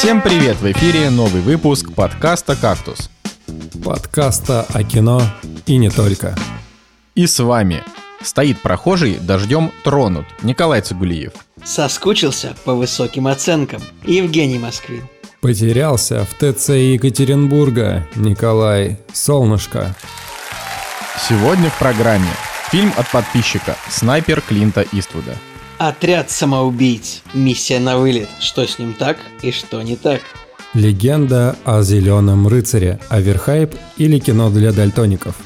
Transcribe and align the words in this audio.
Всем 0.00 0.22
привет! 0.22 0.56
В 0.56 0.64
эфире 0.72 1.10
новый 1.10 1.42
выпуск 1.42 1.92
подкаста 1.92 2.56
«Кактус». 2.56 3.10
Подкаста 3.84 4.66
о 4.72 4.82
кино 4.82 5.20
и 5.66 5.76
не 5.76 5.90
только. 5.90 6.34
И 7.14 7.26
с 7.26 7.38
вами 7.38 7.84
стоит 8.22 8.62
прохожий, 8.62 9.18
дождем 9.20 9.70
тронут 9.84 10.24
Николай 10.40 10.80
Цигулиев. 10.80 11.34
Соскучился 11.62 12.56
по 12.64 12.72
высоким 12.72 13.26
оценкам 13.26 13.82
Евгений 14.06 14.58
Москвин. 14.58 15.06
Потерялся 15.42 16.24
в 16.24 16.32
ТЦ 16.32 16.70
Екатеринбурга 16.70 18.08
Николай 18.14 18.96
Солнышко. 19.12 19.94
Сегодня 21.28 21.68
в 21.68 21.78
программе 21.78 22.30
фильм 22.70 22.90
от 22.96 23.06
подписчика 23.10 23.76
«Снайпер 23.90 24.40
Клинта 24.40 24.82
Иствуда». 24.92 25.36
Отряд 25.80 26.30
самоубийц. 26.30 27.22
Миссия 27.32 27.80
на 27.80 27.96
вылет. 27.96 28.28
Что 28.38 28.66
с 28.66 28.78
ним 28.78 28.92
так 28.92 29.16
и 29.40 29.50
что 29.50 29.80
не 29.80 29.96
так. 29.96 30.20
Легенда 30.74 31.56
о 31.64 31.80
зеленом 31.80 32.46
рыцаре. 32.48 33.00
Оверхайп 33.08 33.74
или 33.96 34.18
кино 34.18 34.50
для 34.50 34.72
дальтоников. 34.72 35.36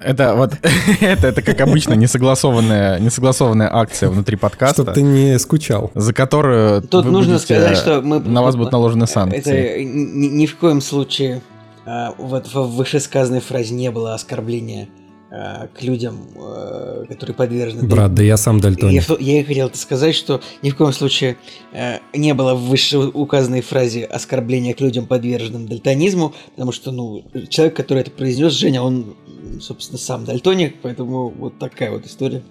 Это 0.00 0.34
вот 0.34 0.54
это, 1.02 1.26
это 1.26 1.42
как 1.42 1.60
обычно 1.60 1.92
несогласованная, 1.92 3.00
несогласованная 3.00 3.68
акция 3.70 4.08
внутри 4.08 4.38
подкаста. 4.38 4.84
Чтоб 4.84 4.94
ты 4.94 5.02
не 5.02 5.38
скучал. 5.38 5.90
За 5.94 6.14
которую 6.14 6.80
Тут 6.80 7.04
нужно 7.04 7.34
будете, 7.34 7.54
сказать, 7.54 7.76
что 7.76 8.00
мы, 8.00 8.18
на 8.18 8.40
вас 8.40 8.56
будут 8.56 8.72
наложены 8.72 9.06
санкции. 9.06 9.40
Это 9.40 9.84
ни, 9.84 10.28
ни 10.28 10.46
в 10.46 10.56
коем 10.56 10.80
случае 10.80 11.42
а, 11.84 12.14
вот 12.16 12.46
в 12.46 12.76
вышесказанной 12.76 13.40
фразе 13.40 13.74
не 13.74 13.90
было 13.90 14.14
оскорбления 14.14 14.88
Э, 14.88 15.01
к 15.32 15.82
людям, 15.82 16.28
э, 16.36 17.04
которые 17.08 17.34
подвержены... 17.34 17.88
Брат, 17.88 18.12
да 18.14 18.22
я 18.22 18.36
сам 18.36 18.60
дальтоник. 18.60 19.04
Я, 19.18 19.38
я 19.38 19.44
хотел 19.44 19.70
сказать, 19.72 20.14
что 20.14 20.42
ни 20.60 20.68
в 20.68 20.76
коем 20.76 20.92
случае 20.92 21.38
э, 21.72 22.00
не 22.12 22.34
было 22.34 22.54
в 22.54 22.68
вышеуказанной 22.68 23.62
фразе 23.62 24.04
оскорбления 24.04 24.74
к 24.74 24.80
людям, 24.80 25.06
подверженным 25.06 25.66
дальтонизму, 25.66 26.34
потому 26.54 26.72
что, 26.72 26.92
ну, 26.92 27.24
человек, 27.48 27.74
который 27.74 28.00
это 28.00 28.10
произнес, 28.10 28.52
Женя, 28.52 28.82
он, 28.82 29.16
собственно, 29.58 29.98
сам 29.98 30.26
дальтоник, 30.26 30.76
поэтому 30.82 31.30
вот 31.30 31.58
такая 31.58 31.90
вот 31.92 32.04
история. 32.04 32.42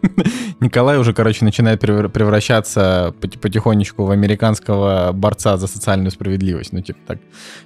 Николай 0.60 0.98
уже, 0.98 1.12
короче, 1.12 1.44
начинает 1.44 1.80
превращаться 1.80 3.14
потихонечку 3.20 4.04
в 4.04 4.10
американского 4.10 5.12
борца 5.12 5.56
за 5.56 5.66
социальную 5.66 6.10
справедливость. 6.10 6.72
Ну, 6.72 6.80
типа 6.80 6.98
так. 7.06 7.18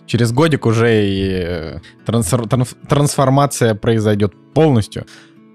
Через 0.07 0.33
годик 0.33 0.67
уже 0.67 1.07
и 1.07 1.45
э, 1.47 1.79
трансформация 2.89 3.75
произойдет 3.75 4.35
полностью. 4.55 5.07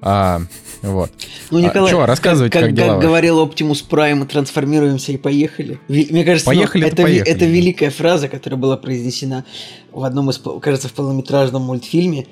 А, 0.03 0.41
вот. 0.81 1.11
Ну, 1.51 1.59
а 1.59 1.61
Николай, 1.61 1.91
а, 1.91 1.93
что, 1.93 2.05
рассказывайте, 2.07 2.59
как, 2.59 2.69
как, 2.69 2.75
как, 2.75 2.87
как 2.87 3.01
говорил 3.01 3.39
Оптимус 3.39 3.83
Прайм, 3.83 4.25
трансформируемся 4.25 5.11
и 5.11 5.17
поехали. 5.17 5.79
Мне 5.87 6.25
кажется, 6.25 6.47
поехали, 6.47 6.81
ну, 6.81 6.87
это, 6.87 7.03
поехали. 7.03 7.31
это 7.31 7.45
великая 7.45 7.91
фраза, 7.91 8.27
которая 8.27 8.59
была 8.59 8.77
произнесена 8.77 9.45
в 9.91 10.03
одном 10.03 10.31
из, 10.31 10.41
кажется, 10.61 10.87
в 10.87 10.93
полнометражном 10.93 11.61
мультфильме 11.61 12.25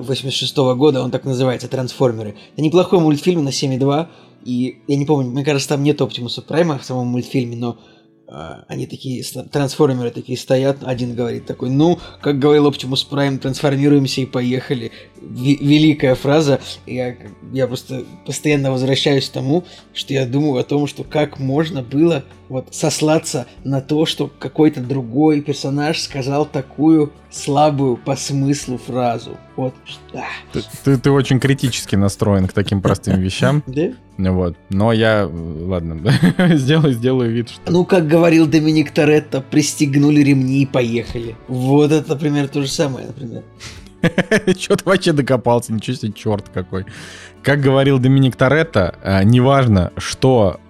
86 0.00 0.56
-го 0.56 0.74
года, 0.74 1.02
он 1.02 1.10
так 1.10 1.24
называется, 1.24 1.68
«Трансформеры». 1.68 2.36
Это 2.54 2.62
неплохой 2.62 3.00
мультфильм 3.00 3.44
на 3.44 3.50
7,2, 3.50 4.08
и 4.44 4.78
я 4.86 4.96
не 4.96 5.06
помню, 5.06 5.30
мне 5.30 5.44
кажется, 5.44 5.70
там 5.70 5.82
нет 5.82 6.00
Оптимуса 6.00 6.42
Прайма 6.42 6.78
в 6.78 6.84
самом 6.84 7.08
мультфильме, 7.08 7.56
но 7.56 7.78
а, 8.26 8.64
они 8.68 8.86
такие, 8.86 9.22
трансформеры 9.52 10.10
такие 10.10 10.38
стоят, 10.38 10.78
один 10.82 11.14
говорит 11.14 11.46
такой, 11.46 11.70
ну, 11.70 11.98
как 12.20 12.38
говорил 12.38 12.66
Оптимус 12.66 13.04
Прайм, 13.04 13.38
трансформируемся 13.38 14.22
и 14.22 14.26
поехали. 14.26 14.92
В- 15.20 15.42
великая 15.42 16.14
фраза, 16.14 16.60
я, 16.86 17.16
я 17.52 17.66
просто 17.66 18.04
постоянно 18.26 18.72
возвращаюсь 18.72 19.28
к 19.28 19.32
тому, 19.32 19.64
что 19.92 20.14
я 20.14 20.26
думаю 20.26 20.60
о 20.60 20.64
том, 20.64 20.86
что 20.86 21.04
как 21.04 21.38
можно 21.38 21.82
было 21.82 22.24
вот 22.48 22.68
сослаться 22.74 23.46
на 23.64 23.80
то, 23.80 24.06
что 24.06 24.30
какой-то 24.38 24.80
другой 24.80 25.40
персонаж 25.40 26.00
сказал 26.00 26.46
такую 26.46 27.12
слабую 27.30 27.96
по 27.96 28.16
смыслу 28.16 28.78
фразу. 28.78 29.36
Вот. 29.56 29.74
Ты, 30.52 30.62
ты, 30.84 30.98
ты 30.98 31.10
очень 31.10 31.40
критически 31.40 31.96
настроен 31.96 32.46
к 32.46 32.52
таким 32.52 32.80
простым 32.82 33.20
вещам. 33.20 33.62
Да? 34.16 34.30
Вот. 34.30 34.56
Но 34.70 34.92
я, 34.92 35.28
ладно, 35.28 36.00
сделаю, 36.56 36.92
сделаю 36.92 37.32
вид, 37.32 37.50
что... 37.50 37.72
Ну, 37.72 37.84
как 37.84 38.06
говорил 38.06 38.46
Доминик 38.46 38.92
Торетто, 38.92 39.40
пристегнули 39.40 40.20
ремни 40.20 40.62
и 40.62 40.66
поехали. 40.66 41.34
Вот 41.48 41.90
это, 41.90 42.10
например, 42.10 42.46
то 42.46 42.62
же 42.62 42.68
самое, 42.68 43.08
например. 43.08 43.42
Че 44.56 44.76
ты 44.76 44.84
вообще 44.84 45.12
докопался? 45.12 45.72
Ничего 45.72 45.96
себе, 45.96 46.12
черт 46.12 46.48
какой. 46.52 46.86
Как 47.42 47.60
говорил 47.60 47.98
Доминик 47.98 48.36
Торетто, 48.36 48.94
э, 49.02 49.24
неважно, 49.24 49.92
что 49.96 50.60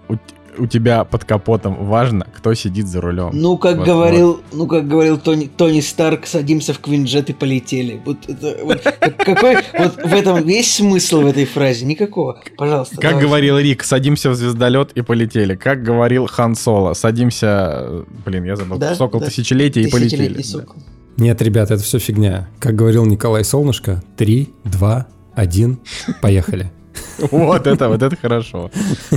у 0.59 0.66
тебя 0.66 1.04
под 1.04 1.25
капотом 1.25 1.87
важно, 1.87 2.26
кто 2.34 2.54
сидит 2.54 2.87
за 2.88 3.00
рулем. 3.00 3.31
Ну, 3.32 3.56
как 3.59 3.78
вот, 3.78 3.87
говорил, 3.87 4.32
вот. 4.34 4.44
ну, 4.53 4.66
как 4.66 4.88
говорил 4.88 5.19
Тони, 5.19 5.50
Тони 5.54 5.81
Старк, 5.81 6.26
садимся 6.26 6.72
в 6.75 6.81
Квинджет 6.81 7.31
и 7.31 7.32
полетели. 7.32 8.00
Вот, 8.04 8.19
это, 8.28 8.59
вот 8.64 8.82
какой, 9.19 9.56
вот 9.78 9.97
в 9.97 10.14
этом 10.14 10.44
весь 10.44 10.75
смысл 10.75 11.22
в 11.22 11.26
этой 11.26 11.44
фразе? 11.44 11.84
Никакого. 11.84 12.41
Пожалуйста. 12.56 12.97
Как 12.97 13.03
давайте. 13.03 13.26
говорил 13.26 13.59
Рик, 13.59 13.84
садимся 13.84 14.31
в 14.31 14.34
звездолет 14.34 14.93
и 14.94 15.03
полетели. 15.03 15.54
Как 15.54 15.82
говорил 15.82 16.26
Хан 16.26 16.54
Соло, 16.54 16.94
садимся, 16.94 18.04
блин, 18.25 18.44
я 18.44 18.56
забыл, 18.56 18.78
да? 18.78 18.94
сокол 18.94 19.20
да. 19.20 19.26
тысячелетия 19.26 19.82
и 19.82 19.91
полетели. 19.91 20.43
Сокол. 20.43 20.76
Да. 20.76 21.25
Нет, 21.25 21.41
ребята, 21.43 21.75
это 21.75 21.82
все 21.82 21.98
фигня. 21.98 22.48
Как 22.59 22.75
говорил 22.75 23.04
Николай 23.06 23.44
Солнышко, 23.44 24.03
три, 24.16 24.53
два, 24.64 25.06
один, 25.34 25.78
поехали. 26.22 26.72
Вот 27.31 27.66
это, 27.66 27.88
вот 27.88 28.03
это 28.03 28.16
хорошо. 28.16 28.71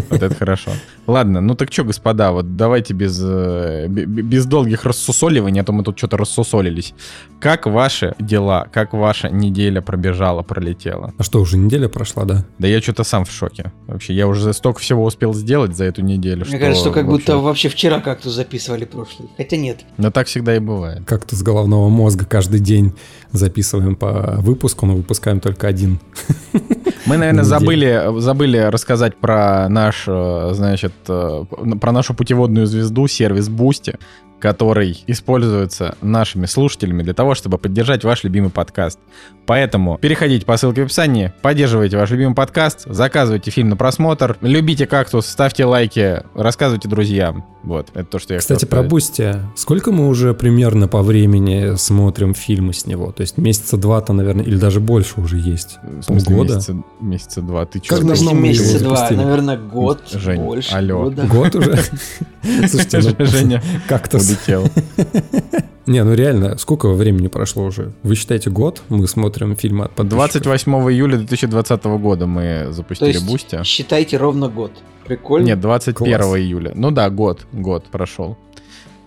Вот 0.09 0.21
это 0.21 0.35
хорошо. 0.35 0.71
Ладно, 1.07 1.41
ну 1.41 1.55
так 1.55 1.71
что, 1.71 1.83
господа, 1.83 2.31
вот 2.31 2.55
давайте 2.55 2.93
без, 2.93 3.19
э, 3.23 3.87
без 3.87 4.45
долгих 4.45 4.85
рассусоливаний, 4.85 5.61
а 5.61 5.63
то 5.63 5.71
мы 5.71 5.83
тут 5.83 5.97
что-то 5.97 6.17
рассусолились. 6.17 6.93
Как 7.39 7.65
ваши 7.65 8.13
дела, 8.19 8.67
как 8.71 8.93
ваша 8.93 9.29
неделя 9.29 9.81
пробежала, 9.81 10.41
пролетела? 10.43 11.13
А 11.17 11.23
что, 11.23 11.39
уже 11.39 11.57
неделя 11.57 11.87
прошла, 11.87 12.25
да? 12.25 12.45
Да 12.59 12.67
я 12.67 12.81
что-то 12.81 13.03
сам 13.03 13.25
в 13.25 13.31
шоке. 13.31 13.71
Вообще, 13.87 14.13
я 14.13 14.27
уже 14.27 14.53
столько 14.53 14.79
всего 14.79 15.05
успел 15.05 15.33
сделать 15.33 15.75
за 15.75 15.85
эту 15.85 16.01
неделю. 16.01 16.45
Мне 16.47 16.59
кажется, 16.59 16.81
что 16.81 16.91
как 16.91 17.05
вообще... 17.05 17.17
будто 17.17 17.37
вообще 17.37 17.69
вчера 17.69 17.99
как-то 17.99 18.29
записывали 18.29 18.85
прошлый. 18.85 19.29
Хотя 19.37 19.57
нет. 19.57 19.79
Но 19.97 20.11
так 20.11 20.27
всегда 20.27 20.55
и 20.55 20.59
бывает. 20.59 21.03
Как-то 21.05 21.35
с 21.35 21.41
головного 21.41 21.89
мозга 21.89 22.25
каждый 22.25 22.59
день 22.59 22.93
записываем 23.31 23.95
по 23.95 24.35
выпуску, 24.39 24.85
но 24.85 24.95
выпускаем 24.95 25.39
только 25.39 25.67
один. 25.67 25.99
Мы, 27.05 27.17
наверное, 27.17 27.43
забыли, 27.45 27.66
забыли 28.19 28.57
рассказать 28.57 29.17
про 29.17 29.67
наш, 29.69 30.05
э, 30.07 30.49
значит, 30.53 30.93
э, 31.07 31.43
про 31.79 31.91
нашу 31.91 32.13
путеводную 32.13 32.65
звезду, 32.65 33.07
сервис 33.07 33.49
Boosty 33.49 33.97
который 34.39 35.03
используется 35.07 35.95
нашими 36.01 36.45
слушателями 36.45 37.03
для 37.03 37.13
того, 37.13 37.35
чтобы 37.35 37.57
поддержать 37.57 38.03
ваш 38.03 38.23
любимый 38.23 38.49
подкаст. 38.49 38.99
Поэтому 39.45 39.97
переходите 39.97 40.45
по 40.45 40.57
ссылке 40.57 40.81
в 40.81 40.85
описании, 40.85 41.33
поддерживайте 41.41 41.97
ваш 41.97 42.11
любимый 42.11 42.35
подкаст, 42.35 42.85
заказывайте 42.85 43.51
фильм 43.51 43.69
на 43.69 43.77
просмотр, 43.77 44.37
любите 44.41 44.85
кактус, 44.85 45.25
ставьте 45.25 45.65
лайки, 45.65 46.21
рассказывайте 46.35 46.87
друзьям. 46.87 47.45
Вот, 47.67 47.89
это 47.93 48.05
то, 48.05 48.17
что 48.19 48.33
я 48.33 48.39
Кстати, 48.39 48.63
про 48.63 48.81
Бусти. 48.81 49.35
Сколько 49.55 49.91
мы 49.91 50.07
уже 50.07 50.33
примерно 50.33 50.87
по 50.87 51.01
времени 51.01 51.75
смотрим 51.75 52.33
фильмы 52.33 52.71
с 52.71 52.85
него? 52.85 53.11
То 53.11 53.21
есть 53.21 53.37
месяца 53.37 53.75
два-то, 53.75 54.13
наверное, 54.13 54.45
или 54.45 54.55
даже 54.55 54.79
больше 54.79 55.19
уже 55.19 55.37
есть? 55.37 55.77
Полгода? 56.07 56.55
Месяца, 56.55 56.83
месяца 57.01 57.41
два. 57.41 57.65
Ты 57.65 57.79
что? 57.83 57.97
Как 57.97 58.07
давно 58.07 58.33
мы 58.33 58.41
месяца 58.41 58.79
два? 58.79 59.09
Наверное, 59.11 59.57
год, 59.57 60.01
Жень, 60.09 60.41
больше 60.41 60.73
алло. 60.73 61.03
года. 61.03 61.27
Год 61.27 61.55
уже? 61.55 61.77
Слушайте, 62.69 63.01
ну, 63.19 63.25
Женя, 63.25 63.61
как-то 63.89 64.17
улетел. 64.17 64.69
Не, 65.87 66.03
ну 66.03 66.13
реально, 66.13 66.57
сколько 66.57 66.89
времени 66.89 67.27
прошло 67.27 67.63
уже? 67.63 67.93
Вы 68.03 68.15
считаете 68.15 68.49
год? 68.49 68.81
Мы 68.89 69.07
смотрим 69.07 69.55
фильмы 69.55 69.85
от 69.85 69.91
подписчиков. 69.91 70.43
28 70.43 70.73
июля 70.91 71.17
2020 71.17 71.83
года 71.85 72.27
мы 72.27 72.67
запустили 72.71 73.13
То 73.13 73.17
есть, 73.17 73.25
Бусти. 73.25 73.63
считайте 73.63 74.17
ровно 74.17 74.49
год. 74.49 74.73
Прикольно. 75.05 75.45
Нет, 75.45 75.61
21 75.61 76.17
Класс. 76.19 76.35
июля. 76.37 76.73
Ну 76.75 76.91
да, 76.91 77.09
год, 77.09 77.47
год 77.53 77.85
прошел. 77.85 78.37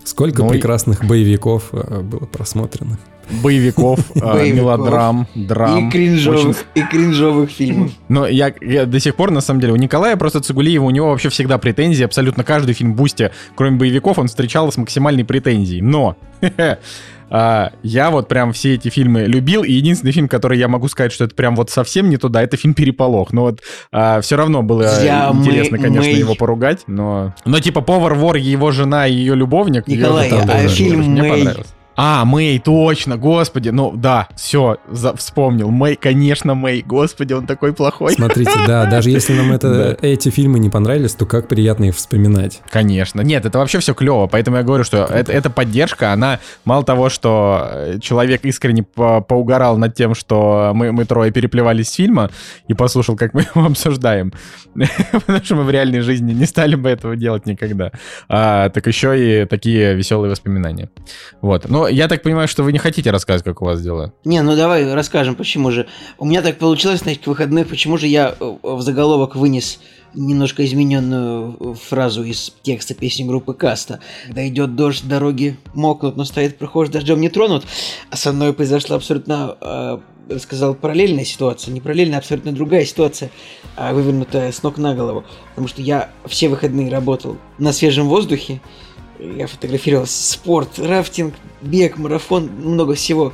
Сколько 0.03 0.41
ну, 0.41 0.49
прекрасных 0.49 1.03
и... 1.03 1.07
боевиков 1.07 1.69
э, 1.71 2.01
было 2.01 2.25
просмотрено? 2.25 2.97
Боевиков, 3.41 3.99
э, 4.15 4.51
мелодрам, 4.51 5.27
драм. 5.35 5.87
И 5.87 5.91
кринжовых, 5.91 6.65
и 6.75 6.81
кринжовых 6.81 7.49
фильмов. 7.49 7.91
Но 8.09 8.27
я, 8.27 8.53
я 8.61 8.85
до 8.85 8.99
сих 8.99 9.15
пор, 9.15 9.31
на 9.31 9.41
самом 9.41 9.61
деле, 9.61 9.73
у 9.73 9.77
Николая 9.77 10.15
просто 10.17 10.41
Цигулиева, 10.41 10.83
у 10.83 10.89
него 10.89 11.09
вообще 11.09 11.29
всегда 11.29 11.57
претензии. 11.57 12.03
Абсолютно 12.03 12.43
каждый 12.43 12.73
фильм 12.73 12.93
Бусти, 12.93 13.31
кроме 13.55 13.77
боевиков, 13.77 14.19
он 14.19 14.27
встречал 14.27 14.71
с 14.71 14.77
максимальной 14.77 15.23
претензией. 15.23 15.81
Но 15.81 16.17
а, 17.29 17.71
я 17.83 18.11
вот 18.11 18.27
прям 18.27 18.53
все 18.53 18.75
эти 18.75 18.89
фильмы 18.89 19.21
любил, 19.23 19.63
и 19.63 19.71
единственный 19.71 20.11
фильм, 20.11 20.27
который 20.27 20.57
я 20.57 20.67
могу 20.67 20.87
сказать, 20.87 21.11
что 21.11 21.25
это 21.25 21.35
прям 21.35 21.55
вот 21.55 21.69
совсем 21.69 22.09
не 22.09 22.17
туда, 22.17 22.43
это 22.43 22.57
фильм 22.57 22.73
«Переполох». 22.73 23.33
Но 23.33 23.43
вот 23.43 23.61
а, 23.91 24.21
все 24.21 24.35
равно 24.35 24.63
было 24.63 24.83
я, 25.03 25.31
интересно, 25.33 25.77
мы, 25.77 25.83
конечно, 25.83 26.11
мы... 26.11 26.17
его 26.17 26.35
поругать, 26.35 26.83
но... 26.87 27.33
Но 27.45 27.59
типа 27.59 27.81
«Повар, 27.81 28.15
вор, 28.15 28.35
его 28.35 28.71
жена 28.71 29.07
и 29.07 29.13
ее 29.13 29.35
любовник». 29.35 29.87
Николай, 29.87 30.29
а 30.29 30.67
фильм 30.67 31.15
«Мэй» 31.15 31.47
А, 32.03 32.25
Мэй, 32.25 32.57
точно, 32.57 33.15
господи, 33.15 33.69
ну 33.69 33.91
да, 33.95 34.27
все, 34.35 34.77
вспомнил. 35.17 35.69
Мэй, 35.69 35.95
конечно, 35.95 36.55
Мэй, 36.55 36.81
господи, 36.81 37.33
он 37.33 37.45
такой 37.45 37.73
плохой. 37.73 38.13
Смотрите, 38.13 38.53
да, 38.65 38.85
даже 38.89 39.11
если 39.11 39.33
нам 39.33 39.51
это, 39.51 39.97
да. 40.01 40.07
эти 40.07 40.29
фильмы 40.29 40.57
не 40.57 40.71
понравились, 40.71 41.13
то 41.13 41.27
как 41.27 41.47
приятно 41.47 41.85
их 41.85 41.95
вспоминать. 41.95 42.61
Конечно. 42.71 43.21
Нет, 43.21 43.45
это 43.45 43.59
вообще 43.59 43.77
все 43.77 43.93
клево, 43.93 44.25
поэтому 44.25 44.57
я 44.57 44.63
говорю, 44.63 44.83
что 44.83 45.03
это, 45.03 45.31
эта 45.31 45.51
поддержка, 45.51 46.11
она 46.11 46.39
мало 46.65 46.83
того, 46.83 47.09
что 47.09 47.69
э, 47.71 47.99
человек 48.01 48.45
искренне 48.45 48.81
по 48.81 49.21
поугарал 49.21 49.77
над 49.77 49.93
тем, 49.93 50.15
что 50.15 50.71
мы, 50.73 50.91
мы 50.91 51.05
трое 51.05 51.31
переплевались 51.31 51.89
с 51.89 51.93
фильма 51.93 52.31
и 52.67 52.73
послушал, 52.73 53.15
как 53.15 53.35
мы 53.35 53.41
его 53.55 53.67
обсуждаем, 53.67 54.33
потому 55.13 55.43
что 55.43 55.55
мы 55.55 55.65
в 55.65 55.69
реальной 55.69 56.01
жизни 56.01 56.33
не 56.33 56.45
стали 56.45 56.73
бы 56.73 56.89
этого 56.89 57.15
делать 57.15 57.45
никогда. 57.45 57.91
А, 58.27 58.69
так 58.69 58.87
еще 58.87 59.43
и 59.43 59.45
такие 59.45 59.93
веселые 59.93 60.31
воспоминания. 60.31 60.89
Вот. 61.41 61.69
Но 61.69 61.90
я 61.91 62.07
так 62.07 62.23
понимаю, 62.23 62.47
что 62.47 62.63
вы 62.63 62.71
не 62.71 62.79
хотите 62.79 63.11
рассказывать, 63.11 63.45
как 63.45 63.61
у 63.61 63.65
вас 63.65 63.81
дела. 63.81 64.13
Не, 64.25 64.41
ну 64.41 64.55
давай 64.55 64.93
расскажем, 64.93 65.35
почему 65.35 65.71
же. 65.71 65.87
У 66.17 66.25
меня 66.25 66.41
так 66.41 66.57
получилось 66.57 67.05
на 67.05 67.11
этих 67.11 67.27
выходных, 67.27 67.67
почему 67.67 67.97
же 67.97 68.07
я 68.07 68.35
э, 68.39 68.57
в 68.63 68.81
заголовок 68.81 69.35
вынес 69.35 69.79
немножко 70.13 70.65
измененную 70.65 71.75
фразу 71.75 72.23
из 72.23 72.53
текста 72.63 72.93
песни 72.93 73.23
группы 73.23 73.53
Каста. 73.53 73.99
Когда 74.25 74.47
идет 74.47 74.75
дождь, 74.75 75.07
дороги 75.07 75.57
мокнут, 75.73 76.17
но 76.17 76.25
стоит 76.25 76.57
прохожий 76.57 76.93
дождем 76.93 77.19
не 77.21 77.29
тронут. 77.29 77.65
А 78.09 78.17
со 78.17 78.31
мной 78.31 78.53
произошла 78.53 78.97
абсолютно, 78.97 79.57
э, 79.61 79.99
сказал, 80.39 80.75
параллельная 80.75 81.25
ситуация. 81.25 81.71
Не 81.71 81.81
параллельная, 81.81 82.19
абсолютно 82.19 82.51
другая 82.51 82.85
ситуация, 82.85 83.31
э, 83.77 83.93
вывернутая 83.93 84.51
с 84.51 84.63
ног 84.63 84.77
на 84.77 84.95
голову. 84.95 85.23
Потому 85.49 85.67
что 85.67 85.81
я 85.81 86.09
все 86.25 86.49
выходные 86.49 86.89
работал 86.89 87.37
на 87.57 87.73
свежем 87.73 88.07
воздухе. 88.07 88.61
Я 89.21 89.45
фотографировал 89.45 90.07
спорт, 90.07 90.79
рафтинг, 90.79 91.35
бег, 91.61 91.97
марафон, 91.97 92.49
много 92.57 92.95
всего. 92.95 93.33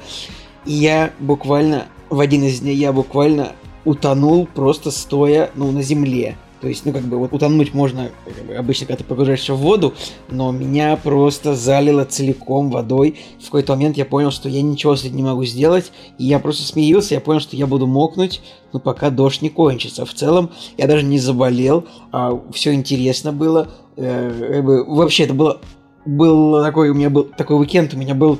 И 0.66 0.74
я 0.74 1.14
буквально, 1.20 1.86
в 2.10 2.20
один 2.20 2.44
из 2.44 2.60
дней 2.60 2.76
я 2.76 2.92
буквально 2.92 3.54
утонул 3.86 4.48
просто 4.48 4.92
стоя, 4.92 5.50
ну, 5.56 5.72
на 5.72 5.82
земле. 5.82 6.38
То 6.60 6.68
есть, 6.68 6.86
ну, 6.86 6.92
как 6.92 7.04
бы, 7.04 7.18
вот 7.18 7.32
утонуть 7.32 7.74
можно 7.74 8.10
как 8.26 8.46
бы, 8.46 8.56
обычно, 8.56 8.88
когда 8.88 8.98
ты 8.98 9.04
погружаешься 9.08 9.54
в 9.54 9.60
воду, 9.60 9.94
но 10.30 10.52
меня 10.52 10.98
просто 10.98 11.56
залило 11.56 12.04
целиком 12.04 12.70
водой. 12.70 13.16
В 13.40 13.46
какой-то 13.46 13.74
момент 13.76 13.96
я 13.96 14.06
понял, 14.06 14.32
что 14.32 14.50
я 14.50 14.62
ничего 14.62 14.96
с 14.96 15.06
этим 15.06 15.16
не 15.16 15.24
могу 15.24 15.46
сделать, 15.46 15.92
и 16.18 16.26
я 16.26 16.40
просто 16.40 16.64
смеялся, 16.64 17.14
я 17.14 17.22
понял, 17.22 17.40
что 17.40 17.56
я 17.56 17.68
буду 17.68 17.86
мокнуть, 17.86 18.42
ну, 18.74 18.80
пока 18.80 19.10
дождь 19.10 19.42
не 19.42 19.50
кончится. 19.50 20.06
В 20.06 20.14
целом, 20.14 20.50
я 20.78 20.88
даже 20.88 21.04
не 21.04 21.20
заболел, 21.20 21.86
а 22.12 22.38
все 22.52 22.74
интересно 22.74 23.32
было. 23.32 23.70
Э, 23.96 24.50
как 24.54 24.66
бы, 24.66 24.84
вообще, 24.84 25.24
это 25.26 25.36
было, 25.36 25.62
был 26.08 26.64
такой, 26.64 26.90
у 26.90 26.94
меня 26.94 27.10
был 27.10 27.26
такой 27.26 27.58
уикенд, 27.58 27.94
у 27.94 27.98
меня 27.98 28.16
был 28.16 28.40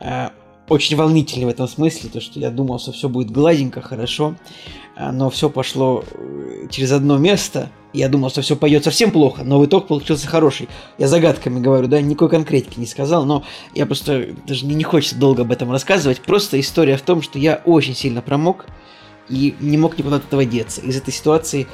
э, 0.00 0.28
очень 0.68 0.96
волнительный 0.96 1.46
в 1.46 1.50
этом 1.50 1.68
смысле, 1.68 2.10
то, 2.10 2.20
что 2.20 2.40
я 2.40 2.50
думал, 2.50 2.78
что 2.78 2.92
все 2.92 3.08
будет 3.08 3.30
гладенько, 3.30 3.80
хорошо. 3.80 4.34
А, 4.94 5.12
но 5.12 5.30
все 5.30 5.48
пошло 5.48 6.04
э, 6.12 6.66
через 6.70 6.92
одно 6.92 7.18
место. 7.18 7.70
Я 7.92 8.08
думал, 8.08 8.30
что 8.30 8.40
все 8.40 8.56
пойдет 8.56 8.84
совсем 8.84 9.10
плохо, 9.10 9.42
но 9.44 9.58
в 9.58 9.66
итог 9.66 9.86
получился 9.86 10.26
хороший. 10.26 10.68
Я 10.96 11.08
загадками 11.08 11.60
говорю, 11.60 11.88
да, 11.88 12.00
никакой 12.00 12.30
конкретики 12.30 12.78
не 12.78 12.86
сказал, 12.86 13.26
но 13.26 13.44
я 13.74 13.84
просто 13.84 14.28
даже 14.46 14.64
не, 14.64 14.74
не 14.74 14.84
хочется 14.84 15.16
долго 15.16 15.42
об 15.42 15.52
этом 15.52 15.70
рассказывать. 15.70 16.20
Просто 16.20 16.58
история 16.58 16.96
в 16.96 17.02
том, 17.02 17.20
что 17.20 17.38
я 17.38 17.60
очень 17.66 17.94
сильно 17.94 18.22
промок 18.22 18.66
и 19.28 19.54
не 19.60 19.76
мог 19.76 19.98
никуда 19.98 20.16
от 20.16 20.24
этого 20.24 20.44
деться. 20.44 20.80
Из 20.80 20.96
этой 20.96 21.12
ситуации 21.12 21.66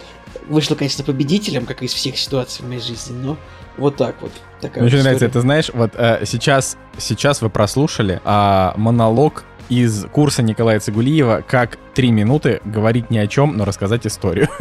вышло, 0.49 0.75
конечно, 0.75 1.05
победителем, 1.05 1.67
как 1.67 1.83
из 1.83 1.93
всех 1.93 2.19
ситуаций 2.19 2.65
в 2.65 2.69
моей 2.69 2.81
жизни, 2.81 3.15
но 3.15 3.37
вот 3.79 3.97
так 3.97 4.17
вот. 4.21 4.33
Такая 4.61 4.83
Мне 4.83 4.93
очень 4.93 5.03
нравится, 5.03 5.27
это 5.27 5.41
знаешь, 5.41 5.71
вот 5.73 5.93
э, 5.95 6.25
сейчас, 6.25 6.77
сейчас 6.99 7.43
вы 7.43 7.49
прослушали 7.49 8.21
а, 8.25 8.75
монолог 8.77 9.45
из 9.69 10.07
курса 10.07 10.43
Николая 10.43 10.81
Цигулиева 10.81 11.45
«Как 11.47 11.79
три 11.95 12.11
минуты 12.11 12.61
говорить 12.65 13.11
ни 13.11 13.19
о 13.19 13.27
чем, 13.27 13.57
но 13.57 13.65
рассказать 13.65 14.07
историю». 14.07 14.49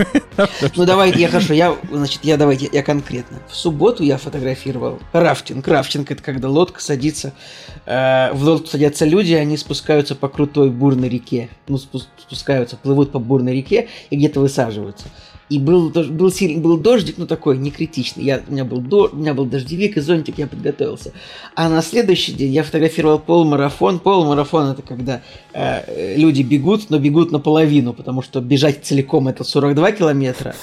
Ну 0.75 0.86
давайте, 0.86 1.19
я 1.19 1.30
хорошо, 1.30 1.54
я, 1.54 1.75
значит, 1.92 2.19
я 2.24 2.38
давайте, 2.38 2.69
я 2.72 2.84
конкретно. 2.84 3.40
В 3.50 3.56
субботу 3.56 4.04
я 4.04 4.19
фотографировал 4.19 5.00
рафтинг. 5.12 5.68
Рафтинг– 5.68 6.12
это 6.12 6.22
когда 6.22 6.48
лодка 6.48 6.80
садится, 6.80 7.34
э, 7.88 8.31
в 8.34 8.44
лодку 8.44 8.68
садятся 8.68 9.06
люди, 9.06 9.34
они 9.34 9.58
спускаются 9.58 10.14
по 10.14 10.30
крутой 10.30 10.69
бурной 10.69 11.10
реке. 11.10 11.50
Ну, 11.68 11.80
спускаются, 11.80 12.78
плывут 12.78 13.12
по 13.12 13.18
бурной 13.18 13.56
реке 13.56 13.88
и 14.12 14.16
где-то 14.16 14.40
высаживаются. 14.42 15.08
И 15.49 15.59
был, 15.59 15.89
был, 15.89 16.31
сильный, 16.31 16.59
был 16.59 16.77
дождик, 16.77 17.17
но 17.17 17.25
такой, 17.25 17.57
не 17.57 17.71
критичный. 17.71 18.23
Я, 18.23 18.41
у, 18.45 18.51
меня 18.51 18.65
был 18.65 18.81
до, 18.81 19.09
у 19.11 19.15
меня 19.15 19.33
был 19.33 19.45
дождевик 19.45 19.95
и 19.95 20.01
зонтик, 20.01 20.38
я 20.38 20.47
подготовился. 20.47 21.13
А 21.55 21.69
на 21.69 21.81
следующий 21.81 22.33
день 22.33 22.51
я 22.51 22.63
фотографировал 22.63 23.19
полумарафон. 23.19 23.99
Полумарафон 23.99 24.71
это 24.71 24.81
когда 24.81 25.21
э, 25.53 26.17
люди 26.17 26.41
бегут, 26.41 26.89
но 26.89 26.99
бегут 26.99 27.31
наполовину, 27.31 27.94
потому 27.94 28.21
что 28.21 28.41
бежать 28.41 28.83
целиком 28.83 29.29
это 29.29 29.45
42 29.45 29.91
километра, 29.94 30.53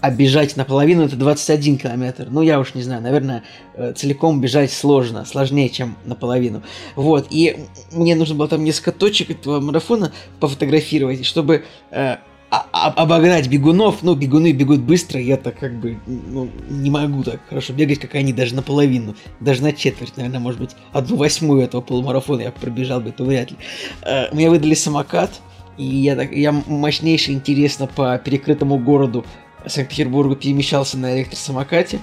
а 0.00 0.10
бежать 0.12 0.56
наполовину 0.56 1.04
это 1.04 1.16
21 1.16 1.78
километр. 1.78 2.28
Ну, 2.30 2.40
я 2.42 2.60
уж 2.60 2.74
не 2.74 2.82
знаю, 2.82 3.02
наверное, 3.02 3.42
э, 3.74 3.92
целиком 3.94 4.40
бежать 4.40 4.70
сложно, 4.72 5.24
сложнее, 5.24 5.68
чем 5.68 5.96
наполовину. 6.04 6.62
Вот, 6.94 7.26
и 7.30 7.56
мне 7.90 8.14
нужно 8.14 8.36
было 8.36 8.46
там 8.46 8.62
несколько 8.62 8.92
точек 8.92 9.30
этого 9.30 9.58
марафона 9.60 10.12
пофотографировать, 10.38 11.26
чтобы 11.26 11.64
э, 11.90 12.18
обогнать 12.50 13.48
бегунов, 13.48 14.02
ну, 14.02 14.14
бегуны 14.14 14.52
бегут 14.52 14.80
быстро, 14.80 15.20
я 15.20 15.36
так 15.36 15.58
как 15.58 15.78
бы 15.78 15.98
ну, 16.06 16.48
не 16.70 16.90
могу 16.90 17.22
так 17.22 17.40
хорошо 17.48 17.74
бегать, 17.74 17.98
как 17.98 18.14
они, 18.14 18.32
даже 18.32 18.54
наполовину, 18.54 19.14
даже 19.40 19.62
на 19.62 19.72
четверть, 19.72 20.16
наверное, 20.16 20.40
может 20.40 20.60
быть, 20.60 20.70
одну 20.92 21.16
восьмую 21.16 21.62
этого 21.62 21.82
полумарафона 21.82 22.42
я 22.42 22.50
пробежал 22.50 23.00
бы, 23.00 23.10
это 23.10 23.24
вряд 23.24 23.50
ли. 23.50 23.56
Uh, 24.02 24.34
мне 24.34 24.48
выдали 24.48 24.74
самокат, 24.74 25.40
и 25.76 25.84
я, 25.84 26.16
так, 26.16 26.32
я 26.32 26.52
мощнейше, 26.52 27.32
интересно, 27.32 27.86
по 27.86 28.16
перекрытому 28.18 28.78
городу 28.78 29.26
Санкт-Петербургу 29.66 30.36
перемещался 30.36 30.96
на 30.96 31.18
электросамокате, 31.18 32.00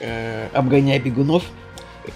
uh, 0.00 0.52
обгоняя 0.52 1.00
бегунов, 1.00 1.42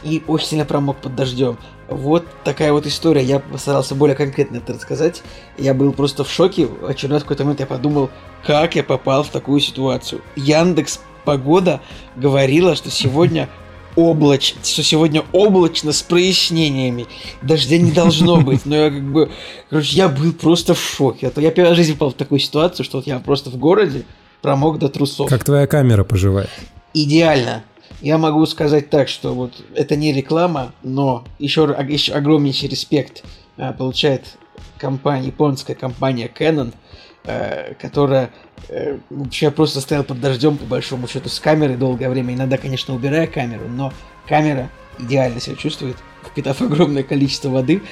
и 0.04 0.22
очень 0.26 0.46
сильно 0.46 0.64
промок 0.64 0.98
под 0.98 1.16
дождем. 1.16 1.58
Вот 1.92 2.26
такая 2.44 2.72
вот 2.72 2.86
история. 2.86 3.22
Я 3.22 3.38
постарался 3.38 3.94
более 3.94 4.16
конкретно 4.16 4.56
это 4.56 4.72
рассказать. 4.72 5.22
Я 5.58 5.74
был 5.74 5.92
просто 5.92 6.24
в 6.24 6.30
шоке. 6.30 6.68
Очередной 6.86 7.20
какой-то 7.20 7.44
момент 7.44 7.60
я 7.60 7.66
подумал, 7.66 8.10
как 8.44 8.76
я 8.76 8.82
попал 8.82 9.22
в 9.22 9.28
такую 9.28 9.60
ситуацию. 9.60 10.22
Яндекс 10.36 11.00
Погода 11.24 11.80
говорила, 12.16 12.74
что 12.74 12.90
сегодня 12.90 13.48
облачно, 13.94 14.60
что 14.64 14.82
сегодня 14.82 15.22
облачно 15.32 15.92
с 15.92 16.02
прояснениями. 16.02 17.06
Дождя 17.42 17.78
не 17.78 17.92
должно 17.92 18.40
быть. 18.40 18.66
Но 18.66 18.74
я 18.74 18.90
как 18.90 19.12
бы... 19.12 19.30
Короче, 19.70 19.96
я 19.96 20.08
был 20.08 20.32
просто 20.32 20.74
в 20.74 20.80
шоке. 20.80 21.28
А 21.28 21.30
то 21.30 21.40
я 21.40 21.50
первый 21.50 21.74
жизни 21.74 21.92
попал 21.92 22.10
в 22.10 22.14
такую 22.14 22.38
ситуацию, 22.38 22.84
что 22.84 22.98
вот 22.98 23.06
я 23.06 23.18
просто 23.18 23.50
в 23.50 23.56
городе 23.56 24.04
промок 24.40 24.78
до 24.78 24.88
трусов. 24.88 25.28
Как 25.28 25.44
твоя 25.44 25.66
камера 25.66 26.04
поживает? 26.04 26.50
Идеально. 26.94 27.64
Я 28.02 28.18
могу 28.18 28.44
сказать 28.46 28.90
так, 28.90 29.08
что 29.08 29.32
вот 29.32 29.64
это 29.76 29.94
не 29.94 30.12
реклама, 30.12 30.72
но 30.82 31.22
еще, 31.38 31.62
еще 31.88 32.12
огромнейший 32.14 32.68
респект 32.68 33.22
э, 33.56 33.72
получает 33.72 34.36
компания, 34.76 35.28
японская 35.28 35.76
компания 35.76 36.28
Canon, 36.28 36.74
э, 37.22 37.74
которая 37.74 38.30
э, 38.68 38.98
вообще 39.08 39.52
просто 39.52 39.80
стоял 39.80 40.02
под 40.02 40.20
дождем, 40.20 40.58
по 40.58 40.64
большому 40.64 41.06
счету, 41.06 41.28
с 41.28 41.38
камерой 41.38 41.76
долгое 41.76 42.10
время. 42.10 42.34
Иногда, 42.34 42.58
конечно, 42.58 42.92
убирая 42.92 43.28
камеру, 43.28 43.68
но 43.68 43.92
камера 44.26 44.68
идеально 44.98 45.40
себя 45.40 45.54
чувствует, 45.54 45.96
впитав 46.28 46.60
огромное 46.60 47.04
количество 47.04 47.50
воды. 47.50 47.82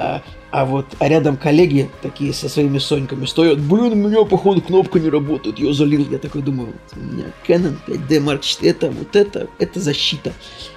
А, 0.00 0.22
а 0.50 0.64
вот 0.64 0.86
а 0.98 1.08
рядом 1.08 1.36
коллеги 1.36 1.90
такие 2.00 2.32
со 2.32 2.48
своими 2.48 2.78
соньками 2.78 3.26
стоят. 3.26 3.60
Блин, 3.60 3.92
у 3.92 3.94
меня, 3.94 4.24
походу, 4.24 4.62
кнопка 4.62 4.98
не 4.98 5.10
работает. 5.10 5.58
Я 5.58 5.74
залил. 5.74 6.06
Я 6.10 6.18
такой 6.18 6.40
думаю, 6.40 6.72
у 6.96 7.00
меня 7.00 7.24
Canon 7.46 7.76
5D 7.86 8.24
Mark 8.24 8.40
IV. 8.40 8.66
Это 8.66 8.90
вот 8.90 9.14
это, 9.14 9.48
это 9.58 9.78
защита. 9.78 10.32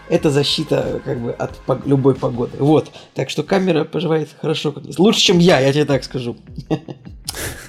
Это 0.09 0.29
защита 0.29 1.01
как 1.05 1.19
бы 1.21 1.31
от 1.31 1.57
любой 1.85 2.15
погоды. 2.15 2.57
Вот. 2.59 2.91
Так 3.13 3.29
что 3.29 3.43
камера 3.43 3.85
поживает 3.85 4.29
хорошо. 4.41 4.75
Лучше, 4.97 5.21
чем 5.21 5.39
я, 5.39 5.59
я 5.61 5.71
тебе 5.71 5.85
так 5.85 6.03
скажу. 6.03 6.35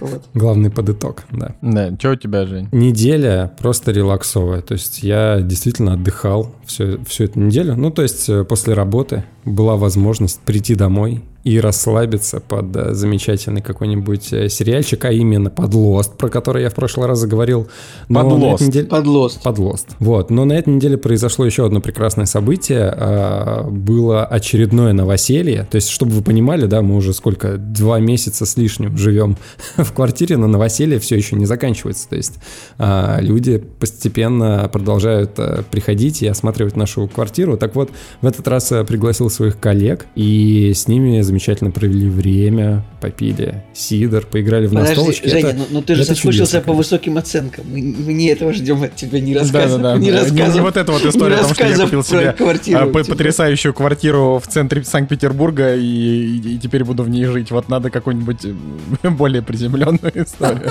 Вот. 0.01 0.25
Главный 0.35 0.71
подыток, 0.71 1.25
да. 1.31 1.57
Да, 1.63 1.95
что 1.99 2.11
у 2.11 2.17
тебя, 2.17 2.45
Жень? 2.45 2.69
Неделя 2.73 3.51
просто 3.59 3.93
релаксовая. 3.93 4.61
То 4.61 4.75
есть 4.75 5.03
я 5.03 5.41
действительно 5.41 5.95
отдыхал 5.95 6.55
всю, 6.67 7.03
всю 7.05 7.25
эту 7.25 7.41
неделю. 7.41 7.75
Ну, 7.75 7.91
то 7.91 8.03
есть 8.03 8.29
э, 8.29 8.45
после 8.45 8.75
работы 8.75 9.25
была 9.45 9.77
возможность 9.77 10.41
прийти 10.41 10.75
домой, 10.75 11.23
и 11.45 11.61
расслабиться 11.61 12.41
под 12.41 12.75
э, 12.75 12.95
замечательный 12.95 13.61
какой-нибудь 13.61 14.33
э, 14.33 14.49
сериальчик, 14.49 15.05
а 15.05 15.13
именно 15.13 15.51
под 15.51 15.75
Lost, 15.75 16.17
про 16.17 16.31
который 16.31 16.63
я 16.63 16.71
в 16.71 16.75
прошлый 16.75 17.07
раз 17.07 17.19
заговорил. 17.19 17.69
Но 18.09 18.23
под 18.23 18.39
Lost. 18.39 18.67
Неделе... 18.67 18.87
Под 18.87 19.05
Lost. 19.05 19.43
Под 19.43 19.59
Lost. 19.59 19.87
Вот. 19.99 20.31
Но 20.31 20.47
на 20.47 20.55
этой 20.55 20.73
неделе 20.73 20.97
произошло 20.97 21.45
еще 21.45 21.67
одно 21.67 21.83
прекрасное 21.83 22.25
событие. 22.25 22.91
А, 22.97 23.69
было 23.69 24.25
очередное 24.25 24.95
новоселье. 24.95 25.69
То 25.71 25.77
есть, 25.77 25.91
чтобы 25.91 26.13
вы 26.13 26.23
понимали, 26.23 26.65
да, 26.65 26.81
мы 26.81 26.97
уже 26.97 27.13
сколько, 27.13 27.59
два 27.59 28.01
месяца 28.01 28.47
с 28.47 28.57
лишним 28.57 28.97
живем 28.97 29.37
в 29.77 29.93
квартире, 29.93 30.39
но 30.39 30.47
новоселье 30.47 30.99
все 30.99 31.17
еще 31.17 31.37
не 31.37 31.45
заканчивается. 31.45 32.09
То 32.09 32.17
есть, 32.17 32.37
а, 32.79 33.19
люди 33.21 33.59
постепенно 33.59 34.71
продолжают 34.73 35.33
э, 35.37 35.63
приходить 35.71 36.23
и 36.23 36.27
осматривать 36.27 36.75
нашу 36.75 37.07
квартиру. 37.07 37.59
Так 37.59 37.75
вот, 37.75 37.91
в 38.23 38.27
этот 38.27 38.49
раз 38.49 38.73
пригласил 38.89 39.29
своих 39.29 39.61
коллег, 39.61 40.07
и 40.15 40.73
с 40.75 40.89
ними 40.89 41.21
замечательно 41.35 41.73
провели 41.73 42.09
время, 42.09 42.85
попили 43.01 43.65
сидор, 43.75 44.25
поиграли 44.25 44.69
в 44.69 44.71
Подожди, 44.71 44.95
настолочки. 44.95 45.29
Женя, 45.29 45.49
это, 45.49 45.59
ну, 45.59 45.67
ну 45.71 45.83
ты 45.83 45.97
же 45.97 46.05
соскучился 46.05 46.61
по 46.61 46.73
высоким 46.73 47.19
оценкам. 47.19 47.65
Мы, 47.69 47.83
мы 47.83 48.13
не 48.13 48.27
этого 48.27 48.53
ждем 48.53 48.85
от 48.85 48.95
тебя, 48.95 49.21
не 49.21 49.35
рассказывай. 49.35 49.83
Да, 49.83 49.95
да, 49.95 49.99
да. 49.99 49.99
Не, 49.99 50.11
не, 50.11 50.55
не 50.55 50.61
вот 50.61 50.77
эта 50.77 50.93
вот 50.93 51.05
история, 51.05 51.37
потому 51.39 51.55
что 51.55 51.67
я 51.67 51.79
купил 51.79 52.05
себе 52.05 52.33
квартиру, 52.33 52.79
а, 52.79 53.05
потрясающую 53.05 53.75
квартиру 53.75 54.41
в 54.45 54.47
центре 54.47 54.85
Санкт-Петербурга 54.85 55.75
и, 55.75 55.83
и, 55.83 56.55
и 56.55 56.59
теперь 56.59 56.85
буду 56.85 57.03
в 57.03 57.09
ней 57.09 57.25
жить. 57.25 57.51
Вот 57.51 57.69
надо 57.69 57.91
какую-нибудь 57.91 58.45
э, 58.45 59.09
более 59.11 59.43
приземленную 59.43 60.13
историю. 60.15 60.71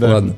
Ладно. 0.00 0.34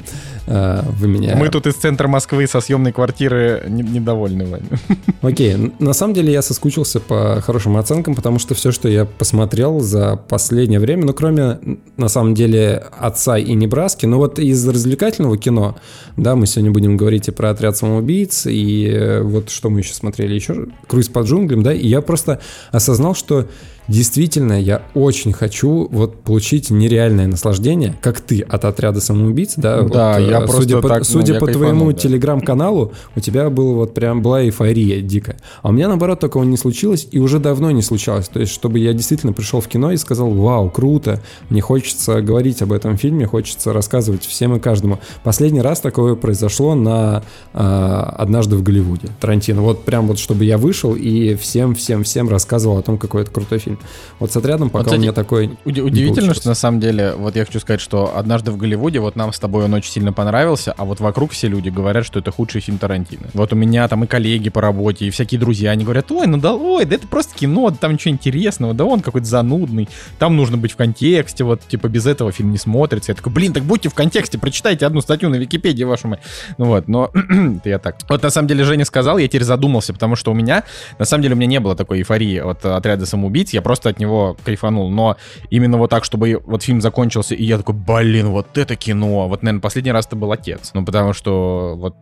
А, 0.50 0.82
вы 0.98 1.08
меня... 1.08 1.36
Мы 1.36 1.50
тут 1.50 1.66
из 1.66 1.74
центра 1.74 2.08
Москвы 2.08 2.46
со 2.46 2.60
съемной 2.60 2.92
квартиры 2.92 3.64
недовольны 3.68 4.46
вами. 4.46 4.68
Окей, 5.20 5.74
на 5.78 5.92
самом 5.92 6.14
деле 6.14 6.32
я 6.32 6.40
соскучился 6.40 7.00
по 7.00 7.42
хорошим 7.42 7.76
оценкам, 7.76 8.14
потому 8.14 8.38
что 8.38 8.54
все, 8.54 8.72
что 8.72 8.88
я 8.88 9.04
посмотрел 9.04 9.80
за 9.80 10.16
последнее 10.16 10.80
время, 10.80 11.04
ну 11.04 11.12
кроме, 11.12 11.58
на 11.98 12.08
самом 12.08 12.34
деле, 12.34 12.82
«Отца» 12.98 13.36
и 13.36 13.52
«Небраски», 13.52 14.06
ну 14.06 14.16
вот 14.16 14.38
из 14.38 14.66
развлекательного 14.66 15.36
кино, 15.36 15.76
да, 16.16 16.34
мы 16.34 16.46
сегодня 16.46 16.70
будем 16.70 16.96
говорить 16.96 17.28
и 17.28 17.30
про 17.30 17.50
«Отряд 17.50 17.76
самоубийц», 17.76 18.46
и 18.46 18.88
э, 18.90 19.20
вот 19.20 19.50
что 19.50 19.68
мы 19.68 19.80
еще 19.80 19.92
смотрели 19.92 20.34
еще, 20.34 20.68
«Круиз 20.86 21.08
под 21.08 21.26
джунглям», 21.26 21.62
да, 21.62 21.74
и 21.74 21.86
я 21.86 22.00
просто 22.00 22.40
осознал, 22.72 23.14
что 23.14 23.46
Действительно, 23.88 24.60
я 24.60 24.82
очень 24.94 25.32
хочу 25.32 25.88
вот 25.90 26.20
получить 26.20 26.70
нереальное 26.70 27.26
наслаждение, 27.26 27.96
как 28.02 28.20
ты 28.20 28.42
от 28.42 28.66
отряда 28.66 29.00
самоубийц, 29.00 29.54
да? 29.56 29.82
Да, 29.82 30.18
вот, 30.18 30.28
я 30.28 30.46
судя 30.46 30.76
просто 30.76 30.80
по, 30.80 30.88
так, 30.88 31.04
Судя 31.04 31.34
ну, 31.34 31.40
по 31.40 31.46
кайфанул, 31.46 31.68
твоему 31.68 31.92
да. 31.92 31.98
телеграм-каналу, 31.98 32.92
у 33.16 33.20
тебя 33.20 33.48
было 33.48 33.74
вот 33.74 33.94
прям 33.94 34.20
была 34.20 34.44
эйфория 34.44 35.00
дикая. 35.00 35.38
А 35.62 35.70
у 35.70 35.72
меня, 35.72 35.88
наоборот, 35.88 36.20
такого 36.20 36.44
не 36.44 36.58
случилось 36.58 37.08
и 37.10 37.18
уже 37.18 37.38
давно 37.38 37.70
не 37.70 37.80
случалось. 37.80 38.28
То 38.28 38.40
есть, 38.40 38.52
чтобы 38.52 38.78
я 38.78 38.92
действительно 38.92 39.32
пришел 39.32 39.60
в 39.62 39.68
кино 39.68 39.90
и 39.92 39.96
сказал, 39.96 40.30
вау, 40.30 40.68
круто, 40.68 41.22
мне 41.48 41.62
хочется 41.62 42.20
говорить 42.20 42.60
об 42.60 42.72
этом 42.72 42.98
фильме, 42.98 43.26
хочется 43.26 43.72
рассказывать 43.72 44.24
всем 44.26 44.54
и 44.54 44.60
каждому. 44.60 44.98
Последний 45.24 45.62
раз 45.62 45.80
такое 45.80 46.14
произошло 46.14 46.74
на 46.74 47.22
э, 47.54 47.58
«Однажды 47.58 48.56
в 48.56 48.62
Голливуде» 48.62 49.08
Тарантино. 49.18 49.62
Вот 49.62 49.84
прям 49.84 50.08
вот, 50.08 50.18
чтобы 50.18 50.44
я 50.44 50.58
вышел 50.58 50.94
и 50.94 51.34
всем-всем-всем 51.36 52.28
рассказывал 52.28 52.76
о 52.76 52.82
том, 52.82 52.98
какой 52.98 53.22
это 53.22 53.30
крутой 53.30 53.60
фильм. 53.60 53.77
Вот 54.18 54.32
с 54.32 54.36
отрядом 54.36 54.70
пока 54.70 54.78
Вот, 54.78 54.84
кстати, 54.86 54.98
у 54.98 55.02
меня 55.02 55.12
такой 55.12 55.58
Уди- 55.64 55.80
удивительно, 55.80 56.34
что 56.34 56.48
на 56.48 56.54
самом 56.54 56.80
деле, 56.80 57.14
вот 57.16 57.36
я 57.36 57.44
хочу 57.44 57.60
сказать, 57.60 57.80
что 57.80 58.16
однажды 58.16 58.50
в 58.50 58.56
Голливуде, 58.56 59.00
вот 59.00 59.16
нам 59.16 59.32
с 59.32 59.38
тобой 59.38 59.64
он 59.64 59.74
очень 59.74 59.92
сильно 59.92 60.12
понравился, 60.12 60.72
а 60.76 60.84
вот 60.84 61.00
вокруг 61.00 61.32
все 61.32 61.48
люди 61.48 61.68
говорят, 61.68 62.06
что 62.06 62.18
это 62.18 62.30
худший 62.30 62.60
фильм 62.60 62.78
Тарантино. 62.78 63.28
Вот 63.34 63.52
у 63.52 63.56
меня 63.56 63.88
там 63.88 64.04
и 64.04 64.06
коллеги 64.06 64.48
по 64.48 64.60
работе, 64.60 65.06
и 65.06 65.10
всякие 65.10 65.40
друзья, 65.40 65.70
они 65.70 65.84
говорят, 65.84 66.10
ой, 66.10 66.26
ну 66.26 66.38
да, 66.38 66.54
ой, 66.54 66.84
да 66.84 66.96
это 66.96 67.06
просто 67.06 67.36
кино, 67.36 67.70
там 67.70 67.92
ничего 67.92 68.12
интересного, 68.12 68.74
да 68.74 68.84
он 68.84 69.00
какой-то 69.00 69.26
занудный, 69.26 69.88
там 70.18 70.36
нужно 70.36 70.56
быть 70.56 70.72
в 70.72 70.76
контексте, 70.76 71.44
вот 71.44 71.60
типа 71.66 71.88
без 71.88 72.06
этого 72.06 72.32
фильм 72.32 72.50
не 72.50 72.58
смотрится. 72.58 73.12
Я 73.12 73.16
такой, 73.16 73.32
блин, 73.32 73.52
так 73.52 73.64
будьте 73.64 73.88
в 73.88 73.94
контексте, 73.94 74.38
прочитайте 74.38 74.86
одну 74.86 75.00
статью 75.00 75.28
на 75.28 75.36
Википедии 75.36 75.84
вашу 75.84 76.08
мать. 76.08 76.20
Ну 76.56 76.66
вот, 76.66 76.88
но 76.88 77.10
это 77.14 77.68
я 77.68 77.78
так. 77.78 77.96
Вот 78.08 78.22
на 78.22 78.30
самом 78.30 78.48
деле 78.48 78.64
Женя 78.64 78.84
сказал, 78.84 79.18
я 79.18 79.28
теперь 79.28 79.44
задумался, 79.44 79.92
потому 79.92 80.16
что 80.16 80.30
у 80.30 80.34
меня, 80.34 80.64
на 80.98 81.04
самом 81.04 81.22
деле 81.22 81.34
у 81.34 81.38
меня 81.38 81.46
не 81.46 81.60
было 81.60 81.76
такой 81.76 81.98
эйфории 81.98 82.38
от 82.38 82.64
отряда 82.64 83.06
самоубийц, 83.06 83.52
я 83.52 83.62
просто 83.68 83.90
от 83.90 83.98
него 83.98 84.34
кайфанул, 84.46 84.88
но 84.88 85.18
именно 85.50 85.76
вот 85.76 85.90
так, 85.90 86.02
чтобы 86.02 86.40
вот 86.46 86.62
фильм 86.62 86.80
закончился, 86.80 87.34
и 87.34 87.44
я 87.44 87.58
такой, 87.58 87.74
блин, 87.74 88.30
вот 88.30 88.56
это 88.56 88.76
кино. 88.76 89.28
Вот, 89.28 89.42
наверное, 89.42 89.60
последний 89.60 89.92
раз 89.92 90.06
это 90.06 90.16
был 90.16 90.32
«Отец». 90.32 90.70
Ну, 90.72 90.86
потому 90.86 91.12
что 91.12 91.74
вот, 91.76 91.94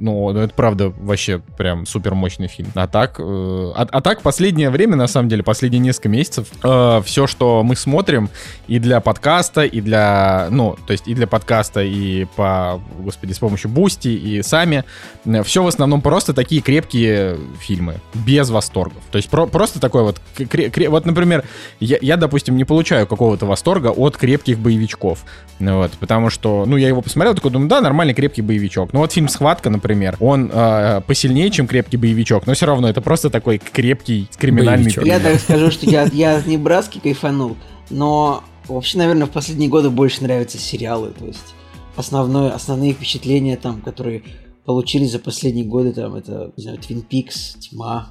ну, 0.00 0.30
это 0.30 0.54
правда 0.54 0.92
вообще 0.98 1.40
прям 1.56 1.86
супер 1.86 2.14
мощный 2.14 2.48
фильм. 2.48 2.70
А 2.74 2.86
так, 2.86 3.16
э, 3.18 3.22
а, 3.22 3.86
а 3.90 4.00
так 4.00 4.22
последнее 4.22 4.70
время, 4.70 4.96
на 4.96 5.06
самом 5.06 5.28
деле, 5.28 5.42
последние 5.42 5.80
несколько 5.80 6.08
месяцев, 6.08 6.48
э, 6.64 7.02
все, 7.04 7.26
что 7.26 7.62
мы 7.62 7.76
смотрим 7.76 8.30
и 8.66 8.78
для 8.78 9.00
подкаста, 9.00 9.62
и 9.62 9.80
для, 9.80 10.48
ну, 10.50 10.76
то 10.86 10.92
есть 10.92 11.06
и 11.06 11.14
для 11.14 11.26
подкаста, 11.26 11.82
и 11.82 12.24
по, 12.36 12.80
господи, 12.98 13.32
с 13.32 13.38
помощью 13.38 13.70
Бусти, 13.70 14.08
и 14.08 14.42
сами, 14.42 14.84
э, 15.26 15.42
все 15.42 15.62
в 15.62 15.66
основном 15.66 16.00
просто 16.00 16.32
такие 16.32 16.62
крепкие 16.62 17.36
фильмы, 17.60 17.96
без 18.14 18.48
восторгов. 18.48 19.02
То 19.10 19.16
есть 19.18 19.28
про, 19.28 19.46
просто 19.46 19.80
такой 19.80 20.02
вот, 20.02 20.20
кре- 20.36 20.70
кре- 20.70 20.88
вот, 20.88 21.04
например, 21.04 21.44
я, 21.78 21.98
я, 22.00 22.16
допустим, 22.16 22.56
не 22.56 22.64
получаю 22.64 23.06
какого-то 23.06 23.44
восторга 23.44 23.88
от 23.88 24.16
крепких 24.16 24.58
боевичков. 24.58 25.24
Ну 25.58 25.76
Вот, 25.76 25.92
потому 25.92 26.30
что, 26.30 26.64
ну, 26.66 26.78
я 26.78 26.88
его 26.88 27.02
посмотрел, 27.02 27.34
такой 27.34 27.50
думаю, 27.50 27.68
да, 27.68 27.82
нормальный 27.82 28.14
крепкий 28.14 28.40
боевичок. 28.40 28.94
Ну, 28.94 29.00
вот 29.00 29.12
фильм 29.12 29.28
«Схватка», 29.28 29.68
например, 29.68 29.89
он 30.20 30.50
э, 30.52 31.00
посильнее, 31.06 31.50
чем 31.50 31.66
крепкий 31.66 31.96
боевичок, 31.96 32.46
но 32.46 32.54
все 32.54 32.66
равно 32.66 32.88
это 32.88 33.00
просто 33.00 33.30
такой 33.30 33.58
крепкий 33.58 34.28
криминальный 34.36 34.84
Боевичок. 34.84 35.04
Я 35.04 35.20
так 35.20 35.38
скажу, 35.38 35.70
что 35.70 35.86
я, 35.86 36.08
я 36.12 36.36
от 36.36 36.46
Небраски 36.46 36.98
кайфанул, 36.98 37.56
но 37.90 38.44
вообще, 38.68 38.98
наверное, 38.98 39.26
в 39.26 39.30
последние 39.30 39.68
годы 39.68 39.90
больше 39.90 40.22
нравятся 40.22 40.58
сериалы, 40.58 41.10
то 41.10 41.26
есть 41.26 41.54
основное, 41.96 42.50
основные 42.50 42.92
впечатления 42.92 43.56
там, 43.56 43.80
которые 43.80 44.22
получились 44.70 45.10
за 45.10 45.18
последние 45.18 45.66
годы, 45.66 45.92
там, 45.92 46.14
это, 46.14 46.52
не 46.56 46.62
знаю, 46.62 46.78
Twin 46.78 47.04
Peaks, 47.10 47.58
Тьма. 47.58 48.06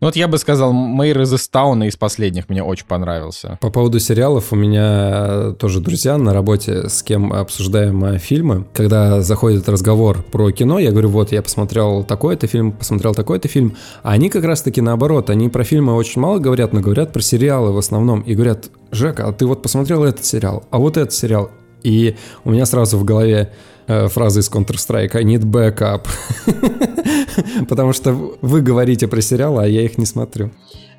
Ну, 0.00 0.06
вот 0.06 0.16
я 0.16 0.28
бы 0.28 0.38
сказал, 0.38 0.72
Мэйр 0.72 1.20
из 1.20 1.34
Истауна 1.34 1.84
из 1.84 1.96
последних 1.96 2.48
мне 2.48 2.62
очень 2.62 2.86
понравился. 2.86 3.58
По 3.60 3.68
поводу 3.68 4.00
сериалов 4.00 4.50
у 4.50 4.56
меня 4.56 5.52
тоже 5.58 5.80
друзья 5.80 6.16
на 6.16 6.32
работе, 6.32 6.88
с 6.88 7.02
кем 7.02 7.34
обсуждаем 7.34 8.02
э, 8.06 8.18
фильмы. 8.18 8.64
Когда 8.72 9.20
заходит 9.20 9.68
разговор 9.68 10.22
про 10.22 10.50
кино, 10.52 10.78
я 10.78 10.90
говорю, 10.90 11.10
вот, 11.10 11.32
я 11.32 11.42
посмотрел 11.42 12.02
такой-то 12.02 12.46
фильм, 12.46 12.72
посмотрел 12.72 13.14
такой-то 13.14 13.46
фильм. 13.48 13.76
А 14.02 14.12
они 14.12 14.30
как 14.30 14.44
раз-таки 14.44 14.80
наоборот, 14.80 15.28
они 15.28 15.50
про 15.50 15.64
фильмы 15.64 15.94
очень 15.94 16.22
мало 16.22 16.38
говорят, 16.38 16.72
но 16.72 16.80
говорят 16.80 17.12
про 17.12 17.20
сериалы 17.20 17.72
в 17.72 17.76
основном. 17.76 18.22
И 18.22 18.34
говорят, 18.34 18.70
Жека, 18.90 19.28
а 19.28 19.32
ты 19.34 19.44
вот 19.44 19.60
посмотрел 19.60 20.02
этот 20.02 20.24
сериал, 20.24 20.64
а 20.70 20.78
вот 20.78 20.96
этот 20.96 21.12
сериал. 21.12 21.50
И 21.82 22.16
у 22.44 22.52
меня 22.52 22.64
сразу 22.64 22.96
в 22.96 23.04
голове 23.04 23.52
э, 23.90 24.08
фраза 24.08 24.40
из 24.40 24.50
Counter-Strike 24.50 25.16
«I 25.16 25.24
need 25.24 25.44
backup». 25.44 26.06
Потому 27.68 27.92
что 27.92 28.12
вы 28.40 28.60
говорите 28.60 29.08
про 29.08 29.20
сериалы, 29.20 29.64
а 29.64 29.66
я 29.66 29.82
их 29.82 29.98
не 29.98 30.06
смотрю. 30.06 30.50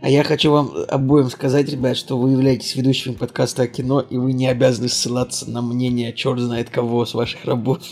А 0.02 0.10
я 0.10 0.24
хочу 0.24 0.52
вам 0.52 0.74
обоим 0.90 1.30
сказать, 1.30 1.70
ребят, 1.70 1.96
что 1.96 2.18
вы 2.18 2.32
являетесь 2.32 2.76
ведущими 2.76 3.14
подкаста 3.14 3.64
о 3.64 3.68
кино, 3.68 4.00
и 4.00 4.18
вы 4.18 4.34
не 4.34 4.48
обязаны 4.48 4.90
ссылаться 4.90 5.48
на 5.48 5.62
мнение 5.62 6.12
черт 6.12 6.40
знает 6.40 6.72
кого 6.72 7.06
с 7.06 7.14
ваших 7.14 7.46
работ. 7.46 7.84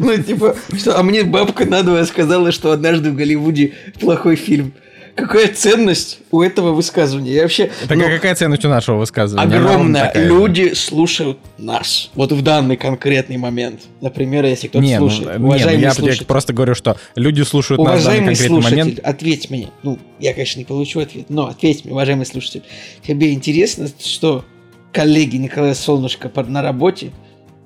Ну, 0.00 0.16
типа, 0.16 0.56
что, 0.76 0.98
а 0.98 1.02
мне 1.02 1.22
бабка 1.22 1.64
надвое 1.64 2.04
сказала, 2.04 2.50
что 2.50 2.72
однажды 2.72 3.10
в 3.10 3.16
Голливуде 3.16 3.74
плохой 4.00 4.36
фильм. 4.36 4.72
Какая 5.18 5.48
ценность 5.48 6.20
у 6.30 6.42
этого 6.42 6.70
высказывания? 6.72 7.32
Я 7.32 7.42
вообще... 7.42 7.70
Так 7.88 7.98
ну, 7.98 8.06
а 8.06 8.10
какая 8.10 8.36
ценность 8.36 8.64
у 8.64 8.68
нашего 8.68 8.98
высказывания? 8.98 9.56
Огромная. 9.56 10.12
Люди 10.14 10.74
слушают 10.74 11.38
нас. 11.58 12.10
Вот 12.14 12.30
в 12.30 12.40
данный 12.42 12.76
конкретный 12.76 13.36
момент. 13.36 13.80
Например, 14.00 14.44
если 14.44 14.68
кто-то 14.68 14.84
Не, 14.84 15.00
ну, 15.00 15.10
слушает. 15.10 15.32
не, 15.32 15.42
ну, 15.42 15.48
Уважаемый 15.48 15.82
я 15.82 15.92
слушатель. 15.92 16.24
просто 16.24 16.52
говорю, 16.52 16.76
что 16.76 16.96
люди 17.16 17.42
слушают 17.42 17.80
нас 17.82 17.86
в 17.86 17.88
данный 17.88 18.00
Уважаемый 18.04 18.26
конкретный 18.28 18.48
слушатель, 18.62 18.78
момент. 18.78 19.00
ответь 19.02 19.50
мне. 19.50 19.68
Ну, 19.82 19.98
я, 20.20 20.34
конечно, 20.34 20.60
не 20.60 20.64
получу 20.64 21.00
ответ, 21.00 21.26
но 21.30 21.48
ответь 21.48 21.84
мне, 21.84 21.92
уважаемый 21.92 22.24
слушатель. 22.24 22.62
Тебе 23.04 23.32
интересно, 23.32 23.88
что 23.98 24.44
коллеги 24.92 25.36
Николая 25.36 25.74
Солнышко 25.74 26.28
под- 26.28 26.48
на 26.48 26.62
работе 26.62 27.10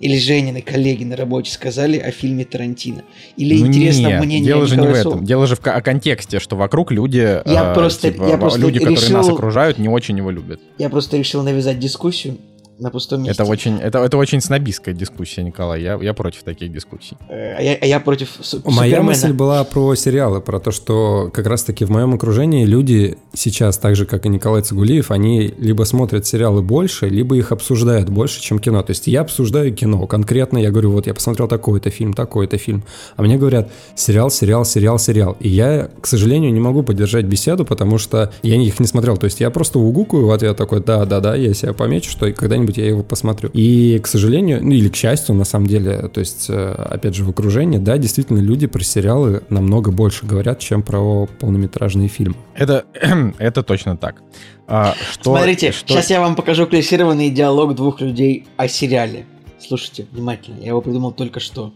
или 0.03 0.19
Женины 0.19 0.61
коллеги 0.61 1.05
на 1.05 1.17
работе 1.17 1.51
сказали 1.51 1.97
о 1.97 2.11
фильме 2.11 2.45
Тарантино? 2.45 3.03
Или 3.37 3.59
Ну, 3.59 3.69
интересно 3.69 4.09
нет, 4.09 4.25
мнение 4.25 4.45
дело 4.47 4.67
же 4.67 4.77
не 4.77 4.87
в 4.87 4.93
этом. 4.93 5.25
Дело 5.25 5.47
же 5.47 5.57
в 5.57 5.65
о 5.67 5.81
контексте, 5.81 6.41
что 6.41 6.57
вокруг 6.57 6.91
люди, 6.93 7.41
Я 7.47 7.71
э, 7.71 7.75
просто- 7.75 8.11
типа, 8.13 8.25
я 8.29 8.37
просто 8.37 8.61
люди, 8.61 8.79
которые 8.81 8.99
нас 9.13 9.25
решил- 9.27 9.35
окружают, 9.37 9.79
не 9.79 9.89
очень 9.89 10.17
его 10.19 10.31
любят. 10.31 10.61
Я 10.79 10.91
просто 10.91 11.17
решил 11.17 11.43
навязать 11.43 11.79
дискуссию 11.79 12.37
на 12.83 12.91
пустом 12.91 13.23
месте. 13.23 13.43
Это 13.43 13.51
очень, 13.51 13.79
это, 13.79 13.99
это 14.01 14.17
очень 14.17 14.41
снобистская 14.41 14.95
дискуссия, 14.95 15.43
Николай. 15.43 15.83
Я, 15.83 15.99
я 16.03 16.13
против 16.15 16.43
таких 16.43 16.73
дискуссий. 16.73 17.17
Э, 17.29 17.55
а 17.57 17.63
я, 17.63 17.79
а 17.81 17.87
я 17.87 18.01
против 18.01 18.29
су- 18.41 18.61
Моя 18.65 18.97
Супермена. 18.97 19.03
мысль 19.03 19.33
была 19.33 19.65
про 19.65 19.95
сериалы, 19.95 20.41
про 20.41 20.59
то, 20.61 20.71
что 20.71 21.31
как 21.33 21.47
раз-таки 21.47 21.85
в 21.85 21.91
моем 21.91 22.15
окружении 22.15 22.65
люди 22.65 23.17
сейчас, 23.35 23.79
так 23.79 23.97
же, 23.97 24.05
как 24.07 24.27
и 24.27 24.29
Николай 24.29 24.63
Цигулиев, 24.63 25.11
они 25.11 25.55
либо 25.59 25.85
смотрят 25.85 26.27
сериалы 26.27 26.63
больше, 26.63 27.09
либо 27.09 27.37
их 27.37 27.53
обсуждают 27.53 28.09
больше, 28.11 28.41
чем 28.41 28.59
кино. 28.59 28.83
То 28.83 28.91
есть 28.91 29.07
я 29.07 29.21
обсуждаю 29.23 29.73
кино. 29.75 30.07
Конкретно 30.07 30.59
я 30.59 30.71
говорю, 30.71 30.91
вот 30.93 31.07
я 31.07 31.15
посмотрел 31.15 31.49
такой-то 31.49 31.91
фильм, 31.91 32.13
такой-то 32.13 32.59
фильм. 32.59 32.83
А 33.17 33.23
мне 33.23 33.37
говорят, 33.37 33.71
сериал, 33.95 34.31
сериал, 34.31 34.65
сериал, 34.65 34.99
сериал. 34.99 35.37
И 35.41 35.49
я, 35.49 35.89
к 36.01 36.07
сожалению, 36.07 36.53
не 36.53 36.61
могу 36.61 36.83
поддержать 36.83 37.25
беседу, 37.27 37.65
потому 37.65 37.99
что 37.99 38.33
я 38.43 38.57
их 38.57 38.81
не 38.81 38.87
смотрел. 38.87 39.17
То 39.17 39.27
есть 39.27 39.41
я 39.41 39.51
просто 39.51 39.79
угукаю 39.79 40.27
в 40.27 40.31
ответ 40.33 40.57
такой, 40.57 40.83
да, 40.83 41.05
да, 41.05 41.21
да, 41.21 41.37
я 41.37 41.55
себя 41.55 41.73
помечу, 41.73 42.11
что 42.11 42.31
когда-нибудь 42.33 42.72
я 42.77 42.87
его 42.87 43.03
посмотрю. 43.03 43.51
И, 43.53 43.99
к 43.99 44.07
сожалению, 44.07 44.63
ну 44.63 44.73
или 44.73 44.89
к 44.89 44.97
счастью, 44.97 45.35
на 45.35 45.45
самом 45.45 45.67
деле, 45.67 46.09
то 46.09 46.21
есть, 46.21 46.47
э, 46.49 46.73
опять 46.73 47.15
же, 47.15 47.25
в 47.25 47.31
окружении, 47.31 47.79
да, 47.79 47.99
действительно, 47.99 48.39
люди 48.39 48.67
про 48.67 48.83
сериалы 48.83 49.43
намного 49.49 49.91
больше 49.91 50.27
говорят, 50.27 50.59
чем 50.59 50.83
про 50.83 51.27
полнометражные 51.41 52.09
фильмы. 52.09 52.37
Это, 52.55 52.85
это 53.39 53.63
точно 53.63 53.97
так. 53.97 54.23
А, 54.67 54.95
что, 55.13 55.37
Смотрите, 55.37 55.73
что... 55.73 55.93
сейчас 55.93 56.11
я 56.11 56.21
вам 56.21 56.37
покажу 56.37 56.67
классированный 56.67 57.31
диалог 57.31 57.75
двух 57.75 58.01
людей 58.01 58.47
о 58.57 58.69
сериале. 58.69 59.27
Слушайте 59.59 60.07
внимательно, 60.11 60.61
я 60.61 60.69
его 60.69 60.81
придумал 60.81 61.13
только 61.13 61.41
что. 61.41 61.73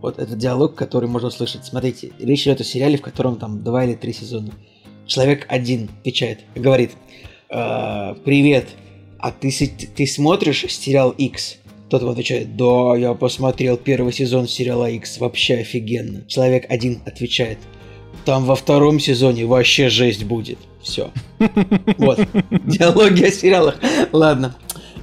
Вот 0.00 0.18
этот 0.18 0.38
диалог, 0.38 0.74
который 0.74 1.08
можно 1.08 1.30
слышать. 1.30 1.64
Смотрите, 1.64 2.12
речь 2.18 2.42
идет 2.42 2.60
о 2.60 2.64
сериале, 2.64 2.98
в 2.98 3.02
котором 3.02 3.36
там 3.36 3.62
два 3.62 3.84
или 3.84 3.94
три 3.94 4.12
сезона. 4.12 4.52
Человек 5.06 5.46
один 5.48 5.88
отвечает, 6.00 6.40
говорит, 6.54 6.92
э, 7.48 8.14
привет, 8.24 8.68
а 9.18 9.30
ты, 9.30 9.50
ты 9.50 10.06
смотришь 10.06 10.64
сериал 10.68 11.10
X? 11.10 11.58
Тот 11.88 12.02
отвечает, 12.02 12.56
да, 12.56 12.96
я 12.96 13.14
посмотрел 13.14 13.76
первый 13.76 14.12
сезон 14.12 14.48
сериала 14.48 14.90
X, 14.90 15.18
вообще 15.18 15.58
офигенно. 15.58 16.24
Человек 16.26 16.66
один 16.68 17.00
отвечает, 17.06 17.58
там 18.24 18.44
во 18.44 18.56
втором 18.56 18.98
сезоне 18.98 19.46
вообще 19.46 19.88
жесть 19.88 20.24
будет. 20.24 20.58
Все. 20.82 21.10
Вот. 21.98 22.20
Диалоги 22.64 23.24
о 23.24 23.30
сериалах. 23.30 23.76
Ладно. 24.12 24.54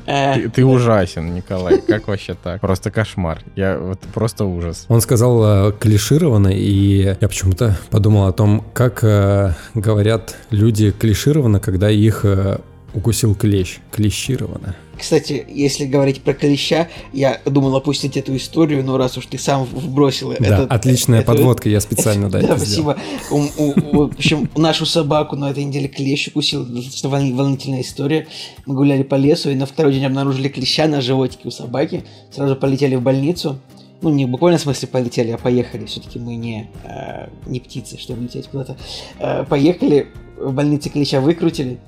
Э, 0.06 0.36
ты, 0.36 0.50
ты 0.50 0.66
ужасен, 0.66 1.34
Николай. 1.34 1.80
Как 1.82 2.08
вообще 2.08 2.36
так? 2.36 2.62
Просто 2.62 2.92
кошмар. 2.92 3.40
Я 3.56 3.78
вот 3.80 4.00
просто 4.14 4.46
ужас. 4.46 4.86
Он 4.90 5.02
сказал 5.02 5.70
э, 5.70 5.72
клишированно, 5.80 6.50
и 6.50 7.16
я 7.20 7.28
почему-то 7.28 7.78
подумал 7.90 8.28
о 8.28 8.34
том, 8.34 8.66
как 8.74 9.04
э, 9.04 9.54
говорят 9.74 10.36
люди 10.50 10.92
клишированно, 10.92 11.60
когда 11.60 11.90
их 11.90 12.26
э, 12.26 12.60
укусил 12.94 13.36
клещ. 13.36 13.80
Клещированно. 13.92 14.76
Кстати, 14.98 15.46
если 15.50 15.86
говорить 15.86 16.22
про 16.22 16.34
клеща, 16.34 16.88
я 17.12 17.42
думал 17.46 17.76
опустить 17.76 18.16
эту 18.16 18.36
историю, 18.36 18.84
но 18.84 18.98
раз 18.98 19.18
уж 19.18 19.26
ты 19.26 19.38
сам 19.38 19.66
вбросил 19.66 20.34
да, 20.40 20.46
этот... 20.46 20.72
отличная 20.72 21.20
эту, 21.20 21.28
подводка, 21.28 21.68
я 21.68 21.82
специально, 21.82 22.30
да, 22.32 22.42
Да, 22.42 22.58
спасибо. 22.58 22.98
У, 23.32 23.38
у, 23.58 23.74
в 23.76 24.02
общем, 24.04 24.50
нашу 24.56 24.86
собаку 24.86 25.36
на 25.36 25.50
этой 25.52 25.64
неделе 25.64 25.88
клещ 25.88 26.28
укусил, 26.28 26.64
достаточно 26.66 27.10
волнительная 27.10 27.82
история. 27.82 28.28
Мы 28.66 28.76
гуляли 28.76 29.04
по 29.04 29.16
лесу, 29.16 29.50
и 29.50 29.56
на 29.56 29.66
второй 29.66 29.94
день 29.94 30.06
обнаружили 30.06 30.48
клеща 30.48 30.88
на 30.88 31.02
животике 31.02 31.48
у 31.48 31.52
собаки. 31.52 32.04
Сразу 32.32 32.56
полетели 32.56 32.96
в 32.96 33.02
больницу. 33.02 33.60
Ну, 34.02 34.10
не 34.10 34.26
в 34.26 34.58
смысле 34.58 34.88
полетели, 34.90 35.32
а 35.32 35.38
поехали. 35.38 35.86
Все-таки 35.86 36.20
мы 36.20 36.36
не, 36.36 36.70
э, 36.84 37.30
не 37.48 37.62
птицы, 37.62 37.98
чтобы 37.98 38.24
лететь 38.24 38.48
куда-то. 38.48 38.78
Э, 39.20 39.46
поехали, 39.48 40.08
в 40.38 40.54
больнице 40.54 40.90
клеща 40.90 41.22
выкрутили. 41.22 41.80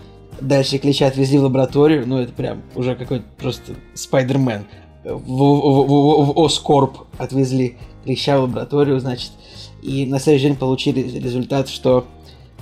Дальше 0.42 0.77
Клеща 0.77 1.08
отвезли 1.08 1.38
в 1.38 1.44
лабораторию, 1.44 2.08
ну 2.08 2.20
это 2.20 2.34
прям 2.34 2.62
уже 2.75 2.96
какой-то 2.96 3.25
просто 3.38 3.75
Спайдермен. 3.94 4.65
В, 5.04 5.18
в, 5.18 5.88
в, 5.88 6.34
в 6.34 6.44
Оскорб 6.44 7.08
отвезли 7.18 7.77
Клеща 8.04 8.38
в 8.39 8.44
лабораторию, 8.44 9.00
значит, 9.00 9.32
и 9.82 10.06
на 10.06 10.20
следующий 10.20 10.48
день 10.48 10.58
получили 10.58 11.01
результат, 11.20 11.70
что 11.70 12.06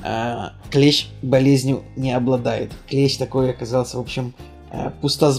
э, 0.03 0.49
Клещ 0.69 1.07
болезнью 1.21 1.83
не 1.95 2.11
обладает. 2.11 2.71
Клещ 2.89 3.17
такой 3.17 3.51
оказался, 3.51 3.97
в 3.97 4.01
общем, 4.01 4.33
э, 4.71 4.91
пуста, 5.01 5.33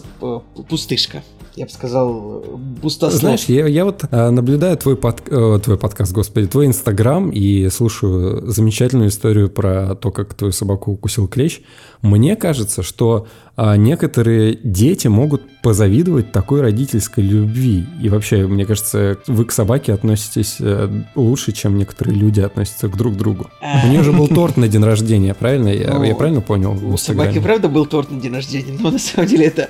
пустышка 0.68 1.22
я 1.56 1.66
бы 1.66 1.70
сказал, 1.70 2.44
пустослов. 2.82 3.20
Знаешь, 3.20 3.44
я, 3.44 3.66
я 3.66 3.84
вот 3.84 4.04
а, 4.10 4.30
наблюдаю 4.30 4.76
твой, 4.76 4.96
под, 4.96 5.22
э, 5.30 5.60
твой 5.62 5.78
подкаст, 5.78 6.12
господи, 6.12 6.48
твой 6.48 6.66
инстаграм 6.66 7.30
и 7.30 7.68
слушаю 7.68 8.50
замечательную 8.50 9.10
историю 9.10 9.48
про 9.48 9.94
то, 9.94 10.10
как 10.10 10.34
твою 10.34 10.52
собаку 10.52 10.92
укусил 10.92 11.28
клещ. 11.28 11.60
Мне 12.02 12.34
кажется, 12.34 12.82
что 12.82 13.28
а, 13.56 13.76
некоторые 13.76 14.58
дети 14.64 15.06
могут 15.06 15.42
позавидовать 15.62 16.32
такой 16.32 16.60
родительской 16.60 17.22
любви. 17.22 17.86
И 18.02 18.08
вообще, 18.08 18.48
мне 18.48 18.66
кажется, 18.66 19.16
вы 19.28 19.44
к 19.44 19.52
собаке 19.52 19.92
относитесь 19.92 20.56
э, 20.58 20.88
лучше, 21.14 21.52
чем 21.52 21.78
некоторые 21.78 22.16
люди 22.18 22.40
относятся 22.40 22.88
к 22.88 22.96
друг 22.96 23.16
другу. 23.16 23.46
У 23.84 23.86
нее 23.86 24.02
же 24.02 24.12
был 24.12 24.26
торт 24.26 24.56
на 24.56 24.66
день 24.66 24.82
рождения, 24.82 25.34
правильно? 25.34 25.68
Я, 25.68 25.84
я 25.84 25.98
ну, 25.98 26.16
правильно 26.16 26.40
понял? 26.40 26.76
У 26.84 26.96
собаки 26.96 27.38
правда 27.38 27.68
был 27.68 27.86
торт 27.86 28.10
на 28.10 28.20
день 28.20 28.34
рождения, 28.34 28.76
но 28.78 28.90
на 28.90 28.98
самом 28.98 29.28
деле 29.28 29.46
это... 29.46 29.68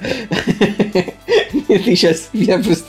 Ты 1.85 1.97
сейчас, 1.97 2.31
я 2.33 2.59
просто... 2.59 2.87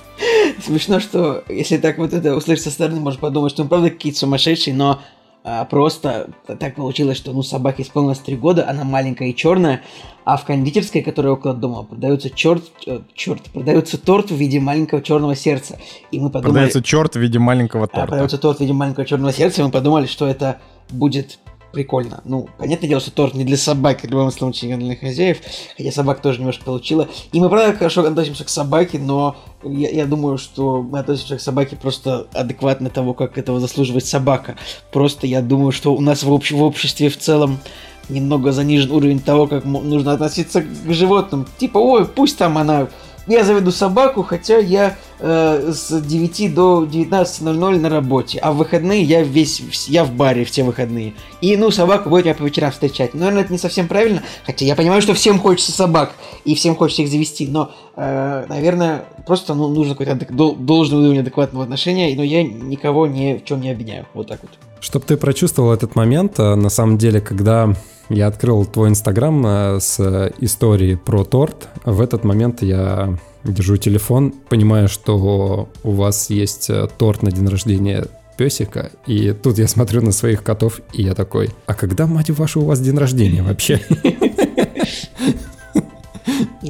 Смешно, 0.64 1.00
что 1.00 1.44
если 1.50 1.78
так 1.78 1.98
вот 1.98 2.14
это 2.14 2.36
услышать 2.36 2.64
со 2.66 2.72
стороны, 2.72 3.00
можно 3.00 3.20
подумать, 3.20 3.52
что 3.52 3.64
он 3.64 3.68
правда 3.68 3.90
какие-то 3.90 4.20
сумасшедшие, 4.20 4.74
но 4.74 5.02
а, 5.44 5.66
просто 5.66 6.30
так 6.60 6.76
получилось, 6.76 7.18
что 7.18 7.34
ну 7.34 7.44
собаке 7.44 7.84
исполнилось 7.84 8.20
3 8.20 8.36
года, 8.38 8.70
она 8.70 8.84
маленькая 8.84 9.30
и 9.30 9.36
черная, 9.36 9.82
а 10.24 10.38
в 10.38 10.46
кондитерской, 10.46 11.02
которая 11.02 11.34
около 11.34 11.54
дома, 11.54 11.84
продается 11.84 12.30
черт, 12.30 12.64
э, 12.88 13.02
черт, 13.14 13.42
продается 13.54 13.98
торт 13.98 14.32
в 14.32 14.36
виде 14.36 14.60
маленького 14.60 15.02
черного 15.02 15.36
сердца. 15.36 15.78
И 16.12 16.20
мы 16.20 16.30
подумали... 16.30 16.54
Продается 16.54 16.82
черт 16.82 17.16
в 17.16 17.20
виде 17.20 17.38
маленького 17.38 17.88
торта. 17.88 18.04
А, 18.04 18.08
продается 18.08 18.38
торт 18.38 18.60
в 18.60 18.62
виде 18.62 18.74
маленького 18.74 19.06
черного 19.06 19.34
сердца, 19.34 19.62
и 19.62 19.66
мы 19.66 19.72
подумали, 19.72 20.06
что 20.06 20.28
это 20.28 20.60
будет 20.90 21.40
прикольно. 21.76 22.22
Ну, 22.24 22.48
понятное 22.58 22.88
дело, 22.88 23.02
что 23.02 23.12
торт 23.12 23.34
не 23.34 23.44
для 23.44 23.58
собак, 23.58 24.02
в 24.02 24.10
любом 24.10 24.32
случае, 24.32 24.78
не 24.78 24.86
для 24.86 24.96
хозяев, 24.96 25.40
хотя 25.78 25.92
собак 25.92 26.22
тоже 26.22 26.40
немножко 26.40 26.64
получила. 26.64 27.10
И 27.34 27.40
мы, 27.42 27.50
правда, 27.50 27.78
хорошо 27.78 28.02
относимся 28.06 28.46
к 28.46 28.50
собаке, 28.50 28.98
но 28.98 29.36
я, 29.62 29.90
я 29.90 30.06
думаю, 30.06 30.38
что 30.38 30.82
мы 30.82 31.00
относимся 31.00 31.36
к 31.36 31.42
собаке 31.42 31.76
просто 31.76 32.28
адекватно 32.34 32.90
того, 32.90 33.14
как 33.14 33.38
этого 33.38 33.60
заслуживает 33.60 34.06
собака. 34.06 34.56
Просто 34.94 35.28
я 35.28 35.42
думаю, 35.42 35.74
что 35.74 35.94
у 35.94 36.00
нас 36.00 36.24
в, 36.24 36.32
общ- 36.32 36.54
в 36.54 36.64
обществе 36.64 37.10
в 37.10 37.18
целом 37.18 37.60
немного 38.08 38.54
занижен 38.54 38.92
уровень 38.92 39.20
того, 39.20 39.48
как 39.48 39.66
нужно 39.66 40.14
относиться 40.14 40.62
к 40.62 40.94
животным. 40.94 41.46
Типа, 41.58 41.78
ой, 41.78 42.06
пусть 42.06 42.38
там 42.38 42.58
она 42.58 42.88
я 43.28 43.44
заведу 43.44 43.72
собаку, 43.72 44.24
хотя 44.24 44.58
я 44.58 44.98
э, 45.20 45.72
с 45.74 46.02
9 46.02 46.54
до 46.54 46.84
19.00 46.84 47.80
на 47.80 47.90
работе, 47.90 48.40
а 48.40 48.52
в 48.52 48.58
выходные 48.58 49.04
я 49.04 49.24
весь, 49.24 49.62
я 49.88 50.04
в 50.04 50.12
баре 50.12 50.46
в 50.46 50.52
те 50.52 50.64
выходные. 50.64 51.14
И, 51.42 51.58
ну, 51.58 51.72
собака 51.72 52.10
будет 52.10 52.26
меня 52.26 52.36
по 52.36 52.44
вечерам 52.44 52.72
встречать. 52.72 53.14
Наверное, 53.14 53.44
это 53.44 53.52
не 53.52 53.58
совсем 53.58 53.88
правильно, 53.88 54.22
хотя 54.46 54.66
я 54.66 54.76
понимаю, 54.76 55.02
что 55.02 55.14
всем 55.14 55.40
хочется 55.40 55.72
собак, 55.72 56.14
и 56.44 56.56
всем 56.56 56.76
хочется 56.76 57.02
их 57.02 57.10
завести, 57.10 57.48
но, 57.48 57.72
э, 57.96 58.46
наверное, 58.48 59.06
просто 59.26 59.54
ну, 59.54 59.68
нужно 59.70 59.96
какой-то 59.96 60.26
должный 60.32 61.00
уровень 61.00 61.20
адекватного 61.20 61.64
отношения, 61.64 62.16
но 62.16 62.24
я 62.24 62.44
никого 62.44 63.08
ни 63.08 63.38
в 63.38 63.46
чем 63.46 63.62
не 63.62 63.72
обвиняю. 63.72 64.06
Вот 64.14 64.28
так 64.28 64.40
вот. 64.42 64.52
Чтобы 64.80 65.06
ты 65.06 65.18
прочувствовал 65.18 65.74
этот 65.74 65.96
момент, 65.96 66.40
э, 66.40 66.56
на 66.56 66.70
самом 66.70 66.98
деле, 66.98 67.22
когда 67.22 67.74
я 68.10 68.28
открыл 68.28 68.66
твой 68.66 68.90
инстаграм 68.90 69.46
э, 69.46 69.80
с 69.80 70.32
историей 70.40 70.96
про 70.96 71.24
торт. 71.24 71.70
В 71.86 72.02
этот 72.02 72.24
момент 72.24 72.62
я 72.62 73.18
держу 73.44 73.78
телефон, 73.78 74.34
понимаю, 74.50 74.88
что 74.88 75.70
у 75.84 75.92
вас 75.92 76.30
есть 76.30 76.70
э, 76.70 76.88
торт 76.98 77.24
на 77.24 77.32
день 77.32 77.48
рождения 77.48 78.06
песика, 78.38 78.92
и 79.08 79.32
тут 79.32 79.58
я 79.58 79.68
смотрю 79.68 80.02
на 80.02 80.12
своих 80.12 80.44
котов, 80.44 80.82
и 80.94 81.04
я 81.04 81.14
такой, 81.16 81.52
а 81.66 81.74
когда, 81.74 82.06
мать 82.06 82.30
вашу, 82.30 82.62
у 82.62 82.66
вас 82.66 82.80
день 82.80 82.98
рождения 82.98 83.42
вообще? 83.42 83.82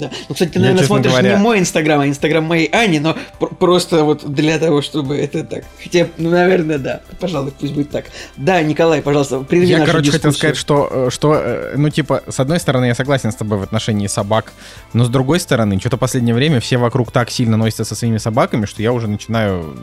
Да. 0.09 0.17
Ну, 0.29 0.33
кстати, 0.33 0.49
ты, 0.51 0.59
наверное, 0.59 0.81
я, 0.81 0.87
смотришь 0.87 1.11
говоря... 1.11 1.31
не 1.31 1.37
мой 1.37 1.59
инстаграм, 1.59 1.99
а 1.99 2.07
инстаграм 2.07 2.43
моей 2.43 2.67
Ани, 2.67 2.99
но 2.99 3.15
просто 3.59 4.03
вот 4.03 4.25
для 4.25 4.57
того, 4.59 4.81
чтобы 4.81 5.17
это 5.17 5.43
так. 5.43 5.63
Хотя, 5.81 6.07
ну, 6.17 6.29
наверное, 6.29 6.77
да. 6.77 7.01
Пожалуй, 7.19 7.51
пусть 7.59 7.73
будет 7.73 7.89
так. 7.89 8.05
Да, 8.37 8.61
Николай, 8.61 9.01
пожалуйста, 9.01 9.39
прерви 9.39 9.67
Я, 9.67 9.85
короче, 9.85 10.05
дискуссию. 10.05 10.11
хотел 10.13 10.33
сказать, 10.33 10.57
что, 10.57 10.89
э, 10.91 11.09
что, 11.11 11.35
э, 11.35 11.73
ну, 11.75 11.89
типа, 11.89 12.23
с 12.27 12.39
одной 12.39 12.59
стороны, 12.59 12.85
я 12.85 12.95
согласен 12.95 13.31
с 13.31 13.35
тобой 13.35 13.57
в 13.57 13.63
отношении 13.63 14.07
собак, 14.07 14.53
но 14.93 15.03
с 15.03 15.09
другой 15.09 15.39
стороны, 15.39 15.79
что-то 15.79 15.97
в 15.97 15.99
последнее 15.99 16.35
время 16.35 16.59
все 16.59 16.77
вокруг 16.77 17.11
так 17.11 17.29
сильно 17.29 17.57
носятся 17.57 17.85
со 17.85 17.95
своими 17.95 18.17
собаками, 18.17 18.65
что 18.65 18.81
я 18.81 18.93
уже 18.93 19.07
начинаю 19.07 19.75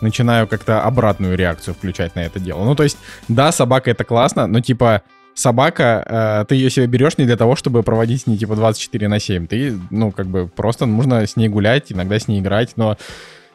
начинаю 0.00 0.48
как-то 0.48 0.82
обратную 0.82 1.36
реакцию 1.36 1.74
включать 1.74 2.16
на 2.16 2.20
это 2.20 2.40
дело. 2.40 2.64
Ну, 2.64 2.74
то 2.74 2.82
есть, 2.82 2.98
да, 3.28 3.52
собака 3.52 3.90
это 3.90 4.02
классно, 4.02 4.48
но 4.48 4.60
типа 4.60 5.02
собака, 5.34 6.42
э, 6.42 6.44
ты 6.48 6.54
ее 6.54 6.70
себе 6.70 6.86
берешь 6.86 7.18
не 7.18 7.26
для 7.26 7.36
того, 7.36 7.56
чтобы 7.56 7.82
проводить 7.82 8.22
с 8.22 8.26
ней 8.26 8.36
типа 8.36 8.56
24 8.56 9.08
на 9.08 9.18
7. 9.18 9.46
Ты, 9.46 9.78
ну, 9.90 10.12
как 10.12 10.26
бы 10.26 10.48
просто 10.48 10.86
нужно 10.86 11.26
с 11.26 11.36
ней 11.36 11.48
гулять, 11.48 11.92
иногда 11.92 12.18
с 12.18 12.28
ней 12.28 12.40
играть, 12.40 12.72
но 12.76 12.96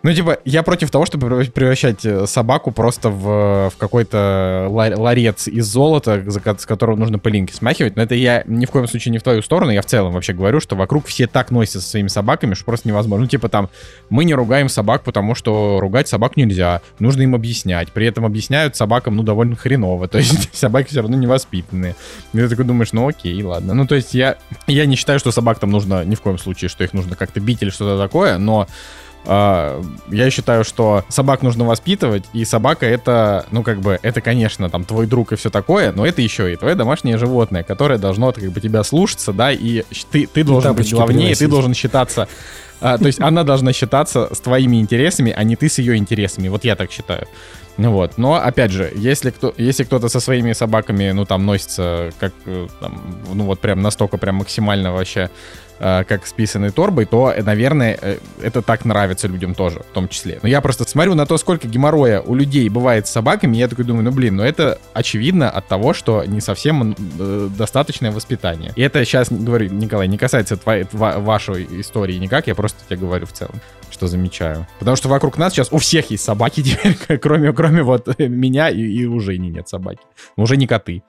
Ну, 0.04 0.14
типа, 0.14 0.38
я 0.46 0.62
против 0.62 0.92
того, 0.92 1.06
чтобы 1.08 1.28
превращать 1.46 2.06
э, 2.06 2.28
собаку 2.28 2.72
просто 2.72 3.10
в, 3.10 3.72
в 3.72 3.78
какой-то 3.78 4.68
ларец 4.70 5.48
из 5.48 5.66
золота, 5.66 6.24
с 6.28 6.66
которого 6.66 6.96
нужно 6.96 7.18
пылинки 7.18 7.52
смахивать. 7.52 7.96
Но 7.96 8.04
это 8.04 8.14
я 8.14 8.44
ни 8.46 8.68
в 8.68 8.72
коем 8.72 8.88
случае 8.88 9.12
не 9.12 9.18
в 9.18 9.24
твою 9.24 9.42
сторону. 9.42 9.72
Я 9.72 9.82
в 9.82 9.88
целом 9.88 10.14
вообще 10.14 10.34
говорю, 10.34 10.60
что 10.60 10.76
вокруг 10.76 11.08
все 11.08 11.26
так 11.26 11.50
носятся 11.50 11.82
со 11.82 11.90
своими 11.90 12.10
собаками, 12.10 12.54
что 12.54 12.64
просто 12.66 12.88
невозможно. 12.88 13.24
Ну, 13.24 13.30
типа 13.30 13.50
там, 13.50 13.70
мы 14.10 14.24
не 14.24 14.36
ругаем 14.36 14.70
собак, 14.70 15.04
потому 15.04 15.34
что 15.34 15.80
ругать 15.82 16.08
собак 16.08 16.38
нельзя. 16.38 16.82
Нужно 17.00 17.24
им 17.24 17.34
объяснять. 17.34 17.92
При 17.92 18.06
этом 18.06 18.24
объясняют 18.24 18.76
собакам, 18.76 19.16
ну, 19.16 19.24
довольно 19.24 19.56
хреново. 19.56 20.08
То 20.08 20.20
есть 20.20 20.54
собаки 20.56 20.90
все 20.90 21.02
равно 21.02 21.18
невоспитанные. 21.18 21.96
И 22.34 22.38
ты 22.38 22.48
такой 22.48 22.66
думаешь, 22.66 22.94
ну, 22.94 23.08
окей, 23.08 23.42
ладно. 23.42 23.74
Ну, 23.74 23.88
то 23.88 23.96
есть 23.96 24.14
я, 24.14 24.38
я 24.68 24.86
не 24.86 24.96
считаю, 24.96 25.18
что 25.18 25.32
собак 25.32 25.58
там 25.58 25.72
нужно 25.72 26.06
ни 26.06 26.14
в 26.14 26.22
коем 26.22 26.38
случае, 26.38 26.70
что 26.70 26.84
их 26.84 26.94
нужно 26.94 27.16
как-то 27.16 27.40
бить 27.40 27.64
или 27.64 27.72
что-то 27.72 28.02
такое, 28.02 28.38
но 28.38 28.68
я 29.28 30.30
считаю, 30.32 30.64
что 30.64 31.04
собак 31.10 31.42
нужно 31.42 31.66
воспитывать, 31.66 32.24
и 32.34 32.46
собака 32.46 32.86
это, 32.86 33.46
ну, 33.52 33.62
как 33.62 33.80
бы, 33.80 34.00
это, 34.02 34.22
конечно, 34.22 34.70
там, 34.70 34.86
твой 34.86 35.06
друг 35.06 35.34
и 35.34 35.36
все 35.36 35.50
такое, 35.50 35.92
но 35.92 36.06
это 36.06 36.22
еще 36.22 36.54
и 36.54 36.56
твое 36.56 36.76
домашнее 36.76 37.18
животное, 37.18 37.64
которое 37.64 38.00
должно, 38.00 38.32
как 38.32 38.46
бы, 38.46 38.62
тебя 38.62 38.84
слушаться, 38.84 39.34
да, 39.34 39.52
и 39.52 39.84
ты, 40.12 40.28
ты 40.28 40.44
должен 40.44 40.74
быть 40.74 40.94
главнее, 40.94 41.36
ты 41.36 41.48
должен 41.48 41.74
считаться 41.74 42.28
а, 42.80 42.98
то 42.98 43.08
есть 43.08 43.20
она 43.20 43.44
должна 43.44 43.74
считаться 43.74 44.30
с 44.32 44.40
твоими 44.40 44.80
интересами, 44.80 45.34
а 45.36 45.44
не 45.44 45.56
ты 45.56 45.68
с 45.68 45.80
ее 45.80 45.98
интересами. 45.98 46.48
Вот 46.48 46.64
я 46.64 46.76
так 46.76 46.92
считаю. 46.92 47.28
Вот. 47.78 48.18
Но, 48.18 48.36
опять 48.36 48.72
же, 48.72 48.92
если, 48.96 49.30
кто, 49.30 49.54
если 49.58 49.84
кто-то 49.84 50.10
со 50.10 50.20
своими 50.20 50.54
собаками, 50.54 51.12
ну, 51.12 51.26
там, 51.26 51.46
носится 51.46 52.12
как, 52.20 52.34
э, 52.46 52.68
там, 52.80 53.02
ну, 53.34 53.46
вот 53.46 53.60
прям 53.60 53.82
настолько 53.82 54.18
прям 54.18 54.36
максимально 54.36 54.92
вообще 54.92 55.30
как 55.80 56.26
с 56.26 56.34
писаной 56.34 56.72
торбой, 56.72 57.06
то, 57.06 57.32
э, 57.32 57.44
наверное, 57.44 57.98
э, 58.02 58.18
это 58.42 58.62
так 58.62 58.86
нравится 58.86 59.28
людям 59.28 59.54
тоже, 59.54 59.80
в 59.80 59.94
том 59.94 60.08
числе. 60.08 60.40
Но 60.42 60.50
я 60.50 60.62
просто 60.62 60.88
смотрю 60.88 61.16
на 61.16 61.26
то, 61.26 61.38
сколько 61.38 61.68
геморроя 61.68 62.22
у 62.22 62.36
людей 62.36 62.68
бывает 62.70 63.08
с 63.08 63.12
собаками, 63.12 63.58
и 63.58 63.60
я 63.60 63.68
такой 63.68 63.86
думаю, 63.86 64.06
ну 64.06 64.12
блин, 64.12 64.38
ну 64.38 64.44
это 64.44 64.80
очевидно 64.94 65.50
от 65.50 65.68
того, 65.68 65.94
что 65.94 66.24
не 66.26 66.42
совсем 66.42 66.96
достаточное 67.58 68.12
воспитание. 68.12 68.74
И 68.76 68.82
это 68.82 69.04
сейчас, 69.06 69.32
говорю, 69.32 69.70
Николай, 69.70 70.08
не 70.08 70.18
касается 70.18 70.58
твоей, 70.58 70.86
вашей 70.92 71.68
истории 71.82 72.16
никак, 72.16 72.48
я 72.48 72.56
просто 72.56 72.80
тебе 72.88 72.98
говорю 73.00 73.26
в 73.26 73.32
целом, 73.32 73.56
что 73.92 74.08
замечаю. 74.08 74.68
Потому 74.80 74.98
что 74.98 75.10
вокруг 75.10 75.38
нас 75.38 75.54
сейчас 75.54 75.70
у 75.72 75.78
всех 75.78 76.10
есть 76.12 76.24
собаки 76.24 76.64
теперь, 76.64 77.20
кроме, 77.20 77.54
кроме 77.54 77.84
вот 77.84 78.18
меня 78.20 78.70
и, 78.70 78.82
и 78.82 79.06
у 79.06 79.20
Жени 79.20 79.50
нет 79.50 79.68
собаки. 79.68 80.02
Уже 80.36 80.58
не 80.58 80.68
коты. 80.68 81.04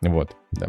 Вот, 0.00 0.32
да. 0.52 0.68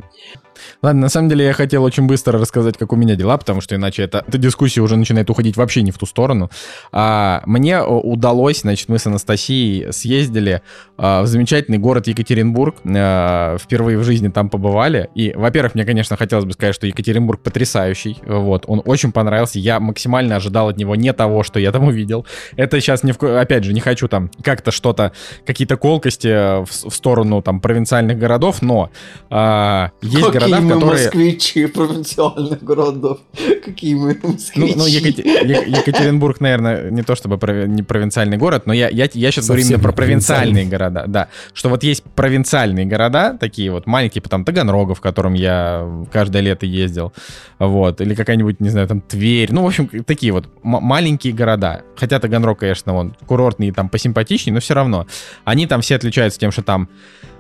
Ладно, 0.81 1.01
на 1.01 1.09
самом 1.09 1.29
деле 1.29 1.45
я 1.45 1.53
хотел 1.53 1.83
очень 1.83 2.07
быстро 2.07 2.39
рассказать, 2.39 2.77
как 2.77 2.93
у 2.93 2.95
меня 2.95 3.15
дела, 3.15 3.37
потому 3.37 3.61
что 3.61 3.75
иначе 3.75 4.03
это, 4.03 4.23
эта 4.27 4.37
дискуссия 4.37 4.81
уже 4.81 4.95
начинает 4.95 5.29
уходить 5.29 5.57
вообще 5.57 5.81
не 5.81 5.91
в 5.91 5.97
ту 5.97 6.05
сторону. 6.05 6.49
А, 6.91 7.41
мне 7.45 7.81
удалось, 7.81 8.61
значит, 8.61 8.89
мы 8.89 8.99
с 8.99 9.07
Анастасией 9.07 9.91
съездили 9.91 10.61
а, 10.97 11.23
в 11.23 11.27
замечательный 11.27 11.77
город 11.77 12.07
Екатеринбург. 12.07 12.77
А, 12.85 13.57
впервые 13.57 13.97
в 13.97 14.03
жизни 14.03 14.29
там 14.29 14.49
побывали. 14.49 15.09
И, 15.15 15.33
во-первых, 15.35 15.75
мне, 15.75 15.85
конечно, 15.85 16.15
хотелось 16.17 16.45
бы 16.45 16.53
сказать, 16.53 16.75
что 16.75 16.87
Екатеринбург 16.87 17.41
потрясающий. 17.41 18.17
Вот, 18.25 18.65
он 18.67 18.81
очень 18.85 19.11
понравился. 19.11 19.59
Я 19.59 19.79
максимально 19.79 20.35
ожидал 20.35 20.69
от 20.69 20.77
него 20.77 20.95
не 20.95 21.11
того, 21.13 21.43
что 21.43 21.59
я 21.59 21.71
там 21.71 21.85
увидел. 21.85 22.25
Это 22.55 22.79
сейчас, 22.79 23.03
не 23.03 23.11
в, 23.11 23.21
опять 23.21 23.63
же, 23.63 23.73
не 23.73 23.81
хочу 23.81 24.07
там 24.07 24.29
как-то 24.43 24.71
что-то, 24.71 25.11
какие-то 25.45 25.77
колкости 25.77 26.63
в, 26.63 26.89
в 26.89 26.95
сторону 26.95 27.41
там 27.41 27.59
провинциальных 27.59 28.17
городов, 28.17 28.61
но 28.61 28.89
а, 29.29 29.72
есть 30.01 30.15
города, 30.15 30.39
Какие 30.39 30.59
мы 30.59 30.73
которые... 30.73 31.05
москвичи 31.05 31.65
провинциальных 31.67 32.63
городов. 32.63 33.19
Какие 33.65 33.95
мы 33.95 34.17
москвичи. 34.21 34.73
Ну, 34.75 34.83
ну 34.83 34.85
Екатер... 34.85 35.25
Екатеринбург, 35.25 36.39
наверное, 36.39 36.89
не 36.89 37.03
то 37.03 37.15
чтобы 37.15 37.37
пров... 37.37 37.67
не 37.67 37.83
провинциальный 37.83 38.37
город, 38.37 38.65
но 38.65 38.73
я, 38.73 38.89
я, 38.89 39.09
я 39.13 39.31
сейчас 39.31 39.47
говорю 39.47 39.63
именно 39.63 39.79
про 39.79 39.91
провинциальные 39.91 40.65
города. 40.65 41.05
Да, 41.07 41.27
что 41.53 41.69
вот 41.69 41.83
есть 41.83 42.03
провинциальные 42.03 42.85
города, 42.85 43.37
такие 43.39 43.71
вот 43.71 43.87
маленькие, 43.87 44.21
потом 44.21 44.45
Таганрога, 44.45 44.95
в 44.95 45.01
котором 45.01 45.33
я 45.33 45.87
каждое 46.11 46.41
лето 46.41 46.65
ездил, 46.65 47.13
вот, 47.59 48.01
или 48.01 48.15
какая-нибудь, 48.15 48.59
не 48.59 48.69
знаю, 48.69 48.87
там 48.87 49.01
Тверь, 49.01 49.51
ну, 49.51 49.63
в 49.63 49.67
общем, 49.67 49.89
такие 50.05 50.31
вот 50.33 50.47
маленькие 50.63 51.33
города. 51.33 51.83
Хотя 51.95 52.19
Таганрог, 52.19 52.59
конечно, 52.59 52.93
он 52.95 53.15
курортный, 53.25 53.71
там 53.71 53.89
посимпатичнее, 53.89 54.53
но 54.53 54.59
все 54.59 54.73
равно. 54.73 55.07
Они 55.45 55.67
там 55.67 55.81
все 55.81 55.95
отличаются 55.95 56.39
тем, 56.39 56.51
что 56.51 56.63
там 56.63 56.89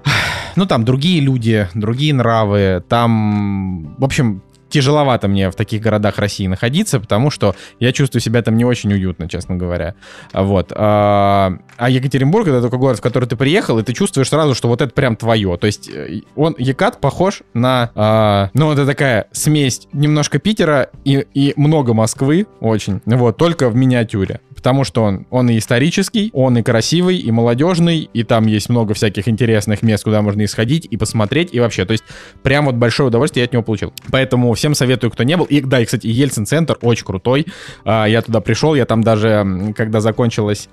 ну, 0.55 0.65
там 0.65 0.85
другие 0.85 1.21
люди, 1.21 1.67
другие 1.73 2.13
нравы, 2.13 2.83
там, 2.87 3.95
в 3.97 4.03
общем, 4.03 4.41
тяжеловато 4.73 5.27
мне 5.27 5.51
в 5.51 5.55
таких 5.55 5.81
городах 5.83 6.17
России 6.17 6.47
находиться, 6.47 6.99
потому 6.99 7.29
что 7.29 7.55
я 7.79 7.91
чувствую 7.91 8.21
себя 8.21 8.41
там 8.41 8.57
не 8.57 8.65
очень 8.65 8.91
уютно, 8.91 9.29
честно 9.29 9.55
говоря. 9.55 9.93
Вот. 10.33 10.73
А, 10.75 11.53
а 11.77 11.89
Екатеринбург 11.91 12.47
это 12.47 12.61
такой 12.63 12.79
город, 12.79 12.97
в 12.97 13.01
который 13.01 13.29
ты 13.29 13.35
приехал, 13.35 13.77
и 13.77 13.83
ты 13.83 13.93
чувствуешь 13.93 14.29
сразу, 14.29 14.55
что 14.55 14.67
вот 14.67 14.81
это 14.81 14.91
прям 14.91 15.15
твое. 15.15 15.57
То 15.57 15.67
есть 15.67 15.89
э, 15.93 16.21
он, 16.35 16.55
Екат 16.57 16.99
похож 16.99 17.43
на, 17.53 17.91
а, 17.93 18.49
ну, 18.55 18.71
это 18.71 18.87
такая 18.87 19.27
смесь 19.31 19.87
немножко 19.93 20.39
Питера 20.39 20.89
и, 21.05 21.23
и 21.35 21.53
много 21.55 21.93
Москвы, 21.93 22.47
очень. 22.59 22.99
Вот, 23.05 23.37
только 23.37 23.69
в 23.69 23.75
миниатюре 23.75 24.39
потому 24.63 24.85
что 24.85 25.03
он, 25.03 25.27
он 25.29 25.49
и 25.49 25.57
исторический, 25.57 26.29
он 26.33 26.57
и 26.57 26.63
красивый, 26.63 27.17
и 27.17 27.29
молодежный, 27.31 28.09
и 28.13 28.23
там 28.23 28.47
есть 28.47 28.69
много 28.69 28.93
всяких 28.93 29.27
интересных 29.27 29.81
мест, 29.81 30.05
куда 30.05 30.21
можно 30.21 30.45
исходить 30.45 30.87
и 30.89 30.95
посмотреть, 30.95 31.49
и 31.51 31.59
вообще, 31.59 31.83
то 31.83 31.91
есть 31.91 32.05
прям 32.43 32.67
вот 32.67 32.75
большое 32.75 33.09
удовольствие 33.09 33.41
я 33.41 33.47
от 33.47 33.51
него 33.51 33.61
получил. 33.61 33.91
Поэтому 34.09 34.53
всем 34.53 34.73
советую, 34.73 35.11
кто 35.11 35.23
не 35.23 35.35
был. 35.35 35.43
И 35.43 35.59
да, 35.59 35.81
и, 35.81 35.85
кстати, 35.85 36.07
Ельцин-центр 36.07 36.77
очень 36.81 37.05
крутой. 37.05 37.45
А, 37.83 38.05
я 38.05 38.21
туда 38.21 38.39
пришел, 38.39 38.73
я 38.73 38.85
там 38.85 39.03
даже, 39.03 39.73
когда 39.75 39.99
закончилась 39.99 40.69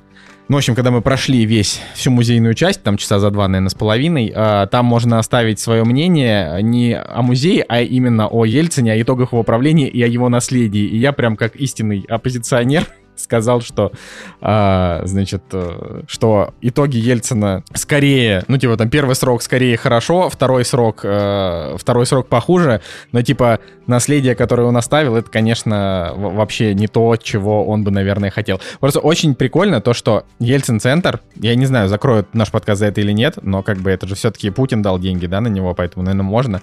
ну, 0.51 0.57
в 0.57 0.59
общем, 0.59 0.75
когда 0.75 0.91
мы 0.91 1.01
прошли 1.01 1.45
весь, 1.45 1.81
всю 1.95 2.11
музейную 2.11 2.55
часть, 2.55 2.83
там 2.83 2.97
часа 2.97 3.21
за 3.21 3.31
два, 3.31 3.47
наверное, 3.47 3.69
с 3.69 3.75
половиной, 3.75 4.33
э, 4.35 4.67
там 4.69 4.85
можно 4.85 5.21
оставить 5.21 5.61
свое 5.61 5.85
мнение 5.85 6.61
не 6.61 6.99
о 6.99 7.23
музее, 7.23 7.65
а 7.69 7.83
именно 7.83 8.27
о 8.27 8.45
Ельцине, 8.45 8.95
о 8.95 9.01
итогах 9.01 9.31
его 9.33 9.45
правления 9.45 9.89
и 9.89 10.03
о 10.03 10.09
его 10.09 10.29
наследии. 10.29 10.83
И 10.83 10.97
я 10.97 11.13
прям 11.13 11.37
как 11.37 11.55
истинный 11.55 12.05
оппозиционер 12.09 12.85
сказал, 13.23 13.61
что, 13.61 13.93
а, 14.41 15.03
значит, 15.05 15.43
э, 15.53 16.03
что 16.07 16.55
итоги 16.61 16.97
Ельцина 16.97 17.63
скорее, 17.75 18.45
ну, 18.49 18.59
типа, 18.59 18.77
там, 18.77 18.89
первый 18.91 19.15
срок 19.15 19.43
скорее 19.43 19.77
хорошо, 19.77 20.29
второй 20.29 20.65
срок, 20.65 21.01
э, 21.05 21.77
второй 21.79 22.07
срок 22.07 22.29
похуже, 22.29 22.81
но, 23.13 23.23
типа, 23.23 23.61
наследие, 23.87 24.35
которое 24.35 24.65
он 24.65 24.77
оставил, 24.77 25.17
это, 25.17 25.31
конечно, 25.31 26.13
вообще 26.17 26.75
не 26.75 26.87
то, 26.87 27.17
чего 27.17 27.67
он 27.67 27.85
бы, 27.85 27.91
наверное, 27.91 28.31
хотел. 28.31 28.61
Просто 28.79 29.01
очень 29.01 29.35
прикольно 29.35 29.81
то, 29.81 29.93
что 29.93 30.25
Ельцин-центр, 30.39 31.21
я 31.37 31.55
не 31.55 31.67
знаю, 31.67 31.89
закроют 31.89 32.35
наш 32.35 32.51
подкаст 32.51 32.81
за 32.81 32.87
это 32.87 33.01
или 33.01 33.13
нет, 33.13 33.39
но, 33.43 33.63
как 33.63 33.79
бы, 33.79 33.91
это 33.91 34.07
же 34.07 34.15
все-таки 34.15 34.51
Путин 34.51 34.83
дал 34.83 34.99
деньги, 34.99 35.27
да, 35.27 35.41
на 35.41 35.49
него, 35.49 35.75
поэтому, 35.75 36.05
наверное, 36.05 36.25
можно. 36.25 36.63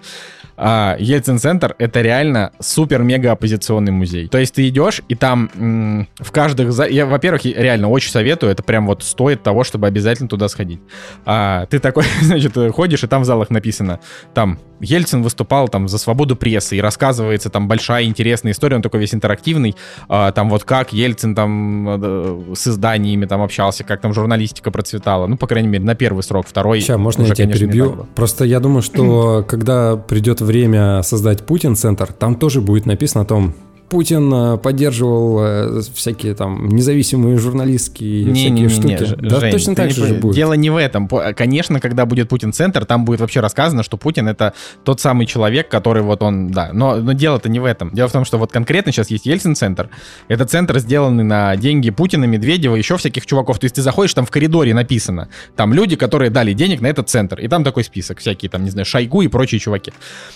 А, 0.57 0.95
Ельцин-центр— 0.99 1.75
это 1.77 2.01
реально 2.01 2.51
супер-мега 2.59 3.31
оппозиционный 3.31 3.91
музей. 3.91 4.27
То 4.27 4.39
есть 4.39 4.55
ты 4.55 4.67
идешь, 4.67 5.01
и 5.07 5.15
там 5.15 5.49
м- 5.55 6.07
в 6.17 6.31
каждых... 6.31 6.71
За... 6.71 6.85
Я, 6.85 7.05
во-первых, 7.05 7.45
реально 7.45 7.89
очень 7.89 8.11
советую, 8.11 8.51
это 8.51 8.63
прям 8.63 8.87
вот 8.87 9.03
стоит 9.03 9.43
того, 9.43 9.63
чтобы 9.63 9.87
обязательно 9.87 10.27
туда 10.27 10.47
сходить. 10.47 10.79
А, 11.25 11.67
ты 11.67 11.79
такой, 11.79 12.05
значит, 12.21 12.53
ходишь, 12.73 13.03
и 13.03 13.07
там 13.07 13.21
в 13.21 13.25
залах 13.25 13.49
написано, 13.49 13.99
там, 14.33 14.59
Ельцин 14.79 15.21
выступал 15.21 15.67
там 15.69 15.87
за 15.87 15.97
свободу 15.97 16.35
прессы, 16.35 16.77
и 16.77 16.81
рассказывается 16.81 17.49
там 17.49 17.67
большая 17.67 18.05
интересная 18.05 18.51
история, 18.51 18.75
он 18.75 18.81
такой 18.81 18.99
весь 18.99 19.13
интерактивный, 19.13 19.75
а, 20.09 20.31
там 20.31 20.49
вот 20.49 20.63
как 20.63 20.93
Ельцин 20.93 21.35
там 21.35 21.87
э, 21.89 22.53
с 22.55 22.67
изданиями 22.67 23.25
там 23.25 23.41
общался, 23.41 23.83
как 23.83 24.01
там 24.01 24.13
журналистика 24.13 24.71
процветала, 24.71 25.27
ну, 25.27 25.37
по 25.37 25.47
крайней 25.47 25.67
мере, 25.67 25.83
на 25.83 25.95
первый 25.95 26.23
срок, 26.23 26.47
второй... 26.47 26.81
Сейчас, 26.81 26.97
можно 26.97 27.23
уже, 27.23 27.31
я 27.31 27.35
тебя 27.35 27.45
конечно, 27.45 27.67
перебью? 27.67 28.07
Просто 28.15 28.45
я 28.45 28.59
думаю, 28.59 28.81
что 28.81 29.43
когда 29.47 29.97
придет 29.97 30.41
время 30.47 31.03
создать 31.03 31.45
Путин-центр, 31.45 32.11
там 32.11 32.35
тоже 32.35 32.61
будет 32.61 32.87
написано 32.87 33.23
о 33.23 33.25
том, 33.25 33.53
Путин 33.89 34.33
э, 34.33 34.57
поддерживал 34.57 35.39
э, 35.39 35.81
всякие 35.93 36.33
там 36.35 36.67
независимые 36.67 37.37
журналистские 37.37 38.25
не, 38.25 38.33
всякие 38.33 38.51
не, 38.51 38.61
не, 38.63 38.69
штуки. 38.69 39.21
Не, 39.21 39.29
да, 39.29 39.39
Жень, 39.39 39.51
точно 39.51 39.75
так 39.75 39.91
же, 39.91 40.05
же 40.05 40.13
будет. 40.15 40.35
Дело 40.35 40.53
не 40.53 40.69
в 40.69 40.75
этом. 40.75 41.07
Конечно, 41.07 41.79
когда 41.79 42.05
будет 42.05 42.27
Путин-центр, 42.27 42.85
там 42.85 43.05
будет 43.05 43.21
вообще 43.21 43.39
рассказано, 43.39 43.83
что 43.83 43.95
Путин 43.95 44.27
это 44.27 44.53
тот 44.83 44.99
самый 44.99 45.25
человек, 45.25 45.69
который 45.69 46.03
вот 46.03 46.21
он, 46.21 46.51
да. 46.51 46.71
Но, 46.73 46.97
но 46.97 47.13
дело-то 47.13 47.47
не 47.47 47.59
в 47.59 47.65
этом. 47.65 47.91
Дело 47.93 48.09
в 48.09 48.11
том, 48.11 48.25
что 48.25 48.37
вот 48.37 48.51
конкретно 48.51 48.91
сейчас 48.91 49.09
есть 49.09 49.25
Ельцин-центр. 49.25 49.89
Это 50.27 50.45
центр, 50.45 50.79
сделанный 50.79 51.23
на 51.23 51.55
деньги 51.55 51.89
Путина, 51.89 52.25
Медведева, 52.25 52.75
еще 52.75 52.97
всяких 52.97 53.25
чуваков. 53.25 53.59
То 53.59 53.65
есть 53.65 53.75
ты 53.75 53.81
заходишь, 53.81 54.13
там 54.13 54.25
в 54.25 54.31
коридоре 54.31 54.73
написано. 54.73 55.29
Там 55.55 55.73
люди, 55.73 55.95
которые 55.95 56.29
дали 56.29 56.51
денег 56.51 56.81
на 56.81 56.87
этот 56.87 57.09
центр. 57.09 57.39
И 57.39 57.47
там 57.47 57.63
такой 57.63 57.85
список. 57.85 58.19
Всякие 58.19 58.49
там, 58.49 58.65
не 58.65 58.69
знаю, 58.69 58.85
Шойгу 58.85 59.21
и 59.21 59.29
прочие 59.29 59.59
чуваки. 59.59 59.93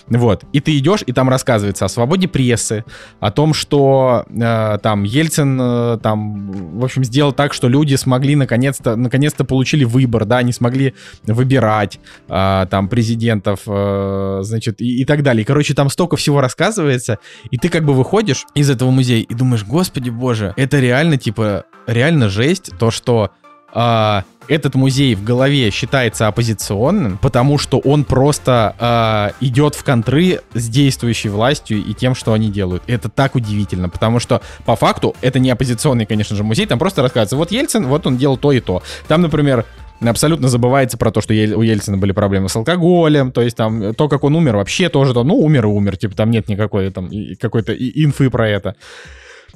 Вот. 0.08 0.46
И 0.54 0.62
ты 0.62 0.78
идешь, 0.78 1.04
и 1.06 1.12
там 1.12 1.28
рассказывается 1.28 1.84
о 1.84 1.90
свободе 1.90 2.30
прессы, 2.30 2.86
о 3.20 3.32
том, 3.32 3.40
том, 3.41 3.56
что 3.56 4.23
э, 4.30 4.77
там 4.84 5.01
Ельцин 5.01 5.60
э, 5.60 5.97
там, 6.04 6.51
в 6.80 6.86
общем, 6.86 7.04
сделал 7.04 7.34
так, 7.34 7.56
что 7.56 7.67
люди 7.67 7.95
смогли 7.95 8.36
наконец-то, 8.36 8.95
наконец-то 8.95 9.43
получили 9.45 9.84
выбор, 9.84 10.25
да, 10.25 10.38
они 10.38 10.51
смогли 10.51 10.93
выбирать 11.23 11.99
э, 12.30 12.67
там 12.69 12.88
президентов, 12.88 13.62
э, 13.65 14.41
значит, 14.43 14.80
и, 14.80 15.01
и 15.01 15.06
так 15.06 15.23
далее. 15.23 15.43
Короче, 15.43 15.73
там 15.73 15.89
столько 15.89 16.17
всего 16.17 16.39
рассказывается, 16.39 17.17
и 17.49 17.58
ты 17.58 17.69
как 17.69 17.84
бы 17.84 17.95
выходишь 17.95 18.45
из 18.54 18.69
этого 18.69 18.91
музея 18.91 19.25
и 19.27 19.34
думаешь, 19.34 19.63
господи 19.63 20.12
боже, 20.12 20.54
это 20.56 20.80
реально, 20.80 21.17
типа, 21.17 21.63
реально 21.88 22.30
жесть, 22.30 22.69
то, 22.77 22.91
что 22.91 23.32
а, 23.73 24.23
этот 24.52 24.76
музей 24.76 25.16
в 25.16 25.24
голове 25.24 25.72
считается 25.72 26.28
оппозиционным, 26.28 27.18
потому 27.18 27.58
что 27.58 27.80
он 27.80 28.04
просто 28.04 28.76
а, 28.78 29.32
идет 29.40 29.76
в 29.76 29.84
контры 29.86 30.42
с 30.54 30.68
действующей 30.68 31.30
властью 31.30 31.78
и 31.78 31.94
тем, 31.94 32.16
что 32.16 32.34
они 32.34 32.52
делают. 32.52 32.84
Это 32.86 33.08
так 33.08 33.36
удивительно, 33.36 33.88
потому 33.88 34.20
что 34.20 34.42
по 34.66 34.76
факту 34.76 35.16
это 35.22 35.40
не 35.40 35.50
оппозиционный, 35.52 36.06
конечно 36.06 36.36
же, 36.36 36.44
музей, 36.44 36.66
там 36.66 36.80
просто 36.80 37.02
рассказывается, 37.02 37.38
вот 37.38 37.52
Ельцин, 37.52 37.88
вот 37.88 38.06
он 38.06 38.18
делал 38.18 38.36
то 38.36 38.52
и 38.52 38.60
то. 38.60 38.84
Там, 39.08 39.22
например, 39.22 39.66
абсолютно 40.02 40.50
забывается 40.50 40.98
про 40.98 41.12
то, 41.12 41.22
что 41.22 41.34
у 41.34 41.62
Ельцина 41.62 41.98
были 41.98 42.12
проблемы 42.12 42.50
с 42.50 42.56
алкоголем, 42.58 43.32
то 43.32 43.42
есть 43.42 43.56
там 43.56 43.96
то, 43.96 44.10
как 44.10 44.26
он 44.26 44.36
умер, 44.36 44.58
вообще 44.58 44.90
тоже, 44.90 45.14
ну, 45.14 45.38
умер 45.40 45.64
и 45.64 45.70
умер, 45.70 45.96
типа 45.96 46.14
там 46.14 46.30
нет 46.30 46.50
никакой 46.50 46.92
там 46.92 47.10
какой-то 47.40 47.74
инфы 47.74 48.30
про 48.30 48.50
это. 48.50 48.76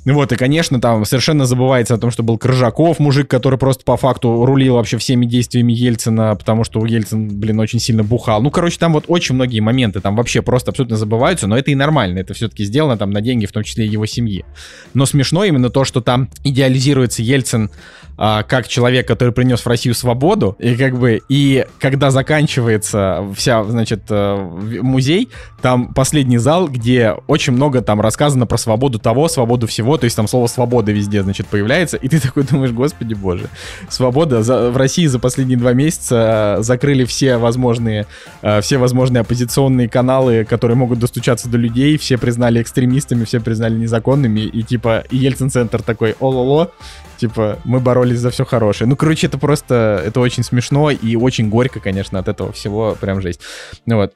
Вот, 0.06 0.32
и, 0.32 0.36
конечно, 0.36 0.80
там 0.80 1.04
совершенно 1.04 1.46
забывается 1.46 1.96
о 1.96 1.98
том, 1.98 2.12
что 2.12 2.22
был 2.22 2.38
Крыжаков, 2.38 3.00
мужик, 3.00 3.28
который 3.28 3.58
просто 3.58 3.84
по 3.84 3.98
факту 3.98 4.46
рулил 4.46 4.76
вообще 4.76 4.98
всеми 4.98 5.26
действиями 5.26 5.74
Ельцина, 5.74 6.36
потому 6.36 6.64
что 6.64 6.80
у 6.80 6.86
Ельцин, 6.86 7.28
блин, 7.28 7.60
очень 7.60 7.80
сильно 7.80 8.04
бухал. 8.04 8.42
Ну, 8.42 8.52
короче, 8.52 8.78
там 8.78 8.94
вот 8.94 9.06
очень 9.08 9.34
многие 9.34 9.62
моменты 9.62 10.02
там 10.02 10.16
вообще 10.16 10.44
просто 10.44 10.70
абсолютно 10.72 10.96
забываются, 10.96 11.48
но 11.48 11.58
это 11.58 11.72
и 11.72 11.76
нормально, 11.76 12.20
это 12.20 12.36
все-таки 12.36 12.66
сделано 12.66 12.98
там 12.98 13.10
на 13.10 13.22
деньги, 13.22 13.48
в 13.48 13.52
том 13.52 13.64
числе 13.64 13.88
и 13.88 13.90
его 13.90 14.06
семьи. 14.06 14.46
Но 14.94 15.08
смешно 15.08 15.44
именно 15.44 15.72
то, 15.72 15.84
что 15.84 16.02
там 16.02 16.30
идеализируется 16.44 17.24
Ельцин 17.24 17.72
а, 18.18 18.44
как 18.44 18.68
человек, 18.68 19.08
который 19.08 19.34
принес 19.34 19.62
в 19.62 19.68
Россию 19.68 19.94
свободу, 19.96 20.56
и 20.60 20.76
как 20.76 20.98
бы, 20.98 21.22
и 21.28 21.66
когда 21.80 22.12
заканчивается 22.12 23.26
вся, 23.36 23.64
значит, 23.64 24.04
э, 24.10 24.80
музей, 24.82 25.30
там 25.62 25.94
последний 25.94 26.38
зал, 26.38 26.68
где 26.68 27.16
очень 27.28 27.54
много 27.54 27.82
там 27.82 28.00
рассказано 28.00 28.46
про 28.46 28.58
свободу 28.58 29.00
того, 29.00 29.28
свободу 29.28 29.68
всего, 29.68 29.98
то 29.98 30.06
есть 30.06 30.16
там 30.16 30.28
слово 30.28 30.48
«свобода» 30.48 30.92
везде, 30.92 31.24
значит, 31.24 31.48
появляется, 31.48 31.98
и 31.98 32.08
ты 32.08 32.20
такой 32.20 32.44
думаешь, 32.44 32.72
господи 32.72 33.14
боже, 33.14 33.50
свобода, 33.90 34.44
за, 34.44 34.70
в 34.72 34.78
России 34.78 35.08
за 35.08 35.20
последние 35.20 35.58
два 35.58 35.74
месяца 35.74 36.58
закрыли 36.62 37.04
все 37.06 37.38
возможные, 37.38 38.06
э, 38.42 38.62
все 38.62 38.78
возможные 38.78 39.22
оппозиционные 39.22 39.90
каналы, 39.90 40.46
которые 40.46 40.78
могут 40.78 41.00
достучаться 41.00 41.50
до 41.50 41.58
людей, 41.58 41.98
все 41.98 42.18
признали 42.18 42.62
экстремистами, 42.62 43.26
все 43.26 43.42
признали 43.42 43.76
незаконными, 43.76 44.42
и 44.42 44.64
типа, 44.64 45.04
Ельцин-центр 45.12 45.82
такой, 45.82 46.16
о-ло-ло, 46.20 46.72
Типа, 47.18 47.60
мы 47.64 47.80
боролись 47.80 48.20
за 48.20 48.30
все 48.30 48.46
хорошее. 48.46 48.88
Ну, 48.90 48.96
короче, 48.96 49.28
это 49.28 49.38
просто, 49.38 50.02
это 50.06 50.20
очень 50.20 50.44
смешно 50.44 50.92
и 50.92 51.16
очень 51.16 51.50
горько, 51.50 51.80
конечно, 51.80 52.20
от 52.20 52.28
этого 52.28 52.52
всего. 52.52 52.98
Прям 53.00 53.22
жесть. 53.22 53.40
Ну 53.86 53.98
вот. 53.98 54.14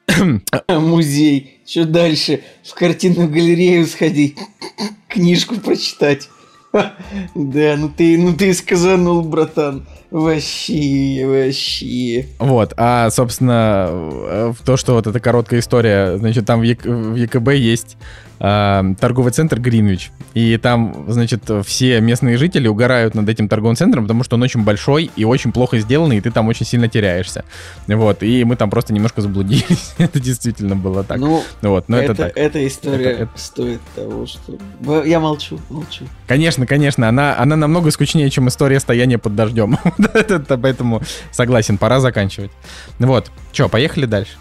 Музей. 0.68 1.60
Что 1.66 1.86
дальше? 1.86 2.42
В 2.64 2.74
картинную 2.74 3.30
галерею 3.30 3.86
сходить. 3.86 4.38
Книжку 5.08 5.56
прочитать. 5.56 6.30
Да, 6.72 7.76
ну 7.78 7.90
ты, 7.90 8.18
ну 8.18 8.36
ты 8.36 8.54
сказанул, 8.54 9.24
братан. 9.24 9.88
Вообще, 10.12 11.24
вообще. 11.26 12.28
Вот, 12.40 12.74
а, 12.78 13.10
собственно, 13.12 13.90
в 13.92 14.58
то, 14.66 14.76
что 14.76 14.94
вот 14.94 15.06
эта 15.06 15.20
короткая 15.20 15.60
история, 15.60 16.18
значит, 16.18 16.46
там 16.46 16.62
в, 16.62 16.64
Е- 16.64 16.78
в 16.84 17.16
ЕКБ 17.16 17.50
есть 17.54 17.98
э, 18.40 18.84
торговый 19.00 19.32
центр 19.32 19.60
Гринвич. 19.60 20.12
И 20.34 20.58
там, 20.58 21.06
значит, 21.08 21.44
все 21.66 22.00
местные 22.02 22.38
жители 22.38 22.68
угорают 22.68 23.16
над 23.16 23.28
этим 23.28 23.50
торговым 23.50 23.76
центром, 23.76 24.04
потому 24.04 24.24
что 24.24 24.36
он 24.36 24.44
очень 24.44 24.64
большой 24.64 25.12
и 25.16 25.24
очень 25.24 25.52
плохо 25.52 25.80
сделанный, 25.80 26.18
и 26.18 26.22
ты 26.22 26.32
там 26.32 26.48
очень 26.48 26.66
сильно 26.66 26.88
теряешься. 26.88 27.46
Вот, 27.88 28.24
и 28.24 28.44
мы 28.44 28.56
там 28.56 28.70
просто 28.70 28.94
немножко 28.94 29.22
заблудились. 29.22 29.94
это 29.98 30.20
действительно 30.20 30.76
было 30.76 31.04
так. 31.04 31.18
Ну, 31.18 31.44
вот, 31.62 31.90
но 31.90 31.98
это, 31.98 32.14
это 32.14 32.24
так. 32.24 32.38
Эта 32.38 32.68
история 32.68 33.12
это, 33.12 33.24
это... 33.24 33.32
стоит 33.36 33.82
того, 33.96 34.26
что... 34.26 34.58
Я 35.04 35.20
молчу, 35.20 35.60
молчу. 35.70 36.06
Конечно, 36.28 36.66
конечно, 36.66 37.08
она, 37.08 37.38
она 37.38 37.56
намного 37.56 37.92
скучнее, 37.92 38.30
чем 38.30 38.48
история 38.48 38.80
стояния 38.80 39.18
под 39.18 39.36
дождем. 39.36 39.78
Поэтому 40.62 41.02
согласен, 41.32 41.78
пора 41.78 42.00
заканчивать. 42.00 42.52
Вот, 43.00 43.32
что, 43.52 43.70
поехали 43.70 44.06
дальше. 44.06 44.34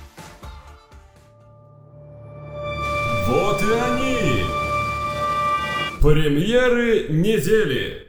Премьеры 6.00 7.08
недели! 7.08 8.06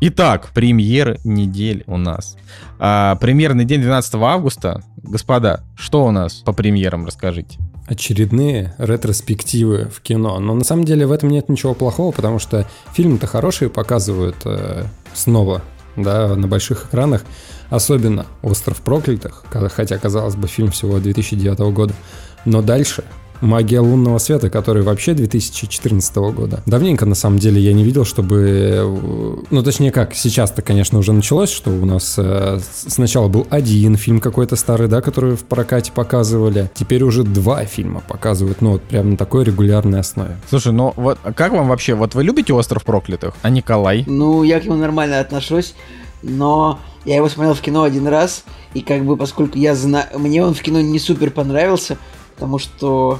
Итак, 0.00 0.48
премьеры 0.54 1.20
недели 1.22 1.84
у 1.86 1.98
нас. 1.98 2.38
А, 2.78 3.16
премьерный 3.16 3.66
день 3.66 3.82
12 3.82 4.14
августа. 4.14 4.82
Господа, 5.02 5.64
что 5.76 6.06
у 6.06 6.10
нас 6.10 6.36
по 6.46 6.54
премьерам, 6.54 7.04
расскажите. 7.04 7.58
Очередные 7.88 8.74
ретроспективы 8.78 9.90
в 9.94 10.00
кино. 10.00 10.38
Но 10.38 10.54
на 10.54 10.64
самом 10.64 10.84
деле 10.84 11.06
в 11.06 11.12
этом 11.12 11.28
нет 11.28 11.50
ничего 11.50 11.74
плохого, 11.74 12.10
потому 12.10 12.38
что 12.38 12.66
фильмы-то 12.94 13.26
хорошие 13.26 13.68
показывают 13.68 14.36
э, 14.46 14.84
снова, 15.12 15.60
да, 15.96 16.34
на 16.34 16.48
больших 16.48 16.86
экранах. 16.86 17.22
Особенно 17.68 18.26
«Остров 18.42 18.80
проклятых», 18.80 19.44
хотя, 19.50 19.98
казалось 19.98 20.36
бы, 20.36 20.46
фильм 20.46 20.70
всего 20.70 20.98
2009 21.00 21.58
года. 21.74 21.92
Но 22.46 22.62
дальше 22.62 23.04
Магия 23.40 23.80
лунного 23.80 24.18
света, 24.18 24.50
который 24.50 24.82
вообще 24.82 25.14
2014 25.14 26.16
года. 26.16 26.62
Давненько, 26.66 27.06
на 27.06 27.14
самом 27.14 27.38
деле, 27.38 27.60
я 27.60 27.72
не 27.72 27.84
видел, 27.84 28.04
чтобы... 28.04 29.44
Ну, 29.50 29.62
точнее 29.62 29.92
как, 29.92 30.14
сейчас-то, 30.14 30.62
конечно, 30.62 30.98
уже 30.98 31.12
началось, 31.12 31.50
что 31.50 31.70
у 31.70 31.84
нас 31.84 32.14
э, 32.18 32.58
сначала 32.72 33.28
был 33.28 33.46
один 33.50 33.96
фильм 33.96 34.20
какой-то 34.20 34.56
старый, 34.56 34.88
да, 34.88 35.00
который 35.00 35.36
в 35.36 35.44
прокате 35.44 35.92
показывали. 35.92 36.70
Теперь 36.74 37.02
уже 37.02 37.24
два 37.24 37.64
фильма 37.64 38.02
показывают, 38.06 38.60
ну, 38.60 38.72
вот 38.72 38.82
прям 38.82 39.10
на 39.10 39.16
такой 39.16 39.44
регулярной 39.44 40.00
основе. 40.00 40.36
Слушай, 40.48 40.72
ну 40.72 40.92
вот 40.96 41.18
как 41.34 41.52
вам 41.52 41.68
вообще, 41.68 41.94
вот 41.94 42.14
вы 42.14 42.24
любите 42.24 42.52
«Остров 42.52 42.84
проклятых», 42.84 43.34
а 43.42 43.50
Николай? 43.50 44.04
Ну, 44.06 44.42
я 44.42 44.60
к 44.60 44.64
нему 44.64 44.76
нормально 44.76 45.20
отношусь, 45.20 45.74
но 46.22 46.78
я 47.04 47.16
его 47.16 47.28
смотрел 47.28 47.54
в 47.54 47.60
кино 47.60 47.82
один 47.82 48.06
раз, 48.06 48.44
и 48.74 48.80
как 48.80 49.04
бы 49.04 49.16
поскольку 49.16 49.58
я 49.58 49.74
знаю... 49.74 50.06
Мне 50.14 50.42
он 50.42 50.54
в 50.54 50.62
кино 50.62 50.80
не 50.80 50.98
супер 50.98 51.30
понравился, 51.30 51.98
потому 52.36 52.58
что... 52.58 53.18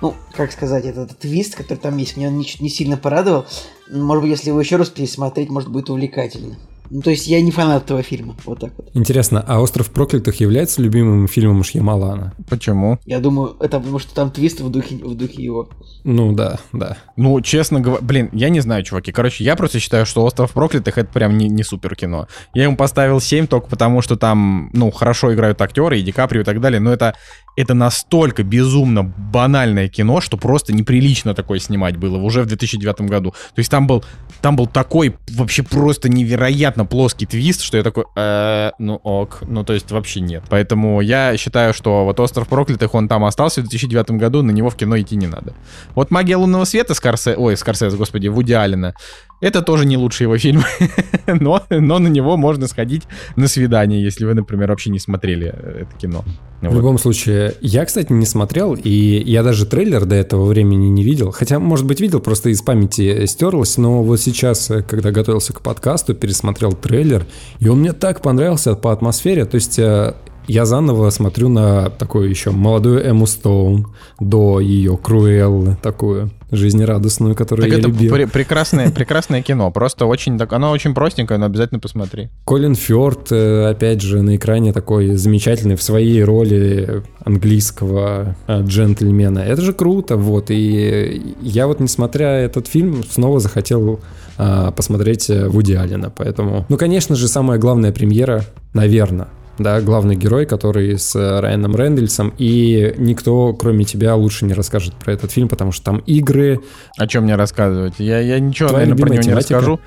Ну, 0.00 0.14
как 0.34 0.50
сказать, 0.50 0.84
этот 0.84 1.16
твист, 1.18 1.54
который 1.54 1.78
там 1.78 1.96
есть, 1.96 2.16
мне 2.16 2.26
он 2.26 2.36
не, 2.36 2.46
не 2.58 2.68
сильно 2.68 2.96
порадовал. 2.96 3.46
Может 3.88 4.22
быть, 4.22 4.30
если 4.32 4.48
его 4.48 4.60
еще 4.60 4.74
раз 4.74 4.88
пересмотреть, 4.88 5.48
может, 5.48 5.68
будет 5.68 5.90
увлекательно. 5.90 6.56
Ну, 6.94 7.00
то 7.00 7.08
есть 7.08 7.26
я 7.26 7.40
не 7.40 7.50
фанат 7.50 7.84
этого 7.84 8.02
фильма. 8.02 8.36
Вот 8.44 8.60
так 8.60 8.72
вот. 8.76 8.90
Интересно, 8.92 9.42
а 9.48 9.62
«Остров 9.62 9.90
проклятых» 9.90 10.40
является 10.40 10.82
любимым 10.82 11.26
фильмом 11.26 11.64
Шьямалана? 11.64 12.34
Почему? 12.50 12.98
Я 13.06 13.18
думаю, 13.18 13.56
это 13.60 13.78
потому 13.78 13.98
что 13.98 14.14
там 14.14 14.30
твист 14.30 14.60
в 14.60 14.68
духе, 14.68 14.96
в 14.96 15.14
духе 15.14 15.42
его. 15.42 15.70
Ну 16.04 16.34
да, 16.34 16.58
да. 16.74 16.98
Ну, 17.16 17.40
честно 17.40 17.80
говоря, 17.80 18.02
блин, 18.02 18.28
я 18.34 18.50
не 18.50 18.60
знаю, 18.60 18.82
чуваки. 18.82 19.10
Короче, 19.10 19.42
я 19.42 19.56
просто 19.56 19.80
считаю, 19.80 20.04
что 20.04 20.22
«Остров 20.22 20.52
проклятых» 20.52 20.98
это 20.98 21.10
прям 21.10 21.38
не, 21.38 21.48
не 21.48 21.62
супер 21.62 21.96
кино. 21.96 22.28
Я 22.52 22.64
ему 22.64 22.76
поставил 22.76 23.22
7 23.22 23.46
только 23.46 23.68
потому, 23.68 24.02
что 24.02 24.16
там, 24.16 24.68
ну, 24.74 24.90
хорошо 24.90 25.32
играют 25.32 25.62
актеры 25.62 25.98
и 25.98 26.02
Ди 26.02 26.12
Каприо 26.12 26.42
и 26.42 26.44
так 26.44 26.60
далее, 26.60 26.78
но 26.78 26.92
это 26.92 27.14
это 27.56 27.74
настолько 27.74 28.42
безумно 28.42 29.02
банальное 29.02 29.88
кино, 29.88 30.20
что 30.20 30.36
просто 30.36 30.72
неприлично 30.72 31.34
такое 31.34 31.58
снимать 31.58 31.96
было 31.96 32.16
уже 32.18 32.42
в 32.42 32.46
2009 32.46 33.02
году. 33.02 33.30
То 33.30 33.58
есть 33.58 33.70
там 33.70 33.86
был, 33.86 34.04
там 34.40 34.56
был 34.56 34.66
такой 34.66 35.16
вообще 35.30 35.62
просто 35.62 36.08
невероятно 36.08 36.84
плоский 36.84 37.26
твист, 37.26 37.62
что 37.62 37.76
я 37.76 37.82
такой, 37.82 38.04
э, 38.16 38.70
ну 38.78 38.94
ок, 38.94 39.42
ну 39.46 39.64
то 39.64 39.72
есть 39.72 39.90
вообще 39.90 40.20
нет. 40.20 40.44
Поэтому 40.48 41.00
я 41.00 41.36
считаю, 41.36 41.74
что 41.74 42.04
вот 42.04 42.20
«Остров 42.20 42.48
проклятых», 42.48 42.94
он 42.94 43.08
там 43.08 43.24
остался 43.24 43.60
в 43.60 43.64
2009 43.64 44.12
году, 44.12 44.42
на 44.42 44.50
него 44.50 44.70
в 44.70 44.76
кино 44.76 44.98
идти 44.98 45.16
не 45.16 45.26
надо. 45.26 45.54
Вот 45.94 46.10
«Магия 46.10 46.36
лунного 46.36 46.64
света» 46.64 46.94
Скорсе... 46.94 47.34
Ой, 47.34 47.56
Скорсезе, 47.56 47.96
господи, 47.96 48.28
Вуди 48.28 48.52
Аллена. 48.52 48.94
Это 49.40 49.60
тоже 49.60 49.86
не 49.86 49.96
лучший 49.96 50.24
его 50.24 50.38
фильм, 50.38 50.62
но, 51.26 51.62
но 51.68 51.98
на 51.98 52.08
него 52.08 52.36
можно 52.36 52.68
сходить 52.68 53.02
на 53.34 53.48
свидание, 53.48 54.00
если 54.00 54.24
вы, 54.24 54.34
например, 54.34 54.68
вообще 54.68 54.90
не 54.90 55.00
смотрели 55.00 55.48
это 55.48 55.90
кино. 55.98 56.24
В 56.60 56.66
вот. 56.66 56.76
любом 56.76 56.96
случае, 56.98 57.41
я, 57.60 57.84
кстати, 57.84 58.12
не 58.12 58.26
смотрел, 58.26 58.74
и 58.74 59.22
я 59.24 59.42
даже 59.42 59.66
трейлер 59.66 60.04
до 60.04 60.14
этого 60.14 60.46
времени 60.46 60.86
не 60.86 61.02
видел. 61.02 61.30
Хотя, 61.30 61.58
может 61.58 61.86
быть, 61.86 62.00
видел, 62.00 62.20
просто 62.20 62.50
из 62.50 62.62
памяти 62.62 63.26
стерлось, 63.26 63.76
но 63.76 64.02
вот 64.02 64.20
сейчас, 64.20 64.70
э, 64.70 64.82
когда 64.82 65.10
готовился 65.10 65.52
к 65.52 65.60
подкасту, 65.60 66.14
пересмотрел 66.14 66.72
трейлер, 66.72 67.26
и 67.60 67.68
он 67.68 67.80
мне 67.80 67.92
так 67.92 68.22
понравился 68.22 68.74
по 68.74 68.92
атмосфере. 68.92 69.44
То 69.44 69.54
есть 69.56 69.78
э, 69.78 70.14
я 70.46 70.64
заново 70.64 71.10
смотрю 71.10 71.48
на 71.48 71.90
такую 71.90 72.28
еще 72.28 72.50
молодую 72.50 73.00
Эму 73.04 73.26
Стоун 73.26 73.88
до 74.20 74.60
ее 74.60 74.96
Круэллы, 74.96 75.76
такую 75.82 76.30
жизнерадостную, 76.50 77.34
которую 77.34 77.68
так 77.68 77.72
я 77.72 77.78
это 77.78 77.88
любил. 77.88 78.10
Пр- 78.10 78.28
прекрасное, 78.28 78.90
прекрасное 78.90 79.42
кино, 79.42 79.70
просто 79.70 80.06
очень, 80.06 80.38
так, 80.38 80.52
оно 80.52 80.70
очень 80.70 80.94
простенькое, 80.94 81.38
но 81.38 81.46
обязательно 81.46 81.80
посмотри. 81.80 82.28
Колин 82.44 82.74
Фёрд, 82.74 83.32
э, 83.32 83.70
опять 83.70 84.02
же, 84.02 84.20
на 84.22 84.36
экране 84.36 84.72
такой 84.72 85.14
замечательный 85.16 85.76
в 85.76 85.82
своей 85.82 86.22
роли 86.22 87.02
английского 87.24 88.36
э, 88.46 88.62
джентльмена. 88.62 89.38
Это 89.38 89.62
же 89.62 89.72
круто, 89.72 90.16
вот, 90.16 90.50
и 90.50 91.34
я 91.40 91.66
вот, 91.66 91.80
несмотря 91.80 92.26
этот 92.26 92.68
фильм, 92.68 93.02
снова 93.04 93.40
захотел 93.40 94.00
а, 94.38 94.70
посмотреть 94.72 95.28
Вуди 95.28 95.74
Аллена, 95.74 96.10
поэтому... 96.10 96.64
Ну, 96.68 96.76
конечно 96.76 97.16
же, 97.16 97.28
самая 97.28 97.58
главная 97.58 97.92
премьера, 97.92 98.44
наверное, 98.74 99.28
да, 99.62 99.80
главный 99.80 100.16
герой, 100.16 100.46
который 100.46 100.98
с 100.98 101.14
Райаном 101.14 101.74
Рэндальсом, 101.74 102.32
и 102.38 102.94
никто, 102.98 103.52
кроме 103.54 103.84
тебя, 103.84 104.14
лучше 104.16 104.44
не 104.44 104.54
расскажет 104.54 104.94
про 104.94 105.12
этот 105.12 105.30
фильм, 105.30 105.48
потому 105.48 105.72
что 105.72 105.84
там 105.84 105.98
игры. 106.06 106.60
О 106.98 107.06
чем 107.06 107.24
мне 107.24 107.36
рассказывать? 107.36 107.94
Я, 107.98 108.20
я 108.20 108.38
ничего, 108.38 108.68
Твоя 108.70 108.86
наверное, 108.86 109.00
про 109.02 109.10
него 109.12 109.22
не 109.22 109.28
тематика? 109.30 109.54
расскажу. 109.54 109.80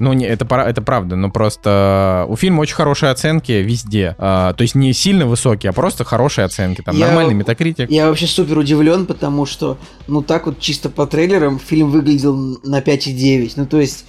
Ну, 0.00 0.12
не, 0.12 0.26
это, 0.26 0.44
это 0.56 0.82
правда, 0.82 1.14
но 1.14 1.30
просто 1.30 2.26
у 2.28 2.34
фильма 2.36 2.60
очень 2.62 2.74
хорошие 2.74 3.10
оценки 3.12 3.52
везде. 3.52 4.16
А, 4.18 4.52
то 4.52 4.62
есть 4.62 4.74
не 4.74 4.92
сильно 4.92 5.24
высокие, 5.24 5.70
а 5.70 5.72
просто 5.72 6.02
хорошие 6.04 6.44
оценки. 6.44 6.82
Там 6.82 6.96
Я- 6.96 7.06
нормальный 7.06 7.34
метакритик. 7.34 7.90
Я 7.90 8.08
вообще 8.08 8.26
супер 8.26 8.58
удивлен, 8.58 9.06
потому 9.06 9.46
что, 9.46 9.78
ну 10.08 10.20
так 10.22 10.46
вот 10.46 10.58
чисто 10.58 10.90
по 10.90 11.06
трейлерам 11.06 11.60
фильм 11.60 11.90
выглядел 11.92 12.36
на 12.64 12.80
5,9. 12.80 13.52
Ну 13.54 13.66
то 13.66 13.80
есть, 13.80 14.04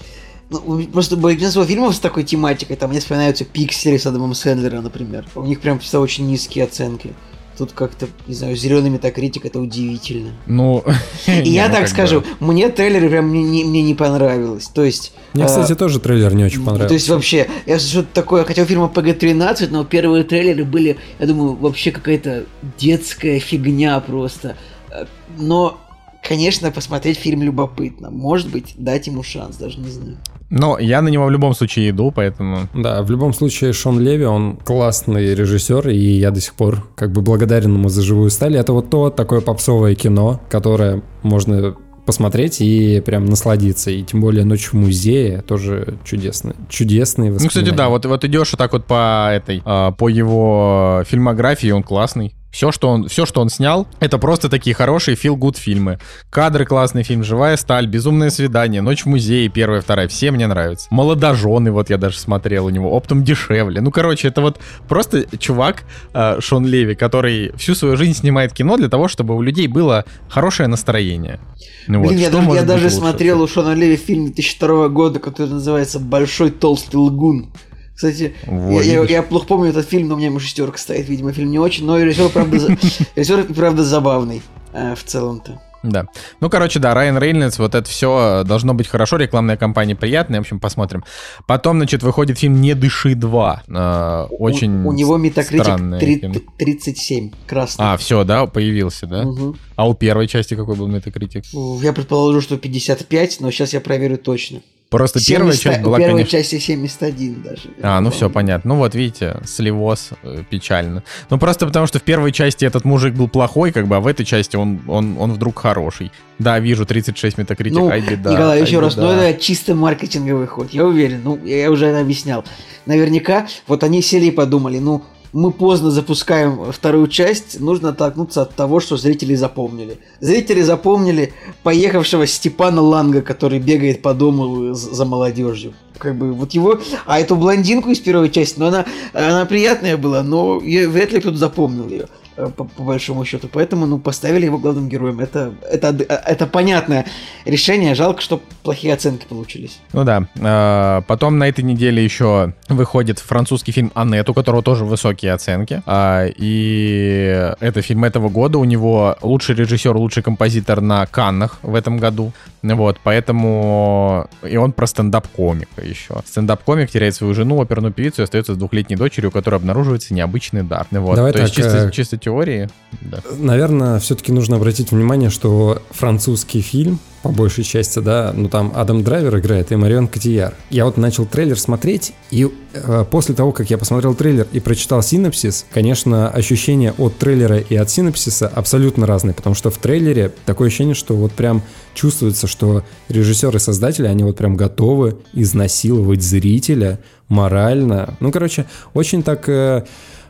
просто 0.49 1.17
большинство 1.17 1.65
фильмов 1.65 1.95
с 1.95 1.99
такой 1.99 2.23
тематикой, 2.23 2.75
там 2.75 2.91
мне 2.91 2.99
вспоминаются 2.99 3.45
Пиксели 3.45 3.97
с 3.97 4.05
Адамом 4.05 4.35
Сэндлером, 4.35 4.83
например. 4.83 5.25
У 5.35 5.43
них 5.43 5.61
прям 5.61 5.79
всегда 5.79 5.99
очень 5.99 6.27
низкие 6.27 6.65
оценки. 6.65 7.13
Тут 7.57 7.71
как-то, 7.71 8.07
не 8.27 8.35
знаю, 8.35 8.55
зеленый 8.57 8.89
метакритик 8.89 9.45
это 9.45 9.59
удивительно. 9.59 10.33
Ну, 10.45 10.83
И 11.27 11.49
я 11.49 11.69
ну, 11.69 11.75
так 11.75 11.87
скажу, 11.87 12.23
мне 12.39 12.69
трейлеры 12.69 13.09
прям 13.09 13.29
мне, 13.29 13.63
не- 13.63 13.95
понравилось. 13.95 14.67
То 14.67 14.83
есть... 14.83 15.13
Мне, 15.33 15.45
а, 15.45 15.47
кстати, 15.47 15.73
тоже 15.73 15.99
трейлер 15.99 16.33
не 16.33 16.43
очень 16.43 16.59
понравился. 16.59 16.87
То 16.89 16.93
есть 16.95 17.07
вообще, 17.07 17.47
я 17.65 17.79
что-то 17.79 18.09
такое, 18.13 18.43
хотя 18.43 18.63
у 18.63 18.65
фильма 18.65 18.87
ПГ-13, 18.87 19.69
но 19.71 19.85
первые 19.85 20.25
трейлеры 20.25 20.65
были, 20.65 20.97
я 21.17 21.27
думаю, 21.27 21.55
вообще 21.55 21.91
какая-то 21.91 22.45
детская 22.77 23.39
фигня 23.39 24.01
просто. 24.01 24.57
Э, 24.91 25.05
Но, 25.37 25.79
конечно, 26.21 26.71
посмотреть 26.71 27.17
фильм 27.17 27.41
любопытно. 27.41 28.11
Может 28.11 28.49
быть, 28.49 28.73
дать 28.77 29.07
ему 29.07 29.23
шанс, 29.23 29.55
даже 29.55 29.79
не 29.79 29.89
знаю. 29.89 30.17
Но 30.49 30.77
я 30.79 31.01
на 31.01 31.09
него 31.09 31.25
в 31.25 31.31
любом 31.31 31.53
случае 31.53 31.89
иду, 31.89 32.11
поэтому... 32.15 32.67
Да, 32.73 33.01
в 33.01 33.09
любом 33.09 33.33
случае 33.33 33.73
Шон 33.73 33.99
Леви, 33.99 34.25
он 34.25 34.57
классный 34.57 35.33
режиссер, 35.33 35.89
и 35.89 35.97
я 35.97 36.31
до 36.31 36.39
сих 36.39 36.53
пор 36.53 36.87
как 36.95 37.11
бы 37.11 37.21
благодарен 37.21 37.73
ему 37.73 37.89
за 37.89 38.01
живую 38.01 38.29
сталь. 38.29 38.55
Это 38.55 38.73
вот 38.73 38.89
то 38.89 39.09
такое 39.09 39.41
попсовое 39.41 39.95
кино, 39.95 40.39
которое 40.49 41.01
можно 41.23 41.75
посмотреть 42.05 42.61
и 42.61 43.01
прям 43.03 43.25
насладиться. 43.25 43.89
И 43.89 44.03
тем 44.03 44.21
более 44.21 44.45
«Ночь 44.45 44.67
в 44.67 44.73
музее» 44.73 45.41
тоже 45.41 45.97
чудесный, 46.03 46.53
чудесные 46.69 47.31
Ну, 47.31 47.47
кстати, 47.47 47.71
да, 47.71 47.89
вот, 47.89 48.05
вот 48.05 48.23
идешь 48.23 48.51
вот 48.51 48.59
так 48.59 48.73
вот 48.73 48.85
по 48.85 49.31
этой, 49.33 49.61
а, 49.65 49.91
по 49.91 50.07
его 50.07 51.03
фильмографии, 51.07 51.71
он 51.71 51.83
классный. 51.83 52.35
Все, 52.55 52.71
что 52.71 52.87
он, 52.87 53.09
все, 53.09 53.25
что 53.25 53.41
он 53.41 53.49
снял, 53.49 53.85
это 53.99 54.17
просто 54.17 54.47
такие 54.47 54.73
хорошие 54.73 55.17
feel-good 55.17 55.57
фильмы. 55.57 55.99
Кадры 56.29 56.63
классный 56.63 57.03
фильм, 57.03 57.21
«Живая 57.21 57.57
сталь», 57.57 57.85
«Безумное 57.85 58.29
свидание», 58.29 58.81
«Ночь 58.81 59.03
в 59.03 59.07
музее», 59.07 59.49
первая, 59.49 59.81
вторая, 59.81 60.07
все 60.07 60.31
мне 60.31 60.47
нравятся. 60.47 60.87
«Молодожены», 60.89 61.73
вот 61.73 61.89
я 61.89 61.97
даже 61.97 62.17
смотрел 62.17 62.67
у 62.67 62.69
него, 62.69 62.89
«Оптом 62.93 63.25
дешевле». 63.25 63.81
Ну, 63.81 63.91
короче, 63.91 64.29
это 64.29 64.39
вот 64.39 64.61
просто 64.87 65.25
чувак, 65.37 65.83
э, 66.13 66.39
Шон 66.39 66.65
Леви, 66.65 66.95
который 66.95 67.51
всю 67.57 67.75
свою 67.75 67.97
жизнь 67.97 68.13
снимает 68.13 68.53
кино 68.53 68.77
для 68.77 68.87
того, 68.87 69.09
чтобы 69.09 69.35
у 69.35 69.41
людей 69.41 69.67
было 69.67 70.05
хорошее 70.29 70.69
настроение. 70.69 71.41
Ну 71.87 71.99
вот, 71.99 72.07
Блин, 72.07 72.21
я, 72.21 72.29
что 72.29 72.37
даже, 72.39 72.51
я 72.51 72.63
даже 72.63 72.83
лучше? 72.85 72.95
смотрел 72.95 73.41
у 73.41 73.49
Шона 73.49 73.73
Леви 73.73 73.97
фильм 73.97 74.27
2002 74.27 74.87
года, 74.87 75.19
который 75.19 75.49
называется 75.49 75.99
«Большой 75.99 76.51
толстый 76.51 76.95
лгун». 76.95 77.51
Кстати, 77.95 78.35
Вот, 78.45 78.83
я, 78.83 79.01
я- 79.01 79.03
я 79.05 79.23
плохо 79.23 79.47
помню 79.47 79.69
этот 79.69 79.87
фильм, 79.87 80.09
но 80.09 80.15
у 80.15 80.17
меня 80.17 80.27
ему 80.27 80.39
шестерка 80.39 80.77
стоит, 80.77 81.07
видимо, 81.07 81.31
фильм 81.31 81.49
не 81.51 81.59
очень, 81.59 81.85
но 81.85 81.97
режиссер, 81.97 82.29
правда, 82.29 82.57
режиссер, 83.15 83.53
правда, 83.53 83.83
забавный 83.83 84.41
э, 84.73 84.95
в 84.95 85.03
целом-то. 85.03 85.61
Да. 85.83 86.07
Ну, 86.41 86.49
короче, 86.49 86.79
да, 86.79 86.95
Райан 86.95 87.19
Рейнольдс, 87.19 87.59
вот 87.59 87.75
это 87.75 87.87
все 87.87 88.43
должно 88.43 88.73
быть 88.73 88.87
хорошо, 88.87 89.17
рекламная 89.17 89.55
кампания 89.55 89.95
приятная, 89.95 90.39
в 90.39 90.41
общем, 90.41 90.59
посмотрим. 90.59 91.03
Потом, 91.45 91.77
значит, 91.77 92.01
выходит 92.01 92.39
фильм 92.39 92.59
«Не 92.59 92.73
дыши 92.73 93.13
2». 93.13 93.59
э, 93.67 94.27
очень 94.33 94.83
У, 94.83 94.89
у 94.89 94.93
него 94.93 95.17
метакритик 95.17 95.63
странное 95.63 95.99
три- 95.99 96.19
кино. 96.19 96.33
37, 96.57 97.31
красный. 97.47 97.85
А, 97.85 97.97
все, 97.97 98.23
да, 98.23 98.47
появился, 98.47 99.05
да? 99.05 99.23
Мгм. 99.25 99.57
А 99.75 99.87
у 99.87 99.93
первой 99.93 100.27
части 100.27 100.55
какой 100.55 100.75
был 100.75 100.87
метакритик? 100.87 101.43
Я 101.81 101.93
предположу, 101.93 102.41
что 102.41 102.57
55, 102.57 103.41
но 103.41 103.51
сейчас 103.51 103.73
я 103.73 103.79
проверю 103.79 104.17
точно. 104.17 104.61
Просто 104.89 105.19
первая 105.25 105.53
70 105.53 105.63
часть 105.63 105.81
была, 105.83 105.97
первой 105.97 106.11
конечно... 106.23 106.37
части 106.39 106.59
71 106.59 107.41
даже. 107.41 107.61
А, 107.81 107.99
ну 107.99 108.07
Я 108.07 108.11
все, 108.11 108.19
помню. 108.21 108.33
понятно. 108.33 108.73
Ну 108.73 108.77
вот, 108.77 108.93
видите, 108.95 109.41
сливоз, 109.43 110.09
э, 110.23 110.43
печально. 110.49 111.03
Ну 111.29 111.37
просто 111.39 111.65
потому, 111.65 111.87
что 111.87 111.99
в 111.99 112.03
первой 112.03 112.31
части 112.31 112.65
этот 112.65 112.85
мужик 112.85 113.13
был 113.15 113.27
плохой, 113.27 113.71
как 113.71 113.87
бы, 113.87 113.95
а 113.95 113.99
в 113.99 114.07
этой 114.07 114.25
части 114.25 114.55
он, 114.55 114.81
он, 114.87 115.17
он 115.19 115.33
вдруг 115.33 115.59
хороший. 115.59 116.11
Да, 116.37 116.59
вижу, 116.59 116.85
36 116.85 117.37
метакритик, 117.37 117.77
Ну, 117.79 117.89
ай 117.89 118.01
беда. 118.01 118.31
Николай, 118.31 118.57
ай 118.59 118.63
еще 118.65 118.79
раз, 118.79 118.95
ну 118.95 119.11
беда. 119.11 119.29
это 119.29 119.41
чисто 119.41 119.73
маркетинговый 119.75 120.47
ход, 120.47 120.71
я 120.71 120.85
уверен, 120.85 121.21
ну, 121.23 121.39
я 121.43 121.71
уже 121.71 121.87
объяснял. 121.97 122.43
Наверняка, 122.85 123.47
вот 123.67 123.83
они 123.83 124.01
сели 124.01 124.25
и 124.25 124.31
подумали, 124.31 124.77
ну, 124.79 125.03
мы 125.35 125.51
поздно 125.51 125.91
запускаем 125.91 126.71
вторую 126.71 127.09
часть, 127.09 127.59
нужно 127.59 127.89
оттолкнуться 127.89 128.43
от 128.43 128.55
того, 128.55 128.79
что 128.79 128.95
зрители 128.95 129.35
запомнили. 129.35 129.99
Зрители 130.21 130.61
запомнили 130.61 131.33
поехавшего 131.61 132.25
Степана 132.25 132.81
Ланга, 132.81 133.21
который 133.21 133.59
бегает 133.59 134.01
по 134.01 134.13
дому 134.13 134.73
за 134.73 135.03
молодежью. 135.03 135.73
Как 135.97 136.17
бы 136.17 136.31
вот 136.31 136.53
его, 136.53 136.79
а 137.05 137.19
эту 137.19 137.35
блондинку 137.35 137.89
из 137.89 137.99
первой 137.99 138.29
части, 138.29 138.57
ну 138.59 138.67
она, 138.67 138.85
она 139.11 139.45
приятная 139.45 139.97
была, 139.97 140.23
но 140.23 140.59
вряд 140.59 141.11
ли 141.11 141.19
кто-то 141.19 141.35
запомнил 141.35 141.89
ее 141.89 142.07
по, 142.35 142.65
по 142.65 142.83
большому 142.83 143.25
счету. 143.25 143.47
Поэтому, 143.51 143.85
ну, 143.85 143.99
поставили 143.99 144.45
его 144.45 144.57
главным 144.57 144.89
героем. 144.89 145.19
Это, 145.19 145.53
это, 145.69 145.87
это 145.87 146.47
понятное 146.47 147.05
решение. 147.45 147.95
Жалко, 147.95 148.21
что 148.21 148.41
плохие 148.63 148.93
оценки 148.93 149.25
получились. 149.27 149.79
Ну 149.93 150.03
да. 150.03 150.27
А, 150.41 151.01
Потом 151.01 151.37
на 151.37 151.47
этой 151.47 151.63
неделе 151.63 152.03
еще 152.03 152.53
выходит 152.69 153.19
французский 153.19 153.71
фильм 153.71 153.91
«Аннет», 153.95 154.29
у 154.29 154.33
которого 154.33 154.61
тоже 154.61 154.85
высокие 154.85 155.33
оценки. 155.33 155.81
А, 155.85 156.25
И 156.27 157.53
это 157.59 157.81
фильм 157.81 158.03
этого 158.03 158.29
года. 158.29 158.57
У 158.57 158.65
него 158.65 159.17
лучший 159.21 159.55
режиссер, 159.55 159.95
лучший 159.95 160.23
композитор 160.23 160.81
на 160.81 161.05
Каннах 161.05 161.59
в 161.61 161.75
этом 161.75 161.97
году. 161.97 162.33
Вот, 162.63 162.99
поэтому... 163.03 164.27
И 164.43 164.57
он 164.57 164.71
про 164.71 164.87
стендап-комика 164.87 165.81
еще. 165.81 166.15
Стендап-комик 166.25 166.89
теряет 166.89 167.13
свою 167.13 167.33
жену, 167.33 167.61
оперную 167.61 167.93
певицу, 167.93 168.21
и 168.21 168.23
остается 168.23 168.55
с 168.55 168.57
двухлетней 168.57 168.97
дочерью, 168.97 169.29
у 169.29 169.31
которой 169.31 169.55
обнаруживается 169.55 170.13
необычный 170.13 170.63
дар. 170.63 170.87
Вот. 170.91 171.15
Давай 171.15 171.31
То 171.31 171.41
есть 171.41 171.55
так, 171.55 171.63
чисто, 171.63 171.77
э, 171.87 171.91
чисто 171.91 172.17
теории. 172.25 172.69
Да. 173.01 173.19
Наверное, 173.37 173.99
все-таки 173.99 174.31
нужно 174.31 174.55
обратить 174.55 174.91
внимание, 174.91 175.29
что 175.29 175.81
французский 175.91 176.61
фильм, 176.61 176.99
по 177.21 177.29
большей 177.29 177.63
части, 177.63 177.99
да, 177.99 178.33
ну 178.35 178.49
там 178.49 178.71
Адам 178.75 179.03
Драйвер 179.03 179.37
играет 179.37 179.71
и 179.71 179.75
Марион 179.75 180.07
Котийяр. 180.07 180.55
Я 180.69 180.85
вот 180.85 180.97
начал 180.97 181.25
трейлер 181.25 181.59
смотреть, 181.59 182.13
и 182.31 182.47
э, 182.73 183.05
после 183.09 183.35
того, 183.35 183.51
как 183.51 183.69
я 183.69 183.77
посмотрел 183.77 184.15
трейлер 184.15 184.47
и 184.51 184.59
прочитал 184.59 185.03
синопсис, 185.03 185.65
конечно, 185.71 186.29
ощущения 186.29 186.93
от 186.97 187.17
трейлера 187.17 187.59
и 187.59 187.75
от 187.75 187.89
синопсиса 187.89 188.47
абсолютно 188.47 189.05
разные, 189.05 189.33
потому 189.33 189.55
что 189.55 189.69
в 189.69 189.77
трейлере 189.77 190.31
такое 190.45 190.67
ощущение, 190.67 190.95
что 190.95 191.15
вот 191.15 191.31
прям 191.31 191.61
чувствуется, 191.93 192.47
что 192.47 192.83
режиссеры 193.09 193.57
и 193.57 193.59
создатели, 193.59 194.07
они 194.07 194.23
вот 194.23 194.37
прям 194.37 194.55
готовы 194.55 195.17
изнасиловать 195.33 196.23
зрителя 196.23 196.99
морально. 197.27 198.15
Ну, 198.19 198.31
короче, 198.31 198.65
очень 198.93 199.21
так... 199.21 199.47
э, 199.47 199.83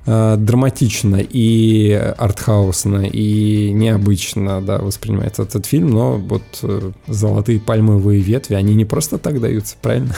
э, 0.05 0.35
драматично 0.37 1.17
и 1.17 1.91
артхаусно 1.91 3.05
и 3.05 3.71
необычно, 3.71 4.61
да, 4.61 4.77
воспринимается 4.79 5.43
этот 5.43 5.65
фильм, 5.65 5.91
но 5.91 6.17
вот 6.17 6.43
э, 6.63 6.91
золотые 7.07 7.59
пальмовые 7.59 8.21
ветви, 8.21 8.55
они 8.55 8.75
не 8.75 8.85
просто 8.85 9.17
так 9.17 9.39
даются, 9.39 9.75
правильно? 9.81 10.15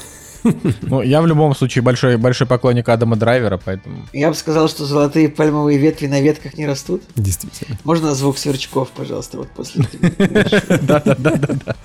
Ну, 0.82 1.02
я 1.02 1.22
в 1.22 1.28
любом 1.28 1.56
случае 1.56 1.82
большой, 1.82 2.18
большой 2.18 2.48
поклонник 2.48 2.88
Адама 2.90 3.16
Драйвера, 3.16 3.60
поэтому... 3.64 4.06
Я 4.14 4.30
бы 4.30 4.36
сказал, 4.36 4.70
что 4.70 4.86
золотые 4.86 5.30
пальмовые 5.30 5.78
ветви 5.78 6.08
на 6.08 6.22
ветках 6.22 6.58
не 6.58 6.66
растут. 6.66 7.02
Действительно. 7.16 7.78
Можно 7.84 8.16
звук 8.16 8.38
сверчков, 8.38 8.90
пожалуйста, 8.90 9.38
вот 9.38 9.50
после 9.50 9.86
этого? 9.86 10.80
Да-да-да-да. 10.82 11.76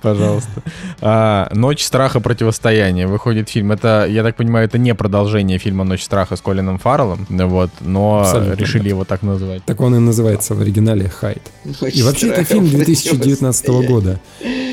Пожалуйста. 0.00 0.62
А, 1.00 1.50
«Ночь 1.52 1.84
страха. 1.84 2.20
Противостояние». 2.20 3.06
Выходит 3.06 3.48
фильм. 3.48 3.72
Это, 3.72 4.06
я 4.08 4.22
так 4.22 4.36
понимаю, 4.36 4.66
это 4.66 4.78
не 4.78 4.94
продолжение 4.94 5.58
фильма 5.58 5.84
«Ночь 5.84 6.02
страха» 6.02 6.36
с 6.36 6.40
Колином 6.40 6.78
Фарреллом. 6.78 7.26
Вот, 7.28 7.70
но 7.80 8.24
решили 8.56 8.84
да. 8.84 8.88
его 8.88 9.04
так 9.04 9.22
назвать. 9.22 9.64
Так 9.64 9.80
он 9.80 9.94
и 9.96 9.98
называется 9.98 10.54
в 10.54 10.60
оригинале 10.60 11.08
«Хайд». 11.08 11.42
И 11.92 12.02
вообще 12.02 12.28
это 12.28 12.44
фильм 12.44 12.68
2019 12.68 13.68
года. 13.68 14.20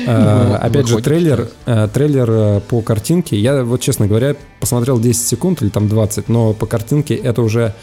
А, 0.06 0.58
Ну, 0.60 0.66
Опять 0.66 0.86
же, 0.86 1.00
трейлер, 1.00 1.48
э, 1.66 1.88
трейлер 1.92 2.60
по 2.60 2.80
картинке, 2.80 3.25
я 3.34 3.64
вот, 3.64 3.80
честно 3.80 4.06
говоря, 4.06 4.36
посмотрел 4.60 5.00
10 5.00 5.26
секунд 5.26 5.62
или 5.62 5.68
там 5.68 5.88
20, 5.88 6.28
но 6.28 6.52
по 6.52 6.66
картинке 6.66 7.14
это 7.14 7.42
уже 7.42 7.74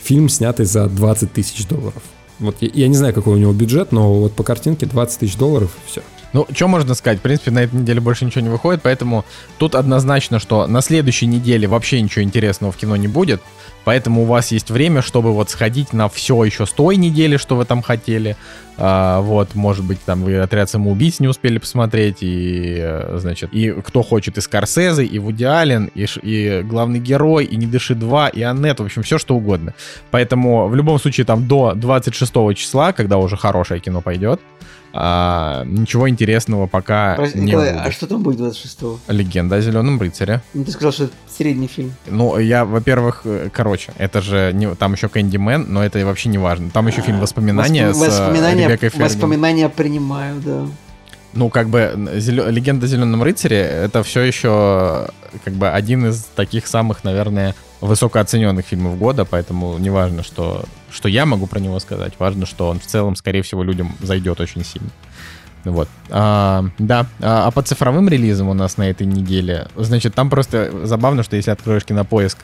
фильм, 0.00 0.28
снятый 0.28 0.66
за 0.66 0.86
20 0.86 1.32
тысяч 1.32 1.66
долларов. 1.66 2.02
Вот 2.38 2.56
я, 2.60 2.70
я 2.72 2.88
не 2.88 2.94
знаю, 2.94 3.14
какой 3.14 3.34
у 3.34 3.38
него 3.38 3.52
бюджет, 3.52 3.92
но 3.92 4.14
вот 4.14 4.32
по 4.34 4.44
картинке 4.44 4.86
20 4.86 5.20
тысяч 5.20 5.36
долларов, 5.36 5.76
все. 5.86 6.02
Ну, 6.32 6.46
что 6.52 6.68
можно 6.68 6.94
сказать? 6.94 7.18
В 7.18 7.22
принципе, 7.22 7.50
на 7.50 7.60
этой 7.60 7.76
неделе 7.76 8.00
больше 8.00 8.24
ничего 8.24 8.42
не 8.42 8.48
выходит, 8.48 8.82
поэтому 8.82 9.24
тут 9.58 9.74
однозначно, 9.74 10.38
что 10.38 10.66
на 10.66 10.80
следующей 10.80 11.26
неделе 11.26 11.66
вообще 11.66 12.00
ничего 12.00 12.22
интересного 12.22 12.72
в 12.72 12.76
кино 12.76 12.96
не 12.96 13.08
будет. 13.08 13.40
Поэтому 13.84 14.22
у 14.22 14.24
вас 14.24 14.50
есть 14.50 14.70
время, 14.70 15.00
чтобы 15.00 15.32
вот 15.32 15.48
сходить 15.48 15.92
на 15.92 16.08
все 16.08 16.42
еще 16.42 16.66
с 16.66 16.72
той 16.72 16.96
недели, 16.96 17.36
что 17.36 17.54
вы 17.54 17.64
там 17.64 17.82
хотели. 17.82 18.36
А, 18.76 19.20
вот, 19.20 19.54
может 19.54 19.84
быть, 19.84 20.00
там 20.04 20.24
вы 20.24 20.38
«Отряд 20.38 20.68
самоубийц» 20.68 21.20
не 21.20 21.28
успели 21.28 21.58
посмотреть, 21.58 22.18
и, 22.20 22.78
э, 22.78 23.16
значит, 23.18 23.52
и 23.52 23.70
кто 23.70 24.02
хочет, 24.02 24.38
и 24.38 24.40
Скорсезе, 24.40 25.04
и 25.04 25.18
Вуди 25.20 25.44
Аллен, 25.44 25.88
и, 25.94 26.04
и 26.22 26.62
главный 26.62 26.98
герой, 26.98 27.44
и 27.44 27.56
«Не 27.56 27.66
дыши 27.66 27.94
2», 27.94 28.32
и 28.32 28.42
«Аннет», 28.42 28.80
в 28.80 28.84
общем, 28.84 29.02
все 29.02 29.18
что 29.18 29.36
угодно. 29.36 29.72
Поэтому 30.10 30.66
в 30.66 30.74
любом 30.74 30.98
случае 30.98 31.24
там 31.24 31.46
до 31.46 31.72
26 31.74 32.32
числа, 32.56 32.92
когда 32.92 33.18
уже 33.18 33.36
хорошее 33.36 33.80
кино 33.80 34.00
пойдет, 34.00 34.40
а, 34.92 35.64
ничего 35.66 36.08
интересного 36.08 36.66
пока 36.66 37.14
Прости, 37.16 37.38
не 37.38 37.46
Николай, 37.46 37.72
будет. 37.74 37.86
а 37.86 37.90
что 37.92 38.06
там 38.06 38.22
будет 38.22 38.40
26-го? 38.40 38.98
Легенда 39.08 39.56
о 39.56 39.60
зеленом 39.60 40.00
рыцаре. 40.00 40.42
Ну, 40.54 40.64
ты 40.64 40.70
сказал, 40.70 40.92
что 40.92 41.04
это 41.04 41.12
средний 41.28 41.66
фильм. 41.68 41.94
Ну, 42.06 42.38
я, 42.38 42.64
во-первых, 42.64 43.22
э, 43.24 43.48
короче, 43.52 43.92
это 43.98 44.20
же 44.22 44.52
не, 44.54 44.74
там 44.74 44.94
еще 44.94 45.08
Кэнди 45.08 45.36
Мэн, 45.36 45.66
но 45.68 45.84
это 45.84 46.04
вообще 46.06 46.28
не 46.30 46.38
важно. 46.38 46.70
Там 46.70 46.86
еще 46.86 47.02
фильм 47.02 47.20
«Воспоминания» 47.20 47.88
Воспом- 47.88 48.10
с 48.10 48.18
э, 48.18 48.22
воспоминания, 48.22 48.64
Ребеккой 48.68 48.90
воспоминания 49.00 49.68
принимаю, 49.68 50.40
да. 50.40 50.66
Ну, 51.34 51.50
как 51.50 51.68
бы, 51.68 51.92
зелё- 52.16 52.50
«Легенда 52.50 52.86
о 52.86 52.88
зеленом 52.88 53.22
рыцаре»— 53.22 53.58
это 53.60 54.02
все 54.02 54.22
еще 54.22 55.08
как 55.44 55.52
бы 55.52 55.68
один 55.68 56.06
из 56.06 56.24
таких 56.34 56.66
самых, 56.66 57.04
наверное, 57.04 57.54
высокооцененных 57.82 58.64
фильмов 58.64 58.96
года, 58.98 59.26
поэтому 59.26 59.76
не 59.76 59.90
важно, 59.90 60.22
что, 60.22 60.64
что 60.96 61.08
я 61.08 61.26
могу 61.26 61.46
про 61.46 61.60
него 61.60 61.78
сказать, 61.78 62.14
важно, 62.18 62.46
что 62.46 62.68
он 62.68 62.80
в 62.80 62.86
целом, 62.86 63.14
скорее 63.16 63.42
всего, 63.42 63.62
людям 63.62 63.94
зайдет 64.00 64.40
очень 64.40 64.64
сильно. 64.64 64.88
Вот. 65.64 65.88
А, 66.10 66.64
да. 66.78 67.06
А, 67.20 67.46
а 67.46 67.50
по 67.50 67.62
цифровым 67.62 68.08
релизам 68.08 68.48
у 68.48 68.54
нас 68.54 68.76
на 68.78 68.88
этой 68.88 69.06
неделе, 69.06 69.68
значит, 69.76 70.14
там 70.14 70.30
просто 70.30 70.86
забавно, 70.86 71.22
что 71.22 71.36
если 71.36 71.50
откроешь 71.50 71.84
кинопоиск 71.84 72.38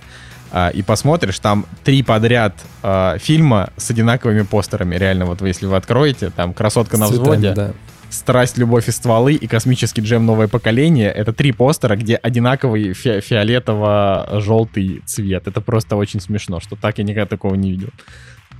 а, 0.50 0.68
и 0.68 0.82
посмотришь, 0.82 1.38
там 1.38 1.64
три 1.84 2.02
подряд 2.02 2.54
а, 2.82 3.16
фильма 3.18 3.70
с 3.76 3.90
одинаковыми 3.90 4.42
постерами. 4.42 4.96
Реально, 4.96 5.24
вот 5.26 5.40
вы, 5.40 5.48
если 5.48 5.66
вы 5.66 5.76
откроете, 5.76 6.30
там 6.30 6.52
«Красотка 6.52 6.98
на 6.98 7.06
цветами, 7.06 7.22
взводе», 7.22 7.52
да. 7.52 7.72
«Страсть, 8.10 8.58
любовь 8.58 8.88
и 8.88 8.90
стволы» 8.90 9.34
и 9.34 9.46
«Космический 9.46 10.02
джем. 10.02 10.26
Новое 10.26 10.48
поколение». 10.48 11.10
Это 11.10 11.32
три 11.32 11.52
постера, 11.52 11.96
где 11.96 12.16
одинаковый 12.16 12.92
фи- 12.92 13.20
фиолетово-желтый 13.20 15.00
цвет. 15.06 15.46
Это 15.46 15.62
просто 15.62 15.96
очень 15.96 16.20
смешно, 16.20 16.60
что 16.60 16.76
так 16.76 16.98
я 16.98 17.04
никогда 17.04 17.26
такого 17.26 17.54
не 17.54 17.70
видел. 17.70 17.88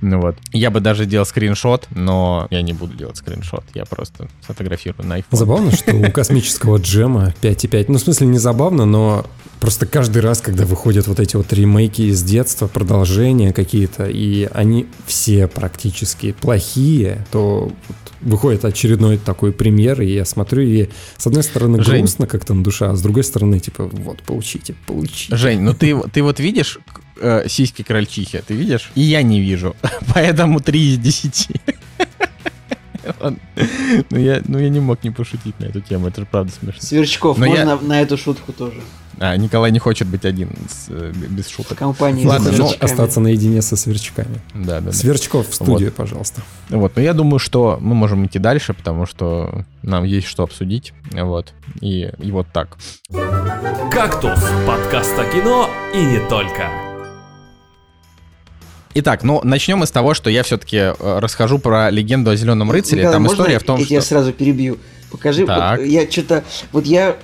Ну 0.03 0.19
вот. 0.19 0.35
Я 0.51 0.69
бы 0.69 0.81
даже 0.81 1.05
делал 1.05 1.25
скриншот, 1.25 1.87
но 1.91 2.47
я 2.51 2.61
не 2.61 2.73
буду 2.73 2.93
делать 2.93 3.15
скриншот. 3.15 3.63
Я 3.73 3.85
просто 3.85 4.27
сфотографирую 4.41 5.07
на 5.07 5.19
iPhone. 5.19 5.25
Забавно, 5.31 5.71
что 5.71 5.95
у 5.95 6.03
космического 6.11 6.77
джема 6.77 7.33
5,5. 7.41 7.85
Ну, 7.87 7.97
в 7.97 8.01
смысле, 8.01 8.27
не 8.27 8.37
забавно, 8.37 8.85
но 8.85 9.25
просто 9.61 9.85
каждый 9.85 10.21
раз, 10.21 10.41
когда 10.41 10.65
выходят 10.65 11.07
вот 11.07 11.21
эти 11.21 11.37
вот 11.37 11.53
ремейки 11.53 12.01
из 12.01 12.21
детства, 12.21 12.67
продолжения 12.67 13.53
какие-то, 13.53 14.05
и 14.05 14.49
они 14.53 14.87
все 15.07 15.47
практически 15.47 16.33
плохие, 16.33 17.25
то 17.31 17.71
вот 17.87 17.97
выходит 18.19 18.65
очередной 18.65 19.17
такой 19.17 19.53
премьер, 19.53 20.01
и 20.01 20.13
я 20.13 20.25
смотрю, 20.25 20.63
и 20.63 20.89
с 21.17 21.27
одной 21.27 21.43
стороны 21.43 21.81
Жень. 21.81 21.99
грустно 21.99 22.27
как-то 22.27 22.53
на 22.53 22.63
душа, 22.63 22.91
а 22.91 22.95
с 22.95 23.01
другой 23.01 23.23
стороны, 23.23 23.59
типа, 23.59 23.85
вот, 23.85 24.21
получите, 24.23 24.75
получите. 24.85 25.35
Жень, 25.35 25.61
ну 25.61 25.73
ты, 25.73 25.97
ты 26.11 26.21
вот 26.23 26.41
видишь 26.41 26.79
э, 27.21 27.47
сиськи 27.47 27.83
крольчихи? 27.83 28.41
Ты 28.45 28.53
видишь? 28.53 28.91
И 28.95 29.01
я 29.01 29.21
не 29.21 29.39
вижу. 29.41 29.75
Поэтому 30.13 30.59
3 30.59 30.93
из 30.93 30.97
10. 30.97 31.47
Ладно. 33.19 33.39
Ну 34.09 34.17
я, 34.17 34.41
ну 34.47 34.57
я 34.59 34.69
не 34.69 34.79
мог 34.79 35.03
не 35.03 35.11
пошутить 35.11 35.59
на 35.59 35.65
эту 35.65 35.81
тему, 35.81 36.07
это 36.07 36.21
же 36.21 36.27
правда 36.29 36.51
смешно. 36.51 36.81
Сверчков, 36.81 37.37
Но 37.37 37.45
я- 37.45 37.65
можно 37.65 37.87
на 37.87 38.01
эту 38.01 38.17
шутку 38.17 38.53
тоже? 38.53 38.81
А, 39.19 39.37
Николай 39.37 39.71
не 39.71 39.79
хочет 39.79 40.07
быть 40.07 40.25
один 40.25 40.49
с, 40.67 40.87
э, 40.89 41.11
без 41.13 41.45
В 41.45 41.51
шуток. 41.53 41.77
компании 41.77 42.25
Ладно, 42.25 42.51
с 42.51 42.57
ну, 42.57 42.67
сверчками. 42.67 42.91
Остаться 42.91 43.19
наедине 43.19 43.61
со 43.61 43.75
сверчками. 43.75 44.41
Да, 44.55 44.79
да, 44.79 44.81
да. 44.81 44.91
Сверчков 44.91 45.49
в 45.49 45.53
студию, 45.53 45.91
пожалуйста. 45.91 46.41
Вот, 46.69 46.95
но 46.95 47.01
я 47.01 47.13
думаю, 47.13 47.37
что 47.39 47.77
мы 47.79 47.93
можем 47.93 48.25
идти 48.25 48.39
дальше, 48.39 48.73
потому 48.73 49.05
что 49.05 49.63
нам 49.83 50.03
есть 50.03 50.27
что 50.27 50.43
обсудить. 50.43 50.93
Вот. 51.11 51.53
И, 51.81 52.09
и 52.19 52.31
вот 52.31 52.47
так. 52.51 52.77
«Кактус»— 53.91 54.39
подкаст 54.67 55.17
о 55.19 55.25
кино 55.25 55.69
и 55.93 56.03
не 56.03 56.19
только. 56.27 56.92
Итак, 58.95 59.23
ну 59.23 59.41
начнем 59.43 59.79
мы 59.79 59.87
с 59.87 59.91
того, 59.91 60.13
что 60.13 60.29
я 60.29 60.43
все-таки 60.43 60.93
расскажу 60.99 61.57
про 61.59 61.89
легенду 61.89 62.31
о 62.31 62.35
зеленом 62.35 62.71
рыцаре. 62.71 63.01
Николай, 63.01 63.13
Там 63.15 63.23
можно 63.23 63.35
история 63.41 63.59
в 63.59 63.63
том, 63.63 63.77
я 63.79 63.85
что. 63.85 63.89
тебя 63.89 64.01
сразу 64.01 64.33
перебью. 64.33 64.77
Покажи, 65.11 65.45
Так. 65.45 65.79
вот 65.79 65.85
я 65.85 66.09
что-то, 66.09 66.43
вот 66.71 66.85
я 66.85 67.17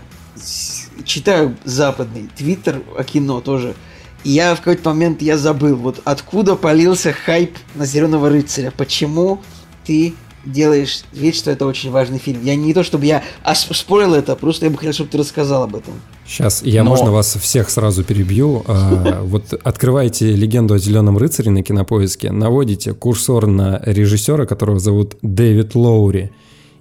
читаю 1.05 1.55
западный 1.65 2.30
твиттер 2.36 2.82
о 2.97 3.03
кино 3.03 3.41
тоже, 3.41 3.76
и 4.24 4.32
я 4.32 4.55
в 4.55 4.59
какой-то 4.59 4.89
момент 4.89 5.22
я 5.22 5.38
забыл, 5.38 5.76
вот 5.76 6.01
откуда 6.05 6.55
полился 6.55 7.13
хайп 7.13 7.57
на 7.76 7.86
Зеленого 7.86 8.30
рыцаря, 8.30 8.72
почему 8.76 9.41
ты 9.86 10.13
делаешь 10.46 11.04
вид, 11.12 11.36
что 11.36 11.52
это 11.52 11.66
очень 11.66 11.92
важный 11.92 12.18
фильм. 12.18 12.44
Я 12.44 12.56
не 12.56 12.74
то, 12.74 12.84
чтобы 12.84 13.06
я 13.06 13.24
спорил 13.54 14.14
это, 14.14 14.36
просто 14.36 14.66
я 14.66 14.72
бы 14.72 14.78
хотел, 14.78 14.94
чтобы 14.94 15.10
ты 15.10 15.18
рассказал 15.18 15.64
об 15.64 15.76
этом. 15.76 15.94
Сейчас 16.26 16.62
я, 16.64 16.84
Но- 16.84 16.92
можно 16.92 17.12
вас 17.12 17.36
всех 17.36 17.70
сразу 17.70 18.04
перебью. 18.04 18.64
А, 18.68 19.22
Вот 19.24 19.54
открываете 19.54 20.32
«Легенду 20.32 20.76
о 20.76 20.80
зеленом 20.80 21.18
рыцаре» 21.18 21.52
на 21.52 21.64
кинопоиске, 21.64 22.32
наводите 22.32 22.94
курсор 22.94 23.48
на 23.48 23.82
режиссера, 23.86 24.46
которого 24.46 24.80
зовут 24.80 25.18
Дэвид 25.22 25.76
Лоури, 25.76 26.32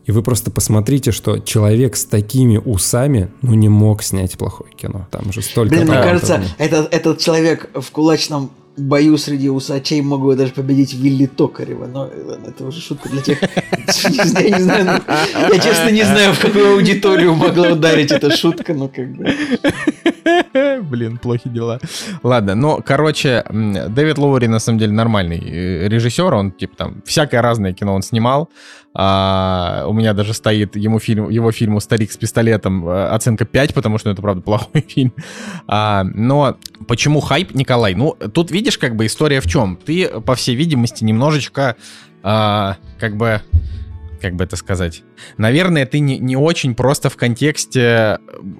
и 0.08 0.10
вы 0.10 0.22
просто 0.22 0.50
посмотрите, 0.50 1.12
что 1.12 1.38
человек 1.38 1.94
с 1.94 2.06
такими 2.06 2.56
усами, 2.56 3.30
ну, 3.42 3.52
не 3.52 3.68
мог 3.68 4.02
снять 4.02 4.38
плохое 4.38 4.72
кино. 4.74 5.06
Там 5.10 5.30
же 5.34 5.42
столько... 5.42 5.74
Блин, 5.74 5.86
мне 5.86 5.96
кажется, 5.98 6.42
этот, 6.56 6.94
этот 6.94 7.18
человек 7.18 7.68
в 7.74 7.90
кулачном 7.90 8.50
бою 8.78 9.18
среди 9.18 9.48
усачей 9.48 10.02
мог 10.02 10.22
бы 10.22 10.36
даже 10.36 10.52
победить 10.52 10.94
Вилли 10.94 11.26
Токарева, 11.26 11.86
но 11.86 12.06
это 12.46 12.64
уже 12.64 12.80
шутка 12.80 13.08
для 13.08 13.20
тех, 13.22 13.42
я 13.42 14.58
не 14.58 14.60
знаю, 14.60 15.02
ну, 15.06 15.54
я 15.54 15.58
честно 15.60 15.90
не 15.90 16.04
знаю, 16.04 16.32
в 16.32 16.40
какую 16.40 16.72
аудиторию 16.74 17.34
могла 17.34 17.70
ударить 17.70 18.12
эта 18.12 18.36
шутка, 18.36 18.74
но 18.74 18.88
как 18.88 19.12
бы... 19.12 19.34
Блин, 20.82 21.18
плохи 21.18 21.48
дела. 21.48 21.78
Ладно, 22.22 22.54
ну, 22.54 22.82
короче, 22.84 23.44
Дэвид 23.50 24.18
Лоури 24.18 24.46
на 24.46 24.58
самом 24.58 24.78
деле 24.78 24.92
нормальный 24.92 25.38
э, 25.38 25.88
режиссер, 25.88 26.34
он 26.34 26.52
типа 26.52 26.76
там 26.76 27.02
всякое 27.04 27.42
разное 27.42 27.72
кино 27.72 27.94
он 27.94 28.02
снимал. 28.02 28.48
А, 28.94 29.84
у 29.86 29.92
меня 29.92 30.12
даже 30.12 30.34
стоит 30.34 30.74
ему 30.74 30.98
фильм, 30.98 31.28
его 31.28 31.52
фильму 31.52 31.80
«Старик 31.80 32.10
с 32.10 32.16
пистолетом» 32.16 32.88
э, 32.88 33.08
оценка 33.08 33.44
5, 33.44 33.74
потому 33.74 33.98
что 33.98 34.10
это, 34.10 34.20
правда, 34.22 34.42
плохой 34.44 34.80
фильм. 34.80 35.12
А, 35.66 36.04
но 36.04 36.56
почему 36.86 37.20
хайп, 37.20 37.54
Николай? 37.54 37.94
Ну, 37.94 38.16
тут 38.32 38.50
видишь, 38.50 38.78
как 38.78 38.96
бы 38.96 39.06
история 39.06 39.40
в 39.40 39.46
чем? 39.46 39.76
Ты, 39.76 40.08
по 40.20 40.34
всей 40.34 40.56
видимости, 40.56 41.04
немножечко 41.04 41.76
а, 42.22 42.76
как 42.98 43.16
бы 43.16 43.40
как 44.20 44.34
бы 44.34 44.44
это 44.44 44.56
сказать? 44.56 45.02
Наверное, 45.36 45.86
ты 45.86 46.00
не, 46.00 46.18
не 46.18 46.36
очень 46.36 46.74
просто 46.74 47.10
в 47.10 47.16
контексте 47.16 48.18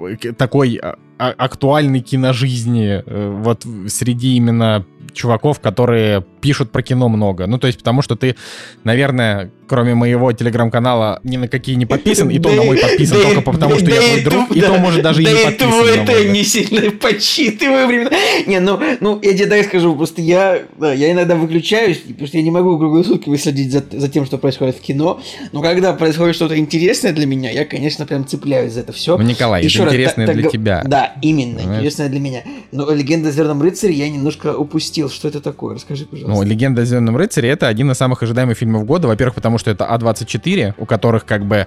э, 0.08 0.32
такой 0.36 0.76
а, 0.76 0.96
а- 1.18 1.34
актуальной 1.36 2.00
киножизни, 2.00 3.02
э, 3.04 3.40
вот 3.42 3.66
среди 3.88 4.36
именно 4.36 4.86
чуваков, 5.12 5.60
которые 5.60 6.24
пишут 6.40 6.70
про 6.70 6.82
кино 6.82 7.08
много. 7.08 7.46
Ну, 7.46 7.58
то 7.58 7.66
есть, 7.66 7.78
потому 7.78 8.02
что 8.02 8.16
ты, 8.16 8.36
наверное, 8.84 9.50
кроме 9.68 9.94
моего 9.94 10.32
телеграм-канала, 10.32 11.20
ни 11.22 11.36
на 11.36 11.48
какие 11.48 11.76
не 11.76 11.86
подписан, 11.86 12.30
и 12.30 12.38
то 12.38 12.50
на 12.50 12.62
мой 12.62 12.78
подписан 12.78 13.18
Да 13.18 13.24
только 13.24 13.40
потому, 13.42 13.74
да 13.74 13.80
что 13.80 13.90
я 13.90 14.00
твой 14.00 14.20
и 14.20 14.24
друг, 14.24 14.50
и 14.56 14.60
то, 14.60 14.72
да, 14.72 14.78
может, 14.78 15.02
даже 15.02 15.22
и 15.22 15.24
да 15.24 15.32
не 15.32 15.44
подписан. 15.44 15.70
на 15.70 15.84
это 15.88 16.12
мой, 16.12 16.24
да. 16.24 16.30
не 16.30 16.44
сильно 16.44 16.90
подсчитываю 17.00 17.86
временно. 17.86 18.10
Не, 18.46 18.60
ну, 18.60 18.80
ну, 19.00 19.20
я 19.22 19.34
тебе 19.34 19.46
так 19.46 19.66
скажу, 19.66 19.94
просто 19.94 20.22
я, 20.22 20.62
да, 20.78 20.92
я 20.92 21.12
иногда 21.12 21.36
выключаюсь, 21.36 21.98
потому 21.98 22.26
что 22.26 22.38
я 22.38 22.42
не 22.42 22.50
могу 22.50 22.78
круглые 22.78 23.04
сутки 23.04 23.28
выследить 23.28 23.72
за, 23.72 23.84
за 23.90 24.08
тем, 24.08 24.26
что 24.26 24.38
происходит 24.38 24.76
в 24.76 24.80
кино, 24.80 25.20
но 25.52 25.62
когда 25.62 25.92
происходит 25.92 26.34
что-то 26.34 26.58
интересное 26.58 27.12
для 27.12 27.26
меня, 27.26 27.50
я, 27.50 27.64
конечно, 27.64 28.06
прям 28.06 28.26
цепляюсь 28.26 28.72
за 28.72 28.80
это 28.80 28.92
все. 28.92 29.16
Ну, 29.16 29.24
Николай, 29.24 29.64
это 29.64 29.82
интересное 29.82 30.26
для 30.26 30.48
тебя. 30.48 30.82
Да, 30.84 31.14
именно, 31.22 31.58
Понимаешь? 31.58 31.78
интересное 31.78 32.08
для 32.08 32.20
меня. 32.20 32.42
Но 32.72 32.90
«Легенда 32.90 33.28
о 33.28 33.32
Зеленом 33.32 33.62
рыцаре» 33.62 33.94
я 33.94 34.08
немножко 34.08 34.56
упустил. 34.56 35.10
Что 35.10 35.28
это 35.28 35.40
такое? 35.40 35.74
Расскажи, 35.74 36.06
пожалуйста. 36.06 36.42
Ну, 36.42 36.48
«Легенда 36.48 36.82
о 36.82 36.84
зеленом 36.84 37.16
рыцаре»— 37.16 37.48
это 37.50 37.68
один 37.68 37.90
из 37.90 37.96
самых 37.96 38.22
ожидаемых 38.22 38.56
фильмов 38.56 38.84
года. 38.86 39.08
Во-первых, 39.08 39.34
потому 39.36 39.57
что 39.58 39.70
это 39.70 39.84
А24, 39.84 40.74
у 40.78 40.86
которых 40.86 41.24
как 41.24 41.44
бы 41.44 41.66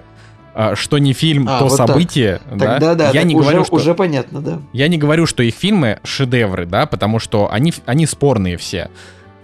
а, 0.54 0.76
что 0.76 0.98
не 0.98 1.12
фильм, 1.12 1.48
А, 1.48 1.58
то 1.58 1.64
вот 1.66 1.76
так. 1.78 1.88
событие. 1.88 2.40
да? 2.50 2.72
Тогда 2.72 2.94
да, 2.94 3.06
Я 3.06 3.20
так 3.20 3.24
не 3.24 3.34
уже, 3.34 3.48
говорю, 3.48 3.64
что 3.64 3.74
уже 3.76 3.94
понятно, 3.94 4.42
да. 4.42 4.58
я 4.72 4.88
не 4.88 4.98
говорю, 4.98 5.26
что 5.26 5.42
их 5.42 5.54
фильмы 5.54 5.98
шедевры, 6.04 6.66
да, 6.66 6.84
потому 6.86 7.18
что 7.18 7.50
они 7.50 7.72
они 7.86 8.06
спорные 8.06 8.56
все. 8.58 8.90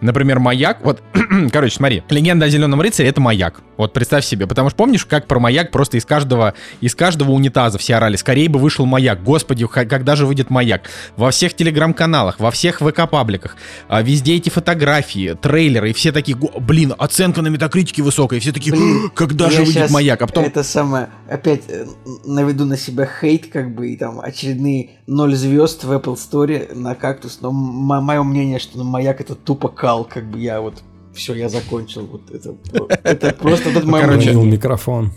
Например, 0.01 0.39
маяк. 0.39 0.79
Вот, 0.83 1.03
короче, 1.53 1.75
смотри. 1.75 2.03
Легенда 2.09 2.47
о 2.47 2.49
зеленом 2.49 2.81
рыцаре 2.81 3.09
это 3.09 3.21
маяк. 3.21 3.61
Вот 3.77 3.93
представь 3.93 4.25
себе. 4.25 4.47
Потому 4.47 4.71
что 4.71 4.77
помнишь, 4.77 5.05
как 5.05 5.27
про 5.27 5.39
маяк 5.41 5.71
просто 5.71 5.97
из 5.97 6.05
каждого, 6.05 6.55
из 6.81 6.95
каждого 6.95 7.33
унитаза 7.33 7.79
все 7.79 7.97
орали. 7.97 8.17
Скорее 8.17 8.49
бы 8.49 8.59
вышел 8.59 8.87
маяк. 8.87 9.23
Господи, 9.23 9.67
когда 9.67 10.17
же 10.17 10.27
выйдет 10.27 10.51
маяк? 10.51 10.83
Во 11.17 11.31
всех 11.31 11.55
телеграм-каналах, 11.55 12.39
во 12.39 12.51
всех 12.51 12.81
ВК-пабликах, 12.81 13.57
а, 13.89 14.03
везде 14.03 14.37
эти 14.37 14.51
фотографии, 14.51 15.37
трейлеры, 15.41 15.91
и 15.91 15.93
все 15.93 16.13
такие, 16.13 16.37
блин, 16.37 16.95
оценка 16.99 17.43
на 17.43 17.49
метакритике 17.49 18.03
высокая. 18.03 18.39
И 18.39 18.41
все 18.41 18.53
такие, 18.53 18.75
блин, 18.75 19.11
когда 19.15 19.51
же 19.51 19.63
выйдет 19.65 19.91
маяк? 19.91 20.23
А 20.23 20.27
потом... 20.27 20.45
Это 20.45 20.63
самое, 20.63 21.09
опять 21.29 21.63
э, 21.69 21.87
наведу 22.25 22.65
на 22.65 22.77
себя 22.77 23.09
хейт, 23.21 23.49
как 23.49 23.75
бы, 23.75 23.91
и 23.91 23.97
там 23.97 24.21
очередные 24.21 24.98
ноль 25.09 25.35
звезд 25.35 25.85
в 25.85 25.91
Apple 25.91 26.15
Store 26.15 26.75
на 26.75 26.95
кактус. 26.95 27.39
Но 27.41 27.51
мое 27.51 28.23
мнение, 28.23 28.59
что 28.61 28.79
ну, 28.79 28.85
маяк 28.85 29.21
это 29.21 29.35
тупо 29.35 29.69
кал, 29.69 30.05
как 30.05 30.31
бы 30.31 30.39
я 30.39 30.61
вот 30.61 30.83
все, 31.15 31.35
я 31.35 31.49
закончил. 31.49 32.07
Вот 32.07 32.31
это, 32.31 32.55
это 33.03 33.35
просто 33.35 33.73
тот 33.73 33.85
мой 33.85 34.03
микрофон. 34.47 35.11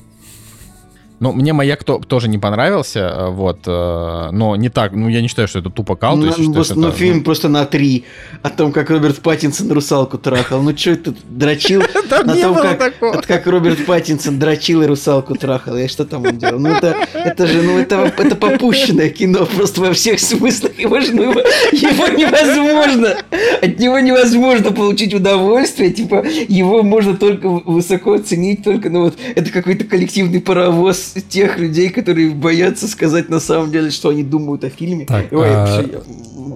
Ну, 1.21 1.33
мне 1.33 1.53
маяк 1.53 1.83
то, 1.83 1.99
тоже 1.99 2.27
не 2.27 2.39
понравился, 2.39 2.99
э, 2.99 3.29
вот, 3.29 3.59
э, 3.67 4.29
но 4.31 4.55
не 4.55 4.69
так, 4.69 4.93
ну, 4.93 5.07
я 5.07 5.21
не 5.21 5.27
считаю, 5.27 5.47
что 5.47 5.59
это 5.59 5.69
тупо 5.69 5.95
кал. 5.95 6.17
Ну, 6.17 6.33
ну, 6.35 6.51
просто, 6.51 6.73
ну, 6.73 6.87
это, 6.87 6.97
фильм 6.97 7.17
ну... 7.17 7.23
просто 7.23 7.47
на 7.47 7.63
три, 7.65 8.05
о 8.41 8.49
том, 8.49 8.71
как 8.71 8.89
Роберт 8.89 9.19
Паттинсон 9.19 9.71
русалку 9.71 10.17
трахал. 10.17 10.63
Ну, 10.63 10.75
что 10.75 10.89
это, 10.89 11.13
дрочил? 11.29 11.83
На 12.25 12.35
том, 12.35 12.55
как, 12.55 12.99
как 13.27 13.45
Роберт 13.45 13.85
Паттинсон 13.85 14.39
дрочил 14.39 14.81
и 14.81 14.87
русалку 14.87 15.35
трахал, 15.35 15.77
и 15.77 15.87
что 15.87 16.05
там 16.05 16.25
он 16.25 16.39
делал? 16.39 16.57
Ну, 16.57 16.69
это, 16.69 16.97
это 17.13 17.45
же, 17.45 17.61
ну, 17.61 17.77
это, 17.77 18.11
это 18.17 18.35
попущенное 18.35 19.09
кино, 19.09 19.45
просто 19.45 19.81
во 19.81 19.93
всех 19.93 20.19
смыслах, 20.19 20.79
его 20.79 20.99
же, 21.01 21.13
ну, 21.13 21.33
его 21.33 22.07
невозможно, 22.07 23.15
от 23.61 23.77
него 23.77 23.99
невозможно 23.99 24.71
получить 24.71 25.13
удовольствие, 25.13 25.91
типа, 25.91 26.25
его 26.47 26.81
можно 26.81 27.15
только 27.15 27.47
высоко 27.47 28.13
оценить, 28.13 28.63
только, 28.63 28.89
ну, 28.89 29.03
вот, 29.03 29.19
это 29.35 29.51
какой-то 29.51 29.83
коллективный 29.83 30.41
паровоз 30.41 31.10
тех 31.13 31.57
людей, 31.57 31.89
которые 31.89 32.31
боятся 32.31 32.87
сказать 32.87 33.29
на 33.29 33.39
самом 33.39 33.71
деле, 33.71 33.91
что 33.91 34.09
они 34.09 34.23
думают 34.23 34.63
о 34.63 34.69
фильме. 34.69 35.05
Так, 35.05 35.31
Ой, 35.31 35.47
а... 35.49 35.65
вообще, 35.65 36.01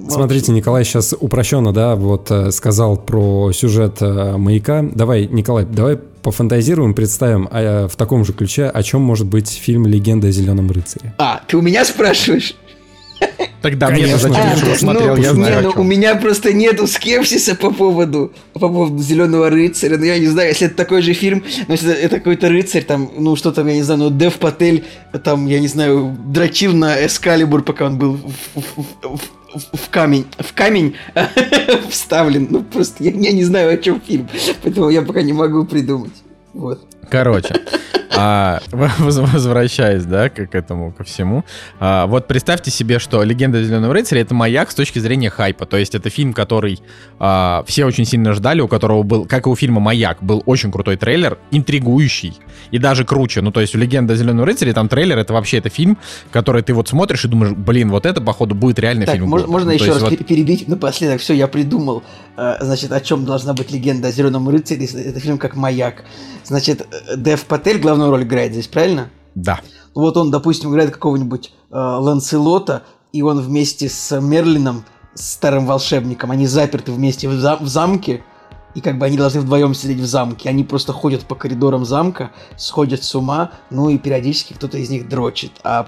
Смотрите, 0.09 0.51
Николай 0.51 0.83
сейчас 0.83 1.15
упрощенно, 1.19 1.73
да, 1.73 1.95
вот 1.95 2.29
э, 2.29 2.51
сказал 2.51 2.95
про 2.95 3.51
сюжет 3.51 3.97
э, 4.01 4.37
маяка. 4.37 4.83
Давай, 4.93 5.27
Николай, 5.27 5.65
давай 5.65 5.97
пофантазируем, 5.97 6.93
представим 6.93 7.47
а, 7.51 7.87
в 7.87 7.95
таком 7.95 8.25
же 8.25 8.33
ключе, 8.33 8.65
о 8.65 8.81
чем 8.83 9.01
может 9.01 9.27
быть 9.27 9.49
фильм 9.49 9.85
«Легенда 9.85 10.27
о 10.27 10.31
зеленом 10.31 10.71
рыцаре». 10.71 11.13
А, 11.17 11.41
ты 11.47 11.57
у 11.57 11.61
меня 11.61 11.85
спрашиваешь? 11.85 12.55
Тогда 13.65 13.89
мне 13.89 14.15
зачем 14.15 14.37
а, 14.37 14.55
ты 14.55 14.75
смотрел, 14.75 15.15
ну, 15.15 15.21
я 15.23 15.33
знаю. 15.33 15.55
Не, 15.55 15.61
ну, 15.63 15.81
у 15.81 15.83
меня 15.83 16.15
просто 16.15 16.53
нету 16.53 16.85
скепсиса 16.85 17.55
по 17.55 17.71
поводу, 17.71 18.31
по 18.53 18.59
поводу 18.59 19.01
Зеленого 19.01 19.49
рыцаря. 19.49 19.97
Ну, 19.97 20.03
я 20.03 20.19
не 20.19 20.27
знаю, 20.27 20.49
если 20.49 20.67
это 20.67 20.75
такой 20.75 21.01
же 21.01 21.13
фильм, 21.13 21.43
но 21.67 21.73
если 21.73 21.91
это 21.91 22.17
какой-то 22.17 22.49
рыцарь, 22.49 22.83
там, 22.83 23.09
ну, 23.17 23.35
что 23.35 23.51
там, 23.51 23.65
я 23.67 23.73
не 23.73 23.81
знаю, 23.81 24.01
ну, 24.01 24.09
Дев 24.11 24.35
Патель, 24.35 24.83
там, 25.23 25.47
я 25.47 25.59
не 25.59 25.67
знаю, 25.67 26.15
дрочил 26.27 26.73
на 26.73 27.03
Эскалибур, 27.05 27.63
пока 27.63 27.87
он 27.87 27.97
был 27.97 28.19
в, 28.53 28.61
в, 28.61 28.85
в, 29.01 29.77
в 29.77 29.89
камень, 29.89 30.27
в 30.37 30.53
камень 30.53 30.95
вставлен. 31.89 32.47
Ну, 32.51 32.61
просто 32.61 33.03
я, 33.03 33.09
я 33.09 33.31
не 33.31 33.43
знаю, 33.43 33.73
о 33.73 33.77
чем 33.77 33.99
фильм, 33.99 34.29
поэтому 34.61 34.91
я 34.91 35.01
пока 35.01 35.23
не 35.23 35.33
могу 35.33 35.65
придумать. 35.65 36.13
Вот. 36.53 36.85
Короче, 37.09 37.55
а, 38.15 38.61
возвращаясь, 38.71 40.05
да, 40.05 40.29
к, 40.29 40.47
к 40.47 40.55
этому, 40.55 40.91
ко 40.91 41.03
всему. 41.03 41.43
А, 41.79 42.07
вот 42.07 42.27
представьте 42.27 42.71
себе, 42.71 42.99
что 42.99 43.23
«Легенда 43.23 43.63
Зеленого 43.63 43.93
рыцаря»— 43.93 44.21
это 44.21 44.33
маяк 44.33 44.71
с 44.71 44.75
точки 44.75 44.99
зрения 44.99 45.29
хайпа. 45.29 45.65
То 45.65 45.77
есть 45.77 45.95
это 45.95 46.09
фильм, 46.09 46.33
который 46.33 46.79
а, 47.19 47.63
все 47.67 47.85
очень 47.85 48.05
сильно 48.05 48.33
ждали, 48.33 48.61
у 48.61 48.67
которого 48.67 49.03
был, 49.03 49.25
как 49.25 49.47
и 49.47 49.49
у 49.49 49.55
фильма 49.55 49.81
«Маяк», 49.81 50.23
был 50.23 50.43
очень 50.45 50.71
крутой 50.71 50.97
трейлер, 50.97 51.37
интригующий 51.51 52.39
и 52.71 52.77
даже 52.77 53.05
круче. 53.05 53.41
Ну, 53.41 53.51
то 53.51 53.61
есть 53.61 53.75
у 53.75 53.77
«Легенда 53.77 54.15
Зеленого 54.15 54.45
рыцаря» 54.45 54.73
там 54.73 54.87
трейлер— 54.87 55.17
это 55.19 55.33
вообще 55.33 55.57
это 55.57 55.69
фильм, 55.69 55.97
который 56.31 56.61
ты 56.61 56.73
вот 56.73 56.87
смотришь 56.87 57.25
и 57.25 57.27
думаешь, 57.27 57.53
блин, 57.53 57.91
вот 57.91 58.05
это, 58.05 58.21
походу, 58.21 58.55
будет 58.55 58.79
реально 58.79 59.05
так, 59.05 59.15
фильм. 59.15 59.27
Можно, 59.27 59.47
можно 59.47 59.71
еще 59.71 59.91
раз 59.91 60.01
вот... 60.01 60.25
перебить 60.25 60.67
напоследок? 60.67 61.21
Все, 61.21 61.33
я 61.33 61.47
придумал. 61.47 62.03
А, 62.37 62.57
значит, 62.61 62.91
о 62.91 63.01
чем 63.01 63.25
должна 63.25 63.53
быть 63.53 63.71
«Легенда 63.71 64.09
о 64.09 64.11
Зеленом 64.11 64.47
рыцаре». 64.49 64.85
Это 64.85 65.19
фильм 65.19 65.37
как 65.37 65.55
«Маяк». 65.55 66.03
Значит, 66.43 66.85
Дев 67.15 67.45
Патель 67.45 67.79
главную 67.79 68.11
роль 68.11 68.23
играет 68.23 68.51
здесь, 68.51 68.67
правильно? 68.67 69.09
Да. 69.35 69.59
Вот 69.93 70.17
он, 70.17 70.31
допустим, 70.31 70.71
играет 70.71 70.91
какого-нибудь 70.91 71.51
э, 71.71 71.75
Ланселота, 71.75 72.83
и 73.13 73.21
он 73.21 73.39
вместе 73.39 73.89
с 73.89 74.19
Мерлином, 74.19 74.85
старым 75.13 75.65
волшебником, 75.65 76.31
они 76.31 76.47
заперты 76.47 76.91
вместе 76.91 77.29
в, 77.29 77.33
зам- 77.33 77.63
в 77.63 77.67
замке, 77.67 78.23
и 78.73 78.81
как 78.81 78.97
бы 78.97 79.05
они 79.05 79.17
должны 79.17 79.39
вдвоем 79.39 79.73
сидеть 79.73 79.99
в 79.99 80.05
замке. 80.05 80.49
Они 80.49 80.65
просто 80.65 80.91
ходят 80.91 81.25
по 81.25 81.35
коридорам 81.35 81.85
замка, 81.85 82.31
сходят 82.57 83.03
с 83.03 83.15
ума, 83.15 83.51
ну 83.69 83.89
и 83.89 83.97
периодически 83.97 84.53
кто-то 84.53 84.77
из 84.77 84.89
них 84.89 85.07
дрочит. 85.07 85.51
А, 85.63 85.87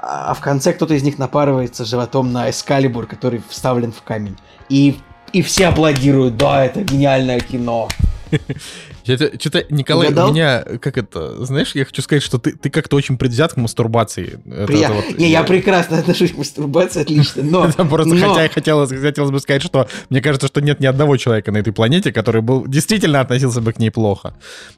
а 0.00 0.34
в 0.34 0.40
конце 0.40 0.72
кто-то 0.72 0.94
из 0.94 1.02
них 1.02 1.18
напарывается 1.18 1.84
животом 1.84 2.32
на 2.32 2.50
эскалибур, 2.50 3.06
который 3.06 3.42
вставлен 3.48 3.90
в 3.90 4.02
камень. 4.02 4.36
И, 4.68 5.00
и 5.32 5.42
все 5.42 5.66
аплодируют, 5.66 6.36
да, 6.36 6.64
это 6.64 6.82
гениальное 6.82 7.40
кино. 7.40 7.88
Что-то, 9.04 9.66
Николай, 9.70 10.08
Угадал? 10.08 10.30
у 10.30 10.32
меня, 10.32 10.62
как 10.80 10.98
это, 10.98 11.44
знаешь, 11.44 11.72
я 11.74 11.84
хочу 11.84 12.02
сказать, 12.02 12.22
что 12.22 12.38
ты, 12.38 12.52
ты 12.52 12.70
как-то 12.70 12.96
очень 12.96 13.16
предвзят 13.16 13.54
к 13.54 13.56
мастурбации. 13.56 14.40
Прия... 14.66 14.86
Это, 14.86 14.94
вот, 14.94 15.18
не, 15.18 15.30
я... 15.30 15.40
я 15.40 15.44
прекрасно 15.44 15.98
отношусь 16.00 16.32
к 16.32 16.38
мастурбации, 16.38 17.02
отлично, 17.02 17.42
но... 17.42 17.70
Просто 17.90 18.16
хотя 18.16 18.48
хотелось, 18.48 18.90
хотелось 18.90 19.30
бы 19.30 19.40
сказать, 19.40 19.62
что 19.62 19.88
мне 20.10 20.20
кажется, 20.20 20.46
что 20.46 20.60
нет 20.60 20.80
ни 20.80 20.86
одного 20.86 21.16
человека 21.16 21.52
на 21.52 21.58
этой 21.58 21.72
планете, 21.72 22.12
который 22.12 22.42
был 22.42 22.66
действительно 22.66 23.20
относился 23.20 23.60
бы 23.60 23.72
к 23.72 23.78
ней 23.78 23.90
плохо. 23.90 24.34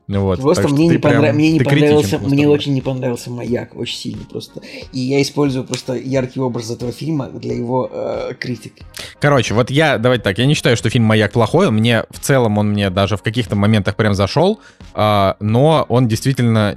Вот. 0.09 0.41
Просто 0.41 0.69
мне 0.69 0.89
не, 0.89 0.99
понрав... 0.99 1.35
мне 1.35 1.53
не 1.53 1.61
понравился, 1.61 2.19
мне 2.19 2.49
очень 2.49 2.75
не 2.75 2.83
понравился 2.83 3.31
«Маяк», 3.31 3.77
очень 3.77 3.97
сильно 3.97 4.25
просто. 4.25 4.61
И 4.93 5.01
я 5.01 5.23
использую 5.23 5.65
просто 5.65 5.95
яркий 5.95 6.41
образ 6.41 6.71
этого 6.71 6.93
фильма 6.93 7.29
для 7.29 7.55
его 7.55 7.89
э, 7.91 8.33
критики. 8.39 8.83
Короче, 9.21 9.55
вот 9.55 9.71
я, 9.71 9.99
давайте 9.99 10.25
так, 10.25 10.39
я 10.39 10.47
не 10.47 10.55
считаю, 10.55 10.77
что 10.77 10.91
фильм 10.91 11.05
«Маяк» 11.05 11.33
плохой, 11.33 11.71
мне 11.71 12.05
в 12.11 12.19
целом 12.21 12.59
он 12.59 12.71
мне 12.71 12.91
даже 12.91 13.17
в 13.17 13.23
каких-то 13.45 13.57
моментах 13.57 13.97
прям 13.97 14.15
зашел, 14.15 14.61
а, 14.95 15.37
но 15.41 15.85
он 15.89 16.09
действительно 16.09 16.75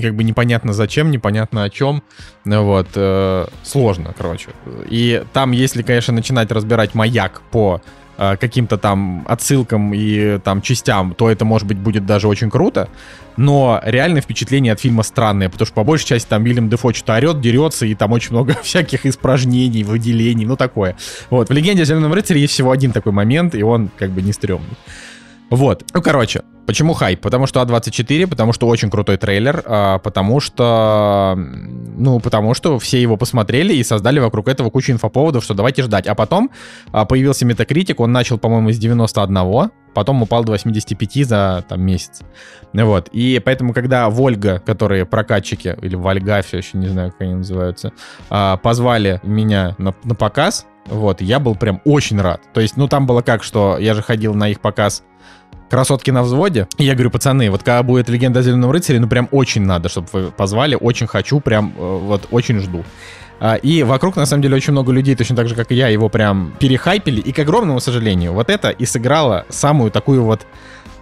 как 0.00 0.14
бы 0.14 0.24
непонятно 0.24 0.72
зачем, 0.72 1.10
непонятно 1.10 1.64
о 1.64 1.70
чем, 1.70 2.02
вот, 2.44 2.88
э, 2.94 3.46
сложно, 3.62 4.14
короче. 4.16 4.48
И 4.88 5.22
там, 5.32 5.52
если, 5.52 5.82
конечно, 5.82 6.14
начинать 6.14 6.50
разбирать 6.50 6.94
маяк 6.94 7.42
по 7.50 7.80
э, 8.18 8.36
каким-то 8.40 8.78
там 8.78 9.24
отсылкам 9.28 9.92
и 9.94 10.38
там 10.38 10.62
частям, 10.62 11.14
то 11.14 11.28
это, 11.30 11.44
может 11.44 11.68
быть, 11.68 11.78
будет 11.78 12.06
даже 12.06 12.28
очень 12.28 12.50
круто. 12.50 12.88
Но 13.36 13.80
реальное 13.84 14.22
впечатление 14.22 14.72
от 14.72 14.80
фильма 14.80 15.02
странное, 15.02 15.50
потому 15.50 15.66
что 15.66 15.74
по 15.74 15.84
большей 15.84 16.06
части 16.06 16.26
там 16.26 16.42
Вильям 16.44 16.70
Дефо 16.70 16.94
что-то 16.94 17.16
орет, 17.16 17.40
дерется, 17.42 17.84
и 17.84 17.94
там 17.94 18.12
очень 18.12 18.30
много 18.30 18.54
всяких 18.62 19.04
испражнений, 19.04 19.84
выделений, 19.84 20.46
ну 20.46 20.56
такое. 20.56 20.96
Вот, 21.28 21.50
в 21.50 21.52
«Легенде 21.52 21.82
о 21.82 21.84
Зеленом 21.84 22.14
рыцаре» 22.14 22.40
есть 22.40 22.54
всего 22.54 22.70
один 22.70 22.92
такой 22.92 23.12
момент, 23.12 23.54
и 23.54 23.62
он 23.62 23.90
как 23.98 24.10
бы 24.10 24.22
не 24.22 24.32
стрёмный. 24.32 24.76
Вот. 25.50 25.84
Ну, 25.94 26.02
короче, 26.02 26.42
почему 26.66 26.92
хайп? 26.92 27.20
Потому 27.20 27.46
что 27.46 27.62
А24, 27.62 28.26
потому 28.26 28.52
что 28.52 28.66
очень 28.66 28.90
крутой 28.90 29.16
трейлер, 29.16 29.62
а, 29.64 29.98
потому 29.98 30.40
что, 30.40 31.34
ну, 31.36 32.18
потому 32.20 32.54
что 32.54 32.78
все 32.78 33.00
его 33.00 33.16
посмотрели 33.16 33.74
и 33.74 33.84
создали 33.84 34.18
вокруг 34.18 34.48
этого 34.48 34.70
кучу 34.70 34.92
инфоповодов, 34.92 35.44
что 35.44 35.54
давайте 35.54 35.82
ждать. 35.82 36.06
А 36.06 36.14
потом 36.14 36.50
а, 36.92 37.04
появился 37.04 37.44
Метакритик, 37.44 38.00
он 38.00 38.12
начал, 38.12 38.38
по-моему, 38.38 38.72
с 38.72 38.78
91, 38.78 39.70
потом 39.94 40.22
упал 40.22 40.44
до 40.44 40.52
85 40.52 41.26
за 41.26 41.64
там 41.68 41.80
месяц. 41.80 42.22
Вот. 42.72 43.08
И 43.12 43.40
поэтому, 43.44 43.72
когда 43.72 44.10
Вольга, 44.10 44.60
которые 44.64 45.06
прокатчики, 45.06 45.76
или 45.80 45.94
Вольга, 45.94 46.42
все 46.42 46.58
еще 46.58 46.76
не 46.78 46.88
знаю, 46.88 47.12
как 47.12 47.20
они 47.20 47.34
называются, 47.34 47.92
а, 48.30 48.56
позвали 48.56 49.20
меня 49.22 49.76
на, 49.78 49.94
на 50.02 50.14
показ, 50.16 50.66
вот, 50.86 51.20
я 51.20 51.40
был 51.40 51.56
прям 51.56 51.80
очень 51.84 52.20
рад. 52.20 52.40
То 52.52 52.60
есть, 52.60 52.76
ну, 52.76 52.88
там 52.88 53.06
было 53.06 53.22
как, 53.22 53.42
что 53.42 53.76
я 53.78 53.94
же 53.94 54.02
ходил 54.02 54.34
на 54.34 54.48
их 54.48 54.60
показ 54.60 55.02
красотки 55.70 56.10
на 56.10 56.22
взводе. 56.22 56.68
И 56.78 56.84
я 56.84 56.94
говорю, 56.94 57.10
пацаны, 57.10 57.50
вот 57.50 57.62
когда 57.62 57.82
будет 57.82 58.08
легенда 58.08 58.40
о 58.40 58.42
Зеленом 58.42 58.70
рыцаре, 58.70 59.00
ну 59.00 59.08
прям 59.08 59.28
очень 59.30 59.62
надо, 59.62 59.88
чтобы 59.88 60.08
вы 60.12 60.30
позвали, 60.30 60.76
очень 60.80 61.06
хочу, 61.06 61.40
прям 61.40 61.72
э, 61.76 61.98
вот 62.02 62.28
очень 62.30 62.60
жду. 62.60 62.84
А, 63.38 63.56
и 63.56 63.82
вокруг, 63.82 64.16
на 64.16 64.26
самом 64.26 64.42
деле, 64.42 64.56
очень 64.56 64.72
много 64.72 64.92
людей, 64.92 65.14
точно 65.14 65.36
так 65.36 65.48
же, 65.48 65.54
как 65.54 65.70
и 65.72 65.74
я, 65.74 65.88
его 65.88 66.08
прям 66.08 66.54
перехайпили. 66.58 67.20
И, 67.20 67.32
к 67.32 67.38
огромному 67.38 67.80
сожалению, 67.80 68.32
вот 68.32 68.48
это 68.48 68.70
и 68.70 68.86
сыграло 68.86 69.44
самую 69.50 69.90
такую 69.90 70.22
вот 70.22 70.46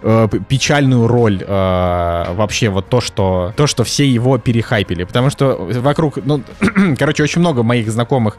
э, 0.01 0.27
печальную 0.49 1.07
роль 1.07 1.41
э, 1.41 2.33
вообще 2.33 2.69
вот 2.69 2.89
то, 2.89 2.99
что 2.99 3.53
то, 3.55 3.67
что 3.67 3.83
все 3.83 4.05
его 4.05 4.37
перехайпили. 4.37 5.05
Потому 5.05 5.29
что 5.29 5.55
вокруг, 5.55 6.17
ну, 6.25 6.41
короче, 6.99 7.23
очень 7.23 7.39
много 7.39 7.63
моих 7.63 7.89
знакомых 7.89 8.37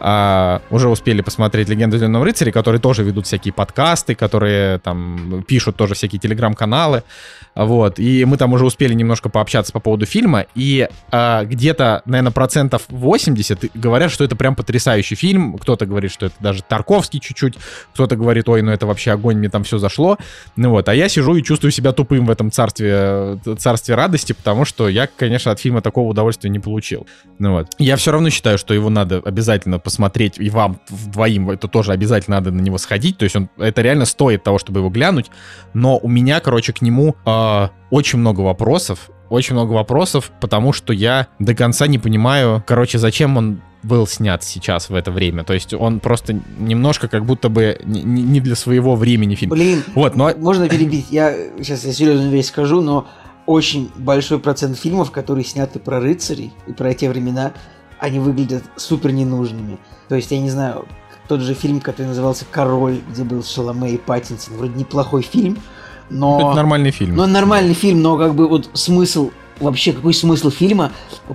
а, 0.00 0.62
уже 0.70 0.88
успели 0.88 1.20
посмотреть 1.20 1.68
«Легенду 1.68 1.96
о 1.96 1.98
Зеленом 1.98 2.22
рыцаре», 2.22 2.52
которые 2.52 2.80
тоже 2.80 3.02
ведут 3.02 3.26
всякие 3.26 3.52
подкасты, 3.52 4.14
которые 4.14 4.78
там 4.78 5.44
пишут 5.46 5.76
тоже 5.76 5.94
всякие 5.94 6.18
телеграм-каналы. 6.18 7.02
Вот, 7.54 7.98
и 7.98 8.24
мы 8.24 8.36
там 8.36 8.52
уже 8.52 8.64
успели 8.64 8.94
немножко 8.94 9.28
пообщаться 9.28 9.72
по 9.72 9.80
поводу 9.80 10.06
фильма, 10.06 10.46
и 10.54 10.88
а, 11.10 11.44
где-то, 11.44 12.02
наверное, 12.04 12.32
процентов 12.32 12.82
80 12.88 13.70
говорят, 13.74 14.10
что 14.12 14.24
это 14.24 14.36
прям 14.36 14.54
потрясающий 14.54 15.16
фильм. 15.16 15.58
Кто-то 15.58 15.84
говорит, 15.84 16.12
что 16.12 16.26
это 16.26 16.34
даже 16.38 16.62
Тарковский 16.62 17.20
чуть-чуть, 17.20 17.54
кто-то 17.92 18.16
говорит, 18.16 18.48
ой, 18.48 18.62
ну 18.62 18.70
это 18.70 18.86
вообще 18.86 19.10
огонь, 19.12 19.38
мне 19.38 19.48
там 19.48 19.64
все 19.64 19.78
зашло. 19.78 20.16
Ну 20.56 20.70
вот, 20.70 20.88
а 20.88 20.94
я 20.94 21.08
сижу 21.08 21.34
и 21.34 21.42
чувствую 21.42 21.72
себя 21.72 21.92
тупым 21.92 22.26
в 22.26 22.30
этом 22.30 22.50
царстве, 22.50 23.38
царстве 23.58 23.94
радости, 23.94 24.32
потому 24.32 24.64
что 24.64 24.88
я, 24.88 25.06
конечно, 25.06 25.50
от 25.50 25.60
фильма 25.60 25.82
такого 25.82 26.08
удовольствия 26.08 26.50
не 26.50 26.60
получил. 26.60 27.06
Ну 27.38 27.52
вот. 27.52 27.68
Я 27.78 27.96
все 27.96 28.12
равно 28.12 28.30
считаю, 28.30 28.58
что 28.58 28.74
его 28.74 28.90
надо 28.90 29.20
обязательно 29.24 29.78
посмотреть, 29.78 29.89
и 30.38 30.50
вам 30.50 30.80
вдвоим 30.88 31.50
это 31.50 31.68
тоже 31.68 31.92
обязательно 31.92 32.36
надо 32.36 32.50
на 32.50 32.60
него 32.60 32.78
сходить, 32.78 33.18
то 33.18 33.24
есть 33.24 33.36
он, 33.36 33.48
это 33.58 33.82
реально 33.82 34.04
стоит 34.04 34.42
того, 34.42 34.58
чтобы 34.58 34.80
его 34.80 34.90
глянуть, 34.90 35.30
но 35.74 35.98
у 35.98 36.08
меня, 36.08 36.40
короче, 36.40 36.72
к 36.72 36.82
нему 36.82 37.16
э, 37.24 37.68
очень 37.90 38.18
много 38.18 38.40
вопросов, 38.40 39.10
очень 39.28 39.54
много 39.54 39.72
вопросов, 39.72 40.30
потому 40.40 40.72
что 40.72 40.92
я 40.92 41.28
до 41.38 41.54
конца 41.54 41.86
не 41.86 41.98
понимаю, 41.98 42.62
короче, 42.66 42.98
зачем 42.98 43.36
он 43.36 43.60
был 43.82 44.06
снят 44.06 44.42
сейчас 44.42 44.90
в 44.90 44.94
это 44.94 45.10
время. 45.10 45.44
То 45.44 45.54
есть 45.54 45.72
он 45.72 46.00
просто 46.00 46.38
немножко 46.58 47.08
как 47.08 47.24
будто 47.24 47.48
бы 47.48 47.80
не 47.84 48.40
для 48.40 48.54
своего 48.54 48.94
времени 48.94 49.34
фильм. 49.34 49.50
Блин, 49.50 49.82
вот, 49.94 50.16
но... 50.16 50.34
можно 50.36 50.68
перебить. 50.68 51.06
Я 51.10 51.34
сейчас 51.58 51.84
я 51.84 51.92
серьезную 51.92 52.30
вещь 52.30 52.46
скажу, 52.46 52.82
но 52.82 53.06
очень 53.46 53.90
большой 53.96 54.38
процент 54.38 54.78
фильмов, 54.78 55.10
которые 55.10 55.44
сняты 55.44 55.78
про 55.78 56.00
рыцарей 56.00 56.52
и 56.66 56.72
про 56.72 56.92
те 56.94 57.08
времена, 57.08 57.52
они 58.00 58.18
выглядят 58.18 58.64
супер 58.76 59.12
ненужными. 59.12 59.78
То 60.08 60.16
есть, 60.16 60.30
я 60.30 60.40
не 60.40 60.50
знаю, 60.50 60.86
тот 61.28 61.40
же 61.40 61.54
фильм, 61.54 61.80
который 61.80 62.06
назывался 62.06 62.44
«Король», 62.50 63.00
где 63.10 63.22
был 63.22 63.44
Шаломе 63.44 63.92
и 63.92 63.98
Паттинсон, 63.98 64.56
вроде 64.56 64.74
неплохой 64.74 65.22
фильм, 65.22 65.58
но... 66.10 66.38
Это 66.40 66.56
нормальный 66.56 66.90
фильм. 66.90 67.14
Ну, 67.14 67.26
нормальный 67.26 67.74
фильм, 67.74 68.02
но 68.02 68.18
как 68.18 68.34
бы 68.34 68.48
вот 68.48 68.68
смысл, 68.72 69.30
вообще 69.60 69.92
какой 69.92 70.12
смысл 70.12 70.50
фильма 70.50 70.90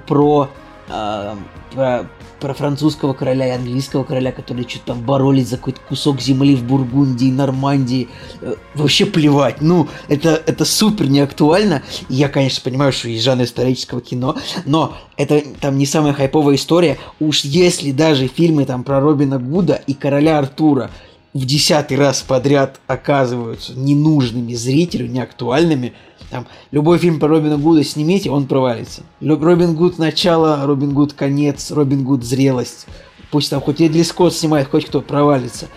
про, 0.08 0.50
э, 0.90 1.36
про 1.74 2.10
про 2.40 2.54
французского 2.54 3.14
короля 3.14 3.48
и 3.48 3.52
английского 3.52 4.04
короля, 4.04 4.32
которые 4.32 4.68
что-то 4.68 4.88
там 4.88 5.02
боролись 5.02 5.50
за 5.50 5.58
какой-то 5.58 5.80
кусок 5.88 6.22
земли 6.22 6.56
в 6.56 6.64
Бургундии, 6.64 7.32
Нормандии. 7.32 8.10
Э, 8.42 8.56
вообще 8.74 9.06
плевать. 9.06 9.62
Ну, 9.62 9.88
это, 10.08 10.42
это 10.46 10.66
супер 10.66 11.08
неактуально. 11.08 11.84
я, 12.10 12.30
конечно, 12.30 12.62
понимаю, 12.64 12.92
что 12.92 13.10
есть 13.10 13.24
жанр 13.24 13.44
исторического 13.44 14.02
кино, 14.02 14.36
но 14.66 14.96
это 15.18 15.42
там 15.60 15.78
не 15.78 15.86
самая 15.86 16.14
хайповая 16.14 16.56
история. 16.56 16.98
Уж 17.20 17.42
если 17.42 17.92
даже 17.92 18.28
фильмы 18.28 18.66
там 18.66 18.84
про 18.84 19.00
Робина 19.00 19.40
Гуда 19.40 19.82
и 19.88 19.94
короля 19.94 20.40
Артура 20.40 20.92
в 21.36 21.46
десятый 21.46 21.98
раз 21.98 22.22
подряд 22.22 22.80
оказываются 22.88 23.74
ненужными 23.78 24.54
зрителю, 24.54 25.08
неактуальными, 25.08 25.94
там, 26.32 26.48
любой 26.72 26.98
фильм 26.98 27.20
про 27.20 27.28
Робина 27.28 27.58
Гуда 27.58 27.84
снимите, 27.84 28.32
он 28.32 28.48
провалится. 28.48 29.04
Робин 29.20 29.76
Гуд 29.76 30.00
начало, 30.00 30.66
Робин 30.66 30.94
Гуд 30.94 31.12
конец, 31.12 31.72
Робин 31.72 32.06
Гуд 32.06 32.24
зрелость. 32.24 32.88
Пусть 33.32 33.50
там 33.50 33.60
хоть 33.60 33.82
Ридли 33.82 34.02
Скотт 34.04 34.34
снимает, 34.34 34.70
хоть 34.70 34.86
кто 34.86 35.02
провалится. 35.02 35.68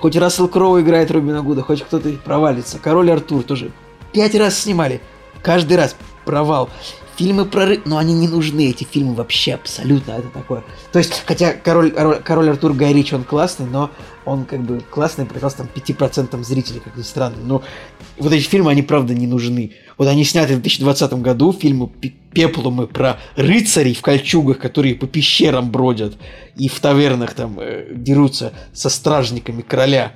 Хоть 0.00 0.16
Рассел 0.16 0.48
Кроу 0.48 0.80
играет 0.80 1.12
Робина 1.12 1.42
Гуда, 1.42 1.62
хоть 1.62 1.82
кто-то 1.82 2.10
провалится. 2.24 2.80
Король 2.80 3.12
Артур 3.12 3.44
тоже. 3.44 3.70
Пять 4.12 4.34
раз 4.34 4.58
снимали. 4.58 5.00
Каждый 5.42 5.76
раз 5.76 5.94
провал. 6.24 6.68
Фильмы 7.16 7.44
про 7.44 7.66
рыб, 7.66 7.82
но 7.86 7.98
они 7.98 8.12
не 8.12 8.26
нужны, 8.26 8.70
эти 8.70 8.82
фильмы 8.84 9.14
вообще 9.14 9.54
абсолютно, 9.54 10.12
это 10.12 10.28
такое. 10.28 10.64
То 10.92 10.98
есть, 10.98 11.22
хотя 11.26 11.52
Король, 11.52 11.92
Король 11.92 12.50
Артур 12.50 12.72
Гай 12.72 13.06
он 13.12 13.22
классный, 13.22 13.66
но 13.66 13.90
он 14.24 14.44
как 14.44 14.62
бы 14.62 14.80
классный, 14.80 15.24
прекрасно 15.24 15.66
там 15.66 15.82
5% 15.82 16.42
зрителей, 16.42 16.80
как 16.80 16.96
ни 16.96 17.02
странно. 17.02 17.36
Но 17.44 17.62
вот 18.18 18.32
эти 18.32 18.42
фильмы, 18.42 18.72
они 18.72 18.82
правда 18.82 19.14
не 19.14 19.28
нужны. 19.28 19.72
Вот 19.96 20.08
они 20.08 20.24
сняты 20.24 20.56
в 20.56 20.62
2020 20.62 21.12
году, 21.14 21.52
фильмы 21.52 21.88
пеплумы 22.32 22.88
про 22.88 23.18
рыцарей 23.36 23.94
в 23.94 24.02
кольчугах, 24.02 24.58
которые 24.58 24.96
по 24.96 25.06
пещерам 25.06 25.70
бродят 25.70 26.16
и 26.56 26.68
в 26.68 26.80
тавернах 26.80 27.34
там 27.34 27.58
э, 27.60 27.92
дерутся 27.94 28.52
со 28.72 28.88
стражниками 28.88 29.62
короля. 29.62 30.12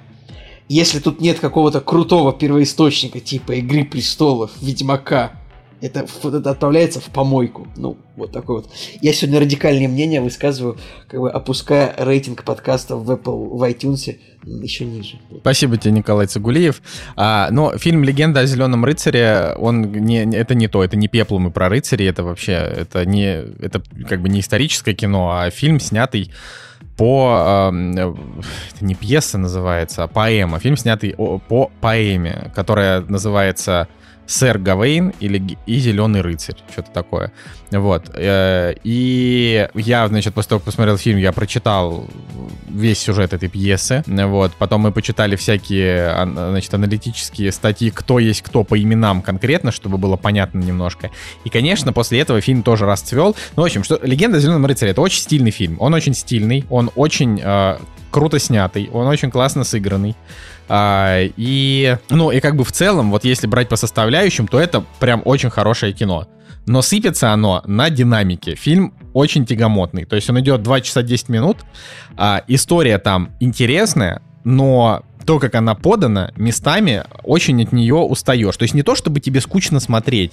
Если 0.69 0.99
тут 0.99 1.21
нет 1.21 1.39
какого-то 1.39 1.81
крутого 1.81 2.33
первоисточника, 2.33 3.21
типа 3.21 3.53
Игры 3.53 3.85
престолов, 3.85 4.51
Ведьмака, 4.61 5.38
это, 5.81 6.07
это 6.25 6.51
отправляется 6.51 7.01
в 7.01 7.07
помойку. 7.07 7.69
Ну, 7.77 7.97
вот 8.17 8.33
такой 8.33 8.57
вот. 8.57 8.71
Я 9.01 9.13
сегодня 9.13 9.41
радикальные 9.41 9.89
мнения 9.89 10.21
высказываю, 10.21 10.79
как 11.09 11.21
бы 11.21 11.31
опуская 11.31 11.95
рейтинг 11.97 12.45
подкаста 12.45 12.97
в 12.97 13.11
Apple, 13.11 13.57
в 13.57 13.63
iTunes 13.63 14.17
еще 14.45 14.85
ниже. 14.85 15.19
Спасибо 15.41 15.77
тебе, 15.77 15.93
Николай 15.93 16.27
Цигулиев. 16.27 16.83
А, 17.17 17.49
но 17.51 17.77
фильм 17.77 18.05
«Легенда 18.05 18.41
о 18.41 18.47
зеленом 18.47 18.85
рыцаре», 18.85 19.55
он 19.59 19.83
не, 19.83 20.25
это 20.25 20.55
не 20.55 20.69
то, 20.69 20.83
это 20.83 20.97
не 20.97 21.09
пеплом 21.09 21.49
и 21.49 21.51
про 21.51 21.69
рыцарей, 21.69 22.09
это 22.09 22.23
вообще, 22.25 22.53
это 22.53 23.05
не, 23.05 23.45
это 23.61 23.83
как 24.09 24.21
бы 24.21 24.29
не 24.29 24.41
историческое 24.41 24.95
кино, 24.95 25.31
а 25.33 25.51
фильм, 25.51 25.81
снятый 25.81 26.33
по... 26.97 27.71
Э, 27.73 28.15
это 28.75 28.85
не 28.85 28.95
пьеса 28.95 29.39
называется, 29.39 30.05
а 30.05 30.09
поэма. 30.09 30.59
Фильм, 30.59 30.77
снятый 30.77 31.15
по 31.17 31.71
поэме, 31.81 32.51
которая 32.55 33.01
называется 33.03 33.89
Сэр 34.29 34.59
Гавейн 34.59 35.15
или 35.21 35.57
и 35.65 35.79
Зеленый 35.79 36.21
рыцарь, 36.21 36.57
что-то 36.71 36.91
такое. 36.91 37.33
Вот. 37.71 38.11
Э, 38.15 38.75
и 38.85 39.67
я, 39.75 40.07
значит, 40.07 40.35
после 40.35 40.51
того, 40.51 40.59
как 40.59 40.67
посмотрел 40.67 40.99
фильм, 40.99 41.19
я 41.19 41.33
прочитал 41.33 42.07
весь 42.69 42.99
сюжет 42.99 43.33
этой 43.33 43.49
пьесы. 43.49 44.05
Вот. 44.07 44.53
Потом 44.59 44.83
мы 44.83 44.93
почитали 44.93 45.35
всякие, 45.35 46.15
значит, 46.25 46.73
аналитические 46.75 47.53
статьи, 47.53 47.91
кто 47.91 48.19
есть 48.19 48.43
кто 48.43 48.65
по 48.65 48.79
именам 48.81 49.23
конкретно, 49.23 49.73
чтобы 49.73 49.97
было 49.97 50.17
понятно 50.17 50.59
немножко. 50.59 51.11
И, 51.45 51.49
конечно, 51.49 51.95
после 51.95 52.21
этого 52.21 52.43
фильм 52.43 52.63
тоже 52.63 52.85
расцвел. 52.85 53.35
Ну, 53.57 53.63
в 53.63 53.67
общем, 53.67 53.83
что 53.83 53.99
«Легенда 54.03 54.37
о 54.37 54.41
Зеленом 54.41 54.67
рыцаре»— 54.67 54.91
это 54.93 55.01
очень 55.01 55.23
стильный 55.23 55.53
фильм. 55.53 55.79
Он 55.81 55.95
очень 55.95 56.13
стильный, 56.13 56.67
он 56.69 56.91
очень 56.97 57.41
э, 57.43 57.79
круто 58.11 58.39
снятый, 58.39 58.91
он 58.93 59.07
очень 59.07 59.31
классно 59.31 59.65
сыгранный. 59.65 60.15
А, 60.69 61.21
и, 61.37 61.97
ну, 62.11 62.31
и 62.31 62.41
как 62.41 62.57
бы 62.57 62.65
в 62.65 62.73
целом, 62.73 63.11
вот 63.11 63.25
если 63.25 63.47
брать 63.47 63.69
по 63.69 63.77
составляющим, 63.77 64.47
то 64.47 64.61
это 64.61 64.85
прям 65.01 65.23
очень 65.25 65.51
хорошее 65.51 65.93
кино. 65.93 66.27
Но 66.67 66.83
сыпется 66.83 67.33
оно 67.33 67.63
на 67.67 67.89
динамике. 67.89 68.55
Фильм 68.55 68.93
очень 69.15 69.47
тягомотный. 69.47 70.05
То 70.05 70.17
есть 70.17 70.29
он 70.29 70.39
идет 70.41 70.63
2 70.63 70.81
часа 70.83 71.03
10 71.03 71.31
минут. 71.31 71.59
А, 72.17 72.43
история 72.47 72.99
там 72.99 73.31
интересная, 73.41 74.21
но 74.45 75.03
то, 75.25 75.39
как 75.39 75.55
она 75.55 75.75
подана, 75.75 76.33
местами 76.37 77.05
очень 77.23 77.63
от 77.63 77.73
нее 77.73 77.97
устаешь. 77.97 78.57
То 78.57 78.63
есть 78.63 78.75
не 78.75 78.83
то, 78.83 78.95
чтобы 78.95 79.21
тебе 79.21 79.41
скучно 79.41 79.81
смотреть, 79.81 80.33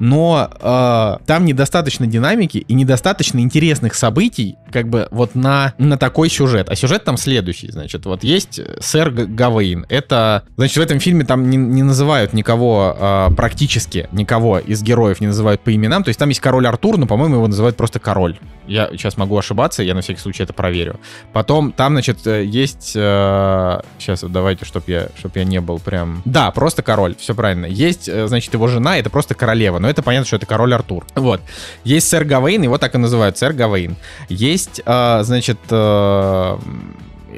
но 0.00 0.50
э, 0.60 1.24
там 1.26 1.44
недостаточно 1.44 2.06
динамики 2.06 2.58
и 2.58 2.74
недостаточно 2.74 3.38
интересных 3.38 3.94
событий, 3.94 4.56
как 4.72 4.88
бы 4.88 5.06
вот 5.10 5.34
на, 5.34 5.74
на 5.78 5.96
такой 5.96 6.28
сюжет. 6.30 6.68
А 6.68 6.74
сюжет 6.74 7.04
там 7.04 7.16
следующий, 7.16 7.70
значит, 7.70 8.06
вот 8.06 8.24
есть 8.24 8.58
э, 8.58 8.78
сэр 8.80 9.10
Гавейн. 9.10 9.86
Это, 9.88 10.44
значит, 10.56 10.78
в 10.78 10.80
этом 10.80 10.98
фильме 10.98 11.24
там 11.24 11.48
не, 11.50 11.56
не 11.56 11.82
называют 11.82 12.32
никого, 12.32 12.96
э, 12.98 13.28
практически 13.36 14.08
никого 14.10 14.58
из 14.58 14.82
героев 14.82 15.20
не 15.20 15.28
называют 15.28 15.60
по 15.60 15.74
именам. 15.74 16.02
То 16.02 16.08
есть 16.08 16.18
там 16.18 16.30
есть 16.30 16.40
король 16.40 16.66
Артур, 16.66 16.96
но, 16.96 17.06
по-моему, 17.06 17.36
его 17.36 17.46
называют 17.46 17.76
просто 17.76 18.00
король. 18.00 18.38
Я 18.66 18.88
сейчас 18.92 19.16
могу 19.16 19.36
ошибаться, 19.36 19.82
я 19.82 19.94
на 19.94 20.00
всякий 20.00 20.20
случай 20.20 20.44
это 20.44 20.52
проверю. 20.52 20.98
Потом 21.32 21.72
там, 21.72 21.92
значит, 21.92 22.26
э, 22.26 22.44
есть... 22.44 22.92
Э, 22.94 23.80
сейчас 23.98 24.24
давайте, 24.26 24.64
чтоб 24.64 24.88
я, 24.88 25.08
чтоб 25.18 25.36
я 25.36 25.44
не 25.44 25.60
был 25.60 25.78
прям... 25.78 26.22
Да, 26.24 26.50
просто 26.52 26.82
король, 26.82 27.16
все 27.16 27.34
правильно. 27.34 27.66
Есть, 27.66 28.08
э, 28.08 28.26
значит, 28.28 28.54
его 28.54 28.68
жена, 28.68 28.96
это 28.96 29.10
просто 29.10 29.34
королева, 29.34 29.78
но 29.78 29.89
это 29.90 30.02
понятно, 30.02 30.26
что 30.26 30.36
это 30.36 30.46
король 30.46 30.74
Артур. 30.74 31.04
Вот. 31.14 31.40
Есть 31.84 32.08
сэр 32.08 32.24
Гавейн, 32.24 32.62
его 32.62 32.78
так 32.78 32.94
и 32.94 32.98
называют, 32.98 33.38
сэр 33.38 33.52
Гавейн. 33.52 33.96
Есть, 34.28 34.80
э, 34.84 35.20
значит, 35.22 35.58
э, 35.70 36.58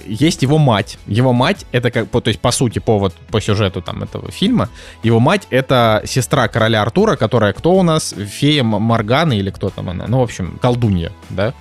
есть 0.07 0.43
его 0.43 0.59
мать. 0.59 0.99
Его 1.07 1.33
мать 1.33 1.67
это 1.73 1.91
как, 1.91 2.09
то 2.11 2.23
есть 2.27 2.41
по 2.41 2.51
сути 2.51 2.79
по 2.79 2.99
вот 2.99 3.15
по 3.31 3.41
сюжету 3.41 3.83
там 3.83 4.03
этого 4.03 4.31
фильма, 4.31 4.69
его 5.03 5.21
мать 5.21 5.47
это 5.51 6.03
сестра 6.07 6.49
короля 6.49 6.83
Артура, 6.83 7.17
которая 7.17 7.53
кто 7.53 7.75
у 7.75 7.83
нас 7.83 8.15
фея 8.15 8.63
Моргана 8.63 9.33
или 9.33 9.51
кто 9.51 9.71
там 9.71 9.91
она, 9.91 10.07
ну 10.09 10.19
в 10.19 10.23
общем 10.23 10.59
колдунья, 10.61 11.13
да. 11.31 11.55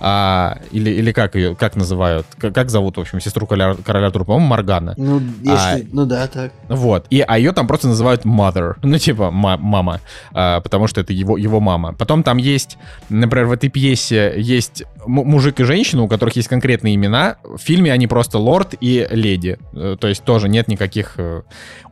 А, 0.00 0.58
или, 0.70 0.90
или 0.90 1.12
как 1.12 1.34
ее, 1.34 1.56
как 1.56 1.76
называют, 1.76 2.26
как, 2.38 2.54
как 2.54 2.70
зовут, 2.70 2.96
в 2.96 3.00
общем, 3.00 3.20
сестру 3.20 3.46
короля, 3.46 3.76
короля 3.84 4.06
Артура, 4.06 4.24
по-моему, 4.24 4.46
Моргана. 4.46 4.94
Ну, 4.96 5.20
если, 5.40 5.52
а, 5.52 5.80
ну 5.92 6.06
да, 6.06 6.26
так. 6.28 6.52
Вот, 6.68 7.06
и, 7.10 7.20
а 7.20 7.38
ее 7.38 7.52
там 7.52 7.66
просто 7.66 7.88
называют 7.88 8.24
mother, 8.24 8.74
ну, 8.82 8.98
типа, 8.98 9.30
мама, 9.30 10.00
а, 10.32 10.60
потому 10.60 10.86
что 10.86 11.00
это 11.00 11.12
его, 11.12 11.36
его 11.36 11.60
мама. 11.60 11.94
Потом 11.94 12.22
там 12.22 12.36
есть, 12.36 12.78
например, 13.08 13.46
в 13.46 13.52
этой 13.52 13.70
пьесе 13.70 14.34
есть 14.36 14.84
мужик 15.08 15.60
и 15.60 15.64
женщина, 15.64 16.02
у 16.02 16.08
которых 16.08 16.36
есть 16.36 16.48
конкретные 16.48 16.94
имена. 16.94 17.36
В 17.42 17.58
фильме 17.58 17.92
они 17.92 18.06
просто 18.06 18.38
лорд 18.38 18.74
и 18.80 19.06
леди, 19.10 19.58
э, 19.72 19.96
то 19.98 20.06
есть 20.06 20.22
тоже 20.22 20.48
нет 20.48 20.68
никаких 20.68 21.14
э, 21.16 21.42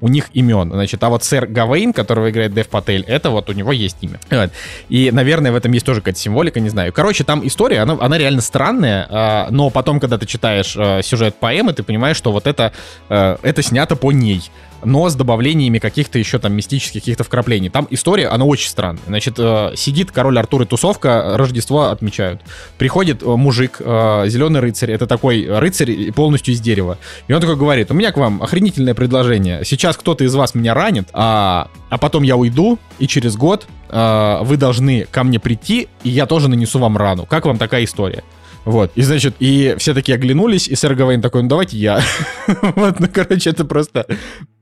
у 0.01 0.09
них 0.09 0.29
имен. 0.35 0.71
Значит, 0.71 1.03
а 1.03 1.09
вот 1.09 1.25
сэр 1.25 1.47
Гавейн, 1.47 1.93
которого 1.93 2.31
играет 2.31 2.55
Дэв 2.55 2.69
Патель, 2.69 3.05
это 3.07 3.31
вот 3.31 3.51
у 3.51 3.53
него 3.53 3.73
есть 3.73 3.97
имя. 4.03 4.21
Вот. 4.31 4.51
И, 4.89 5.11
наверное, 5.11 5.51
в 5.51 5.57
этом 5.57 5.73
есть 5.73 5.87
тоже 5.87 6.01
какая-то 6.01 6.21
символика, 6.21 6.61
не 6.61 6.69
знаю. 6.69 6.93
Короче, 6.93 7.25
там 7.25 7.47
история, 7.47 7.81
она 7.81 7.97
она, 8.01 8.19
реально 8.19 8.41
странная, 8.41 9.07
а, 9.09 9.49
но 9.51 9.71
потом, 9.71 10.01
когда 10.01 10.19
ты 10.19 10.27
читаешь 10.27 10.77
а, 10.79 11.03
сюжет 11.03 11.37
поэмы, 11.37 11.73
ты 11.73 11.83
понимаешь, 11.83 12.17
что 12.17 12.33
вот 12.33 12.47
это, 12.47 12.73
это 13.09 13.63
снято 13.63 13.97
по 13.97 14.13
ней 14.13 14.51
но 14.85 15.09
с 15.09 15.15
добавлениями 15.15 15.79
каких-то 15.79 16.19
еще 16.19 16.39
там 16.39 16.53
мистических 16.55 17.01
каких-то 17.01 17.25
вкраплений. 17.25 17.69
Там 17.69 17.87
история, 17.91 18.29
она 18.29 18.45
очень 18.45 18.69
странная. 18.69 19.03
Значит, 19.07 19.35
э, 19.39 19.73
сидит 19.77 20.11
король 20.13 20.39
Артур 20.39 20.63
и 20.63 20.65
тусовка, 20.67 21.37
Рождество 21.37 21.85
отмечают. 21.85 22.43
Приходит 22.79 23.23
э, 23.23 23.27
мужик, 23.27 23.77
э, 23.81 24.25
зеленый 24.29 24.61
рыцарь, 24.61 24.93
это 24.93 25.07
такой 25.07 25.47
рыцарь 25.49 26.13
полностью 26.13 26.55
из 26.55 26.61
дерева. 26.61 26.99
И 27.29 27.33
он 27.33 27.41
такой 27.41 27.57
говорит, 27.57 27.91
у 27.91 27.95
меня 27.95 28.13
к 28.13 28.17
вам 28.17 28.43
охренительное 28.43 28.95
предложение. 28.95 29.65
Сейчас 29.65 29.97
кто-то 29.97 30.25
из 30.25 30.35
вас 30.35 30.55
меня 30.55 30.75
ранит, 30.75 31.09
а, 31.13 31.69
а 31.91 31.99
потом 31.99 32.23
я 32.23 32.37
уйду, 32.37 32.79
и 32.99 33.07
через 33.07 33.37
год 33.37 33.67
вы 33.89 34.57
должны 34.57 35.07
ко 35.09 35.23
мне 35.23 35.39
прийти, 35.39 35.87
и 36.03 36.09
я 36.09 36.27
тоже 36.27 36.49
нанесу 36.49 36.81
вам 36.81 36.97
рану. 36.97 37.25
Как 37.25 37.47
вам 37.47 37.57
такая 37.57 37.85
история? 37.85 38.25
Вот. 38.67 38.91
И, 38.97 39.03
значит, 39.03 39.37
и 39.39 39.77
все 39.79 39.95
такие 39.95 40.17
оглянулись, 40.17 40.67
и 40.67 40.75
сэр 40.75 40.97
Гавейн 40.97 41.23
такой, 41.23 41.43
ну 41.43 41.49
давайте 41.49 41.77
я. 41.79 42.01
вот, 42.77 42.99
ну, 42.99 43.07
короче, 43.11 43.51
это 43.51 43.65
просто... 43.65 44.07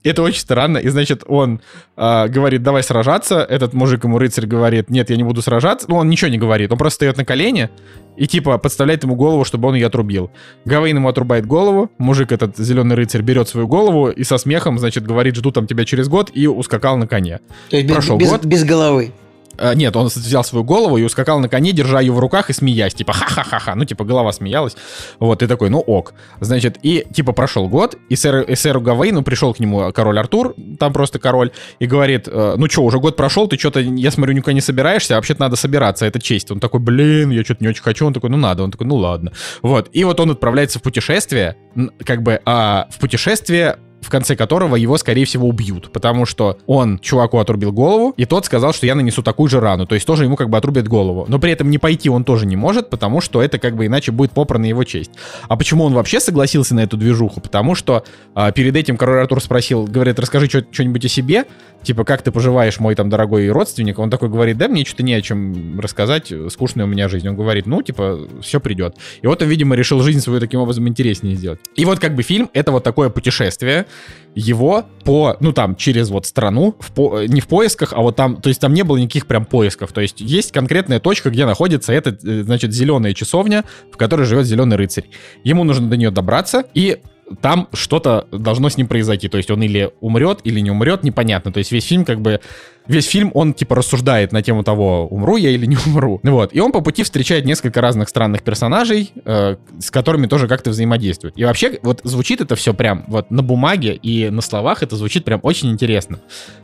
Это 0.02 0.22
очень 0.22 0.40
странно. 0.40 0.76
И, 0.76 0.88
значит, 0.88 1.22
он 1.26 1.62
э, 1.96 2.28
говорит, 2.28 2.62
давай 2.62 2.82
сражаться. 2.82 3.38
Этот 3.40 3.72
мужик 3.72 4.04
ему 4.04 4.18
рыцарь 4.18 4.44
говорит, 4.44 4.90
нет, 4.90 5.08
я 5.08 5.16
не 5.16 5.24
буду 5.24 5.40
сражаться. 5.40 5.86
Ну, 5.88 5.96
он 5.96 6.10
ничего 6.10 6.30
не 6.30 6.36
говорит. 6.36 6.70
Он 6.70 6.76
просто 6.76 6.96
встает 6.96 7.16
на 7.16 7.24
колени 7.24 7.70
и, 8.18 8.26
типа, 8.26 8.58
подставляет 8.58 9.02
ему 9.04 9.16
голову, 9.16 9.46
чтобы 9.46 9.68
он 9.68 9.74
ее 9.74 9.86
отрубил. 9.86 10.30
Гавейн 10.66 10.96
ему 10.96 11.08
отрубает 11.08 11.46
голову. 11.46 11.90
Мужик 11.96 12.30
этот, 12.30 12.58
зеленый 12.58 12.96
рыцарь, 12.96 13.22
берет 13.22 13.48
свою 13.48 13.66
голову 13.66 14.10
и 14.10 14.22
со 14.24 14.36
смехом, 14.36 14.78
значит, 14.78 15.06
говорит, 15.06 15.36
жду 15.36 15.50
там 15.50 15.66
тебя 15.66 15.86
через 15.86 16.08
год, 16.08 16.30
и 16.34 16.46
ускакал 16.46 16.98
на 16.98 17.06
коне. 17.06 17.40
То 17.70 17.76
есть 17.76 17.88
без, 17.88 17.94
Прошел 17.94 18.18
без, 18.18 18.28
год. 18.28 18.44
без 18.44 18.64
головы. 18.64 19.12
А, 19.58 19.74
Нет, 19.74 19.94
он 19.96 20.06
взял 20.06 20.44
свою 20.44 20.64
голову 20.64 20.96
и 20.96 21.02
ускакал 21.02 21.40
на 21.40 21.48
коне, 21.48 21.72
держа 21.72 22.00
ее 22.00 22.12
в 22.12 22.18
руках 22.18 22.50
и 22.50 22.52
смеясь. 22.52 22.94
Типа, 22.94 23.12
ха-ха-ха-ха. 23.12 23.74
Ну, 23.74 23.84
типа, 23.84 24.04
голова 24.04 24.32
смеялась. 24.32 24.76
Вот, 25.18 25.42
и 25.42 25.46
такой, 25.46 25.70
ну 25.70 25.80
ок. 25.80 26.14
Значит, 26.40 26.78
и, 26.82 27.06
типа, 27.12 27.32
прошел 27.32 27.68
год, 27.68 27.96
и, 28.08 28.16
сэр, 28.16 28.42
и 28.42 28.54
сэру 28.54 28.80
Гавейну 28.80 29.22
пришел 29.22 29.54
к 29.54 29.60
нему 29.60 29.92
король 29.92 30.18
Артур, 30.18 30.54
там 30.78 30.92
просто 30.92 31.18
король, 31.18 31.52
и 31.78 31.86
говорит, 31.86 32.28
«Э, 32.28 32.54
ну 32.56 32.68
что, 32.68 32.82
уже 32.82 32.98
год 32.98 33.16
прошел, 33.16 33.48
ты 33.48 33.58
что-то, 33.58 33.80
я 33.80 34.10
смотрю, 34.10 34.34
никуда 34.34 34.52
не 34.52 34.60
собираешься, 34.60 35.14
а 35.14 35.16
вообще-то 35.18 35.40
надо 35.40 35.56
собираться, 35.56 36.06
это 36.06 36.20
честь. 36.20 36.50
Он 36.50 36.60
такой, 36.60 36.80
блин, 36.80 37.30
я 37.30 37.44
что-то 37.44 37.62
не 37.62 37.68
очень 37.68 37.82
хочу. 37.82 38.06
Он 38.06 38.12
такой, 38.12 38.30
ну 38.30 38.36
надо. 38.36 38.62
Он 38.62 38.70
такой, 38.70 38.86
ну 38.86 38.96
ладно. 38.96 39.32
Вот, 39.62 39.88
и 39.92 40.04
вот 40.04 40.20
он 40.20 40.30
отправляется 40.30 40.78
в 40.78 40.82
путешествие, 40.82 41.56
как 42.04 42.22
бы, 42.22 42.40
а 42.44 42.88
в 42.90 42.98
путешествие 42.98 43.78
в 44.04 44.10
конце 44.10 44.36
которого 44.36 44.76
его, 44.76 44.98
скорее 44.98 45.24
всего, 45.24 45.48
убьют, 45.48 45.90
потому 45.90 46.26
что 46.26 46.58
он 46.66 46.98
чуваку 46.98 47.38
отрубил 47.38 47.72
голову, 47.72 48.12
и 48.16 48.26
тот 48.26 48.44
сказал, 48.44 48.72
что 48.72 48.86
я 48.86 48.94
нанесу 48.94 49.22
такую 49.22 49.48
же 49.48 49.60
рану, 49.60 49.86
то 49.86 49.94
есть 49.94 50.06
тоже 50.06 50.24
ему 50.24 50.36
как 50.36 50.50
бы 50.50 50.58
отрубят 50.58 50.86
голову. 50.86 51.24
Но 51.28 51.38
при 51.38 51.52
этом 51.52 51.70
не 51.70 51.78
пойти 51.78 52.10
он 52.10 52.24
тоже 52.24 52.46
не 52.46 52.56
может, 52.56 52.90
потому 52.90 53.20
что 53.20 53.42
это 53.42 53.58
как 53.58 53.76
бы 53.76 53.86
иначе 53.86 54.12
будет 54.12 54.32
попрана 54.32 54.66
его 54.66 54.84
честь. 54.84 55.10
А 55.48 55.56
почему 55.56 55.84
он 55.84 55.94
вообще 55.94 56.20
согласился 56.20 56.74
на 56.74 56.80
эту 56.80 56.96
движуху? 56.96 57.40
Потому 57.40 57.74
что 57.74 58.04
а, 58.34 58.52
перед 58.52 58.76
этим 58.76 58.96
король 58.96 59.20
Артур 59.20 59.42
спросил, 59.42 59.84
говорит, 59.84 60.18
расскажи 60.18 60.48
что-нибудь 60.48 61.04
о 61.04 61.08
себе, 61.08 61.46
типа, 61.84 62.04
как 62.04 62.22
ты 62.22 62.32
поживаешь, 62.32 62.80
мой 62.80 62.94
там 62.94 63.08
дорогой 63.08 63.48
родственник? 63.50 63.98
Он 63.98 64.10
такой 64.10 64.28
говорит, 64.28 64.58
да, 64.58 64.68
мне 64.68 64.84
что-то 64.84 65.02
не 65.02 65.14
о 65.14 65.20
чем 65.20 65.78
рассказать, 65.80 66.32
скучная 66.50 66.84
у 66.84 66.88
меня 66.88 67.08
жизнь. 67.08 67.28
Он 67.28 67.36
говорит, 67.36 67.66
ну, 67.66 67.82
типа, 67.82 68.28
все 68.42 68.60
придет. 68.60 68.96
И 69.22 69.26
вот 69.26 69.42
он, 69.42 69.48
видимо, 69.48 69.76
решил 69.76 70.00
жизнь 70.00 70.20
свою 70.20 70.40
таким 70.40 70.60
образом 70.60 70.88
интереснее 70.88 71.36
сделать. 71.36 71.60
И 71.76 71.84
вот 71.84 71.98
как 71.98 72.14
бы 72.14 72.22
фильм— 72.22 72.50
это 72.52 72.72
вот 72.72 72.82
такое 72.82 73.08
путешествие, 73.10 73.86
его 74.34 74.84
по, 75.04 75.36
ну 75.40 75.52
там, 75.52 75.76
через 75.76 76.10
вот 76.10 76.26
страну, 76.26 76.74
в 76.80 76.92
по- 76.92 77.24
не 77.24 77.40
в 77.40 77.46
поисках, 77.46 77.92
а 77.92 78.00
вот 78.00 78.16
там, 78.16 78.36
то 78.40 78.48
есть 78.48 78.60
там 78.60 78.74
не 78.74 78.82
было 78.82 78.96
никаких 78.96 79.26
прям 79.26 79.44
поисков, 79.44 79.92
то 79.92 80.00
есть 80.00 80.20
есть 80.20 80.50
конкретная 80.52 80.98
точка, 80.98 81.30
где 81.30 81.46
находится 81.46 81.92
эта, 81.92 82.10
э, 82.10 82.42
значит, 82.42 82.72
зеленая 82.72 83.14
часовня, 83.14 83.64
в 83.92 83.96
которой 83.96 84.26
живет 84.26 84.46
зеленый 84.46 84.76
рыцарь. 84.76 85.04
Ему 85.44 85.64
нужно 85.64 85.88
до 85.88 85.96
нее 85.96 86.10
добраться, 86.10 86.64
и 86.74 87.00
там 87.40 87.68
что-то 87.72 88.26
должно 88.30 88.68
с 88.68 88.76
ним 88.76 88.86
произойти. 88.86 89.28
То 89.28 89.38
есть 89.38 89.50
он 89.50 89.62
или 89.62 89.90
умрет, 90.00 90.40
или 90.44 90.60
не 90.60 90.70
умрет, 90.70 91.02
непонятно. 91.02 91.52
То 91.52 91.58
есть 91.58 91.72
весь 91.72 91.86
фильм 91.86 92.04
как 92.04 92.20
бы... 92.20 92.40
Весь 92.86 93.06
фильм, 93.06 93.30
он 93.32 93.54
типа 93.54 93.76
рассуждает 93.76 94.30
на 94.32 94.42
тему 94.42 94.62
того, 94.62 95.06
умру 95.06 95.36
я 95.36 95.50
или 95.50 95.64
не 95.64 95.78
умру. 95.86 96.20
Вот. 96.22 96.54
И 96.54 96.60
он 96.60 96.70
по 96.70 96.82
пути 96.82 97.02
встречает 97.02 97.46
несколько 97.46 97.80
разных 97.80 98.10
странных 98.10 98.42
персонажей, 98.42 99.10
э, 99.24 99.56
с 99.78 99.90
которыми 99.90 100.26
тоже 100.26 100.48
как-то 100.48 100.70
взаимодействует. 100.70 101.32
И 101.38 101.44
вообще, 101.44 101.78
вот 101.82 102.02
звучит 102.04 102.42
это 102.42 102.56
все 102.56 102.74
прям 102.74 103.04
вот 103.08 103.30
на 103.30 103.42
бумаге 103.42 103.94
и 103.94 104.28
на 104.28 104.42
словах 104.42 104.82
это 104.82 104.96
звучит 104.96 105.24
прям 105.24 105.40
очень 105.42 105.70
интересно. 105.70 106.20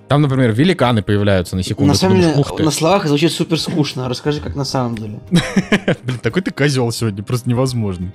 Там, 0.09 0.23
например, 0.23 0.53
великаны 0.53 1.03
появляются 1.03 1.57
на 1.57 1.63
секунду. 1.63 1.93
на 1.93 1.95
самом 1.95 2.21
деле, 2.21 2.35
на 2.59 2.71
словах 2.71 3.07
звучит 3.07 3.33
супер 3.33 3.59
скучно. 3.59 4.09
Расскажи, 4.09 4.41
как 4.41 4.57
на 4.57 4.65
самом 4.65 4.97
деле. 4.97 5.21
Блин, 6.03 6.19
такой 6.21 6.43
ты 6.43 6.51
козел 6.51 6.91
сегодня, 6.93 7.23
просто 7.23 7.49
невозможный. 7.49 8.13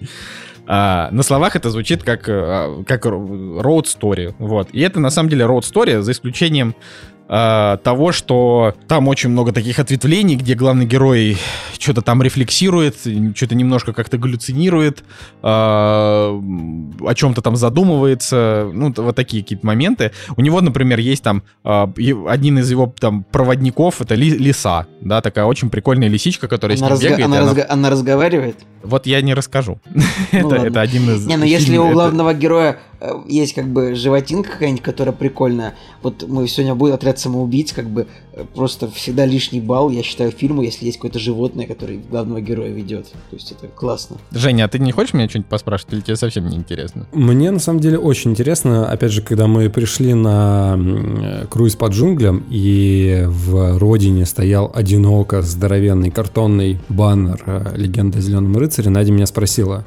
А, 0.68 1.10
на 1.12 1.24
словах 1.24 1.56
это 1.56 1.70
звучит 1.70 2.04
как, 2.04 2.28
э, 2.28 2.84
как 2.88 3.06
road 3.06 3.86
story, 3.86 4.34
вот. 4.40 4.70
И 4.72 4.80
это 4.82 5.00
на 5.00 5.10
самом 5.10 5.30
деле 5.30 5.46
road 5.46 5.62
story, 5.62 6.02
за 6.02 6.12
исключением 6.12 6.76
а, 7.28 7.78
того, 7.78 8.12
что 8.12 8.76
там 8.88 9.08
очень 9.08 9.30
много 9.32 9.52
таких 9.52 9.80
ответвлений, 9.80 10.36
где 10.36 10.54
главный 10.54 10.86
герой 10.86 11.38
что-то 11.80 12.04
там 12.04 12.22
рефлексирует, 12.22 12.98
что-то 13.36 13.56
немножко 13.56 13.94
как-то 13.94 14.20
галлюцинирует, 14.20 15.04
а, 15.42 16.30
о 17.02 17.14
чем-то 17.16 17.42
там 17.42 17.56
задумывается, 17.56 18.70
ну, 18.72 18.94
вот 18.96 19.16
такие 19.16 19.42
какие-то 19.44 19.66
моменты. 19.66 20.12
У 20.38 20.42
него, 20.42 20.62
например, 20.62 21.00
есть 21.00 21.24
там 21.24 21.44
а, 21.64 21.92
один 22.28 22.60
из 22.60 22.70
его 22.70 22.94
там 23.00 23.24
проводников, 23.24 24.02
это 24.02 24.16
ли- 24.16 24.38
лиса, 24.38 24.86
да, 25.02 25.22
такая 25.22 25.46
очень 25.46 25.70
прикольная 25.70 26.10
лисичка, 26.10 26.48
которая 26.48 26.78
Она, 26.78 26.88
с 26.88 26.90
ним 26.90 26.98
разга- 27.00 27.10
бегает. 27.18 27.26
она 27.26 27.38
она- 27.40 27.52
разга- 27.54 27.66
она 27.70 27.90
разговаривает? 27.90 28.58
Вот 28.86 29.06
я 29.08 29.22
не 29.22 29.34
расскажу. 29.34 29.80
Ну 30.32 30.52
это, 30.52 30.82
один 30.82 31.10
из... 31.10 31.26
Не, 31.26 31.38
ну 31.38 31.46
если 31.46 31.78
у 31.78 31.86
это- 31.86 31.94
главного 31.94 32.34
героя 32.34 32.78
э, 33.00 33.12
есть 33.28 33.54
как 33.54 33.66
бы 33.68 33.96
животинка 33.96 34.52
какая-нибудь, 34.52 34.84
которая 34.84 35.14
прикольная, 35.14 35.76
вот 36.02 36.26
мы 36.28 36.48
сегодня 36.48 36.76
будет 36.76 36.96
отряд 36.96 37.20
самоубийц, 37.20 37.72
как 37.74 37.90
бы 37.90 38.08
просто 38.54 38.90
всегда 38.90 39.26
лишний 39.26 39.62
балл, 39.62 39.90
я 39.90 40.04
считаю, 40.04 40.32
фильму, 40.32 40.62
если 40.62 40.86
есть 40.86 40.98
какое-то 40.98 41.20
животное, 41.20 41.66
которое 41.66 41.98
главного 41.98 42.42
героя 42.42 42.70
ведет. 42.70 43.08
То 43.08 43.36
есть 43.36 43.52
это 43.52 43.68
классно. 43.68 44.18
Женя, 44.32 44.66
а 44.66 44.68
ты 44.68 44.80
не 44.80 44.92
хочешь 44.92 45.14
меня 45.14 45.30
что-нибудь 45.30 45.50
поспрашивать, 45.50 45.94
или 45.94 46.02
тебе 46.02 46.16
совсем 46.16 46.48
не 46.48 46.58
интересно? 46.58 47.08
Мне 47.14 47.52
на 47.52 47.60
самом 47.60 47.80
деле 47.80 47.98
очень 47.98 48.32
интересно, 48.32 48.90
опять 48.90 49.12
же, 49.12 49.22
когда 49.22 49.48
мы 49.48 49.70
пришли 49.70 50.14
на 50.14 50.78
э, 50.78 51.46
круиз 51.50 51.76
по 51.76 51.88
джунглям, 51.88 52.46
и 52.50 53.24
в 53.28 53.78
родине 53.78 54.26
стоял 54.26 54.72
одиноко 54.74 55.42
здоровенный 55.42 56.12
картонный 56.12 56.80
баннер 56.90 57.42
э, 57.46 57.74
«Легенда 57.76 58.20
о 58.20 58.22
зеленом 58.22 58.58
рыцаре», 58.58 58.90
Надя 58.90 59.12
меня 59.12 59.26
спросила, 59.26 59.86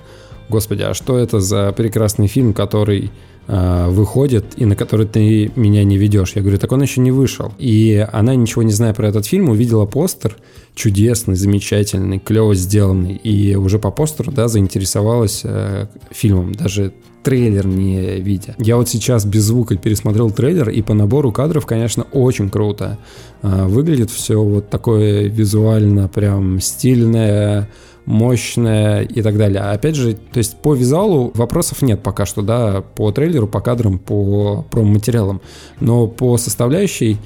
господи, 0.49 0.83
а 0.83 0.95
что 0.95 1.19
это 1.19 1.41
за 1.41 1.73
прекрасный 1.73 2.27
фильм, 2.27 2.55
который 2.55 3.11
выходит 3.49 4.45
и 4.57 4.67
на 4.67 4.77
который 4.77 5.07
ты 5.07 5.51
меня 5.57 5.83
не 5.83 5.97
ведешь? 5.97 6.33
Я 6.35 6.43
говорю, 6.43 6.59
так 6.59 6.71
он 6.71 6.83
еще 6.83 7.01
не 7.01 7.11
вышел. 7.11 7.53
И 7.59 8.07
она, 8.13 8.35
ничего 8.35 8.63
не 8.63 8.73
зная 8.73 8.93
про 8.93 9.09
этот 9.09 9.27
фильм, 9.27 9.49
увидела 9.49 9.87
постер, 9.87 10.37
чудесный, 10.75 11.35
замечательный, 11.35 12.19
клево 12.19 12.55
сделанный, 12.55 13.15
и 13.15 13.57
уже 13.57 13.79
по 13.79 13.91
постеру, 13.91 14.31
да, 14.31 14.49
заинтересовалась 14.49 15.41
э, 15.45 15.87
фильмом, 16.11 16.55
даже 16.55 16.93
трейлер 17.23 17.67
не 17.67 18.21
видя. 18.21 18.55
Я 18.59 18.77
вот 18.77 18.89
сейчас 18.89 19.25
без 19.25 19.45
звука 19.45 19.77
пересмотрел 19.77 20.31
трейлер, 20.31 20.71
и 20.71 20.81
по 20.83 20.95
набору 20.95 21.33
кадров, 21.33 21.67
конечно, 21.67 22.05
очень 22.13 22.49
круто. 22.49 22.99
А, 23.43 23.67
Выглядит 23.67 24.11
все 24.11 24.43
вот 24.43 24.71
такое 24.71 25.25
визуально 25.25 26.09
прям 26.09 26.61
стильное, 26.61 27.69
мощное 28.09 29.03
и 29.03 29.21
так 29.21 29.37
далее. 29.37 29.61
А 29.61 29.73
опять 29.73 29.95
же, 29.95 30.15
то 30.15 30.39
есть 30.39 30.57
по 30.57 30.75
визуалу 30.75 31.31
вопросов 31.35 31.83
нет 31.83 32.03
пока 32.03 32.25
что, 32.25 32.41
да, 32.41 32.81
по 32.81 33.13
трейлеру, 33.13 33.47
по 33.47 33.61
кадрам, 33.61 33.99
по 33.99 34.65
промо-материалам. 34.71 35.43
Но 35.79 36.07
по 36.07 36.39
составляющей 36.39 37.19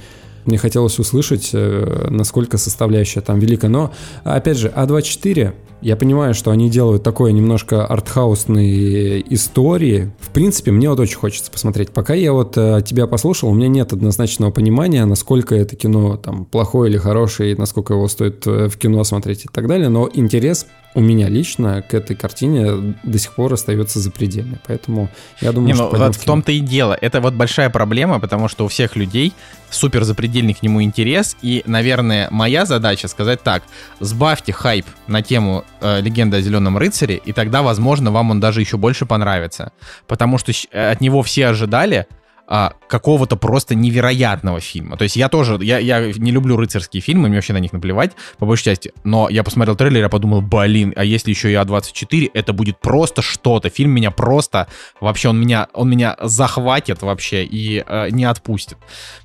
мне 0.44 0.58
хотелось 0.58 0.98
услышать, 0.98 1.50
э, 1.52 2.08
насколько 2.10 2.58
составляющая 2.58 3.20
там 3.20 3.38
велика. 3.38 3.68
Но, 3.68 3.92
опять 4.24 4.58
же, 4.58 4.72
А24, 4.74 5.52
я 5.82 5.96
понимаю, 5.96 6.32
что 6.32 6.50
они 6.50 6.70
делают 6.70 7.02
такое 7.02 7.32
немножко 7.32 7.84
артхаусные 7.84 9.22
истории. 9.34 10.12
В 10.20 10.30
принципе, 10.30 10.70
мне 10.70 10.88
вот 10.88 11.00
очень 11.00 11.16
хочется 11.16 11.50
посмотреть. 11.50 11.90
Пока 11.90 12.14
я 12.14 12.32
вот 12.32 12.56
э, 12.56 12.82
тебя 12.86 13.06
послушал, 13.06 13.50
у 13.50 13.54
меня 13.54 13.68
нет 13.68 13.92
однозначного 13.92 14.50
понимания, 14.50 15.04
насколько 15.04 15.54
это 15.54 15.76
кино 15.76 16.16
там 16.16 16.44
плохое 16.44 16.90
или 16.90 16.98
хорошее, 16.98 17.52
и 17.52 17.56
насколько 17.56 17.94
его 17.94 18.06
стоит 18.08 18.46
э, 18.46 18.68
в 18.68 18.78
кино 18.78 19.02
смотреть 19.04 19.44
и 19.44 19.48
так 19.52 19.66
далее. 19.66 19.88
Но 19.88 20.08
интерес 20.12 20.66
у 20.94 21.00
меня 21.00 21.28
лично 21.28 21.82
к 21.82 21.94
этой 21.94 22.14
картине 22.14 22.94
до 23.02 23.18
сих 23.18 23.32
пор 23.34 23.52
остается 23.54 23.98
запредельный. 23.98 24.58
Поэтому 24.66 25.08
я 25.40 25.52
думаю, 25.52 25.68
Не, 25.68 25.74
что 25.74 25.90
ну, 25.90 25.98
вот 25.98 26.16
в 26.16 26.20
в 26.22 26.24
том-то 26.24 26.52
и 26.52 26.60
дело. 26.60 26.96
Это 27.00 27.20
вот 27.20 27.34
большая 27.34 27.70
проблема, 27.70 28.20
потому 28.20 28.48
что 28.48 28.64
у 28.64 28.68
всех 28.68 28.94
людей 28.94 29.32
супер 29.70 30.04
запредельный 30.04 30.54
к 30.54 30.62
нему 30.62 30.82
интерес. 30.82 31.36
И, 31.42 31.62
наверное, 31.66 32.28
моя 32.30 32.66
задача 32.66 33.08
сказать 33.08 33.42
так. 33.42 33.62
Сбавьте 34.00 34.52
хайп 34.52 34.86
на 35.06 35.22
тему 35.22 35.64
э, 35.82 36.00
«Легенда 36.00 36.38
о 36.38 36.40
Зеленом 36.40 36.78
рыцаре», 36.78 37.16
и 37.16 37.32
тогда, 37.32 37.62
возможно, 37.62 38.10
вам 38.10 38.30
он 38.30 38.40
даже 38.40 38.60
еще 38.60 38.76
больше 38.76 39.06
понравится. 39.06 39.72
Потому 40.06 40.38
что 40.38 40.52
э, 40.52 40.90
от 40.90 41.00
него 41.00 41.22
все 41.22 41.48
ожидали 41.48 42.06
а, 42.46 42.74
какого-то 42.92 43.36
просто 43.36 43.74
невероятного 43.74 44.60
фильма. 44.60 44.98
То 44.98 45.04
есть 45.04 45.16
я 45.16 45.30
тоже, 45.30 45.58
я, 45.62 45.78
я 45.78 46.12
не 46.14 46.30
люблю 46.30 46.58
рыцарские 46.58 47.00
фильмы, 47.00 47.28
мне 47.28 47.38
вообще 47.38 47.54
на 47.54 47.58
них 47.58 47.72
наплевать, 47.72 48.12
по 48.36 48.44
большей 48.44 48.64
части, 48.64 48.92
но 49.02 49.30
я 49.30 49.42
посмотрел 49.42 49.76
трейлер, 49.76 50.02
я 50.02 50.08
подумал, 50.10 50.42
блин, 50.42 50.92
а 50.94 51.02
если 51.02 51.30
еще 51.30 51.50
и 51.50 51.54
А24, 51.54 52.30
это 52.34 52.52
будет 52.52 52.78
просто 52.80 53.22
что-то. 53.22 53.70
Фильм 53.70 53.92
меня 53.92 54.10
просто, 54.10 54.68
вообще 55.00 55.30
он 55.30 55.40
меня, 55.40 55.68
он 55.72 55.88
меня 55.88 56.18
захватит 56.20 57.00
вообще 57.00 57.44
и 57.44 57.82
э, 57.86 58.10
не 58.10 58.26
отпустит. 58.26 58.76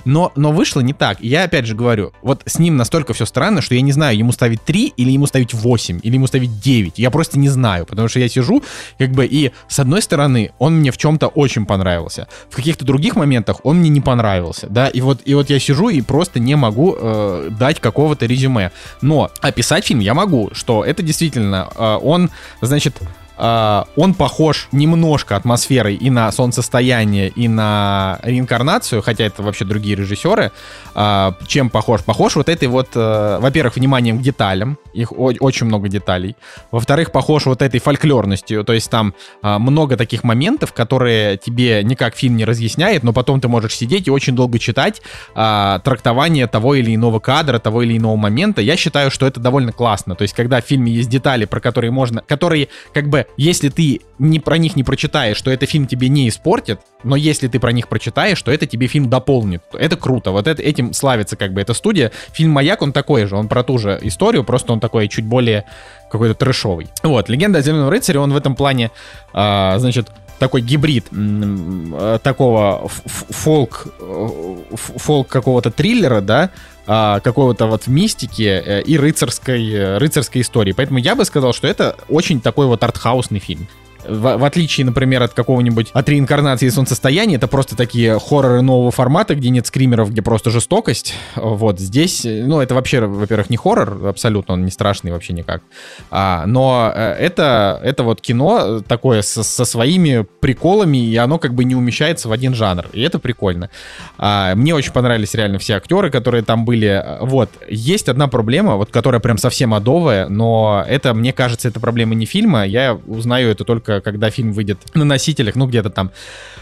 Но, 0.06 0.32
но 0.38 0.54
вышло 0.54 0.80
не 0.80 0.94
так. 0.94 1.20
Я 1.20 1.44
опять 1.44 1.66
же 1.66 1.76
говорю, 1.76 2.14
вот 2.22 2.44
с 2.46 2.60
ним 2.60 2.78
настолько 2.78 3.14
все 3.14 3.26
странно, 3.26 3.62
что 3.62 3.76
я 3.76 3.82
не 3.82 3.92
знаю, 3.92 4.18
ему 4.18 4.32
ставить 4.32 4.64
3 4.64 4.94
или 4.96 5.12
ему 5.12 5.26
ставить 5.26 5.54
8, 5.54 6.00
или 6.04 6.14
ему 6.14 6.28
ставить 6.28 6.62
9. 6.62 7.00
Я 7.00 7.12
просто 7.12 7.38
не 7.38 7.50
знаю, 7.50 7.86
потому 7.86 8.08
что 8.08 8.22
я 8.22 8.30
сижу, 8.30 8.64
как 8.98 9.12
бы, 9.12 9.26
и 9.26 9.52
с 9.68 9.78
одной 9.80 10.02
стороны, 10.02 10.52
он 10.58 10.78
мне 10.78 10.92
в 10.92 10.98
чем-то 10.98 11.28
очень 11.28 11.66
понравился. 11.66 12.30
В 12.50 12.56
каких-то 12.56 12.86
других 12.86 13.18
моментах 13.18 13.57
он 13.64 13.78
мне 13.78 13.90
не 13.90 14.02
понравился, 14.02 14.68
да, 14.70 14.88
и 14.88 15.02
вот, 15.02 15.22
и 15.26 15.34
вот 15.34 15.50
я 15.50 15.60
сижу 15.60 15.90
и 15.90 16.02
просто 16.02 16.40
не 16.40 16.56
могу 16.56 16.96
э, 16.98 17.50
дать 17.52 17.80
какого-то 17.80 18.26
резюме. 18.26 18.72
Но 19.02 19.32
описать 19.42 19.86
фильм 19.86 20.00
я 20.00 20.14
могу, 20.14 20.50
что 20.54 20.84
это 20.84 21.04
действительно, 21.04 21.70
э, 21.76 22.00
он, 22.02 22.30
значит, 22.62 22.96
Uh, 23.38 23.86
он 23.96 24.16
похож 24.16 24.68
немножко 24.72 25.36
атмосферой 25.36 25.96
и 25.96 26.10
на 26.10 26.32
солнцестояние, 26.32 27.30
и 27.30 27.48
на 27.48 28.20
реинкарнацию, 28.24 29.04
хотя 29.04 29.26
это 29.26 29.44
вообще 29.44 29.64
другие 29.64 29.96
режиссеры. 29.96 30.52
Uh, 30.96 31.36
чем 31.46 31.70
похож? 31.70 32.04
Похож 32.04 32.36
вот 32.36 32.50
этой 32.50 32.68
вот, 32.68 32.96
uh, 32.96 33.40
во-первых, 33.40 33.76
вниманием 33.76 34.18
к 34.18 34.22
деталям, 34.24 34.80
их 34.94 35.12
очень 35.12 35.68
много 35.68 35.88
деталей. 35.88 36.36
Во-вторых, 36.72 37.12
похож 37.12 37.46
вот 37.46 37.62
этой 37.62 37.80
фольклорностью, 37.80 38.64
то 38.64 38.74
есть 38.74 38.90
там 38.90 39.14
много 39.44 39.96
таких 39.98 40.24
моментов, 40.24 40.74
которые 40.74 41.38
тебе 41.38 41.84
никак 41.84 42.16
фильм 42.16 42.36
не 42.38 42.46
разъясняет, 42.46 43.04
но 43.04 43.14
потом 43.14 43.40
ты 43.40 43.48
можешь 43.48 43.76
сидеть 43.76 44.08
и 44.08 44.12
очень 44.12 44.36
долго 44.36 44.58
читать 44.58 45.04
трактование 45.36 46.48
того 46.48 46.74
или 46.74 46.96
иного 46.96 47.20
кадра, 47.20 47.60
того 47.60 47.84
или 47.84 47.96
иного 47.96 48.16
момента. 48.16 48.62
Я 48.62 48.76
считаю, 48.78 49.12
что 49.12 49.28
это 49.28 49.40
довольно 49.40 49.72
классно. 49.72 50.16
То 50.16 50.24
есть, 50.24 50.34
когда 50.34 50.62
в 50.62 50.66
фильме 50.66 50.92
есть 50.92 51.10
детали, 51.10 51.46
про 51.46 51.60
которые 51.60 51.92
можно, 51.92 52.22
которые 52.22 52.70
как 52.94 53.08
бы 53.08 53.27
если 53.36 53.70
ты 53.70 54.02
не 54.18 54.40
про 54.40 54.58
них 54.58 54.76
не 54.76 54.84
прочитаешь, 54.84 55.38
что 55.38 55.52
это 55.52 55.66
фильм 55.66 55.86
тебе 55.86 56.10
не 56.10 56.28
испортит, 56.28 56.80
но 57.04 57.16
если 57.16 57.48
ты 57.48 57.60
про 57.60 57.72
них 57.72 57.88
прочитаешь, 57.88 58.42
то 58.42 58.52
это 58.52 58.66
тебе 58.66 58.88
фильм 58.88 59.10
дополнит. 59.10 59.62
Это 59.74 59.96
круто. 59.96 60.32
Вот 60.32 60.48
это, 60.48 60.62
этим 60.62 60.94
славится 60.94 61.36
как 61.36 61.54
бы 61.54 61.62
эта 61.62 61.74
студия. 61.74 62.12
Фильм 62.32 62.52
«Маяк», 62.52 62.82
он 62.82 62.94
такой 62.94 63.26
же, 63.26 63.36
он 63.36 63.48
про 63.48 63.64
ту 63.64 63.78
же 63.78 64.00
историю, 64.02 64.44
просто 64.44 64.74
он 64.74 64.80
такой 64.80 65.08
чуть 65.08 65.26
более 65.26 65.66
какой-то 66.10 66.34
трэшовый. 66.34 66.88
Вот, 67.04 67.30
«Легенда 67.30 67.60
о 67.60 67.62
Зеленом 67.62 67.90
рыцаре», 67.90 68.20
он 68.20 68.34
в 68.34 68.38
этом 68.38 68.56
плане, 68.56 68.92
а, 69.34 69.78
значит, 69.78 70.08
такой 70.40 70.62
гибрид 70.62 71.08
э, 71.12 72.20
такого 72.22 72.88
фолк, 72.88 73.88
э, 74.00 74.28
фолк 74.76 75.28
какого-то 75.28 75.72
триллера, 75.72 76.22
да, 76.22 76.52
а, 76.88 77.20
какого-то 77.20 77.68
вот 77.68 77.88
мистики 77.88 78.44
э, 78.44 78.82
и 78.82 78.98
рыцарской, 78.98 79.98
рыцарской 79.98 80.42
истории. 80.42 80.72
Поэтому 80.72 81.00
я 81.00 81.16
бы 81.16 81.26
сказал, 81.26 81.54
что 81.54 81.68
это 81.68 81.98
очень 82.08 82.40
такой 82.40 82.66
вот 82.66 82.82
артхаусный 82.82 83.40
фильм 83.40 83.68
в, 84.08 84.38
в 84.38 84.44
отличие, 84.44 84.86
например, 84.86 85.24
от 85.24 85.34
какого-нибудь 85.34 85.92
от 85.94 86.10
реинкарнации 86.10 86.70
солнцестояния, 86.70 87.38
это 87.38 87.48
просто 87.48 87.76
такие 87.76 88.20
хорроры 88.20 88.62
нового 88.62 88.92
формата, 88.92 89.36
где 89.36 89.50
нет 89.50 89.68
скримеров, 89.68 90.12
где 90.12 90.22
просто 90.22 90.50
жестокость. 90.50 91.14
Вот 91.36 91.80
здесь, 91.80 92.24
ну, 92.24 92.60
это 92.62 92.76
вообще, 92.76 93.02
во-первых, 93.02 93.50
не 93.50 93.58
хоррор, 93.58 94.08
абсолютно, 94.08 94.56
он 94.56 94.66
не 94.66 94.72
страшный 94.72 95.12
вообще 95.12 95.34
никак. 95.34 95.62
А, 96.10 96.46
но 96.46 96.92
э, 96.94 97.14
это, 97.20 97.80
это 97.84 98.04
вот 98.04 98.22
кино 98.22 98.82
такое 98.88 99.22
со, 99.22 99.44
со 99.44 99.66
своими 99.66 100.26
приколами, 100.40 100.98
и 100.98 101.16
оно 101.18 101.40
как 101.40 101.54
бы 101.54 101.64
не 101.64 101.76
умещается 101.76 102.30
в 102.30 102.32
один 102.32 102.54
жанр. 102.54 102.86
И 102.94 103.02
это 103.02 103.20
прикольно. 103.20 103.70
А, 104.18 104.56
мне 104.56 104.74
очень 104.74 104.92
понравились 104.92 105.34
реально 105.34 105.60
все 105.60 105.76
актеры, 105.76 106.10
которые 106.10 106.44
там 106.44 106.66
были. 106.66 107.04
Вот. 107.22 107.50
Есть 107.70 108.10
одна 108.10 108.28
проблема, 108.28 108.76
вот 108.76 108.92
которая 108.92 109.20
прям 109.22 109.38
совсем 109.38 109.74
адовая, 109.74 110.28
но 110.30 110.84
это, 110.88 111.14
мне 111.14 111.34
кажется, 111.34 111.68
это 111.68 111.80
проблема 111.80 112.16
не 112.16 112.26
фильма. 112.26 112.66
Я 112.66 112.98
узнаю 113.08 113.50
это 113.50 113.64
только 113.64 113.97
когда 114.02 114.30
фильм 114.30 114.54
выйдет 114.54 114.80
на 114.94 115.06
носителях, 115.06 115.56
ну 115.56 115.68
где-то 115.68 115.90
там. 115.90 116.12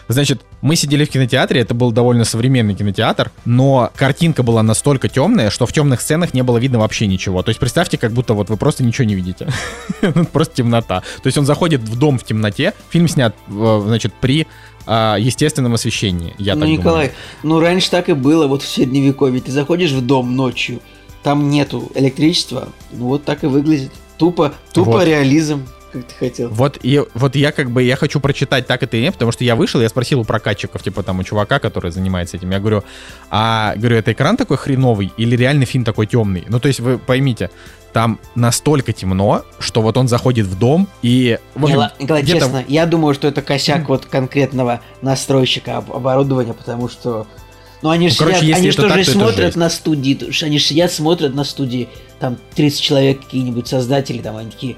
Значит, 0.08 0.42
мы 0.62 0.76
сидели 0.76 1.04
в 1.06 1.10
кинотеатре, 1.10 1.62
это 1.62 1.74
был 1.74 1.92
довольно 1.92 2.26
современный 2.26 2.76
кинотеатр, 2.76 3.32
но 3.46 3.92
картинка 3.96 4.44
была 4.44 4.62
настолько 4.62 5.10
темная, 5.10 5.50
что 5.50 5.66
в 5.66 5.74
темных 5.74 6.02
сценах 6.02 6.34
не 6.34 6.44
было 6.44 6.58
видно 6.60 6.80
вообще 6.80 7.08
ничего. 7.08 7.42
То 7.42 7.50
есть 7.50 7.60
представьте, 7.60 7.98
как 7.98 8.12
будто 8.12 8.34
вот 8.34 8.50
вы 8.50 8.58
просто 8.58 8.84
ничего 8.84 9.06
не 9.06 9.16
видите. 9.16 9.48
Ну, 10.16 10.24
просто 10.26 10.56
темнота. 10.56 11.02
То 11.02 11.28
есть 11.28 11.38
он 11.38 11.46
заходит 11.46 11.82
в 11.82 11.98
дом 11.98 12.20
в 12.20 12.24
темноте, 12.24 12.74
фильм 12.90 13.08
снят, 13.08 13.36
э, 13.50 13.82
значит, 13.86 14.14
при 14.14 14.48
а, 14.88 15.18
естественном 15.18 15.74
освещении. 15.74 16.36
Я 16.38 16.56
ну, 16.56 16.62
так 16.62 16.70
Николай, 16.70 17.08
думаю. 17.08 17.12
ну 17.44 17.60
раньше 17.60 17.90
так 17.90 18.10
и 18.10 18.14
было, 18.14 18.48
вот 18.48 18.62
в 18.62 18.68
средневековье. 18.68 19.42
Ты 19.42 19.52
заходишь 19.52 19.92
в 19.92 20.06
дом 20.06 20.36
ночью, 20.36 20.80
там 21.24 21.50
нету 21.50 21.92
электричества, 21.96 22.70
ну 22.92 23.08
вот 23.08 23.26
так 23.26 23.44
и 23.44 23.48
выглядит. 23.48 23.92
Тупо, 24.18 24.54
тупо 24.74 24.92
вот. 24.92 25.06
реализм 25.06 25.66
как 25.96 26.08
ты 26.08 26.16
хотел. 26.16 26.50
Вот, 26.50 26.78
и, 26.84 27.02
вот 27.14 27.36
я 27.36 27.52
как 27.52 27.72
бы, 27.72 27.84
я 27.84 27.96
хочу 27.96 28.20
прочитать 28.20 28.68
так 28.68 28.84
это 28.84 28.98
и 28.98 29.02
нет, 29.02 29.14
потому 29.14 29.32
что 29.32 29.44
я 29.44 29.56
вышел, 29.56 29.82
я 29.82 29.90
спросил 29.90 30.20
у 30.20 30.24
прокатчиков, 30.24 30.84
типа 30.84 31.04
там 31.04 31.20
у 31.20 31.24
чувака, 31.24 31.60
который 31.60 31.92
занимается 31.92 32.38
этим, 32.38 32.52
я 32.52 32.60
говорю, 32.60 32.84
а, 33.30 33.74
говорю, 33.76 33.98
это 33.98 34.12
экран 34.12 34.38
такой 34.38 34.58
хреновый 34.58 35.12
или 35.18 35.36
реальный 35.36 35.66
фильм 35.66 35.84
такой 35.84 36.08
темный? 36.08 36.46
Ну, 36.48 36.60
то 36.60 36.68
есть 36.68 36.80
вы 36.80 36.98
поймите, 36.98 37.50
там 37.94 38.20
настолько 38.36 38.92
темно, 38.92 39.46
что 39.60 39.82
вот 39.82 39.96
он 39.96 40.10
заходит 40.10 40.48
в 40.48 40.60
дом 40.60 40.90
и... 41.02 41.40
Вот, 41.56 41.94
Николай, 41.98 42.26
честно, 42.26 42.64
я 42.68 42.86
думаю, 42.86 43.14
что 43.14 43.28
это 43.28 43.42
косяк 43.42 43.88
вот 43.88 44.06
конкретного 44.06 44.82
настройщика 45.02 45.78
оборудования, 45.78 46.54
потому 46.54 46.90
что 46.90 47.26
ну, 47.82 47.90
они 47.90 48.10
же 48.10 48.16
ну, 48.20 48.26
короче, 48.26 48.42
сидят, 48.42 48.58
они 48.58 48.72
же 48.72 48.78
тоже 48.78 49.04
смотрят 49.06 49.56
на 49.56 49.70
студии, 49.70 50.18
они 50.44 50.58
же 50.58 50.66
сидят, 50.66 50.92
смотрят 50.92 51.34
на 51.34 51.44
студии, 51.44 51.90
там 52.20 52.38
30 52.56 52.82
человек 52.82 53.22
какие-нибудь 53.22 53.68
создатели, 53.68 54.22
там 54.22 54.38
они 54.38 54.52
такие, 54.52 54.76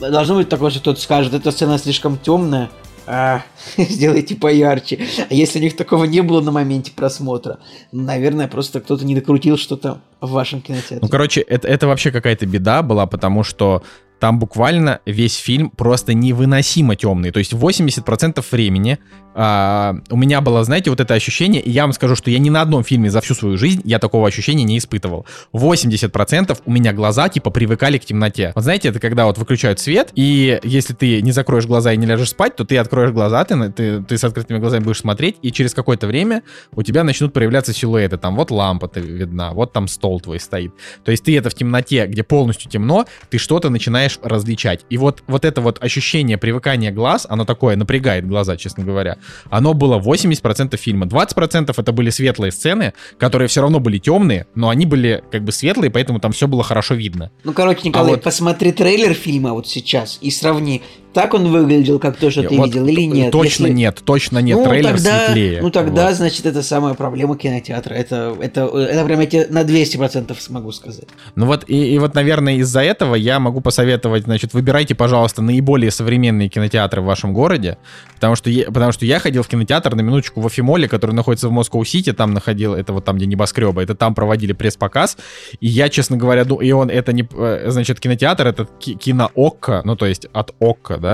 должно 0.00 0.36
быть 0.36 0.48
такое, 0.48 0.70
что 0.70 0.80
кто-то 0.80 1.00
скажет, 1.00 1.34
эта 1.34 1.50
сцена 1.50 1.78
слишком 1.78 2.18
темная, 2.18 2.70
а, 3.06 3.42
сделайте 3.76 4.34
поярче. 4.34 5.06
А 5.30 5.32
если 5.32 5.58
у 5.58 5.62
них 5.62 5.76
такого 5.76 6.04
не 6.04 6.22
было 6.22 6.40
на 6.40 6.50
моменте 6.50 6.92
просмотра, 6.92 7.58
наверное, 7.92 8.48
просто 8.48 8.80
кто-то 8.80 9.04
не 9.04 9.14
докрутил 9.14 9.56
что-то 9.56 10.00
в 10.20 10.30
вашем 10.30 10.60
кинотеатре. 10.60 10.98
Ну, 11.00 11.08
короче, 11.08 11.40
это, 11.40 11.68
это 11.68 11.86
вообще 11.86 12.10
какая-то 12.10 12.46
беда 12.46 12.82
была, 12.82 13.06
потому 13.06 13.44
что 13.44 13.82
там 14.18 14.38
буквально 14.38 15.00
весь 15.06 15.36
фильм 15.36 15.70
просто 15.70 16.14
невыносимо 16.14 16.96
темный. 16.96 17.30
То 17.30 17.38
есть 17.38 17.52
80% 17.52 18.44
времени 18.50 18.98
а, 19.38 19.96
у 20.08 20.16
меня 20.16 20.40
было, 20.40 20.64
знаете, 20.64 20.88
вот 20.88 20.98
это 20.98 21.12
ощущение, 21.12 21.60
и 21.60 21.70
я 21.70 21.82
вам 21.82 21.92
скажу, 21.92 22.16
что 22.16 22.30
я 22.30 22.38
ни 22.38 22.48
на 22.48 22.62
одном 22.62 22.82
фильме 22.82 23.10
за 23.10 23.20
всю 23.20 23.34
свою 23.34 23.58
жизнь 23.58 23.82
я 23.84 23.98
такого 23.98 24.26
ощущения 24.26 24.64
не 24.64 24.78
испытывал. 24.78 25.26
80% 25.52 26.58
у 26.64 26.70
меня 26.70 26.94
глаза 26.94 27.28
типа 27.28 27.50
привыкали 27.50 27.98
к 27.98 28.06
темноте. 28.06 28.52
Вот 28.54 28.64
знаете, 28.64 28.88
это 28.88 28.98
когда 28.98 29.26
вот 29.26 29.36
выключают 29.36 29.78
свет, 29.78 30.10
и 30.14 30.58
если 30.62 30.94
ты 30.94 31.20
не 31.20 31.32
закроешь 31.32 31.66
глаза 31.66 31.92
и 31.92 31.98
не 31.98 32.06
ляжешь 32.06 32.30
спать, 32.30 32.56
то 32.56 32.64
ты 32.64 32.78
откроешь 32.78 33.10
глаза, 33.10 33.44
ты, 33.44 33.70
ты, 33.72 34.02
ты 34.02 34.16
с 34.16 34.24
открытыми 34.24 34.58
глазами 34.58 34.84
будешь 34.84 35.00
смотреть, 35.00 35.36
и 35.42 35.52
через 35.52 35.74
какое-то 35.74 36.06
время 36.06 36.42
у 36.74 36.82
тебя 36.82 37.04
начнут 37.04 37.34
проявляться 37.34 37.74
силуэты. 37.74 38.16
Там 38.16 38.36
вот 38.36 38.50
лампа 38.50 38.88
ты 38.88 39.00
видна, 39.00 39.52
вот 39.52 39.70
там 39.70 39.86
стол 39.86 40.18
твой 40.18 40.40
стоит. 40.40 40.72
То 41.04 41.10
есть 41.10 41.24
ты 41.24 41.36
это 41.36 41.50
в 41.50 41.54
темноте, 41.54 42.06
где 42.06 42.22
полностью 42.22 42.70
темно, 42.70 43.04
ты 43.28 43.36
что-то 43.36 43.68
начинаешь 43.68 44.05
различать. 44.22 44.84
И 44.90 44.98
вот, 44.98 45.22
вот 45.26 45.44
это 45.44 45.60
вот 45.60 45.82
ощущение 45.82 46.38
привыкания 46.38 46.92
глаз, 46.92 47.26
оно 47.28 47.44
такое 47.44 47.76
напрягает 47.76 48.26
глаза, 48.26 48.56
честно 48.56 48.84
говоря 48.84 49.16
оно 49.50 49.74
было 49.74 49.98
80% 49.98 50.76
фильма. 50.76 51.06
20% 51.06 51.74
это 51.76 51.92
были 51.92 52.10
светлые 52.10 52.52
сцены, 52.52 52.92
которые 53.18 53.48
все 53.48 53.60
равно 53.60 53.80
были 53.80 53.98
темные, 53.98 54.46
но 54.54 54.68
они 54.68 54.86
были 54.86 55.22
как 55.30 55.44
бы 55.44 55.52
светлые, 55.52 55.90
поэтому 55.90 56.20
там 56.20 56.32
все 56.32 56.48
было 56.48 56.62
хорошо 56.62 56.94
видно. 56.94 57.30
Ну, 57.44 57.52
короче, 57.52 57.88
Николай, 57.88 58.12
а 58.12 58.14
вот... 58.16 58.22
посмотри 58.22 58.72
трейлер 58.72 59.14
фильма 59.14 59.52
вот 59.52 59.68
сейчас 59.68 60.18
и 60.20 60.30
сравни 60.30 60.82
так 61.16 61.32
он 61.32 61.50
выглядел, 61.50 61.98
как 61.98 62.18
то, 62.18 62.30
что 62.30 62.42
ты 62.42 62.54
вот 62.54 62.66
видел, 62.66 62.86
или 62.86 63.06
нет? 63.06 63.32
Точно 63.32 63.64
Если... 63.64 63.74
нет, 63.74 64.02
точно 64.04 64.38
нет. 64.40 64.58
Ну, 64.58 64.64
Трейлер 64.66 64.96
тогда, 64.96 65.24
светлее. 65.24 65.62
Ну 65.62 65.70
тогда, 65.70 66.08
вот. 66.08 66.14
значит, 66.14 66.44
это 66.44 66.62
самая 66.62 66.92
проблема 66.92 67.38
кинотеатра. 67.38 67.94
Это, 67.94 68.36
это, 68.38 68.66
это 68.66 69.04
прям 69.06 69.20
я 69.20 69.26
тебе 69.26 69.46
на 69.48 69.62
200% 69.62 70.38
смогу 70.38 70.72
сказать. 70.72 71.06
Ну 71.34 71.46
вот, 71.46 71.64
и, 71.68 71.94
и 71.94 71.98
вот, 71.98 72.14
наверное, 72.14 72.56
из-за 72.56 72.82
этого 72.82 73.14
я 73.14 73.40
могу 73.40 73.62
посоветовать, 73.62 74.24
значит, 74.24 74.52
выбирайте, 74.52 74.94
пожалуйста, 74.94 75.40
наиболее 75.40 75.90
современные 75.90 76.50
кинотеатры 76.50 77.00
в 77.00 77.06
вашем 77.06 77.32
городе, 77.32 77.78
потому 78.16 78.36
что, 78.36 78.50
я, 78.50 78.66
потому 78.66 78.92
что 78.92 79.06
я 79.06 79.18
ходил 79.18 79.42
в 79.42 79.48
кинотеатр 79.48 79.94
на 79.94 80.02
минуточку 80.02 80.42
в 80.42 80.46
Афимоле, 80.46 80.86
который 80.86 81.12
находится 81.12 81.48
в 81.48 81.52
Москва-Сити, 81.52 82.12
там 82.12 82.34
находил, 82.34 82.74
это 82.74 82.92
вот 82.92 83.06
там, 83.06 83.16
где 83.16 83.24
небоскребы, 83.24 83.82
это 83.82 83.94
там 83.94 84.14
проводили 84.14 84.52
пресс-показ, 84.52 85.16
и 85.60 85.66
я, 85.66 85.88
честно 85.88 86.18
говоря, 86.18 86.44
ну, 86.44 86.56
и 86.56 86.72
он, 86.72 86.90
это 86.90 87.14
не, 87.14 87.26
э, 87.32 87.70
значит, 87.70 88.00
кинотеатр, 88.00 88.48
это 88.48 88.66
кино 88.78 89.30
Окко, 89.34 89.80
ну, 89.86 89.96
то 89.96 90.04
есть 90.04 90.26
от 90.34 90.54
Окко, 90.60 90.98
да, 90.98 91.05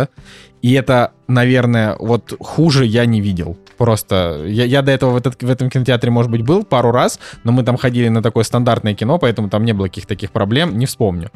и 0.63 0.73
это, 0.75 1.13
наверное, 1.27 1.97
вот 1.99 2.35
хуже 2.39 2.87
я 2.87 3.05
не 3.05 3.21
видел. 3.21 3.57
Просто 3.77 4.45
я, 4.47 4.65
я 4.65 4.83
до 4.83 4.93
этого 4.93 5.11
в, 5.11 5.17
этот, 5.17 5.43
в 5.43 5.51
этом 5.51 5.71
кинотеатре, 5.71 6.11
может 6.11 6.31
быть, 6.31 6.43
был 6.43 6.63
пару 6.63 6.93
раз, 6.93 7.19
но 7.43 7.51
мы 7.51 7.65
там 7.65 7.77
ходили 7.77 8.09
на 8.09 8.23
такое 8.23 8.45
стандартное 8.45 8.95
кино, 8.95 9.19
поэтому 9.19 9.51
там 9.51 9.65
не 9.65 9.73
было 9.73 9.87
каких-то 9.87 10.11
таких 10.11 10.31
проблем, 10.31 10.79
не 10.79 10.87
вспомню. 10.87 11.31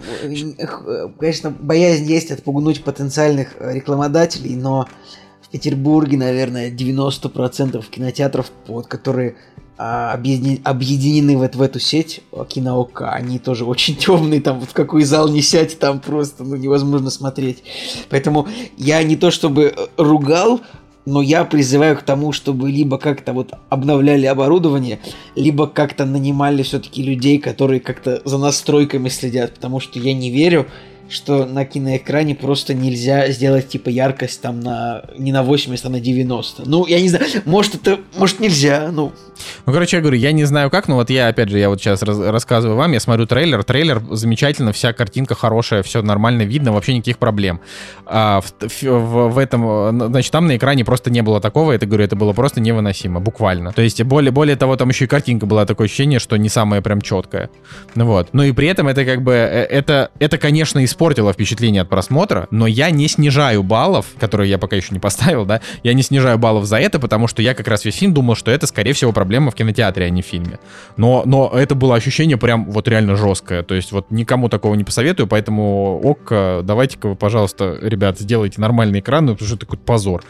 Конечно, 1.19 1.51
боязнь 1.51 2.05
есть 2.05 2.31
отпугнуть 2.31 2.85
потенциальных 2.85 3.49
рекламодателей, 3.59 4.55
но 4.55 4.87
в 5.43 5.49
Петербурге, 5.51 6.19
наверное, 6.19 6.71
90% 6.71 7.85
кинотеатров, 7.91 8.53
вот, 8.69 8.87
которые 8.87 9.35
объединены, 9.77 10.61
объединены 10.65 11.37
вот 11.37 11.55
в 11.55 11.63
эту 11.63 11.81
сеть 11.81 12.23
киноока. 12.49 13.11
Они 13.11 13.39
тоже 13.39 13.65
очень 13.65 13.97
темные, 13.97 14.41
там 14.41 14.61
вот 14.61 14.71
в 14.71 14.73
какой 14.73 15.05
зал 15.05 15.29
не 15.29 15.43
сядь, 15.43 15.79
там 15.79 16.01
просто 16.01 16.45
ну, 16.45 16.57
невозможно 16.57 17.11
смотреть. 17.11 17.63
Поэтому 18.09 18.49
я 18.77 19.03
не 19.03 19.17
то 19.17 19.31
чтобы 19.31 19.75
ругал, 19.97 20.61
но 21.05 21.23
я 21.23 21.45
призываю 21.45 21.97
к 21.97 22.03
тому, 22.03 22.33
чтобы 22.33 22.71
либо 22.71 22.99
как-то 22.99 23.33
вот 23.33 23.53
обновляли 23.69 24.27
оборудование, 24.27 24.99
либо 25.37 25.67
как-то 25.69 26.05
нанимали 26.05 26.63
все-таки 26.63 27.03
людей, 27.03 27.39
которые 27.39 27.81
как-то 27.81 28.21
за 28.25 28.39
настройками 28.39 29.09
следят, 29.09 29.55
потому 29.55 29.79
что 29.79 29.99
я 30.01 30.13
не 30.15 30.31
верю, 30.31 30.67
что 31.09 31.47
на 31.47 31.65
киноэкране 31.65 32.35
просто 32.35 32.75
нельзя 32.75 33.29
сделать 33.29 33.69
типа 33.69 33.89
яркость 33.89 34.41
там 34.41 34.61
на 34.61 35.05
не 35.17 35.33
на 35.33 35.43
80, 35.43 35.85
а 35.85 35.89
на 35.89 36.01
90. 36.01 36.63
Ну, 36.67 36.87
я 36.87 37.01
не 37.01 37.09
знаю, 37.09 37.27
может 37.45 37.75
это, 37.77 38.01
может 38.17 38.41
нельзя, 38.41 38.91
ну. 38.93 39.13
Ну, 39.67 39.73
короче, 39.73 39.97
я 39.97 40.01
говорю, 40.01 40.19
я 40.19 40.33
не 40.33 40.45
знаю 40.45 40.71
как, 40.71 40.89
но 40.89 40.97
вот 40.97 41.11
я, 41.11 41.29
опять 41.29 41.49
же, 41.49 41.59
я 41.59 41.69
вот 41.69 41.81
сейчас 41.81 42.03
раз, 42.03 42.19
рассказываю 42.19 42.77
вам, 42.77 42.93
я 42.93 43.01
смотрю 43.01 43.27
трейлер, 43.27 43.63
трейлер 43.65 44.03
замечательно, 44.11 44.73
вся 44.73 44.93
картинка 44.93 45.35
хорошая, 45.35 45.83
все 45.83 46.03
нормально 46.03 46.43
видно, 46.43 46.73
вообще 46.73 46.95
никаких 46.95 47.19
проблем. 47.19 47.61
А, 48.07 48.41
в, 48.41 48.83
в, 48.83 49.29
в 49.29 49.39
этом, 49.39 50.11
значит, 50.11 50.33
там 50.33 50.47
на 50.47 50.57
экране 50.57 50.85
просто 50.85 51.11
не 51.11 51.23
было 51.23 51.41
такого, 51.41 51.73
это, 51.73 51.87
говорю, 51.87 52.05
это 52.05 52.17
было 52.17 52.33
просто 52.33 52.61
невыносимо, 52.61 53.21
буквально. 53.21 53.73
То 53.73 53.83
есть, 53.83 54.03
более, 54.03 54.31
более 54.31 54.57
того, 54.57 54.77
там 54.77 54.89
еще 54.89 55.05
и 55.05 55.09
картинка 55.09 55.47
была 55.47 55.67
такое 55.67 55.87
ощущение, 55.87 56.19
что 56.19 56.37
не 56.37 56.49
самая 56.49 56.81
прям 56.81 57.01
четкая. 57.01 57.51
Ну 57.95 58.07
вот. 58.07 58.29
Ну 58.33 58.43
и 58.43 58.53
при 58.53 58.69
этом 58.69 58.89
это 58.89 59.05
как 59.05 59.23
бы, 59.23 59.33
э, 59.33 59.65
это, 59.65 60.11
это, 60.19 60.39
конечно, 60.39 60.79
из 60.79 60.95
испортило 60.97 61.35
впечатление 61.35 61.83
от 61.83 61.91
просмотра, 61.91 62.49
но 62.51 62.67
я 62.67 62.91
не 62.91 63.07
снижаю 63.07 63.63
баллов, 63.63 64.07
которые 64.19 64.49
я 64.49 64.57
пока 64.57 64.77
еще 64.77 64.95
не 64.95 64.99
поставил, 64.99 65.45
да, 65.45 65.61
я 65.83 65.93
не 65.93 66.03
снижаю 66.03 66.39
баллов 66.39 66.65
за 66.65 66.79
это, 66.79 66.99
потому 66.99 67.29
что 67.29 67.43
я 67.43 67.53
как 67.53 67.69
раз 67.69 67.85
весь 67.85 67.97
фильм 67.97 68.15
думал, 68.15 68.35
что 68.35 68.51
это, 68.51 68.67
скорее 68.67 68.95
всего, 68.95 69.13
проблема 69.13 69.51
в 69.51 69.55
кинотеатре, 69.55 70.07
а 70.07 70.11
не 70.11 70.23
в 70.23 70.27
фильме. 70.27 70.59
Но, 70.97 71.23
но 71.27 71.53
это 71.55 71.75
было 71.75 71.97
ощущение 71.97 72.39
прям 72.39 72.71
вот 72.71 72.89
реально 72.89 73.17
жесткое, 73.17 73.63
то 73.63 73.75
есть 73.75 73.93
вот 73.93 74.11
никому 74.11 74.49
такого 74.49 74.75
не 74.75 74.85
посоветую, 74.85 75.27
поэтому 75.27 76.01
ок, 76.03 76.33
давайте-ка 76.65 77.09
вы, 77.09 77.15
пожалуйста, 77.15 77.79
ребят, 77.83 78.19
сделайте 78.19 78.59
нормальный 78.59 79.01
экран, 79.01 79.29
потому 79.29 79.47
что 79.47 79.57
это 79.57 79.67
какой-то 79.67 79.85
позор. 79.85 80.25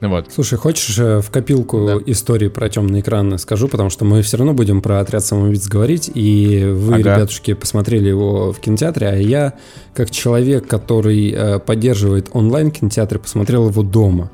Вот. 0.00 0.30
Слушай, 0.32 0.58
хочешь 0.58 0.98
э, 0.98 1.20
в 1.20 1.30
копилку 1.30 1.86
да. 1.86 2.12
истории 2.12 2.48
про 2.48 2.68
темный 2.68 3.00
экран 3.00 3.38
скажу, 3.38 3.66
потому 3.66 3.90
что 3.90 4.04
мы 4.04 4.22
все 4.22 4.36
равно 4.36 4.52
будем 4.52 4.82
про 4.82 5.00
отряд 5.00 5.24
самоубийц 5.24 5.66
говорить, 5.66 6.10
и 6.14 6.64
вы, 6.64 6.94
ага. 6.94 7.16
ребятушки, 7.16 7.54
посмотрели 7.54 8.08
его 8.08 8.52
в 8.52 8.60
кинотеатре, 8.60 9.08
а 9.08 9.16
я, 9.16 9.54
как 9.94 10.10
человек, 10.12 10.66
который 10.66 11.30
э, 11.30 11.58
поддерживает 11.58 12.28
онлайн-кинотеатры, 12.32 13.18
посмотрел 13.18 13.68
его 13.68 13.82
дома. 13.82 14.30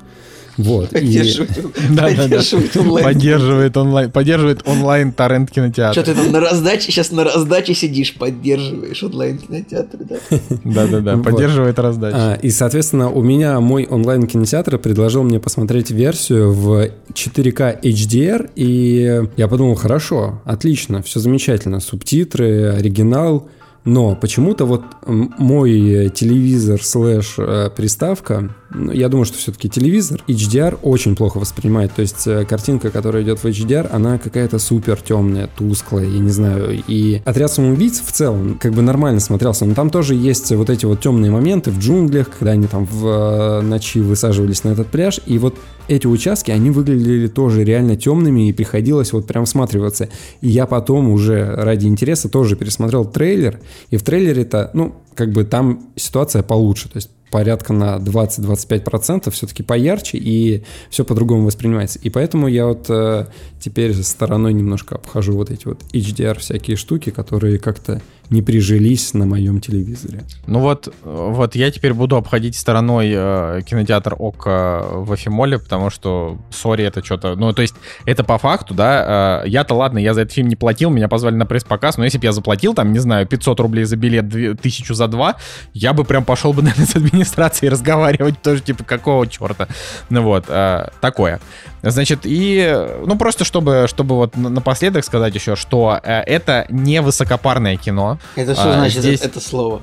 Вот. 0.58 0.90
Поддерживает, 0.90 1.56
и... 1.56 1.62
да, 1.94 2.08
поддерживает 2.08 2.72
да, 2.74 2.80
да. 2.80 2.80
онлайн. 2.80 3.04
Поддерживает 3.04 3.76
онлайн. 3.76 4.10
Поддерживает 4.10 4.62
онлайн 4.66 5.12
торрент 5.12 5.50
кинотеатр. 5.52 6.00
Что 6.00 6.12
ты 6.12 6.20
там 6.20 6.32
на 6.32 6.40
раздаче, 6.40 6.90
сейчас 6.90 7.12
на 7.12 7.24
раздаче 7.24 7.74
сидишь, 7.74 8.14
поддерживаешь 8.14 9.02
онлайн 9.02 9.38
кинотеатр, 9.38 9.98
да? 10.00 10.16
Да, 10.64 10.86
да, 10.88 11.00
да. 11.00 11.16
Поддерживает 11.18 11.78
раздачу. 11.78 12.16
А, 12.18 12.34
и, 12.34 12.50
соответственно, 12.50 13.08
у 13.08 13.22
меня 13.22 13.60
мой 13.60 13.86
онлайн 13.86 14.26
кинотеатр 14.26 14.78
предложил 14.78 15.22
мне 15.22 15.38
посмотреть 15.38 15.92
версию 15.92 16.52
в 16.52 16.90
4К 17.12 17.80
HDR, 17.80 18.50
и 18.56 19.22
я 19.36 19.48
подумал, 19.48 19.76
хорошо, 19.76 20.42
отлично, 20.44 21.02
все 21.02 21.20
замечательно. 21.20 21.78
Субтитры, 21.78 22.74
оригинал, 22.76 23.48
но 23.88 24.14
почему-то 24.14 24.66
вот 24.66 24.84
мой 25.06 26.10
телевизор 26.10 26.82
слэш 26.84 27.36
э, 27.38 27.70
приставка, 27.74 28.50
я 28.70 29.08
думаю, 29.08 29.24
что 29.24 29.38
все-таки 29.38 29.68
телевизор 29.68 30.22
HDR 30.28 30.78
очень 30.82 31.16
плохо 31.16 31.38
воспринимает. 31.38 31.92
То 31.94 32.02
есть 32.02 32.26
э, 32.26 32.44
картинка, 32.44 32.90
которая 32.90 33.22
идет 33.22 33.38
в 33.38 33.46
HDR, 33.46 33.88
она 33.90 34.18
какая-то 34.18 34.58
супер 34.58 35.00
темная, 35.00 35.48
тусклая, 35.56 36.04
я 36.04 36.18
не 36.18 36.30
знаю. 36.30 36.82
И 36.86 37.22
отряд 37.24 37.50
самоубийц 37.50 38.00
в 38.00 38.12
целом 38.12 38.58
как 38.60 38.74
бы 38.74 38.82
нормально 38.82 39.20
смотрелся. 39.20 39.64
Но 39.64 39.74
там 39.74 39.90
тоже 39.90 40.14
есть 40.14 40.50
вот 40.52 40.68
эти 40.68 40.84
вот 40.84 41.00
темные 41.00 41.30
моменты 41.30 41.70
в 41.70 41.78
джунглях, 41.78 42.28
когда 42.30 42.52
они 42.52 42.66
там 42.66 42.84
в 42.84 43.06
э, 43.06 43.60
ночи 43.62 44.00
высаживались 44.00 44.64
на 44.64 44.70
этот 44.70 44.88
пляж. 44.88 45.20
И 45.24 45.38
вот 45.38 45.54
эти 45.88 46.06
участки, 46.06 46.50
они 46.50 46.70
выглядели 46.70 47.26
тоже 47.28 47.64
реально 47.64 47.96
темными, 47.96 48.48
и 48.48 48.52
приходилось 48.52 49.12
вот 49.12 49.26
прям 49.26 49.46
всматриваться. 49.46 50.10
И 50.42 50.48
я 50.48 50.66
потом 50.66 51.08
уже 51.08 51.54
ради 51.56 51.86
интереса 51.86 52.28
тоже 52.28 52.56
пересмотрел 52.56 53.06
трейлер, 53.06 53.58
и 53.90 53.96
в 53.96 54.02
трейлере-то, 54.02 54.70
ну, 54.74 54.94
как 55.18 55.32
бы 55.32 55.42
там 55.42 55.90
ситуация 55.96 56.44
получше, 56.44 56.88
то 56.88 56.96
есть 56.96 57.10
порядка 57.32 57.72
на 57.72 57.96
20-25% 57.96 59.30
все-таки 59.32 59.64
поярче, 59.64 60.16
и 60.16 60.62
все 60.90 61.04
по-другому 61.04 61.44
воспринимается. 61.44 61.98
И 61.98 62.08
поэтому 62.08 62.46
я 62.46 62.66
вот 62.66 62.86
э, 62.88 63.26
теперь 63.60 63.94
стороной 63.94 64.52
немножко 64.52 64.94
обхожу 64.94 65.32
вот 65.32 65.50
эти 65.50 65.66
вот 65.66 65.80
HDR 65.92 66.38
всякие 66.38 66.76
штуки, 66.76 67.10
которые 67.10 67.58
как-то 67.58 68.00
не 68.30 68.42
прижились 68.42 69.14
на 69.14 69.26
моем 69.26 69.60
телевизоре. 69.60 70.22
Ну 70.46 70.60
вот, 70.60 70.92
вот 71.02 71.54
я 71.54 71.70
теперь 71.70 71.94
буду 71.94 72.16
обходить 72.16 72.56
стороной 72.56 73.10
э, 73.14 73.60
кинотеатр 73.64 74.14
ОК 74.18 74.46
в 74.46 75.14
Эфимоле, 75.14 75.58
потому 75.58 75.90
что, 75.90 76.38
сори, 76.50 76.84
это 76.84 77.04
что-то... 77.04 77.36
Ну, 77.36 77.52
то 77.52 77.62
есть, 77.62 77.74
это 78.04 78.24
по 78.24 78.38
факту, 78.38 78.74
да, 78.74 79.42
э, 79.44 79.48
я-то, 79.48 79.74
ладно, 79.74 79.98
я 79.98 80.14
за 80.14 80.22
этот 80.22 80.34
фильм 80.34 80.48
не 80.48 80.56
платил, 80.56 80.90
меня 80.90 81.08
позвали 81.08 81.34
на 81.34 81.46
пресс-показ, 81.46 81.96
но 81.96 82.04
если 82.04 82.18
бы 82.18 82.24
я 82.24 82.32
заплатил, 82.32 82.74
там, 82.74 82.92
не 82.92 82.98
знаю, 82.98 83.26
500 83.26 83.60
рублей 83.60 83.84
за 83.84 83.96
билет, 83.96 84.24
1000 84.24 84.94
за 84.94 85.08
два, 85.08 85.36
я 85.72 85.92
бы 85.92 86.04
прям 86.04 86.24
пошел 86.24 86.52
бы, 86.52 86.62
наверное, 86.68 86.86
с 86.86 86.96
администрацией 86.96 87.70
разговаривать 87.70 88.42
тоже, 88.42 88.60
типа, 88.60 88.84
какого 88.84 89.26
черта? 89.26 89.68
Ну 90.10 90.22
вот, 90.22 90.44
э, 90.48 90.88
такое. 91.00 91.40
Значит, 91.82 92.20
и, 92.24 92.86
ну, 93.04 93.16
просто 93.16 93.44
чтобы, 93.44 93.86
чтобы 93.88 94.16
вот 94.16 94.36
напоследок 94.36 95.04
сказать 95.04 95.34
еще, 95.34 95.56
что 95.56 96.00
э, 96.02 96.20
это 96.22 96.66
не 96.68 97.00
высокопарное 97.00 97.76
кино. 97.76 98.18
Это 98.36 98.54
что 98.54 98.70
а, 98.70 98.74
значит 98.74 99.02
здесь, 99.02 99.20
это 99.20 99.40
слово? 99.40 99.82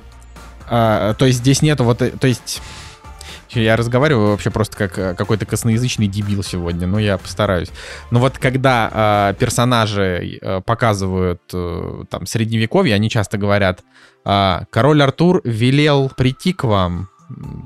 А, 0.67 1.13
то 1.13 1.25
есть 1.25 1.39
здесь 1.39 1.61
нету 1.61 1.83
вот, 1.83 2.01
э, 2.01 2.11
то 2.11 2.27
есть... 2.27 2.61
Я 3.51 3.77
разговариваю 3.77 4.31
вообще 4.31 4.49
просто 4.49 4.75
как 4.75 4.99
э, 4.99 5.15
какой-то 5.15 5.45
косноязычный 5.45 6.07
дебил 6.07 6.43
сегодня, 6.43 6.87
но 6.87 6.99
я 6.99 7.17
постараюсь. 7.17 7.69
Но 8.11 8.19
вот 8.19 8.37
когда 8.37 9.31
э, 9.31 9.35
персонажи 9.39 10.39
э, 10.41 10.61
показывают 10.65 11.41
э, 11.53 12.03
там 12.09 12.25
средневековье, 12.25 12.93
они 12.95 13.09
часто 13.09 13.37
говорят, 13.37 13.81
э, 14.25 14.59
король 14.69 15.01
Артур 15.01 15.39
велел 15.45 16.09
прийти 16.09 16.51
к 16.51 16.65
вам, 16.65 17.07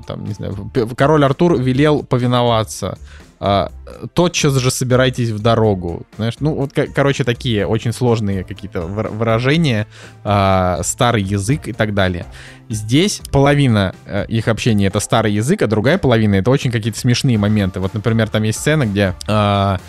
там, 0.06 0.24
не 0.24 0.34
знаю, 0.34 0.70
король 0.96 1.24
Артур 1.24 1.60
велел 1.60 2.04
повиноваться, 2.04 2.96
а, 3.40 3.72
тотчас 4.12 4.54
же 4.56 4.70
собирайтесь 4.70 5.30
в 5.30 5.40
дорогу. 5.40 6.06
Знаешь, 6.16 6.34
ну 6.40 6.54
вот, 6.54 6.72
короче, 6.94 7.24
такие 7.24 7.66
очень 7.66 7.92
сложные 7.92 8.44
какие-то 8.44 8.82
выражения, 8.82 9.86
а, 10.24 10.80
старый 10.82 11.22
язык 11.22 11.66
и 11.66 11.72
так 11.72 11.94
далее. 11.94 12.26
Здесь 12.68 13.22
половина 13.32 13.94
а, 14.04 14.24
их 14.24 14.46
общения 14.46 14.86
это 14.86 15.00
старый 15.00 15.32
язык, 15.32 15.62
а 15.62 15.66
другая 15.66 15.96
половина 15.96 16.34
это 16.34 16.50
очень 16.50 16.70
какие-то 16.70 16.98
смешные 16.98 17.38
моменты. 17.38 17.80
Вот, 17.80 17.94
например, 17.94 18.28
там 18.28 18.42
есть 18.42 18.60
сцена, 18.60 18.84
где 18.84 19.14
а, 19.26 19.80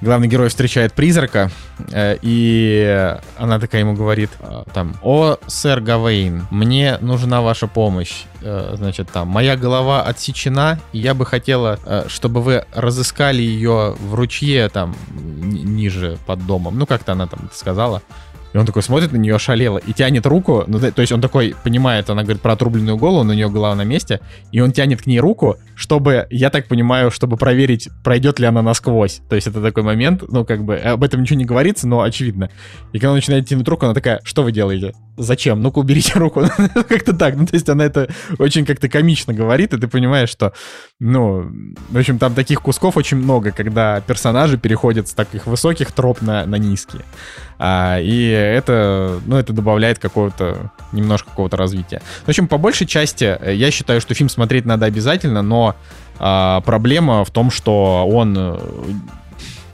главный 0.00 0.28
герой 0.28 0.48
встречает 0.48 0.92
призрака, 0.92 1.50
э, 1.90 2.18
и 2.22 3.16
она 3.36 3.58
такая 3.58 3.80
ему 3.80 3.94
говорит, 3.94 4.30
э, 4.40 4.64
там, 4.72 4.96
«О, 5.02 5.36
сэр 5.46 5.80
Гавейн, 5.80 6.46
мне 6.50 6.98
нужна 7.00 7.42
ваша 7.42 7.66
помощь. 7.66 8.24
Э, 8.42 8.74
значит, 8.76 9.10
там, 9.10 9.28
моя 9.28 9.56
голова 9.56 10.02
отсечена, 10.02 10.78
и 10.92 10.98
я 10.98 11.14
бы 11.14 11.26
хотела, 11.26 11.78
чтобы 12.08 12.42
вы 12.42 12.64
разыскали 12.74 13.42
ее 13.42 13.96
в 13.98 14.14
ручье, 14.14 14.68
там, 14.68 14.94
ниже 15.10 16.18
под 16.26 16.46
домом». 16.46 16.78
Ну, 16.78 16.86
как-то 16.86 17.12
она 17.12 17.26
там 17.26 17.50
сказала. 17.52 18.02
И 18.54 18.56
он 18.56 18.66
такой 18.66 18.82
смотрит 18.82 19.12
на 19.12 19.16
нее 19.16 19.34
ошалело 19.34 19.78
и 19.78 19.92
тянет 19.92 20.26
руку. 20.26 20.62
Ну, 20.68 20.78
то 20.78 21.00
есть 21.00 21.12
он 21.12 21.20
такой 21.20 21.56
понимает, 21.64 22.08
она 22.08 22.22
говорит 22.22 22.40
про 22.40 22.52
отрубленную 22.52 22.96
голову, 22.96 23.24
на 23.24 23.32
нее 23.32 23.50
голова 23.50 23.74
на 23.74 23.82
месте. 23.82 24.20
И 24.52 24.60
он 24.60 24.70
тянет 24.70 25.02
к 25.02 25.06
ней 25.06 25.18
руку, 25.18 25.56
чтобы, 25.74 26.28
я 26.30 26.50
так 26.50 26.68
понимаю, 26.68 27.10
чтобы 27.10 27.36
проверить, 27.36 27.88
пройдет 28.04 28.38
ли 28.38 28.46
она 28.46 28.62
насквозь. 28.62 29.20
То 29.28 29.34
есть 29.34 29.48
это 29.48 29.60
такой 29.60 29.82
момент, 29.82 30.22
ну, 30.28 30.44
как 30.44 30.64
бы, 30.64 30.76
об 30.76 31.02
этом 31.02 31.22
ничего 31.22 31.38
не 31.38 31.44
говорится, 31.44 31.88
но 31.88 32.02
очевидно. 32.02 32.48
И 32.92 32.98
когда 32.98 33.10
он 33.10 33.16
начинает 33.16 33.48
тянуть 33.48 33.66
руку, 33.66 33.86
она 33.86 33.94
такая, 33.94 34.20
что 34.22 34.44
вы 34.44 34.52
делаете? 34.52 34.92
Зачем? 35.16 35.62
Ну-ка, 35.62 35.78
уберите 35.78 36.12
руку. 36.18 36.42
как-то 36.74 37.12
так. 37.12 37.36
Ну, 37.36 37.46
то 37.46 37.54
есть 37.54 37.68
она 37.68 37.84
это 37.84 38.08
очень 38.38 38.64
как-то 38.64 38.88
комично 38.88 39.32
говорит, 39.32 39.72
и 39.72 39.78
ты 39.78 39.88
понимаешь, 39.88 40.28
что, 40.28 40.52
ну, 41.00 41.50
в 41.90 41.98
общем, 41.98 42.18
там 42.18 42.34
таких 42.34 42.60
кусков 42.60 42.96
очень 42.96 43.18
много, 43.18 43.50
когда 43.50 44.00
персонажи 44.00 44.58
переходят 44.58 45.08
с 45.08 45.14
таких 45.14 45.46
высоких 45.46 45.92
троп 45.92 46.22
на, 46.22 46.46
на 46.46 46.56
низкие. 46.56 47.02
А, 47.58 47.98
и 48.00 48.28
это, 48.28 49.20
ну, 49.26 49.36
это 49.36 49.52
добавляет 49.52 49.98
какого-то, 49.98 50.72
немножко 50.92 51.30
какого-то 51.30 51.56
развития. 51.56 52.02
В 52.24 52.28
общем, 52.28 52.48
по 52.48 52.58
большей 52.58 52.86
части, 52.86 53.36
э, 53.40 53.54
я 53.54 53.70
считаю, 53.70 54.00
что 54.00 54.14
фильм 54.14 54.28
смотреть 54.28 54.64
надо 54.64 54.86
обязательно, 54.86 55.42
но 55.42 55.76
а, 56.18 56.60
проблема 56.60 57.24
в 57.24 57.30
том, 57.30 57.50
что 57.50 58.06
он 58.08 58.34
э, 58.36 58.58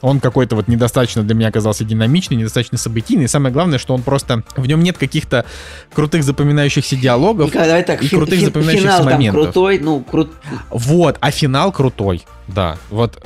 Он 0.03 0.21
какой-то 0.21 0.57
вот 0.57 0.69
недостаточно 0.69 1.23
для 1.23 1.35
меня 1.35 1.49
оказался 1.49 1.85
динамичный, 1.85 2.37
недостаточно 2.37 2.79
событийный. 2.79 3.25
И 3.25 3.29
самое 3.29 3.53
главное, 3.53 3.79
что 3.79 3.95
он 3.95 4.03
просто... 4.03 4.43
В 4.57 4.67
нем 4.67 4.83
нет 4.83 4.97
каких-то 4.99 5.45
крутых 5.93 6.25
запоминающихся 6.25 6.97
диалогов 6.97 7.47
Николай, 7.49 7.69
давай 7.69 7.85
так, 7.85 8.03
и 8.03 8.07
фи- 8.07 8.17
крутых 8.17 8.39
фи- 8.39 8.45
запоминающихся 8.47 8.87
финал 8.87 8.99
там 8.99 9.13
моментов. 9.13 9.43
крутой, 9.45 9.79
ну, 9.79 10.01
крут... 10.01 10.33
Вот, 10.71 11.17
а 11.21 11.31
финал 11.31 11.73
крутой, 11.73 12.23
да. 12.49 12.79
Вот, 12.89 13.23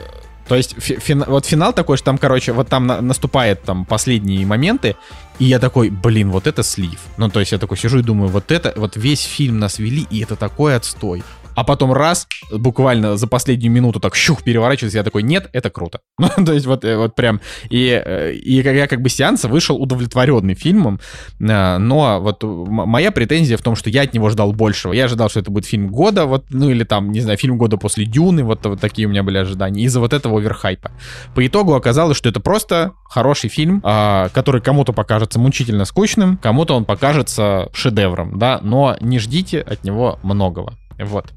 то 0.49 0.57
есть 0.57 0.75
фи- 0.79 0.99
фина- 0.99 1.27
вот 1.29 1.47
финал 1.47 1.72
такой, 1.72 1.97
что 1.97 2.07
там, 2.07 2.18
короче, 2.18 2.53
вот 2.53 2.68
там 2.68 2.87
на- 2.87 3.01
наступает 3.01 3.62
там 3.62 3.85
последние 3.85 4.45
моменты, 4.45 4.97
и 5.39 5.45
я 5.45 5.59
такой, 5.59 5.91
блин, 5.91 6.31
вот 6.31 6.47
это 6.47 6.62
слив. 6.62 6.99
Ну, 7.16 7.29
то 7.31 7.41
есть 7.41 7.53
я 7.53 7.59
такой 7.59 7.77
сижу 7.79 8.01
и 8.01 8.03
думаю, 8.03 8.29
вот 8.31 8.51
это, 8.51 8.72
вот 8.77 8.97
весь 8.97 9.22
фильм 9.22 9.59
нас 9.59 9.79
вели, 9.79 10.07
и 10.11 10.22
это 10.22 10.37
такой 10.37 10.77
отстой. 10.77 11.22
А 11.55 11.64
потом 11.64 11.92
раз, 11.92 12.26
буквально 12.52 13.16
за 13.16 13.26
последнюю 13.26 13.72
минуту 13.72 14.00
так 14.00 14.14
щух 14.14 14.42
переворачивается, 14.42 14.98
я 14.98 15.05
такой, 15.05 15.22
нет, 15.22 15.48
это 15.52 15.70
круто. 15.70 16.00
Ну, 16.36 16.44
то 16.44 16.52
есть 16.52 16.66
вот, 16.66 16.84
э, 16.84 16.96
вот 16.96 17.14
прям, 17.14 17.40
и, 17.68 18.02
э, 18.05 18.32
и 18.32 18.55
я 18.55 18.86
как 18.86 19.02
бы 19.02 19.09
сеанса 19.09 19.46
вышел 19.46 19.80
удовлетворенный 19.80 20.55
фильмом, 20.55 21.00
а, 21.40 21.78
но 21.78 22.20
вот 22.20 22.42
моя 22.42 23.12
претензия 23.12 23.57
в 23.57 23.62
том, 23.62 23.76
что 23.76 23.90
я 23.90 24.02
от 24.02 24.14
него 24.14 24.30
ждал 24.30 24.52
большего. 24.52 24.92
Я 24.92 25.05
ожидал, 25.05 25.28
что 25.28 25.40
это 25.40 25.50
будет 25.50 25.66
фильм 25.66 25.88
года, 25.88 26.26
вот, 26.26 26.46
ну 26.50 26.70
или 26.70 26.84
там, 26.84 27.12
не 27.12 27.20
знаю, 27.20 27.38
фильм 27.38 27.59
года 27.59 27.76
после 27.76 28.05
Дюны, 28.05 28.42
вот, 28.42 28.64
вот 28.66 28.80
такие 28.80 29.07
у 29.07 29.11
меня 29.11 29.22
были 29.22 29.38
ожидания, 29.38 29.82
из-за 29.84 30.00
вот 30.00 30.12
этого 30.12 30.38
оверхайпа. 30.38 30.90
По 31.34 31.46
итогу 31.46 31.74
оказалось, 31.74 32.16
что 32.16 32.28
это 32.28 32.40
просто 32.40 32.92
хороший 33.09 33.50
фильм, 33.50 33.80
а, 33.84 34.28
который 34.30 34.61
кому-то 34.61 34.92
покажется 34.92 35.38
мучительно 35.38 35.84
скучным, 35.84 36.36
кому-то 36.38 36.74
он 36.74 36.84
покажется 36.84 37.68
шедевром, 37.72 38.38
да, 38.38 38.61
но 38.62 38.96
не 39.00 39.18
ждите 39.18 39.61
от 39.61 39.84
него 39.84 40.18
многого. 40.22 40.74
Вот. 40.99 41.32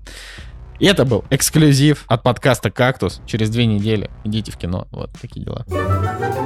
И 0.80 0.86
это 0.86 1.06
был 1.06 1.26
эксклюзив 1.32 2.06
от 2.08 2.22
подкаста 2.22 2.70
«Кактус». 2.70 3.22
Через 3.26 3.50
две 3.50 3.66
недели 3.66 4.12
идите 4.24 4.52
в 4.52 4.58
кино. 4.58 4.88
Вот 4.92 5.10
такие 5.20 5.44
дела. 5.44 5.66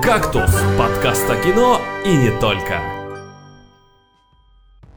«Кактус»— 0.02 0.52
подкаст 0.78 1.30
о 1.30 1.36
кино 1.36 1.82
и 2.06 2.16
не 2.16 2.40
только. 2.40 2.80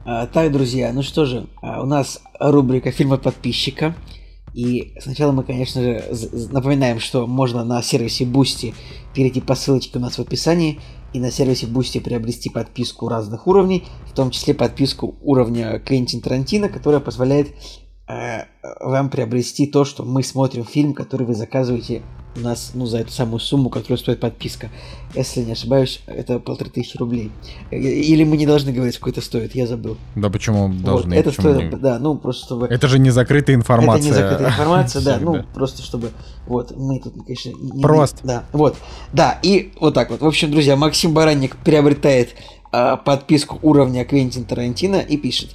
А, 0.05 0.27
так, 0.27 0.51
друзья, 0.51 0.93
ну 0.93 1.01
что 1.01 1.25
же, 1.25 1.47
а, 1.61 1.81
у 1.81 1.85
нас 1.85 2.21
рубрика 2.39 2.91
«Фильмы 2.91 3.17
подписчика». 3.17 3.93
И 4.53 4.93
сначала 5.01 5.33
мы, 5.33 5.43
конечно 5.43 5.81
же, 5.81 6.03
напоминаем, 6.51 7.01
что 7.01 7.27
можно 7.27 7.65
на 7.65 7.81
сервисе 7.81 8.23
Boosty 8.23 8.73
перейти 9.13 9.41
по 9.41 9.53
ссылочке 9.53 9.97
у 9.97 10.01
нас 10.01 10.17
в 10.17 10.21
описании 10.21 10.79
и 11.11 11.19
на 11.19 11.29
сервисе 11.29 11.65
Boosty 11.65 11.99
приобрести 11.99 12.49
подписку 12.49 13.09
разных 13.09 13.47
уровней, 13.47 13.83
в 14.05 14.13
том 14.13 14.31
числе 14.31 14.53
подписку 14.53 15.17
уровня 15.21 15.79
Квентин 15.79 16.21
Тарантино, 16.21 16.69
которая 16.69 17.01
позволяет 17.01 17.49
вам 18.07 19.09
приобрести 19.09 19.67
то, 19.67 19.83
что 19.83 20.03
мы 20.03 20.23
смотрим 20.23 20.63
фильм, 20.65 20.93
который 20.93 21.25
вы 21.25 21.33
заказываете 21.33 22.03
у 22.37 22.41
нас, 22.41 22.71
ну, 22.73 22.85
за 22.85 22.99
эту 22.99 23.11
самую 23.11 23.39
сумму, 23.39 23.69
которую 23.69 23.97
стоит 23.97 24.19
подписка. 24.19 24.69
Если 25.15 25.41
не 25.41 25.53
ошибаюсь, 25.53 26.01
это 26.05 26.39
полторы 26.39 26.69
тысячи 26.69 26.97
рублей. 26.97 27.31
Э, 27.71 27.77
Или 27.77 28.23
мы 28.23 28.37
не 28.37 28.45
должны 28.45 28.73
говорить, 28.73 28.95
сколько 28.95 29.11
это 29.19 29.25
стоит, 29.25 29.55
я 29.55 29.67
забыл. 29.67 29.97
Да 30.15 30.29
почему 30.29 30.67
должны? 30.67 31.15
Вот, 31.15 31.19
это 31.19 31.29
почему 31.29 31.53
стоит, 31.53 31.71
не? 31.71 31.77
да, 31.79 31.99
ну, 31.99 32.15
просто 32.17 32.45
чтобы... 32.45 32.67
Это 32.67 32.87
же 32.87 32.99
не 32.99 33.09
закрытая 33.09 33.55
информация. 33.55 33.99
Это 33.99 34.05
не 34.07 34.13
закрытая 34.13 34.49
информация, 34.49 35.01
да, 35.01 35.17
ну, 35.21 35.43
просто 35.53 35.81
чтобы, 35.81 36.11
вот, 36.45 36.75
мы 36.75 36.99
тут, 36.99 37.13
конечно... 37.25 37.49
не- 37.49 37.81
Просто. 37.81 38.19
Да, 38.23 38.43
вот, 38.51 38.75
да, 39.13 39.39
и 39.41 39.71
вот 39.79 39.93
так 39.93 40.09
вот. 40.09 40.21
В 40.21 40.27
общем, 40.27 40.51
друзья, 40.51 40.75
Максим 40.75 41.13
Баранник 41.13 41.55
приобретает 41.57 42.35
а, 42.71 42.97
подписку 42.97 43.59
уровня 43.61 44.03
Квентин 44.03 44.43
Тарантино 44.43 44.97
и 44.97 45.17
пишет. 45.17 45.51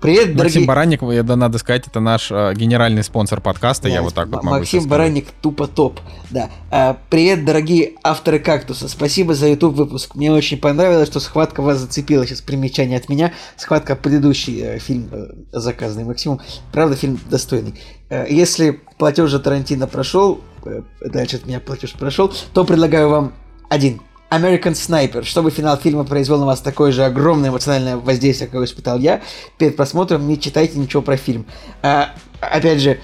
Привет, 0.00 0.34
Максим 0.34 0.36
дорогие... 0.36 0.66
Баранник, 0.66 1.02
я- 1.02 1.22
да, 1.22 1.34
надо 1.36 1.56
сказать, 1.58 1.86
это 1.86 1.98
наш 1.98 2.30
э, 2.30 2.52
генеральный 2.54 3.02
спонсор 3.02 3.40
подкаста, 3.40 3.88
я 3.88 3.96
Да, 3.96 4.02
вот 4.02 4.14
так 4.14 4.28
вот 4.28 4.42
могу 4.42 4.58
Максим 4.58 4.86
Баранник 4.86 5.30
тупо 5.40 5.66
топ. 5.66 5.98
Да. 6.30 6.50
А, 6.70 6.98
привет, 7.08 7.46
дорогие 7.46 7.92
авторы 8.02 8.38
кактуса. 8.38 8.88
Спасибо 8.88 9.34
за 9.34 9.48
YouTube 9.48 9.74
выпуск. 9.74 10.14
Мне 10.14 10.30
очень 10.30 10.58
понравилось, 10.58 11.08
что 11.08 11.20
схватка 11.20 11.62
вас 11.62 11.78
зацепила. 11.78 12.26
Сейчас 12.26 12.42
примечание 12.42 12.98
от 12.98 13.08
меня. 13.08 13.32
Схватка 13.56 13.96
предыдущий 13.96 14.60
э, 14.60 14.78
фильм, 14.78 15.08
э, 15.10 15.28
заказанный 15.52 16.04
Максимом. 16.04 16.40
Правда, 16.70 16.96
фильм 16.96 17.18
достойный. 17.30 17.74
Э, 18.10 18.26
если 18.28 18.82
платеж 18.98 19.30
за 19.30 19.40
Тарантино 19.40 19.86
прошел, 19.86 20.40
э, 20.66 20.82
дальше 21.06 21.36
от 21.36 21.46
меня 21.46 21.60
платеж 21.60 21.94
прошел, 21.94 22.30
то 22.52 22.64
предлагаю 22.64 23.08
вам 23.08 23.32
один. 23.70 24.02
American 24.38 24.72
Sniper, 24.72 25.24
чтобы 25.24 25.50
финал 25.50 25.76
фильма 25.76 26.04
произвел 26.04 26.38
на 26.38 26.46
вас 26.46 26.60
такое 26.60 26.92
же 26.92 27.04
огромное 27.04 27.50
эмоциональное 27.50 27.96
воздействие, 27.96 28.48
какое 28.48 28.66
испытал 28.66 28.98
я. 28.98 29.22
Перед 29.58 29.76
просмотром 29.76 30.26
не 30.26 30.38
читайте 30.38 30.78
ничего 30.78 31.02
про 31.02 31.16
фильм. 31.16 31.46
А, 31.82 32.14
опять 32.40 32.80
же, 32.80 33.00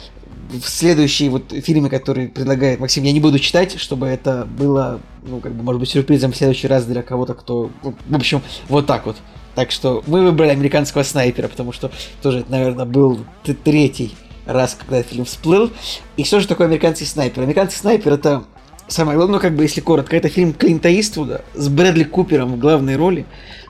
в 0.51 0.69
следующие 0.69 1.31
вот 1.31 1.53
фильмы, 1.53 1.89
которые 1.89 2.29
предлагает 2.29 2.81
Максим, 2.81 3.05
я 3.05 3.13
не 3.13 3.21
буду 3.21 3.39
читать, 3.39 3.79
чтобы 3.79 4.07
это 4.07 4.47
было, 4.47 5.01
ну, 5.23 5.41
как 5.41 5.55
бы, 5.55 5.63
может 5.63 5.81
быть, 5.81 5.89
сюрпризом 5.89 6.33
в 6.33 6.37
следующий 6.37 6.67
раз 6.67 6.85
для 6.85 7.03
кого-то, 7.03 7.35
кто... 7.35 7.71
ну, 7.83 7.95
В 8.09 8.17
общем, 8.17 8.43
вот 8.69 8.87
так 8.87 9.07
вот. 9.07 9.17
Так 9.55 9.71
что 9.71 10.03
мы 10.07 10.23
выбрали 10.23 10.51
американского 10.51 11.03
снайпера, 11.03 11.49
потому 11.49 11.73
что 11.73 11.91
тоже, 12.23 12.41
это, 12.41 12.51
наверное, 12.51 12.85
был 12.85 13.21
третий 13.65 14.15
раз, 14.47 14.77
когда 14.79 14.99
этот 14.99 15.13
фильм 15.13 15.25
всплыл. 15.25 15.71
И 16.17 16.25
что 16.25 16.41
же 16.41 16.49
такое 16.49 16.67
американский 16.67 17.05
снайпер? 17.05 17.43
Американский 17.43 17.79
снайпер 17.79 18.13
это 18.15 18.45
самое 18.91 19.17
главное, 19.17 19.37
ну, 19.37 19.41
как 19.41 19.55
бы, 19.55 19.63
если 19.63 19.81
коротко, 19.81 20.17
это 20.17 20.29
фильм 20.29 20.53
Клинта 20.53 20.89
Иствуда 21.01 21.43
с 21.55 21.69
Брэдли 21.69 22.05
Купером 22.05 22.53
в 22.53 22.59
главной 22.59 22.97
роли 22.97 23.25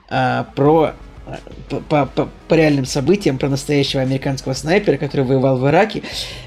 а, 0.09 0.47
про 0.57 0.93
а, 1.27 1.39
по, 1.89 2.07
по- 2.07 2.29
по- 2.49 2.55
реальным 2.55 2.87
событиям 2.87 3.39
про 3.39 3.49
настоящего 3.49 4.03
американского 4.03 4.55
снайпера, 4.55 4.97
который 4.97 5.25
воевал 5.25 5.59
в 5.59 5.69
Ираке. 5.69 6.03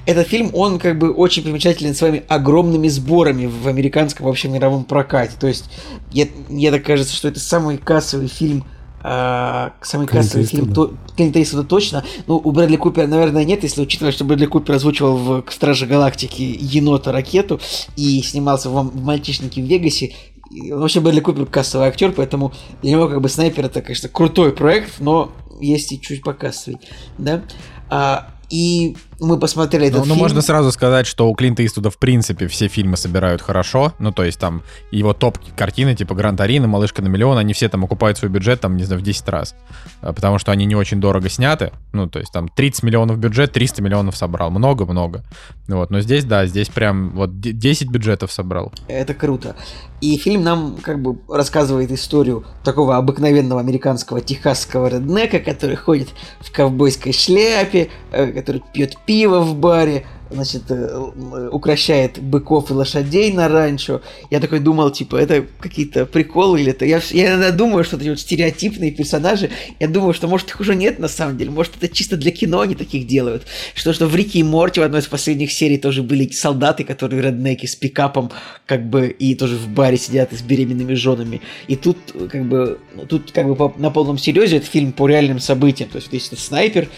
Этот 0.05 0.28
фильм, 0.28 0.49
он 0.53 0.80
как 0.80 0.97
бы 0.97 1.11
очень 1.11 1.43
примечателен 1.43 1.95
своими 1.95 2.24
огромными 2.28 2.88
сборами 2.89 3.45
в 3.45 3.67
американском 3.67 4.26
вообще 4.26 4.49
мировом 4.49 4.84
прокате. 4.84 5.34
То 5.39 5.47
есть, 5.47 5.69
я, 6.11 6.28
мне 6.49 6.71
так 6.71 6.84
кажется, 6.84 7.15
что 7.15 7.30
это 7.30 7.39
самый 7.39 7.78
кассовый 7.78 8.28
фильм 8.28 8.65
самый 9.03 10.07
Клинта 10.07 10.07
кассовый 10.07 10.45
фильм 10.45 10.73
то, 10.73 10.93
Клинта 11.17 11.41
Иствуда 11.41 11.63
точно. 11.63 12.05
Ну, 12.25 12.37
у 12.43 12.51
Брэдли 12.51 12.77
Купера, 12.77 13.05
наверное, 13.05 13.43
нет, 13.43 13.63
если 13.63 13.81
учитывать, 13.81 14.15
что 14.15 14.23
Брэдли 14.23 14.45
Купер 14.45 14.75
озвучивал 14.75 15.17
в 15.17 15.45
Страже 15.51 15.87
Галактики 15.87 16.57
енота 16.59 17.11
ракету 17.11 17.59
и 17.97 18.21
снимался 18.21 18.69
в, 18.69 18.95
Мальчишнике 18.95 19.61
в 19.61 19.65
Вегасе. 19.65 20.13
И, 20.51 20.71
Вообще 20.71 21.01
Брэдли 21.01 21.19
Купер 21.19 21.45
кассовый 21.45 21.87
актер, 21.87 22.13
поэтому 22.13 22.53
для 22.81 22.91
него 22.91 23.09
как 23.09 23.19
бы 23.19 23.27
снайпер 23.27 23.65
это, 23.65 23.81
конечно, 23.81 24.07
крутой 24.07 24.53
проект, 24.53 24.99
но 24.99 25.31
есть 25.59 25.91
и 25.91 25.99
чуть 25.99 26.23
покассовый, 26.23 26.79
да. 27.17 27.43
А, 27.89 28.29
и 28.49 28.95
мы 29.24 29.39
посмотрели 29.39 29.84
Ну, 29.86 29.89
этот 29.89 29.99
ну, 30.01 30.13
фильм. 30.13 30.17
можно 30.19 30.41
сразу 30.41 30.71
сказать, 30.71 31.07
что 31.07 31.30
у 31.30 31.34
Клинта 31.36 31.65
Иствуда 31.65 31.89
в 31.89 31.97
принципе 31.97 32.47
все 32.47 32.67
фильмы 32.67 32.97
собирают 32.97 33.41
хорошо. 33.41 33.93
Ну, 33.99 34.11
то 34.11 34.24
есть 34.24 34.39
там 34.39 34.61
его 34.91 35.13
топ-картины, 35.13 35.95
типа 35.95 36.13
Гранд 36.15 36.39
Арина, 36.41 36.67
Малышка 36.67 37.01
на 37.01 37.07
миллион, 37.07 37.38
они 37.38 37.53
все 37.53 37.69
там 37.69 37.84
окупают 37.84 38.17
свой 38.17 38.30
бюджет, 38.32 38.61
там, 38.61 38.78
не 38.78 38.84
знаю, 38.84 39.01
в 39.01 39.03
10 39.03 39.28
раз. 39.30 39.55
А, 40.01 40.13
Потому 40.13 40.39
что 40.39 40.51
они 40.51 40.65
не 40.65 40.76
очень 40.76 40.99
дорого 40.99 41.30
сняты. 41.30 41.71
Ну, 41.93 42.07
то 42.07 42.19
есть 42.19 42.32
там 42.32 42.47
30 42.49 42.84
миллионов 42.84 43.17
бюджет, 43.17 43.51
300 43.51 43.82
миллионов 43.82 44.15
собрал. 44.17 44.49
Много-много. 44.51 45.24
Вот, 45.67 45.89
но 45.91 46.01
здесь, 46.01 46.26
да, 46.26 46.45
здесь 46.45 46.69
прям 46.69 47.11
вот 47.11 47.39
де- 47.39 47.51
10 47.53 47.89
бюджетов 47.89 48.32
собрал. 48.32 48.71
Это 48.88 49.13
круто. 49.13 49.55
И 50.01 50.17
фильм 50.17 50.43
нам 50.43 50.76
как 50.82 51.01
бы 51.01 51.17
рассказывает 51.30 51.89
историю 51.91 52.43
такого 52.65 52.97
обыкновенного 52.97 53.61
американского 53.61 54.19
техасского 54.19 54.88
реднека, 54.88 55.39
который 55.39 55.78
ходит 55.78 56.09
в 56.41 56.51
ковбойской 56.51 57.13
шляпе, 57.13 57.89
э, 58.11 58.32
который 58.34 58.61
пьет 58.74 58.97
пиво 59.05 59.12
в 59.39 59.55
баре, 59.55 60.05
значит, 60.34 60.64
э, 60.70 60.76
э, 60.76 61.49
укращает 61.51 62.20
быков 62.20 62.72
и 62.72 62.74
лошадей 62.74 63.32
на 63.32 63.47
ранчо. 63.47 64.01
Я 64.30 64.39
такой 64.39 64.59
думал, 64.59 64.89
типа, 64.91 65.16
это 65.16 65.45
какие-то 65.59 66.05
приколы 66.05 66.61
или 66.61 66.72
это... 66.72 66.86
Я, 66.86 67.01
я 67.11 67.30
иногда 67.30 67.51
думаю, 67.51 67.84
что 67.84 67.97
эти 67.97 68.09
вот 68.09 68.20
стереотипные 68.20 68.91
персонажи, 68.91 69.49
я 69.80 69.88
думаю, 69.88 70.14
что, 70.14 70.28
может, 70.28 70.49
их 70.49 70.59
уже 70.59 70.76
нет 70.76 70.99
на 70.99 71.07
самом 71.07 71.38
деле, 71.38 71.51
может, 71.51 71.74
это 71.80 71.93
чисто 71.93 72.18
для 72.18 72.32
кино 72.32 72.61
они 72.61 72.76
таких 72.76 73.07
делают. 73.07 73.43
Что, 73.76 73.93
что 73.93 74.07
в 74.07 74.16
Рике 74.16 74.39
и 74.39 74.43
Морти 74.43 74.80
в 74.80 74.84
одной 74.84 75.01
из 75.01 75.07
последних 75.07 75.51
серий 75.51 75.78
тоже 75.78 76.03
были 76.03 76.28
солдаты, 76.30 76.84
которые 76.84 77.22
реднеки 77.22 77.66
с 77.66 77.76
пикапом, 77.76 78.32
как 78.66 78.89
бы, 78.89 79.07
и 79.07 79.36
тоже 79.36 79.55
в 79.55 79.68
баре 79.68 79.97
сидят 79.97 80.34
с 80.34 80.41
беременными 80.41 80.95
женами. 80.95 81.41
И 81.68 81.76
тут, 81.76 81.97
э, 82.14 82.28
как 82.28 82.45
бы, 82.45 82.80
ну, 82.95 83.05
тут, 83.05 83.32
как 83.32 83.47
бы, 83.47 83.55
по- 83.55 83.74
на 83.78 83.91
полном 83.91 84.18
серьезе 84.18 84.57
это 84.57 84.66
фильм 84.66 84.91
по 84.91 85.07
реальным 85.07 85.39
событиям. 85.39 85.89
То 85.89 85.97
есть, 85.97 86.11
вот 86.11 86.22
этот 86.22 86.39
снайпер, 86.39 86.89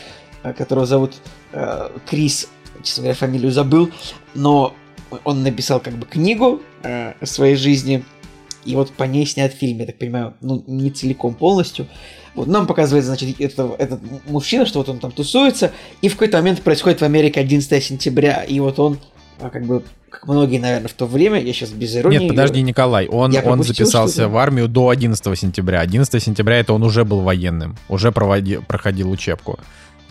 которого 0.53 0.85
зовут 0.85 1.13
э, 1.53 1.89
Крис, 2.05 2.49
честно 2.83 3.03
говоря, 3.03 3.15
фамилию 3.15 3.51
забыл, 3.51 3.89
но 4.33 4.73
он 5.23 5.43
написал 5.43 5.79
как 5.79 5.93
бы 5.93 6.05
книгу 6.05 6.61
э, 6.83 7.13
о 7.19 7.25
своей 7.25 7.55
жизни, 7.55 8.03
и 8.65 8.75
вот 8.75 8.91
по 8.91 9.03
ней 9.03 9.25
снят 9.25 9.53
фильм, 9.53 9.79
я 9.79 9.85
так 9.85 9.97
понимаю, 9.97 10.33
ну, 10.41 10.63
не 10.67 10.89
целиком 10.89 11.35
полностью. 11.35 11.87
Вот 12.33 12.47
нам 12.47 12.67
показывает, 12.67 13.05
значит, 13.05 13.39
это, 13.39 13.75
этот 13.77 14.01
мужчина, 14.27 14.65
что 14.65 14.79
вот 14.79 14.89
он 14.89 14.99
там 14.99 15.11
тусуется, 15.11 15.71
и 16.01 16.09
в 16.09 16.13
какой-то 16.13 16.37
момент 16.37 16.61
происходит 16.63 16.99
в 16.99 17.03
Америке 17.03 17.39
11 17.39 17.83
сентября, 17.83 18.43
и 18.43 18.59
вот 18.59 18.79
он, 18.79 18.99
а, 19.39 19.49
как 19.49 19.65
бы, 19.65 19.83
как 20.09 20.27
многие, 20.27 20.57
наверное, 20.57 20.87
в 20.87 20.93
то 20.93 21.05
время, 21.05 21.39
я 21.39 21.53
сейчас 21.53 21.69
без 21.69 21.95
иронии... 21.95 22.17
Нет, 22.19 22.29
подожди, 22.29 22.61
Николай, 22.61 23.07
он, 23.07 23.31
Я 23.31 23.41
он 23.43 23.63
записался 23.63 24.27
в 24.27 24.35
армию 24.37 24.67
до 24.67 24.89
11 24.89 25.39
сентября. 25.39 25.79
11 25.81 26.21
сентября 26.21 26.59
это 26.59 26.73
он 26.73 26.83
уже 26.83 27.05
был 27.05 27.21
военным, 27.21 27.77
уже 27.87 28.09
проводи- 28.09 28.61
проходил 28.65 29.11
учебку. 29.11 29.59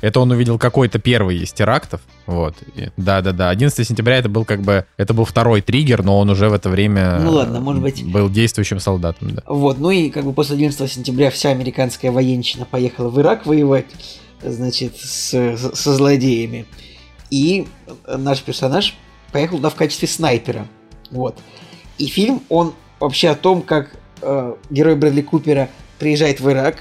Это 0.04 0.20
он 0.20 0.30
увидел 0.30 0.58
какой-то 0.58 0.98
первый 0.98 1.38
из 1.38 1.52
терактов. 1.52 2.02
Вот. 2.26 2.54
Да-да-да. 2.98 3.48
11 3.48 3.88
сентября 3.88 4.18
это 4.18 4.28
был 4.28 4.44
как 4.44 4.60
бы... 4.60 4.84
Это 4.98 5.14
был 5.14 5.24
второй 5.24 5.62
триггер, 5.62 6.02
но 6.02 6.18
он 6.18 6.28
уже 6.28 6.50
в 6.50 6.52
это 6.52 6.68
время... 6.68 7.18
Ну 7.20 7.30
ладно, 7.30 7.60
может 7.60 7.82
быть. 7.82 8.04
Был 8.04 8.28
действующим 8.28 8.80
солдатом, 8.80 9.34
да. 9.34 9.42
Вот, 9.46 9.78
ну 9.78 9.90
и 9.90 10.10
как 10.10 10.24
бы 10.24 10.34
после 10.34 10.56
11 10.56 10.92
сентября 10.92 11.30
вся 11.30 11.48
американская 11.50 12.12
военщина 12.12 12.66
поехала 12.66 13.08
в 13.08 13.18
Ирак 13.18 13.46
воевать, 13.46 13.86
значит, 14.42 14.96
с- 14.98 15.56
со 15.56 15.94
злодеями. 15.94 16.66
И 17.30 17.66
наш 18.06 18.42
персонаж 18.42 18.94
поехал 19.32 19.56
туда 19.56 19.70
в 19.70 19.74
качестве 19.74 20.06
снайпера. 20.06 20.66
Вот. 21.10 21.38
И 21.96 22.06
фильм, 22.06 22.42
он 22.50 22.74
вообще 23.00 23.30
о 23.30 23.34
том, 23.36 23.62
как 23.62 23.96
э, 24.20 24.54
герой 24.68 24.96
Брэдли 24.96 25.22
Купера 25.22 25.70
приезжает 25.98 26.40
в 26.40 26.50
Ирак, 26.50 26.76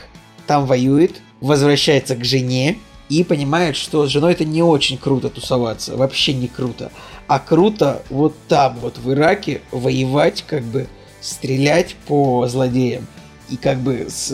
там 0.45 0.65
воюет, 0.65 1.21
возвращается 1.39 2.15
к 2.17 2.25
жене 2.25 2.77
и 3.19 3.23
понимает, 3.23 3.75
что 3.75 4.07
с 4.07 4.09
женой 4.09 4.33
это 4.33 4.45
не 4.45 4.63
очень 4.63 4.97
круто 4.97 5.29
тусоваться, 5.29 5.95
вообще 5.95 6.33
не 6.33 6.47
круто. 6.47 6.91
А 7.27 7.39
круто 7.39 8.01
вот 8.09 8.35
там, 8.47 8.77
вот 8.81 8.97
в 8.97 9.11
Ираке, 9.11 9.61
воевать, 9.71 10.43
как 10.47 10.63
бы 10.63 10.87
стрелять 11.21 11.95
по 12.07 12.47
злодеям 12.47 13.07
и 13.49 13.57
как 13.57 13.79
бы 13.79 14.07
с, 14.09 14.33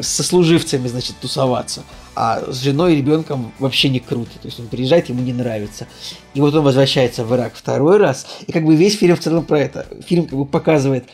со 0.00 0.22
служивцами, 0.22 0.88
значит, 0.88 1.16
тусоваться. 1.20 1.82
А 2.16 2.42
с 2.50 2.60
женой 2.60 2.94
и 2.94 2.96
ребенком 2.96 3.52
вообще 3.58 3.88
не 3.88 4.00
круто. 4.00 4.32
То 4.42 4.48
есть 4.48 4.58
он 4.58 4.66
приезжает, 4.66 5.08
ему 5.08 5.22
не 5.22 5.32
нравится. 5.32 5.86
И 6.34 6.40
вот 6.40 6.54
он 6.54 6.64
возвращается 6.64 7.24
в 7.24 7.34
Ирак 7.34 7.54
второй 7.54 7.98
раз. 7.98 8.26
И 8.46 8.52
как 8.52 8.64
бы 8.64 8.74
весь 8.74 8.98
фильм 8.98 9.16
в 9.16 9.20
целом 9.20 9.44
про 9.44 9.60
это. 9.60 9.86
Фильм 10.06 10.26
как 10.26 10.38
бы 10.38 10.44
показывает 10.44 11.04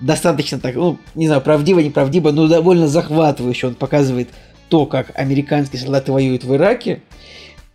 достаточно 0.00 0.58
так, 0.58 0.74
ну, 0.76 0.98
не 1.14 1.26
знаю, 1.26 1.42
правдиво, 1.42 1.80
неправдиво, 1.80 2.30
но 2.30 2.46
довольно 2.46 2.88
захватывающе. 2.88 3.68
Он 3.68 3.74
показывает 3.74 4.30
то, 4.68 4.86
как 4.86 5.12
американские 5.18 5.80
солдаты 5.80 6.12
воюют 6.12 6.44
в 6.44 6.54
Ираке. 6.54 7.02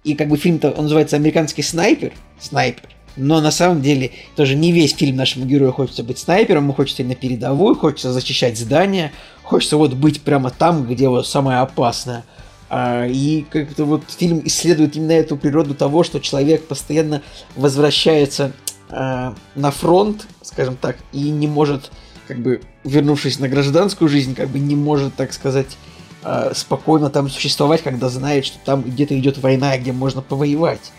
И 0.04 0.16
как 0.16 0.30
бы 0.30 0.38
фильм-то, 0.38 0.72
он 0.72 0.84
называется 0.84 1.16
«Американский 1.16 1.62
снайпер». 1.62 2.14
Снайпер. 2.40 2.84
Но 3.16 3.42
на 3.42 3.52
самом 3.52 3.82
деле 3.82 4.12
тоже 4.36 4.56
не 4.56 4.72
весь 4.72 4.96
фильм 4.96 5.18
нашему 5.18 5.46
герою 5.46 5.74
хочется 5.74 6.04
быть 6.04 6.20
снайпером, 6.20 6.64
ему 6.64 6.74
хочется 6.74 7.04
и 7.04 7.06
на 7.06 7.16
передовую, 7.16 7.76
хочется 7.76 8.14
защищать 8.14 8.58
здания, 8.58 9.12
хочется 9.44 9.78
вот 9.78 9.94
быть 9.94 10.22
прямо 10.22 10.52
там, 10.52 10.86
где 10.86 11.10
вот 11.10 11.28
самое 11.28 11.60
опасное. 11.60 12.24
А, 12.70 13.06
и 13.08 13.42
как-то 13.50 13.86
вот 13.86 14.04
фильм 14.08 14.42
исследует 14.46 14.96
именно 14.96 15.14
эту 15.14 15.36
природу 15.36 15.74
того, 15.74 16.04
что 16.04 16.20
человек 16.20 16.68
постоянно 16.68 17.22
возвращается 17.56 18.54
а, 18.90 19.36
на 19.56 19.72
фронт, 19.72 20.28
скажем 20.42 20.78
так, 20.78 20.98
и 21.12 21.30
не 21.30 21.48
может, 21.48 21.92
как 22.28 22.40
бы, 22.40 22.62
вернувшись 22.84 23.40
на 23.40 23.50
гражданскую 23.50 24.08
жизнь, 24.08 24.36
как 24.36 24.50
бы 24.50 24.60
не 24.60 24.76
может, 24.76 25.16
так 25.16 25.34
сказать, 25.34 25.78
а, 26.24 26.52
спокойно 26.54 27.10
там 27.10 27.30
существовать, 27.30 27.82
когда 27.82 28.10
знает, 28.10 28.46
что 28.46 28.58
там 28.64 28.82
где-то 28.84 29.18
идет 29.18 29.38
война, 29.38 29.78
где 29.78 29.92
можно 29.92 30.22
повоевать. 30.22 30.92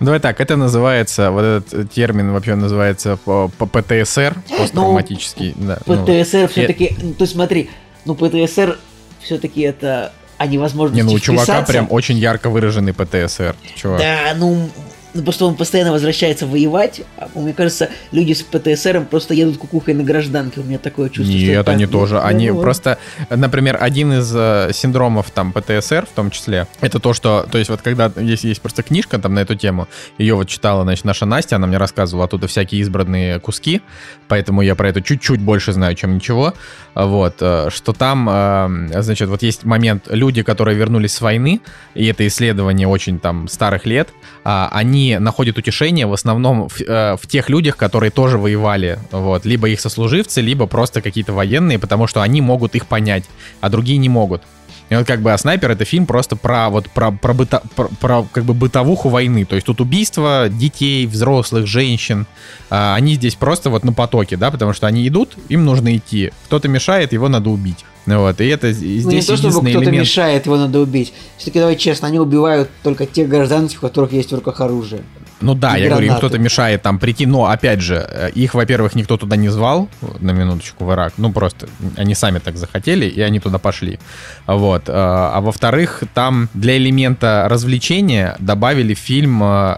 Давай 0.00 0.20
так, 0.20 0.40
это 0.40 0.56
называется, 0.56 1.30
вот 1.30 1.42
этот 1.42 1.92
термин 1.92 2.32
вообще 2.32 2.54
называется 2.56 3.16
по- 3.24 3.48
по- 3.58 3.66
ПТСР, 3.66 4.34
посттравматический. 4.58 5.54
да, 5.56 5.78
ну, 5.86 6.04
ПТСР 6.04 6.48
все-таки, 6.48 6.88
то 6.88 7.22
есть 7.24 7.32
смотри, 7.32 7.70
ну 8.04 8.14
ПТСР 8.14 8.78
все-таки 9.22 9.62
это 9.62 10.12
о 10.36 10.46
невозможности 10.46 11.02
Не, 11.04 11.08
ну 11.08 11.14
у 11.14 11.18
чувака 11.20 11.62
прям 11.62 11.86
очень 11.90 12.18
ярко 12.18 12.50
выраженный 12.50 12.92
ПТСР. 12.92 13.54
Чувак. 13.76 14.00
Да, 14.00 14.34
ну, 14.36 14.68
ну, 15.14 15.22
просто 15.22 15.44
он 15.44 15.54
постоянно 15.54 15.92
возвращается 15.92 16.46
воевать. 16.46 17.02
А 17.16 17.28
мне 17.34 17.52
кажется, 17.52 17.88
люди 18.10 18.32
с 18.32 18.42
ПТСРом 18.42 19.06
просто 19.06 19.32
едут 19.32 19.58
кукухой 19.58 19.94
на 19.94 20.02
гражданке. 20.02 20.60
У 20.60 20.64
меня 20.64 20.78
такое 20.78 21.08
чувство. 21.08 21.36
что 21.36 21.46
Нет, 21.46 21.60
это 21.60 21.70
они 21.70 21.84
так. 21.84 21.92
тоже. 21.92 22.14
Ну, 22.16 22.22
Они 22.22 22.50
ну, 22.50 22.60
просто, 22.60 22.98
например, 23.30 23.78
один 23.80 24.12
из 24.12 24.32
э, 24.34 24.70
синдромов 24.72 25.30
там 25.30 25.52
ПТСР 25.52 26.06
в 26.06 26.14
том 26.14 26.30
числе, 26.30 26.66
это 26.80 26.98
то, 26.98 27.14
что, 27.14 27.46
то 27.50 27.58
есть 27.58 27.70
вот 27.70 27.80
когда 27.80 28.10
есть, 28.16 28.44
есть 28.44 28.60
просто 28.60 28.82
книжка 28.82 29.18
там 29.18 29.34
на 29.34 29.40
эту 29.40 29.54
тему, 29.54 29.86
ее 30.18 30.34
вот 30.34 30.48
читала, 30.48 30.82
значит, 30.82 31.04
наша 31.04 31.26
Настя, 31.26 31.56
она 31.56 31.68
мне 31.68 31.78
рассказывала 31.78 32.24
оттуда 32.24 32.48
всякие 32.48 32.80
избранные 32.80 33.38
куски, 33.38 33.82
поэтому 34.26 34.62
я 34.62 34.74
про 34.74 34.88
это 34.88 35.00
чуть-чуть 35.00 35.40
больше 35.40 35.72
знаю, 35.72 35.94
чем 35.94 36.16
ничего. 36.16 36.54
Вот, 36.94 37.36
э, 37.40 37.68
что 37.70 37.92
там, 37.92 38.28
э, 38.28 39.02
значит, 39.02 39.28
вот 39.28 39.42
есть 39.42 39.64
момент, 39.64 40.08
люди, 40.08 40.42
которые 40.42 40.76
вернулись 40.76 41.14
с 41.14 41.20
войны, 41.20 41.60
и 41.94 42.06
это 42.06 42.26
исследование 42.26 42.88
очень 42.88 43.20
там 43.20 43.46
старых 43.46 43.86
лет, 43.86 44.08
а, 44.44 44.68
они 44.72 45.03
находят 45.12 45.58
утешение 45.58 46.06
в 46.06 46.12
основном 46.12 46.68
в, 46.68 46.80
э, 46.80 47.16
в 47.20 47.26
тех 47.26 47.50
людях, 47.50 47.76
которые 47.76 48.10
тоже 48.10 48.38
воевали, 48.38 48.98
вот, 49.10 49.44
либо 49.44 49.68
их 49.68 49.80
сослуживцы, 49.80 50.40
либо 50.40 50.66
просто 50.66 51.00
какие-то 51.02 51.32
военные, 51.32 51.78
потому 51.78 52.06
что 52.06 52.22
они 52.22 52.40
могут 52.40 52.74
их 52.74 52.86
понять, 52.86 53.24
а 53.60 53.68
другие 53.68 53.98
не 53.98 54.08
могут. 54.08 54.42
И 54.90 54.96
вот 54.96 55.06
как 55.06 55.22
бы 55.22 55.32
«А 55.32 55.38
снайпер»— 55.38 55.70
это 55.72 55.84
фильм 55.84 56.04
просто 56.06 56.36
про 56.36 56.68
вот 56.68 56.90
про, 56.90 57.10
про, 57.10 57.32
быта- 57.32 57.62
про, 57.74 57.88
про, 58.00 58.22
как 58.30 58.44
бы 58.44 58.52
бытовуху 58.54 59.08
войны. 59.08 59.44
То 59.44 59.54
есть 59.54 59.66
тут 59.66 59.80
убийства 59.80 60.48
детей, 60.50 61.06
взрослых, 61.06 61.66
женщин. 61.66 62.26
А, 62.70 62.94
они 62.94 63.14
здесь 63.14 63.34
просто 63.34 63.70
вот 63.70 63.82
на 63.84 63.92
потоке, 63.92 64.36
да, 64.36 64.50
потому 64.50 64.72
что 64.74 64.86
они 64.86 65.06
идут, 65.08 65.36
им 65.48 65.64
нужно 65.64 65.96
идти. 65.96 66.32
Кто-то 66.46 66.68
мешает, 66.68 67.12
его 67.12 67.28
надо 67.28 67.48
убить. 67.50 67.84
Вот, 68.06 68.38
и 68.42 68.46
это 68.46 68.72
здесь 68.72 69.04
Ну, 69.04 69.12
не 69.12 69.22
то, 69.22 69.36
чтобы 69.38 69.60
кто-то 69.60 69.84
элемент. 69.84 70.00
мешает, 70.02 70.44
его 70.44 70.58
надо 70.58 70.78
убить. 70.80 71.14
Все-таки, 71.38 71.58
давай 71.60 71.76
честно, 71.76 72.08
они 72.08 72.18
убивают 72.18 72.68
только 72.82 73.06
тех 73.06 73.28
гражданских, 73.30 73.78
у 73.82 73.86
которых 73.86 74.12
есть 74.12 74.30
в 74.30 74.34
руках 74.34 74.60
оружие. 74.60 75.02
Ну 75.40 75.54
да, 75.54 75.76
и 75.76 75.82
я 75.82 75.88
говорю, 75.88 76.06
им 76.06 76.12
гранаты. 76.12 76.26
кто-то 76.26 76.38
мешает 76.42 76.82
там 76.82 76.98
прийти, 76.98 77.26
но 77.26 77.46
опять 77.46 77.80
же, 77.80 78.06
э, 78.08 78.30
их, 78.34 78.54
во-первых, 78.54 78.94
никто 78.94 79.16
туда 79.16 79.36
не 79.36 79.48
звал, 79.48 79.88
на 80.20 80.30
минуточку, 80.30 80.84
в 80.84 80.92
Ирак, 80.92 81.14
ну 81.16 81.32
просто 81.32 81.68
они 81.96 82.14
сами 82.14 82.38
так 82.38 82.56
захотели, 82.56 83.06
и 83.06 83.20
они 83.20 83.40
туда 83.40 83.58
пошли. 83.58 83.98
Вот. 84.46 84.88
э, 84.88 84.92
А 84.94 85.40
во-вторых, 85.40 86.02
там 86.14 86.48
для 86.54 86.76
элемента 86.76 87.46
развлечения 87.48 88.36
добавили 88.38 88.94
фильм 88.94 89.42
э, 89.42 89.76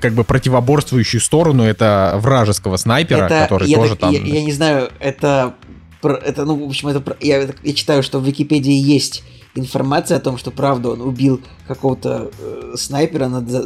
как 0.00 0.12
бы 0.14 0.24
противоборствующую 0.24 1.20
сторону, 1.20 1.64
это 1.64 2.14
вражеского 2.16 2.76
снайпера, 2.76 3.26
это, 3.26 3.40
который 3.42 3.68
я, 3.68 3.76
тоже 3.76 3.90
так- 3.90 4.00
там... 4.00 4.12
я, 4.12 4.20
я 4.20 4.42
не 4.42 4.52
знаю, 4.52 4.90
это, 5.00 5.54
это, 6.02 6.44
ну, 6.44 6.64
в 6.64 6.68
общем, 6.68 6.88
это, 6.88 7.16
я, 7.20 7.48
я 7.62 7.74
читаю, 7.74 8.02
что 8.02 8.18
в 8.18 8.24
Википедии 8.26 8.72
есть 8.72 9.22
информация 9.54 10.16
о 10.16 10.20
том, 10.20 10.38
что 10.38 10.50
правда 10.50 10.90
он 10.90 11.00
убил 11.02 11.40
какого-то 11.68 12.30
э, 12.38 12.72
снайпера, 12.76 13.28
над- 13.28 13.48
за- 13.50 13.62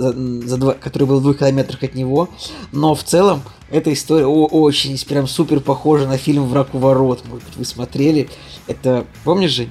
за- 0.48 0.56
два- 0.56 0.74
который 0.74 1.06
был 1.06 1.20
в 1.20 1.22
двух 1.22 1.38
километрах 1.38 1.82
от 1.84 1.94
него, 1.94 2.28
но 2.72 2.94
в 2.94 3.04
целом 3.04 3.42
эта 3.70 3.92
история 3.92 4.26
о- 4.26 4.46
очень, 4.46 4.98
прям 5.06 5.26
супер 5.28 5.60
похожа 5.60 6.06
на 6.08 6.18
фильм 6.18 6.46
«Враг 6.46 6.74
у 6.74 6.78
ворот», 6.78 7.22
может 7.28 7.44
быть, 7.44 7.56
вы 7.56 7.64
смотрели, 7.64 8.28
это, 8.66 9.04
помнишь, 9.24 9.52
Жень? 9.52 9.70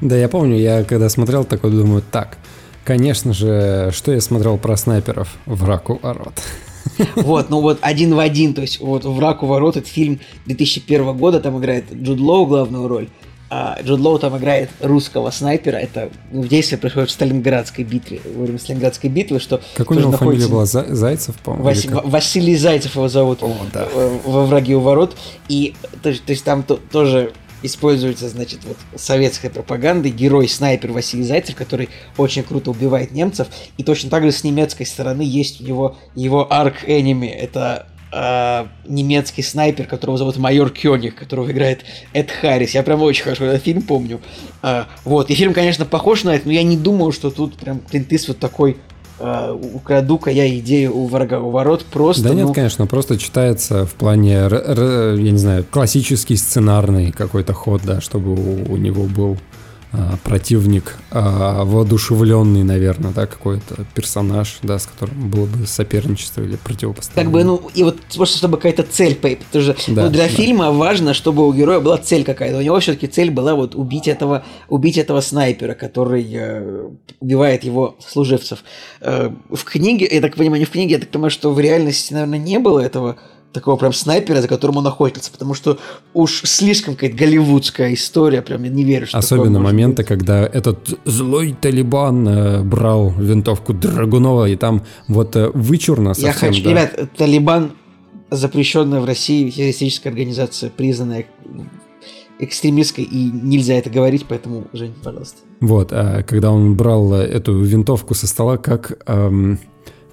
Да, 0.00 0.16
я 0.16 0.28
помню, 0.28 0.56
я 0.56 0.84
когда 0.84 1.08
смотрел, 1.08 1.44
такой 1.44 1.70
думаю, 1.70 2.02
так, 2.10 2.38
конечно 2.84 3.32
же, 3.32 3.90
что 3.92 4.12
я 4.12 4.20
смотрел 4.20 4.58
про 4.58 4.76
снайперов? 4.76 5.36
«Враг 5.46 5.90
у 5.90 5.98
ворот». 6.00 6.34
Вот, 7.16 7.50
ну 7.50 7.60
вот 7.60 7.78
один 7.80 8.14
в 8.14 8.20
один, 8.20 8.54
то 8.54 8.60
есть 8.62 8.78
вот 8.80 9.04
«Враг 9.04 9.42
у 9.42 9.46
ворот» 9.46 9.76
это 9.76 9.88
фильм 9.88 10.20
2001 10.46 11.16
года, 11.16 11.40
там 11.40 11.58
играет 11.58 11.92
Джуд 11.92 12.20
Лоу 12.20 12.46
главную 12.46 12.86
роль, 12.88 13.08
а 13.48 13.78
Джуд 13.82 14.00
Лоу 14.00 14.18
там 14.18 14.36
играет 14.38 14.70
русского 14.80 15.30
снайпера, 15.30 15.76
это 15.76 16.10
ну, 16.32 16.42
действие 16.44 16.78
происходит 16.78 17.10
в 17.10 17.12
Сталинградской 17.12 17.84
битве, 17.84 18.20
во 18.34 18.42
время 18.42 18.58
Сталинградской 18.58 19.08
битвы, 19.10 19.38
что 19.40 19.60
Как 19.76 19.90
у 19.90 19.94
него 19.94 20.10
фамилия 20.12 20.46
находится- 20.46 20.48
была? 20.48 20.66
За- 20.66 20.94
Зайцев, 20.94 21.36
по-моему? 21.36 21.68
Васи- 21.68 22.10
Василий 22.10 22.56
Зайцев 22.56 22.96
его 22.96 23.08
зовут 23.08 23.42
О, 23.42 23.54
да. 23.72 23.86
э, 23.92 24.18
во 24.24 24.46
враге 24.46 24.74
у 24.74 24.80
ворот. 24.80 25.16
И 25.48 25.74
то, 26.02 26.08
есть- 26.08 26.24
то 26.24 26.32
есть 26.32 26.44
там 26.44 26.62
то- 26.64 26.76
тоже 26.90 27.32
используется, 27.62 28.28
значит, 28.28 28.60
вот 28.64 28.76
советская 28.96 29.50
пропаганда, 29.50 30.08
и 30.08 30.10
герой-снайпер 30.12 30.92
Василий 30.92 31.24
Зайцев, 31.24 31.56
который 31.56 31.88
очень 32.16 32.42
круто 32.42 32.70
убивает 32.70 33.12
немцев. 33.12 33.48
И 33.76 33.82
точно 33.82 34.10
так 34.10 34.22
же 34.24 34.30
с 34.32 34.44
немецкой 34.44 34.84
стороны 34.84 35.22
есть 35.22 35.60
у 35.60 35.64
него 35.64 35.96
его 36.14 36.46
арк-энеми. 36.52 37.26
Это 37.26 37.86
э, 38.12 38.66
немецкий 38.86 39.42
снайпер, 39.42 39.86
которого 39.86 40.18
зовут 40.18 40.36
майор 40.36 40.70
Кёниг, 40.70 41.14
которого 41.14 41.50
играет 41.50 41.84
Эд 42.12 42.30
Харрис. 42.30 42.72
Я 42.74 42.82
прям 42.82 43.02
очень 43.02 43.24
хорошо 43.24 43.44
этот 43.44 43.62
фильм 43.62 43.82
помню. 43.82 44.20
А, 44.62 44.86
вот, 45.04 45.30
и 45.30 45.34
фильм, 45.34 45.52
конечно, 45.52 45.84
похож 45.84 46.24
на 46.24 46.34
это, 46.34 46.46
но 46.46 46.52
я 46.52 46.62
не 46.62 46.76
думаю, 46.76 47.12
что 47.12 47.30
тут 47.30 47.56
прям 47.56 47.80
Клинт 47.80 48.12
вот 48.28 48.38
такой 48.38 48.76
а, 49.18 49.52
украду-ка 49.54 50.30
я 50.30 50.48
идею 50.58 50.96
у 50.96 51.06
врага 51.06 51.40
у 51.40 51.50
ворот 51.50 51.84
просто. 51.84 52.22
Да 52.22 52.34
нет, 52.34 52.46
ну, 52.46 52.54
конечно, 52.54 52.86
просто 52.86 53.18
читается 53.18 53.86
в 53.86 53.94
плане, 53.94 54.32
я 54.32 55.16
не 55.16 55.38
знаю, 55.38 55.64
классический 55.70 56.36
сценарный 56.36 57.12
какой-то 57.12 57.52
ход, 57.52 57.82
да, 57.84 58.00
чтобы 58.00 58.34
у, 58.34 58.72
у 58.72 58.76
него 58.76 59.04
был 59.04 59.38
противник 60.24 60.96
а, 61.10 61.64
воодушевленный, 61.64 62.62
наверное, 62.64 63.12
да, 63.12 63.26
какой-то 63.26 63.84
персонаж, 63.94 64.58
да, 64.62 64.78
с 64.78 64.86
которым 64.86 65.30
было 65.30 65.46
бы 65.46 65.66
соперничество 65.66 66.42
или 66.42 66.52
Как 66.52 66.60
противопоставление. 66.60 67.32
бы, 67.32 67.44
ну, 67.44 67.70
и 67.74 67.82
вот 67.82 67.98
просто 68.14 68.38
чтобы 68.38 68.56
какая-то 68.56 68.82
цель, 68.82 69.14
по- 69.14 69.28
потому 69.28 69.64
что 69.64 69.74
Да, 69.94 70.04
ну, 70.04 70.10
для 70.10 70.24
да. 70.24 70.28
фильма 70.28 70.72
важно, 70.72 71.14
чтобы 71.14 71.46
у 71.46 71.52
героя 71.52 71.80
была 71.80 71.98
цель 71.98 72.24
какая-то. 72.24 72.58
У 72.58 72.62
него 72.62 72.78
все-таки 72.80 73.06
цель 73.06 73.30
была 73.30 73.54
вот 73.54 73.74
убить 73.74 74.08
этого, 74.08 74.44
убить 74.68 74.98
этого 74.98 75.20
снайпера, 75.20 75.74
который 75.74 76.26
э, 76.32 76.88
убивает 77.20 77.64
его 77.64 77.96
служивцев. 78.06 78.64
Э, 79.00 79.30
в 79.50 79.64
книге, 79.64 80.08
я 80.10 80.20
так 80.20 80.36
понимаю, 80.36 80.60
не 80.60 80.66
в 80.66 80.70
книге, 80.70 80.94
я 80.94 80.98
так 81.00 81.08
понимаю, 81.10 81.30
что 81.30 81.52
в 81.52 81.60
реальности, 81.60 82.12
наверное, 82.12 82.38
не 82.38 82.58
было 82.58 82.80
этого 82.80 83.16
такого 83.52 83.76
прям 83.76 83.92
снайпера, 83.92 84.40
за 84.40 84.48
которым 84.48 84.78
он 84.78 84.86
охотился, 84.86 85.30
потому 85.30 85.54
что 85.54 85.78
уж 86.12 86.42
слишком 86.44 86.94
какая-то 86.94 87.16
голливудская 87.16 87.94
история, 87.94 88.42
прям 88.42 88.62
я 88.64 88.70
не 88.70 88.84
верю, 88.84 89.06
что 89.06 89.18
Особенно 89.18 89.60
моменты, 89.60 90.02
быть. 90.02 90.08
когда 90.08 90.46
этот 90.46 90.98
злой 91.04 91.56
Талибан 91.58 92.28
э, 92.28 92.62
брал 92.62 93.10
винтовку 93.10 93.72
Драгунова, 93.72 94.46
и 94.48 94.56
там 94.56 94.82
вот 95.08 95.36
э, 95.36 95.50
вычурно 95.54 96.14
совсем, 96.14 96.28
Я 96.28 96.34
хочу, 96.34 96.62
да. 96.64 96.70
ребят, 96.70 97.10
Талибан 97.16 97.72
запрещенная 98.30 99.00
в 99.00 99.04
России 99.04 99.48
террористическая 99.50 100.12
организация, 100.12 100.70
признанная 100.70 101.26
экстремистской, 102.38 103.04
и 103.04 103.30
нельзя 103.30 103.74
это 103.74 103.88
говорить, 103.88 104.26
поэтому, 104.28 104.66
Жень, 104.72 104.94
пожалуйста. 105.02 105.38
Вот, 105.60 105.88
а 105.92 106.22
когда 106.22 106.50
он 106.50 106.74
брал 106.74 107.14
эту 107.14 107.58
винтовку 107.58 108.14
со 108.14 108.26
стола, 108.26 108.58
как... 108.58 108.98
Эм 109.06 109.58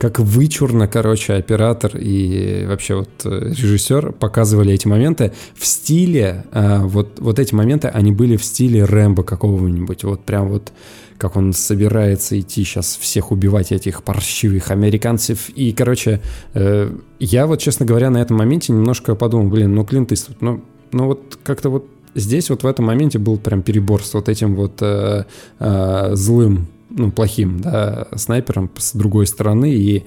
как 0.04 0.20
вычурно, 0.20 0.90
короче, 0.90 1.32
оператор 1.32 1.96
и 1.96 2.66
вообще 2.68 2.96
вот 2.96 3.10
э, 3.24 3.54
режиссер 3.56 4.12
показывали 4.12 4.74
эти 4.74 4.86
моменты 4.86 5.32
в 5.56 5.66
стиле, 5.66 6.44
э, 6.52 6.80
вот, 6.80 7.22
вот 7.22 7.40
эти 7.40 7.56
моменты, 7.56 7.88
они 7.88 8.12
были 8.12 8.36
в 8.36 8.44
стиле 8.44 8.84
Рэмбо 8.84 9.24
какого-нибудь, 9.24 10.04
вот 10.04 10.26
прям 10.26 10.50
вот 10.50 10.74
как 11.18 11.38
он 11.38 11.54
собирается 11.54 12.38
идти 12.38 12.66
сейчас 12.66 12.98
всех 12.98 13.32
убивать 13.32 13.72
этих 13.72 14.04
паршивых 14.04 14.72
американцев. 14.72 15.48
И, 15.56 15.72
короче, 15.72 16.20
э, 16.54 16.92
я 17.20 17.48
вот, 17.48 17.62
честно 17.62 17.86
говоря, 17.86 18.10
на 18.10 18.18
этом 18.18 18.36
моменте 18.36 18.74
немножко 18.74 19.16
подумал, 19.16 19.50
блин, 19.50 19.74
ну 19.74 19.86
Клинт 19.86 20.12
Иствуд, 20.12 20.42
ну, 20.42 20.66
ну 20.92 21.06
вот 21.06 21.40
как-то 21.46 21.70
вот 21.70 21.88
здесь 22.14 22.50
вот 22.50 22.64
в 22.64 22.68
этом 22.68 22.86
моменте 22.86 23.20
был 23.20 23.38
прям 23.38 23.62
перебор 23.62 24.04
с 24.04 24.14
вот 24.14 24.28
этим 24.28 24.56
вот 24.56 24.82
э, 24.82 25.24
э, 25.60 26.10
злым 26.14 26.68
ну, 26.96 27.12
плохим, 27.12 27.60
да, 27.60 28.08
снайпером 28.16 28.72
с 28.78 28.94
другой 28.94 29.28
стороны 29.28 29.74
и 29.74 30.06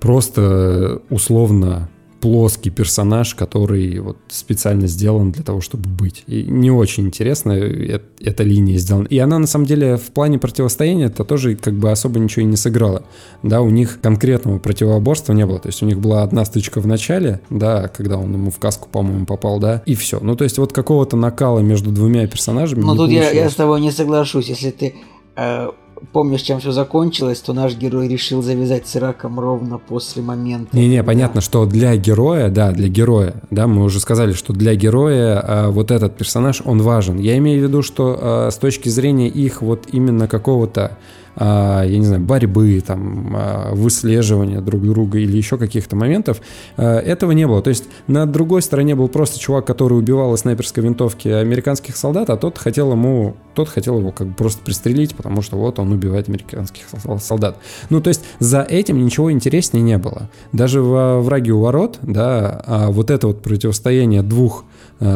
просто 0.00 1.00
условно 1.10 1.88
плоский 2.22 2.70
персонаж, 2.70 3.34
который 3.34 3.98
вот 3.98 4.16
специально 4.28 4.86
сделан 4.86 5.32
для 5.32 5.42
того, 5.42 5.60
чтобы 5.60 5.90
быть. 5.90 6.22
И 6.28 6.44
не 6.44 6.70
очень 6.70 7.06
интересно 7.06 7.50
эта, 7.50 8.04
эта 8.20 8.44
линия 8.44 8.78
сделана. 8.78 9.06
И 9.08 9.18
она 9.18 9.40
на 9.40 9.48
самом 9.48 9.66
деле 9.66 9.96
в 9.96 10.12
плане 10.12 10.38
противостояния 10.38 11.06
это 11.06 11.24
тоже 11.24 11.56
как 11.56 11.74
бы 11.74 11.90
особо 11.90 12.20
ничего 12.20 12.42
и 12.42 12.48
не 12.48 12.56
сыграла. 12.56 13.02
Да, 13.42 13.60
у 13.60 13.70
них 13.70 14.00
конкретного 14.00 14.60
противоборства 14.60 15.32
не 15.32 15.44
было. 15.44 15.58
То 15.58 15.66
есть 15.66 15.82
у 15.82 15.86
них 15.86 15.98
была 15.98 16.22
одна 16.22 16.44
стычка 16.44 16.80
в 16.80 16.86
начале, 16.86 17.40
да, 17.50 17.88
когда 17.88 18.18
он 18.18 18.32
ему 18.32 18.52
в 18.52 18.58
каску, 18.60 18.88
по-моему, 18.88 19.26
попал, 19.26 19.58
да, 19.58 19.82
и 19.84 19.96
все. 19.96 20.20
Ну, 20.20 20.36
то 20.36 20.44
есть 20.44 20.58
вот 20.58 20.72
какого-то 20.72 21.16
накала 21.16 21.58
между 21.58 21.90
двумя 21.90 22.28
персонажами. 22.28 22.82
Ну, 22.82 22.94
тут 22.94 23.10
я, 23.10 23.32
я 23.32 23.50
с 23.50 23.56
тобой 23.56 23.80
не 23.80 23.90
соглашусь. 23.90 24.48
Если 24.48 24.70
ты 24.70 24.94
э, 25.34 25.70
помнишь, 26.12 26.42
чем 26.42 26.60
все 26.60 26.72
закончилось, 26.72 27.40
то 27.40 27.52
наш 27.52 27.76
герой 27.76 28.08
решил 28.08 28.42
завязать 28.42 28.86
с 28.86 28.96
Ираком 28.96 29.38
ровно 29.38 29.78
после 29.78 30.22
момента. 30.22 30.76
Не-не, 30.76 31.02
понятно, 31.02 31.40
что 31.40 31.66
для 31.66 31.96
героя, 31.96 32.48
да, 32.48 32.72
для 32.72 32.88
героя, 32.88 33.34
да, 33.50 33.66
мы 33.66 33.84
уже 33.84 34.00
сказали, 34.00 34.32
что 34.32 34.52
для 34.52 34.74
героя 34.74 35.40
а, 35.40 35.70
вот 35.70 35.90
этот 35.90 36.16
персонаж, 36.16 36.62
он 36.64 36.82
важен. 36.82 37.18
Я 37.18 37.36
имею 37.38 37.60
в 37.60 37.62
виду, 37.68 37.82
что 37.82 38.18
а, 38.20 38.50
с 38.50 38.56
точки 38.56 38.88
зрения 38.88 39.28
их 39.28 39.62
вот 39.62 39.86
именно 39.92 40.28
какого-то 40.28 40.98
я 41.36 41.98
не 41.98 42.04
знаю, 42.04 42.22
борьбы, 42.22 42.82
там, 42.86 43.34
а, 43.34 43.74
выслеживания 43.74 44.60
друг 44.60 44.82
друга 44.82 45.18
или 45.18 45.36
еще 45.36 45.56
каких-то 45.56 45.96
моментов, 45.96 46.40
а, 46.76 46.98
этого 46.98 47.32
не 47.32 47.46
было. 47.46 47.62
То 47.62 47.70
есть 47.70 47.84
на 48.06 48.26
другой 48.26 48.62
стороне 48.62 48.94
был 48.94 49.08
просто 49.08 49.38
чувак, 49.38 49.66
который 49.66 49.98
убивал 49.98 50.34
из 50.34 50.40
снайперской 50.40 50.82
винтовки 50.82 51.28
американских 51.28 51.96
солдат, 51.96 52.28
а 52.30 52.36
тот 52.36 52.58
хотел 52.58 52.92
ему, 52.92 53.36
тот 53.54 53.68
хотел 53.68 53.98
его 53.98 54.12
как 54.12 54.28
бы 54.28 54.34
просто 54.34 54.62
пристрелить, 54.62 55.14
потому 55.14 55.42
что 55.42 55.56
вот 55.56 55.78
он 55.78 55.92
убивает 55.92 56.28
американских 56.28 56.84
солдат. 57.20 57.58
Ну, 57.90 58.00
то 58.00 58.08
есть 58.08 58.22
за 58.38 58.60
этим 58.62 59.02
ничего 59.02 59.32
интереснее 59.32 59.82
не 59.82 59.98
было. 59.98 60.28
Даже 60.52 60.82
во 60.82 61.20
«Враге 61.20 61.52
у 61.52 61.60
ворот», 61.60 61.98
да, 62.02 62.62
вот 62.90 63.10
это 63.10 63.28
вот 63.28 63.42
противостояние 63.42 64.22
двух 64.22 64.64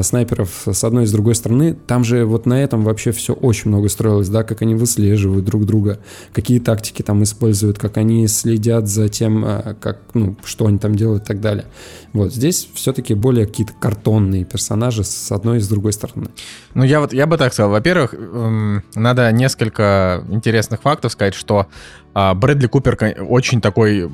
снайперов 0.02 0.66
с 0.66 0.82
одной 0.82 1.04
и 1.04 1.06
с 1.06 1.12
другой 1.12 1.34
стороны, 1.34 1.76
там 1.86 2.02
же 2.02 2.24
вот 2.24 2.44
на 2.46 2.62
этом 2.62 2.82
вообще 2.82 3.12
все 3.12 3.34
очень 3.34 3.70
много 3.70 3.88
строилось, 3.88 4.28
да, 4.28 4.42
как 4.42 4.62
они 4.62 4.74
выслеживают 4.74 5.44
друг 5.44 5.64
друга, 5.64 6.00
какие 6.32 6.58
тактики 6.58 7.02
там 7.02 7.22
используют, 7.22 7.78
как 7.78 7.96
они 7.96 8.26
следят 8.28 8.88
за 8.88 9.08
тем, 9.08 9.44
э, 9.44 9.74
как, 9.80 10.00
ну, 10.14 10.36
что 10.44 10.66
они 10.66 10.78
там 10.78 10.94
делают 10.94 11.24
и 11.24 11.26
так 11.26 11.40
далее. 11.40 11.66
Вот 12.12 12.32
здесь 12.32 12.68
все-таки 12.74 13.14
более 13.14 13.46
какие-то 13.46 13.74
картонные 13.74 14.44
персонажи 14.44 15.04
с 15.04 15.32
одной 15.32 15.58
и 15.58 15.60
с 15.60 15.68
другой 15.68 15.92
стороны. 15.92 16.28
Ну, 16.74 16.84
я 16.84 17.00
вот, 17.00 17.12
я 17.12 17.26
бы 17.26 17.36
так 17.36 17.52
сказал. 17.52 17.70
Во-первых, 17.70 18.14
эм, 18.14 18.82
надо 18.94 19.30
несколько 19.32 20.24
интересных 20.30 20.82
фактов 20.82 21.12
сказать, 21.12 21.34
что 21.34 21.66
а, 22.14 22.34
Брэдли 22.34 22.66
Купер 22.66 22.96
очень 23.28 23.60
такой 23.60 24.10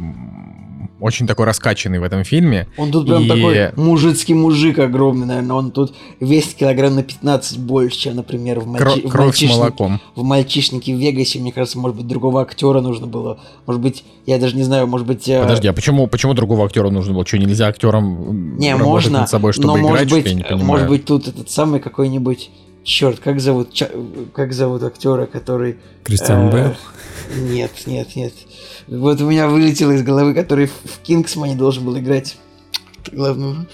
очень 1.03 1.27
такой 1.27 1.47
раскачанный 1.47 1.99
в 1.99 2.05
этом 2.05 2.23
фильме. 2.23 2.69
Он 2.77 2.93
тут 2.93 3.07
прям 3.07 3.24
и... 3.24 3.29
такой 3.29 3.73
мужицкий 3.77 4.35
мужик 4.35 4.79
огромный, 4.79 5.27
наверное. 5.27 5.57
Он 5.57 5.70
тут 5.73 5.95
весит 6.20 6.55
килограмм 6.55 6.95
на 6.95 7.03
15 7.03 7.59
больше, 7.59 7.99
чем, 7.99 8.16
например, 8.16 8.61
в, 8.61 8.69
мальчи... 8.69 9.01
Кровь 9.01 9.12
в, 9.12 9.16
мальчишник... 9.16 9.51
с 9.51 9.59
молоком. 9.59 10.01
в 10.15 10.23
«Мальчишнике 10.23 10.95
в 10.95 10.99
Вегасе». 10.99 11.41
Мне 11.41 11.53
кажется, 11.53 11.79
может 11.79 11.97
быть, 11.97 12.07
другого 12.07 12.41
актера 12.41 12.81
нужно 12.81 13.09
было. 13.09 13.41
Может 13.66 13.83
быть, 13.83 14.05
я 14.27 14.39
даже 14.39 14.55
не 14.55 14.62
знаю, 14.62 14.87
может 14.87 15.07
быть... 15.07 15.29
Э, 15.29 15.43
Подожди, 15.43 15.66
а 15.66 15.73
почему, 15.73 16.07
почему 16.07 16.35
другого 16.35 16.65
актера 16.65 16.89
нужно 16.91 17.15
было? 17.15 17.27
Что, 17.27 17.37
нельзя 17.37 17.66
актером 17.66 18.57
не, 18.57 18.77
можно, 18.77 19.20
над 19.20 19.29
собой, 19.29 19.53
чтобы 19.53 19.66
но, 19.66 19.79
играть? 19.79 19.91
Может 19.91 20.11
быть, 20.12 20.27
я 20.27 20.35
не 20.35 20.43
понимаю. 20.43 20.66
может 20.66 20.89
быть, 20.89 21.05
тут 21.05 21.27
этот 21.27 21.51
самый 21.51 21.81
какой-нибудь... 21.81 22.51
Черт, 22.85 23.21
как 23.21 23.41
зовут, 23.41 23.71
как 24.35 24.53
зовут 24.53 24.83
актера, 24.83 25.27
который... 25.27 25.79
Кристиан 26.05 26.49
э, 26.49 26.51
Бell? 26.51 26.77
Нет, 27.37 27.71
нет, 27.87 28.17
нет. 28.17 28.33
Вот 28.89 29.21
у 29.21 29.31
меня 29.31 29.47
вылетело 29.49 29.93
из 29.93 30.03
головы, 30.03 30.35
который 30.35 30.67
в 30.67 30.99
Кингсмане 31.03 31.55
должен 31.55 31.85
был 31.85 31.97
играть 31.99 32.37
главную 33.13 33.67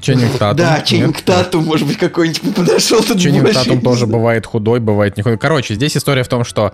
Ченнинг 0.00 0.38
Татум. 0.38 0.56
Да, 0.56 0.80
Ченнинг 0.80 1.20
Татум, 1.22 1.64
может 1.64 1.86
быть, 1.86 1.98
какой-нибудь 1.98 2.54
подошел. 2.54 3.02
Ченнинг 3.02 3.52
Татум 3.52 3.80
тоже 3.80 4.06
бывает 4.06 4.46
худой, 4.46 4.80
бывает 4.80 5.16
не 5.16 5.22
худой. 5.22 5.38
Короче, 5.38 5.74
здесь 5.74 5.96
история 5.96 6.22
в 6.22 6.28
том, 6.28 6.44
что 6.44 6.72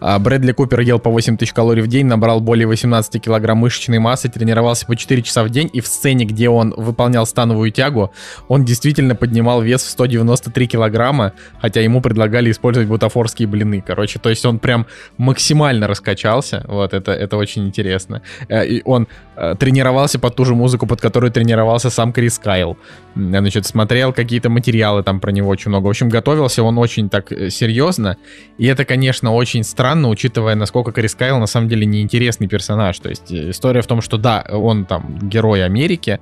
а, 0.00 0.18
Брэдли 0.18 0.52
Купер 0.52 0.80
ел 0.80 0.98
по 0.98 1.10
8 1.10 1.36
тысяч 1.36 1.52
калорий 1.52 1.82
в 1.82 1.86
день, 1.86 2.06
набрал 2.06 2.40
более 2.40 2.66
18 2.66 3.22
килограмм 3.22 3.58
мышечной 3.58 3.98
массы, 3.98 4.28
тренировался 4.28 4.86
по 4.86 4.94
4 4.94 5.22
часа 5.22 5.42
в 5.42 5.50
день, 5.50 5.70
и 5.72 5.80
в 5.80 5.86
сцене, 5.86 6.24
где 6.24 6.48
он 6.48 6.74
выполнял 6.76 7.24
становую 7.26 7.70
тягу, 7.70 8.12
он 8.48 8.64
действительно 8.64 9.14
поднимал 9.14 9.62
вес 9.62 9.82
в 9.82 9.88
193 9.88 10.66
килограмма, 10.66 11.32
хотя 11.60 11.80
ему 11.80 12.00
предлагали 12.00 12.50
использовать 12.50 12.88
бутафорские 12.88 13.48
блины. 13.48 13.82
Короче, 13.86 14.18
то 14.18 14.28
есть 14.28 14.44
он 14.44 14.58
прям 14.58 14.86
максимально 15.16 15.86
раскачался, 15.86 16.64
вот, 16.68 16.92
это, 16.92 17.12
это 17.12 17.36
очень 17.36 17.66
интересно. 17.66 18.22
Э, 18.48 18.66
и 18.66 18.82
он 18.84 19.08
э, 19.36 19.54
тренировался 19.58 20.18
под 20.18 20.36
ту 20.36 20.44
же 20.44 20.54
музыку, 20.54 20.86
под 20.86 21.00
которую 21.00 21.32
тренировался 21.32 21.88
сам 21.90 22.12
Крис 22.12 22.38
Кайл. 22.56 22.76
Значит, 23.14 23.66
смотрел 23.66 24.12
какие-то 24.12 24.50
материалы 24.50 25.02
там 25.02 25.20
про 25.20 25.30
него 25.30 25.48
очень 25.48 25.70
много. 25.70 25.86
В 25.86 25.90
общем, 25.90 26.08
готовился 26.10 26.62
он 26.62 26.78
очень 26.78 27.08
так 27.08 27.32
э, 27.32 27.50
серьезно, 27.50 28.16
и 28.58 28.66
это, 28.66 28.84
конечно, 28.84 29.32
очень 29.32 29.62
странно 29.64 29.86
странно, 29.86 30.08
учитывая, 30.08 30.54
насколько 30.54 30.90
Крис 30.90 31.14
Кайл 31.14 31.38
на 31.38 31.46
самом 31.46 31.68
деле 31.68 31.86
неинтересный 31.86 32.48
персонаж. 32.48 32.98
То 32.98 33.08
есть 33.08 33.30
э, 33.30 33.50
история 33.50 33.82
в 33.82 33.86
том, 33.86 34.00
что 34.00 34.16
да, 34.16 34.44
он 34.50 34.84
там 34.84 35.18
герой 35.22 35.64
Америки, 35.64 36.18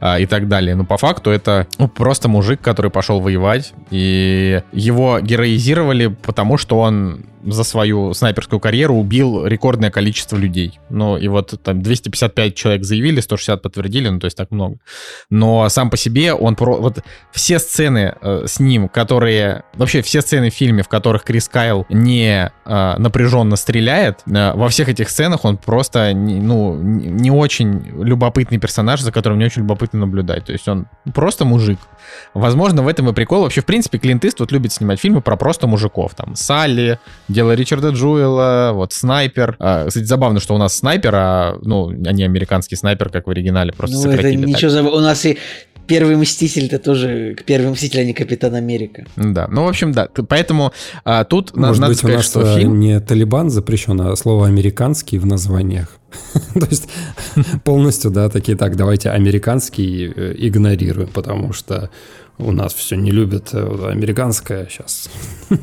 а, 0.00 0.18
и 0.18 0.26
так 0.26 0.48
далее. 0.48 0.74
Но 0.74 0.84
по 0.84 0.96
факту 0.96 1.30
это 1.30 1.66
ну, 1.78 1.88
просто 1.88 2.28
мужик, 2.28 2.60
который 2.60 2.90
пошел 2.90 3.20
воевать, 3.20 3.72
и 3.90 4.62
его 4.72 5.20
героизировали, 5.20 6.08
потому 6.08 6.58
что 6.58 6.78
он 6.80 7.26
за 7.46 7.64
свою 7.64 8.14
снайперскую 8.14 8.60
карьеру 8.60 8.94
убил 8.94 9.46
рекордное 9.46 9.90
количество 9.90 10.36
людей. 10.36 10.78
Ну, 10.90 11.16
и 11.16 11.28
вот 11.28 11.60
там 11.62 11.82
255 11.82 12.54
человек 12.54 12.84
заявили, 12.84 13.20
160 13.20 13.62
подтвердили, 13.62 14.08
ну, 14.08 14.18
то 14.18 14.26
есть 14.26 14.36
так 14.36 14.50
много. 14.50 14.78
Но 15.30 15.68
сам 15.68 15.90
по 15.90 15.96
себе 15.96 16.32
он... 16.32 16.56
Про... 16.56 16.76
Вот 16.76 16.98
все 17.32 17.58
сцены 17.58 18.14
э, 18.20 18.44
с 18.46 18.60
ним, 18.60 18.88
которые... 18.88 19.64
Вообще 19.74 20.02
все 20.02 20.20
сцены 20.20 20.50
в 20.50 20.54
фильме, 20.54 20.82
в 20.82 20.88
которых 20.88 21.24
Крис 21.24 21.48
Кайл 21.48 21.86
не 21.88 22.50
э, 22.64 22.94
напряженно 22.98 23.56
стреляет, 23.56 24.20
э, 24.26 24.52
во 24.54 24.68
всех 24.68 24.88
этих 24.88 25.10
сценах 25.10 25.44
он 25.44 25.56
просто, 25.56 26.12
не, 26.12 26.40
ну, 26.40 26.74
не 26.74 27.30
очень 27.30 27.84
любопытный 28.02 28.58
персонаж, 28.58 29.00
за 29.00 29.12
которым 29.12 29.38
не 29.38 29.46
очень 29.46 29.62
любопытно 29.62 30.00
наблюдать. 30.00 30.46
То 30.46 30.52
есть 30.52 30.68
он 30.68 30.86
просто 31.12 31.44
мужик. 31.44 31.78
Возможно, 32.34 32.82
в 32.82 32.88
этом 32.88 33.08
и 33.08 33.12
прикол. 33.12 33.42
Вообще, 33.42 33.60
в 33.60 33.64
принципе, 33.64 33.98
Клинт 33.98 34.24
Иствуд 34.24 34.52
любит 34.52 34.72
снимать 34.72 35.00
фильмы 35.00 35.20
про 35.20 35.36
просто 35.36 35.66
мужиков. 35.66 36.14
Там 36.14 36.34
Салли, 36.36 36.98
Дело 37.28 37.52
Ричарда 37.52 37.90
Джуэла, 37.90 38.72
вот 38.74 38.92
Снайпер. 38.92 39.56
А, 39.58 39.86
кстати, 39.86 40.04
забавно, 40.04 40.40
что 40.40 40.54
у 40.54 40.58
нас 40.58 40.76
снайпер, 40.76 41.14
а, 41.14 41.58
ну, 41.62 41.90
не 41.90 42.24
американский 42.24 42.76
снайпер, 42.76 43.10
как 43.10 43.26
в 43.26 43.30
оригинале, 43.30 43.72
просто 43.72 43.96
ну, 43.96 44.02
сократили. 44.02 44.42
Это 44.42 44.46
ничего, 44.48 44.70
так. 44.70 44.92
у 44.92 45.00
нас 45.00 45.24
и 45.24 45.38
Первый 45.86 46.16
Мститель 46.16 46.66
это 46.66 46.78
тоже 46.78 47.36
Первый 47.46 47.70
Мститель, 47.70 48.00
а 48.00 48.04
не 48.04 48.12
Капитан 48.12 48.54
Америка. 48.54 49.06
Да, 49.16 49.48
ну 49.50 49.64
в 49.64 49.68
общем 49.68 49.92
да, 49.92 50.08
поэтому 50.28 50.72
а, 51.04 51.24
тут 51.24 51.56
Может 51.56 51.80
надо 51.80 51.90
быть, 51.90 51.98
сказать, 51.98 52.14
у 52.14 52.18
нас 52.18 52.26
что 52.26 52.56
фильм 52.56 52.80
не 52.80 53.00
Талибан 53.00 53.50
запрещен, 53.50 54.00
а 54.00 54.16
слово 54.16 54.46
американский 54.46 55.18
в 55.18 55.26
названиях. 55.26 55.98
То 56.54 56.66
есть 56.70 56.88
полностью, 57.64 58.10
да, 58.10 58.28
такие 58.28 58.56
так, 58.56 58.76
давайте 58.76 59.10
американский 59.10 60.12
э, 60.14 60.34
игнорируем, 60.38 61.08
потому 61.08 61.52
что 61.52 61.90
у 62.38 62.52
нас 62.52 62.74
все 62.74 62.96
не 62.96 63.10
любят 63.10 63.50
э, 63.52 63.88
американское 63.90 64.66
сейчас. 64.68 65.08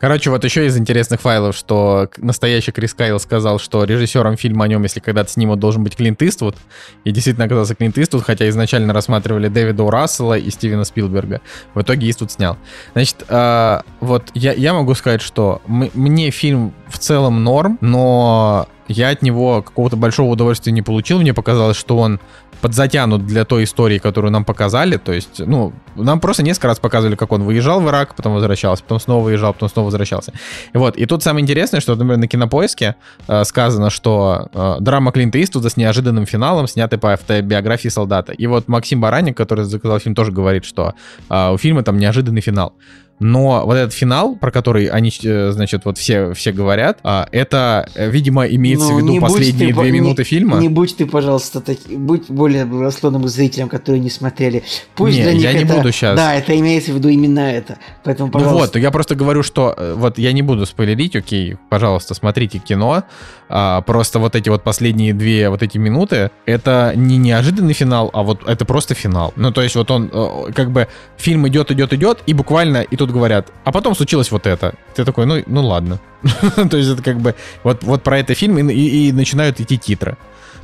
Короче, 0.00 0.30
вот 0.30 0.42
еще 0.44 0.66
из 0.66 0.78
интересных 0.78 1.20
файлов, 1.20 1.54
что 1.54 2.08
настоящий 2.16 2.72
Крис 2.72 2.94
Кайл 2.94 3.20
сказал, 3.20 3.58
что 3.58 3.84
режиссером 3.84 4.38
фильма 4.38 4.64
о 4.64 4.68
нем, 4.68 4.82
если 4.82 4.98
когда-то 4.98 5.30
снимут, 5.30 5.60
должен 5.60 5.84
быть 5.84 5.94
Клинт 5.94 6.22
Иствуд. 6.22 6.56
И 7.04 7.10
действительно 7.10 7.44
оказался 7.44 7.74
Клинт 7.74 7.98
Иствуд, 7.98 8.22
хотя 8.22 8.48
изначально 8.48 8.94
рассматривали 8.94 9.48
Дэвида 9.48 9.82
У. 9.82 9.90
И 10.34 10.50
Стивена 10.50 10.84
Спилберга. 10.84 11.42
В 11.74 11.82
итоге 11.82 12.08
Иствуд 12.08 12.32
снял. 12.32 12.56
Значит, 12.94 13.24
а, 13.28 13.82
вот 14.00 14.30
я, 14.32 14.54
я 14.54 14.72
могу 14.72 14.94
сказать, 14.94 15.20
что 15.20 15.60
м- 15.68 15.90
мне 15.92 16.30
фильм 16.30 16.72
в 16.88 16.98
целом 16.98 17.44
норм, 17.44 17.76
но 17.82 18.68
я 18.88 19.10
от 19.10 19.20
него 19.22 19.62
какого-то 19.62 19.96
большого 19.96 20.30
удовольствия 20.30 20.72
не 20.72 20.82
получил. 20.82 21.20
Мне 21.20 21.34
показалось, 21.34 21.76
что 21.76 21.98
он 21.98 22.20
подзатянут 22.60 23.26
для 23.26 23.44
той 23.44 23.64
истории, 23.64 23.98
которую 23.98 24.30
нам 24.30 24.44
показали. 24.44 24.96
То 24.96 25.12
есть, 25.12 25.38
ну, 25.38 25.72
нам 25.96 26.20
просто 26.20 26.42
несколько 26.42 26.68
раз 26.68 26.78
показывали, 26.78 27.16
как 27.16 27.32
он 27.32 27.42
выезжал 27.42 27.80
в 27.80 27.88
Ирак, 27.88 28.14
потом 28.14 28.34
возвращался, 28.34 28.82
потом 28.82 29.00
снова 29.00 29.24
выезжал, 29.24 29.52
потом 29.52 29.68
снова 29.68 29.86
возвращался. 29.86 30.32
И 30.72 30.78
вот, 30.78 30.96
и 30.96 31.06
тут 31.06 31.22
самое 31.22 31.42
интересное, 31.42 31.80
что, 31.80 31.92
например, 31.92 32.18
на 32.18 32.28
кинопоиске 32.28 32.96
э, 33.28 33.44
сказано, 33.44 33.90
что 33.90 34.48
э, 34.52 34.76
драма 34.80 35.12
Клинта 35.12 35.42
Иствуда 35.42 35.70
с 35.70 35.76
неожиданным 35.76 36.26
финалом, 36.26 36.66
снятый 36.68 36.98
по 36.98 37.12
автобиографии 37.12 37.88
солдата. 37.88 38.32
И 38.32 38.46
вот 38.46 38.68
Максим 38.68 39.00
Бараник, 39.00 39.36
который 39.36 39.64
заказал 39.64 39.98
фильм, 39.98 40.14
тоже 40.14 40.32
говорит, 40.32 40.64
что 40.64 40.94
э, 41.28 41.50
у 41.52 41.58
фильма 41.58 41.82
там 41.82 41.98
неожиданный 41.98 42.40
финал. 42.40 42.74
Но 43.20 43.64
вот 43.66 43.74
этот 43.74 43.92
финал, 43.94 44.34
про 44.34 44.50
который 44.50 44.86
они, 44.86 45.12
э, 45.22 45.50
значит, 45.52 45.84
вот 45.84 45.98
все, 45.98 46.32
все 46.32 46.52
говорят, 46.52 46.98
а, 47.04 47.28
это, 47.32 47.86
э, 47.94 48.10
видимо, 48.10 48.46
имеется 48.46 48.88
Ну, 48.88 48.94
в 48.94 48.98
виду 48.98 49.12
не 49.12 49.20
последние 49.20 49.68
ты, 49.68 49.74
две 49.80 49.90
не- 49.90 50.00
минуты 50.00 50.24
фильма. 50.24 50.56
Не 50.58 50.70
будь 50.70 50.96
ты, 50.96 51.04
пожалуйста, 51.06 51.60
таки, 51.60 51.96
будь 51.96 52.30
более 52.30 52.64
к 52.64 53.26
зрителям, 53.28 53.68
которые 53.68 54.00
не 54.00 54.08
смотрели. 54.10 54.62
Пусть 54.94 55.18
Не, 55.18 55.22
для 55.24 55.32
них 55.34 55.42
я 55.42 55.52
не 55.52 55.64
это- 55.64 55.74
буду 55.76 55.92
щас. 55.92 56.16
Да, 56.16 56.34
это 56.34 56.58
имеется 56.58 56.92
в 56.92 56.94
виду 56.96 57.08
именно 57.10 57.40
это. 57.40 57.76
Поэтому, 58.04 58.28
Ну 58.28 58.32
пожалуйста. 58.32 58.78
вот, 58.78 58.82
я 58.82 58.90
просто 58.90 59.14
говорю, 59.14 59.42
что 59.42 59.74
э, 59.76 59.94
вот 59.96 60.18
я 60.18 60.32
не 60.32 60.40
буду 60.42 60.64
спойлерить, 60.64 61.14
окей, 61.14 61.56
пожалуйста, 61.68 62.14
смотрите 62.14 62.58
кино. 62.58 63.04
А, 63.52 63.80
просто 63.82 64.18
вот 64.20 64.34
эти 64.36 64.48
вот 64.48 64.62
последние 64.62 65.12
две 65.12 65.50
вот 65.50 65.62
эти 65.62 65.76
минуты, 65.76 66.30
это 66.46 66.92
не 66.96 67.16
неожиданный 67.18 67.74
финал, 67.74 68.08
а 68.12 68.22
вот 68.22 68.48
это 68.48 68.64
просто 68.64 68.94
финал. 68.94 69.32
Ну 69.36 69.50
то 69.52 69.60
есть 69.60 69.74
вот 69.76 69.90
он 69.90 70.08
как 70.54 70.70
бы 70.70 70.86
фильм 71.18 71.46
идет, 71.48 71.70
идет, 71.72 71.92
идет, 71.92 72.18
и 72.26 72.32
буквально 72.32 72.78
и 72.82 72.96
тут 72.96 73.09
говорят, 73.10 73.52
а 73.64 73.72
потом 73.72 73.94
случилось 73.94 74.30
вот 74.30 74.46
это. 74.46 74.74
Ты 74.94 75.04
такой, 75.04 75.26
ну, 75.26 75.42
ну 75.46 75.66
ладно. 75.66 75.98
То 76.70 76.76
есть 76.76 76.90
это 76.90 77.02
как 77.02 77.18
бы 77.18 77.34
вот, 77.62 77.82
вот 77.84 78.02
про 78.02 78.18
это 78.18 78.34
фильм 78.34 78.58
и, 78.58 78.72
и- 78.74 79.08
и 79.08 79.12
начинают 79.12 79.60
идти 79.60 79.78
титры. 79.78 80.16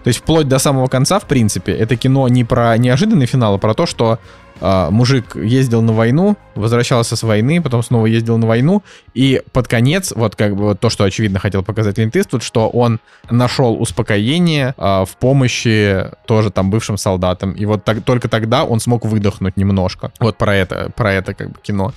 То 0.05 0.09
есть 0.09 0.21
вплоть 0.21 0.47
до 0.49 0.59
самого 0.59 0.87
конца, 0.87 1.19
в 1.19 1.25
принципе, 1.25 1.73
это 1.73 1.97
кино 1.97 2.29
не 2.29 2.45
про 2.45 2.77
неожиданный 2.79 3.27
финал, 3.27 3.55
а 3.55 3.59
про 3.59 3.75
то, 3.75 3.87
что 3.87 4.19
а, 4.61 4.91
мужик 4.91 5.35
ездил 5.37 5.83
на 5.83 5.93
войну, 5.93 6.37
возвращался 6.57 7.17
с 7.17 7.23
войны, 7.23 7.63
потом 7.63 7.83
снова 7.83 8.07
ездил 8.07 8.39
на 8.39 8.47
войну, 8.47 8.83
и 9.15 9.43
под 9.53 9.69
конец, 9.69 10.13
вот 10.17 10.37
как 10.37 10.57
бы 10.57 10.65
вот 10.65 10.81
то, 10.81 10.91
что 10.91 11.05
очевидно 11.05 11.39
хотел 11.39 11.63
показать 11.63 11.95
Клинт 11.97 12.17
Иствуд, 12.17 12.43
что 12.43 12.69
он 12.69 13.01
нашел 13.31 13.81
успокоение 13.81 14.75
а, 14.77 15.05
в 15.05 15.17
помощи 15.17 16.05
тоже 16.27 16.51
там 16.51 16.71
бывшим 16.71 16.97
солдатам, 16.97 17.53
и 17.53 17.65
вот 17.65 17.85
так- 17.85 18.03
только 18.05 18.29
тогда 18.29 18.65
он 18.65 18.81
смог 18.81 19.05
выдохнуть 19.05 19.57
немножко. 19.57 20.13
Вот 20.21 20.37
про 20.37 20.55
это, 20.57 20.91
про 20.97 21.13
это 21.13 21.35
как 21.35 21.51
бы 21.51 21.57
кино. 21.63 21.93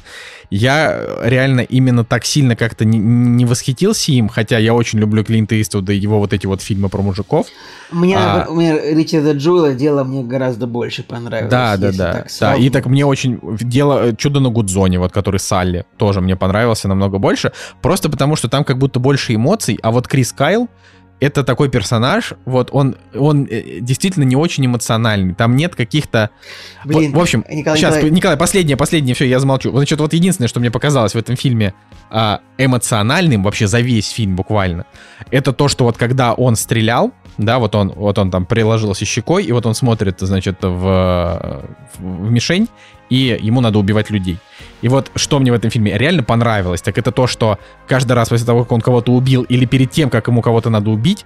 Я 0.50 1.00
реально 1.24 1.62
именно 1.62 2.04
так 2.04 2.26
сильно 2.26 2.56
как-то 2.56 2.84
не, 2.84 2.98
не 2.98 3.46
восхитился 3.46 4.12
им, 4.12 4.30
хотя 4.30 4.58
я 4.58 4.74
очень 4.74 4.98
люблю 5.00 5.24
Клинта 5.24 5.60
Иствуда 5.62 5.94
и 5.94 5.98
его 5.98 6.20
вот 6.20 6.34
эти 6.34 6.48
вот 6.48 6.62
фильмы 6.62 6.90
про 6.90 7.02
мужиков. 7.02 7.48
Мне, 7.92 8.18
а- 8.18 8.46
например, 8.50 8.82
Ричарда 8.98 9.34
Джуэла 9.34 9.74
дело 9.74 10.04
мне 10.04 10.24
гораздо 10.24 10.66
больше 10.68 11.04
понравилось. 11.04 11.52
Да, 11.52 11.78
да, 11.78 11.92
да. 11.92 12.14
так 12.14 12.28
да. 12.40 12.56
И 12.56 12.70
так 12.70 12.88
мне 12.88 13.06
очень 13.06 13.40
дело 13.62 14.08
э, 14.08 14.16
чудо 14.16 14.40
на 14.40 14.49
Гудзоне, 14.50 15.00
вот 15.00 15.12
который 15.12 15.40
Салли, 15.40 15.86
тоже 15.98 16.22
мне 16.22 16.36
понравился 16.36 16.88
намного 16.88 17.18
больше. 17.18 17.52
Просто 17.82 18.10
потому, 18.10 18.36
что 18.36 18.50
там 18.50 18.64
как 18.64 18.78
будто 18.78 19.00
больше 19.00 19.36
эмоций, 19.36 19.80
а 19.82 19.92
вот 19.92 20.08
Крис 20.08 20.32
Кайл 20.34 20.70
это 21.20 21.44
такой 21.44 21.70
персонаж, 21.70 22.34
вот 22.46 22.70
он, 22.72 22.96
он 23.14 23.46
э, 23.50 23.80
действительно 23.82 24.24
не 24.24 24.36
очень 24.36 24.66
эмоциональный. 24.66 25.34
Там 25.34 25.56
нет 25.56 25.76
каких-то... 25.76 26.30
Блин, 26.86 27.12
в, 27.12 27.16
в 27.16 27.20
общем, 27.20 27.44
Николай 27.50 27.78
сейчас, 27.78 27.96
Николаевич. 27.96 28.18
Николай, 28.18 28.38
последнее, 28.38 28.78
последнее, 28.78 29.16
все, 29.16 29.26
я 29.26 29.40
замолчу. 29.40 29.72
Значит, 29.72 30.00
вот 30.00 30.14
единственное, 30.14 30.48
что 30.48 30.60
мне 30.60 30.72
показалось 30.72 31.14
в 31.14 31.18
этом 31.18 31.36
фильме 31.36 31.74
а, 32.10 32.40
эмоциональным 32.58 33.44
вообще 33.44 33.68
за 33.68 33.82
весь 33.82 34.10
фильм 34.10 34.36
буквально, 34.36 34.86
это 35.30 35.52
то, 35.52 35.68
что 35.68 35.84
вот 35.84 35.98
когда 35.98 36.34
он 36.34 36.56
стрелял, 36.56 37.12
да, 37.38 37.60
вот 37.60 37.76
он, 37.76 37.90
вот 37.90 38.18
он 38.18 38.32
там 38.32 38.46
приложился 38.46 39.06
щекой, 39.06 39.44
и 39.44 39.52
вот 39.52 39.66
он 39.66 39.74
смотрит, 39.74 40.20
значит, 40.20 40.62
в, 40.62 40.68
в, 40.70 41.66
в 41.98 42.32
мишень, 42.32 42.68
и 43.10 43.38
ему 43.42 43.62
надо 43.62 43.80
убивать 43.80 44.10
людей. 44.10 44.38
И 44.82 44.88
вот 44.88 45.12
что 45.16 45.40
мне 45.40 45.52
в 45.52 45.56
этом 45.56 45.70
фильме 45.70 45.98
реально 45.98 46.24
понравилось, 46.24 46.82
так 46.82 46.98
это 46.98 47.12
то, 47.12 47.28
что 47.28 47.60
каждый 47.88 48.14
раз 48.14 48.30
после 48.30 48.46
того, 48.46 48.64
как 48.64 48.72
он 48.72 48.82
кого-то 48.82 49.12
убил, 49.12 49.44
или 49.44 49.66
перед 49.66 49.92
тем, 49.92 50.10
как 50.10 50.28
ему 50.28 50.42
кого-то 50.42 50.70
надо 50.70 50.90
убить, 50.90 51.26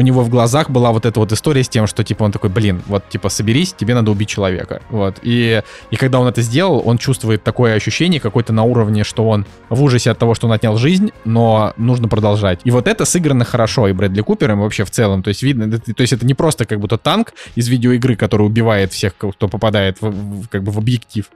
у 0.00 0.02
него 0.02 0.22
в 0.22 0.30
глазах 0.30 0.70
была 0.70 0.92
вот 0.92 1.04
эта 1.04 1.20
вот 1.20 1.30
история 1.32 1.62
с 1.62 1.68
тем, 1.68 1.86
что, 1.86 2.02
типа, 2.02 2.24
он 2.24 2.32
такой, 2.32 2.48
блин, 2.48 2.80
вот, 2.86 3.06
типа, 3.10 3.28
соберись, 3.28 3.74
тебе 3.74 3.94
надо 3.94 4.10
убить 4.10 4.28
человека. 4.30 4.80
Вот. 4.88 5.18
И, 5.22 5.62
и 5.90 5.96
когда 5.96 6.18
он 6.18 6.26
это 6.26 6.40
сделал, 6.42 6.82
он 6.84 6.96
чувствует 6.96 7.44
такое 7.44 7.74
ощущение 7.74 8.18
какое-то 8.18 8.52
на 8.54 8.62
уровне, 8.62 9.04
что 9.04 9.28
он 9.28 9.44
в 9.68 9.82
ужасе 9.82 10.10
от 10.10 10.18
того, 10.18 10.34
что 10.34 10.46
он 10.46 10.52
отнял 10.54 10.76
жизнь, 10.78 11.12
но 11.26 11.74
нужно 11.76 12.08
продолжать. 12.08 12.60
И 12.64 12.70
вот 12.70 12.88
это 12.88 13.04
сыграно 13.04 13.44
хорошо 13.44 13.88
и 13.88 13.92
Брэдли 13.92 14.22
Купером, 14.22 14.60
вообще 14.60 14.84
в 14.84 14.90
целом. 14.90 15.22
То 15.22 15.28
есть 15.28 15.42
видно, 15.42 15.78
то 15.78 16.00
есть 16.00 16.12
это 16.14 16.24
не 16.24 16.34
просто 16.34 16.64
как 16.64 16.80
будто 16.80 16.96
танк 16.96 17.34
из 17.54 17.68
видеоигры, 17.68 18.16
который 18.16 18.46
убивает 18.46 18.92
всех, 18.92 19.14
кто 19.16 19.48
попадает 19.48 20.00
в, 20.00 20.08
в- 20.10 20.48
как 20.48 20.62
бы 20.62 20.72
в 20.72 20.78
объектив. 20.78 21.26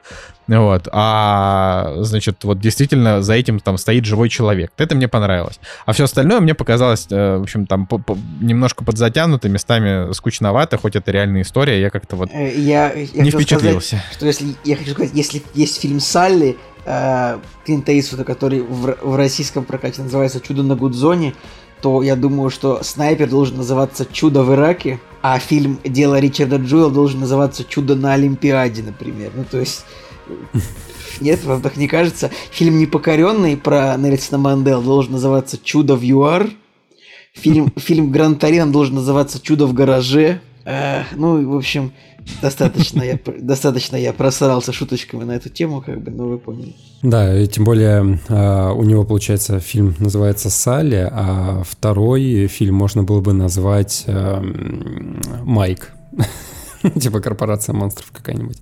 Вот. 0.47 0.89
А, 0.93 1.95
значит, 2.01 2.45
вот 2.45 2.59
действительно 2.61 3.23
за 3.23 3.35
этим 3.35 3.61
там 3.61 3.79
стоит 3.79 4.05
живой 4.05 4.29
человек. 4.29 4.71
Это 4.77 4.95
мне 4.95 5.09
понравилось. 5.09 5.59
А 5.87 5.93
все 5.93 6.05
остальное 6.05 6.41
мне 6.41 6.55
показалось, 6.55 7.07
э, 7.11 7.37
в 7.39 7.43
общем, 7.43 7.67
там 7.67 7.87
по- 7.87 7.99
по- 7.99 8.17
немножко 8.41 8.85
подзатянуто, 8.85 9.49
местами 9.49 10.13
скучновато, 10.13 10.77
хоть 10.79 10.97
это 10.97 11.11
реальная 11.11 11.43
история, 11.43 11.81
я 11.81 11.91
как-то 11.91 12.17
вот 12.17 12.29
Э, 12.33 12.53
Я, 12.55 12.93
я 12.93 13.01
не 13.01 13.07
хотел 13.07 13.31
сказать, 13.31 13.33
впечатлился. 13.33 14.03
что 14.13 14.27
если 14.27 14.55
я 14.65 14.77
хочу 14.77 14.91
сказать, 14.91 15.13
если 15.15 15.43
есть 15.55 15.81
фильм 15.81 16.01
Салли 16.01 16.57
э, 16.85 17.39
Клинта 17.65 17.99
Иствуда, 17.99 18.25
который 18.25 18.61
в, 18.61 18.97
в 19.03 19.17
российском 19.17 19.65
прокате 19.65 20.03
называется 20.03 20.41
Чудо 20.41 20.63
на 20.63 20.75
Гудзоне, 20.77 21.35
то 21.81 22.03
я 22.03 22.17
думаю, 22.17 22.51
что 22.51 22.83
снайпер 22.83 23.29
должен 23.29 23.57
называться 23.59 24.07
Чудо 24.11 24.43
в 24.43 24.53
Ираке, 24.55 25.01
а 25.23 25.39
фильм 25.39 25.79
Дело 25.85 26.19
Ричарда 26.19 26.57
Джуэла 26.57 26.91
должен 26.91 27.21
называться 27.21 27.65
Чудо 27.65 27.95
на 27.95 28.13
Олимпиаде, 28.15 28.83
например. 28.83 29.33
Ну 29.35 29.45
то 29.51 29.59
есть 29.59 29.85
нет, 31.21 31.45
вам 31.45 31.63
так 31.63 31.77
не 31.77 31.89
кажется? 31.89 32.31
Фильм 32.51 32.79
Непокоренный 32.79 33.57
про 33.57 33.97
Нельсона 33.97 34.39
Мандел 34.39 34.83
должен 34.83 35.13
называться 35.13 35.59
Чудо 35.63 35.97
в 35.97 36.03
ЮАР. 36.03 36.51
Фильм, 37.35 37.73
фильм 37.77 38.11
Гран 38.11 38.37
Торино 38.37 38.71
должен 38.71 38.97
называться 38.97 39.41
Чудо 39.41 39.67
в 39.67 39.75
гараже. 39.75 40.41
Э, 40.65 41.03
ну, 41.15 41.47
в 41.51 41.57
общем, 41.57 41.93
достаточно 42.41 43.03
я, 43.03 43.19
достаточно 43.39 43.97
я 43.97 44.13
просрался 44.13 44.73
шуточками 44.73 45.25
на 45.25 45.33
эту 45.33 45.49
тему, 45.51 45.83
как 45.83 46.03
бы, 46.03 46.11
ну 46.11 46.29
вы 46.29 46.39
поняли. 46.39 46.75
Да, 47.03 47.39
и 47.39 47.47
тем 47.47 47.65
более 47.65 48.19
а, 48.29 48.73
у 48.73 48.83
него, 48.83 49.05
получается, 49.05 49.61
фильм 49.61 49.95
называется 49.99 50.49
«Салли», 50.49 51.09
а 51.11 51.63
второй 51.69 52.47
фильм 52.47 52.77
можно 52.77 53.03
было 53.03 53.21
бы 53.21 53.35
назвать 53.35 54.05
эм, 54.07 55.21
«Майк». 55.43 55.93
Типа 57.01 57.21
корпорация 57.21 57.75
монстров 57.75 58.11
какая-нибудь. 58.11 58.59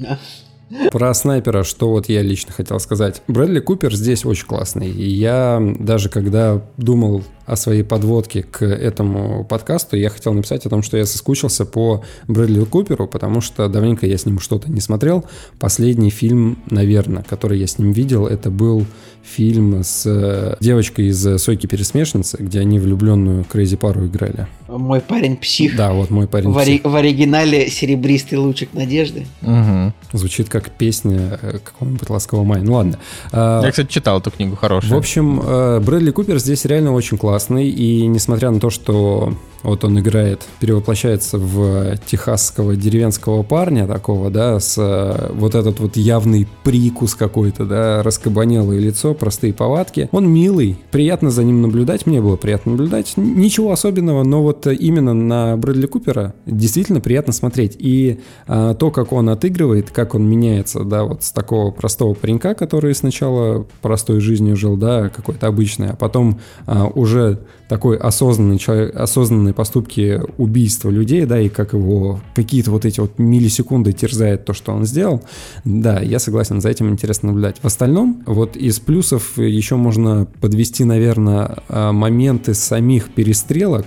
Про 0.91 1.13
снайпера, 1.15 1.65
что 1.65 1.91
вот 1.91 2.09
я 2.09 2.23
лично 2.23 2.53
хотел 2.53 2.79
сказать. 2.81 3.23
Брэдли 3.29 3.61
Купер 3.61 3.95
здесь 3.95 4.25
очень 4.25 4.47
классный. 4.47 4.91
И 4.91 5.09
я 5.09 5.61
даже 5.79 6.09
когда 6.09 6.63
думал 6.77 7.23
о 7.47 7.57
своей 7.57 7.83
подводке 7.83 8.43
к 8.43 8.65
этому 8.65 9.45
подкасту, 9.45 9.97
я 9.97 10.11
хотел 10.11 10.33
написать 10.33 10.65
о 10.67 10.71
том, 10.71 10.83
что 10.83 10.97
я 10.97 11.07
соскучился 11.07 11.67
по 11.67 12.05
Брэдли 12.29 12.65
Куперу, 12.65 13.09
потому 13.09 13.41
что 13.41 13.69
давненько 13.69 14.07
я 14.07 14.17
с 14.17 14.27
ним 14.27 14.39
что-то 14.39 14.71
не 14.71 14.81
смотрел. 14.81 15.25
Последний 15.59 16.11
фильм, 16.11 16.63
наверное, 16.71 17.23
который 17.23 17.59
я 17.59 17.67
с 17.67 17.79
ним 17.79 17.93
видел, 17.93 18.27
это 18.27 18.51
был 18.51 18.87
фильм 19.25 19.83
с 19.83 20.03
э, 20.05 20.57
девочкой 20.61 21.07
из 21.07 21.27
э, 21.27 21.39
«Сойки-пересмешницы», 21.39 22.37
где 22.41 22.61
они 22.61 22.79
влюбленную 22.79 23.45
Крейзи 23.45 23.77
пару 23.77 24.07
играли. 24.07 24.47
Мой 24.69 25.01
парень 25.01 25.37
псих. 25.37 25.77
Да, 25.77 25.93
вот 25.93 26.11
мой 26.11 26.27
парень 26.27 26.51
в, 26.51 26.59
ори- 26.59 26.79
псих. 26.79 26.91
в 26.93 26.95
оригинале 26.97 27.69
серебристый 27.69 28.39
лучик 28.39 28.75
надежды. 28.75 29.27
Мгм. 29.41 29.95
Звучит 30.13 30.49
как 30.49 30.71
песня 30.71 31.39
э, 31.41 31.59
какого-нибудь 31.63 32.11
«Ласкового 32.11 32.45
мая». 32.45 32.63
Ну 32.63 32.75
ладно. 32.75 32.99
А, 33.31 33.63
Я, 33.63 33.71
кстати, 33.71 33.89
читал 33.91 34.19
эту 34.19 34.31
книгу, 34.31 34.57
хорошая. 34.57 34.93
В 34.93 34.97
общем, 34.97 35.41
Брэдли 35.85 36.11
Купер 36.11 36.39
здесь 36.39 36.65
реально 36.65 36.93
очень 36.93 37.17
классный, 37.17 37.69
и 37.69 38.07
несмотря 38.07 38.51
на 38.51 38.61
то, 38.61 38.71
что 38.71 39.35
вот 39.63 39.85
он 39.85 39.99
играет, 40.01 40.43
перевоплощается 40.59 41.39
в 41.39 41.97
техасского 42.07 42.75
деревенского 42.75 43.43
парня 43.45 43.87
такого, 43.87 44.31
да, 44.31 44.59
с 44.59 45.29
вот 45.33 45.55
этот 45.55 45.79
вот 45.79 45.97
явный 45.97 46.49
прикус 46.65 47.15
какой-то, 47.15 47.65
да, 47.65 48.03
раскабанелое 48.03 48.81
лицо, 48.81 49.12
простые 49.15 49.53
повадки. 49.53 50.09
Он 50.13 50.29
милый, 50.29 50.77
приятно 50.91 51.31
за 51.31 51.45
ним 51.45 51.63
наблюдать, 51.63 52.07
мне 52.07 52.21
было 52.21 52.37
приятно 52.37 52.73
наблюдать. 52.73 53.15
Ничего 53.17 53.73
особенного, 53.73 54.23
но 54.25 54.43
вот 54.43 54.67
именно 54.67 55.15
на 55.15 55.57
Брэдли 55.57 55.87
Купера 55.87 56.35
действительно 56.47 57.01
приятно 57.01 57.33
смотреть. 57.33 57.77
И 57.79 58.21
а, 58.47 58.75
то, 58.75 58.91
как 58.91 59.13
он 59.13 59.29
отыгрывает, 59.29 59.91
как 59.91 60.15
он 60.15 60.29
меняется, 60.29 60.85
да, 60.85 61.05
вот 61.05 61.23
с 61.23 61.33
такого 61.33 61.71
простого 61.71 62.15
паренька, 62.15 62.55
который 62.55 62.95
сначала 62.95 63.67
простой 63.81 64.21
жизнью 64.21 64.57
жил, 64.57 64.77
да, 64.77 65.09
какой-то 65.09 65.47
обычный, 65.47 65.91
а 65.91 65.97
потом 65.97 66.41
а, 66.67 66.87
уже 66.87 67.41
такой 67.73 67.97
осознанный 67.97 68.59
человек, 68.59 68.95
осознанные 68.95 69.55
поступки 69.55 70.21
убийства 70.37 70.91
людей, 70.91 71.25
да, 71.25 71.41
и 71.41 71.49
как 71.49 71.73
его 71.73 72.21
какие-то 72.35 72.71
вот 72.71 72.85
эти 72.85 73.01
вот 73.01 73.19
миллисекунды 73.19 73.95
терзает 73.95 74.45
то, 74.45 74.53
что 74.53 74.73
он 74.73 74.85
сделал, 74.85 75.23
да, 75.65 75.99
я 76.01 76.19
согласен, 76.19 76.61
за 76.61 76.69
этим 76.69 76.91
интересно 76.91 77.29
наблюдать. 77.29 77.57
В 77.63 77.65
остальном, 77.65 78.23
вот 78.27 78.59
из 78.59 78.79
плюсов 78.79 79.39
еще 79.39 79.77
можно 79.77 80.27
подвести, 80.43 80.85
наверное, 80.85 81.63
а, 81.71 81.93
моменты 81.93 82.53
самих 82.53 83.15
перестрелок, 83.15 83.87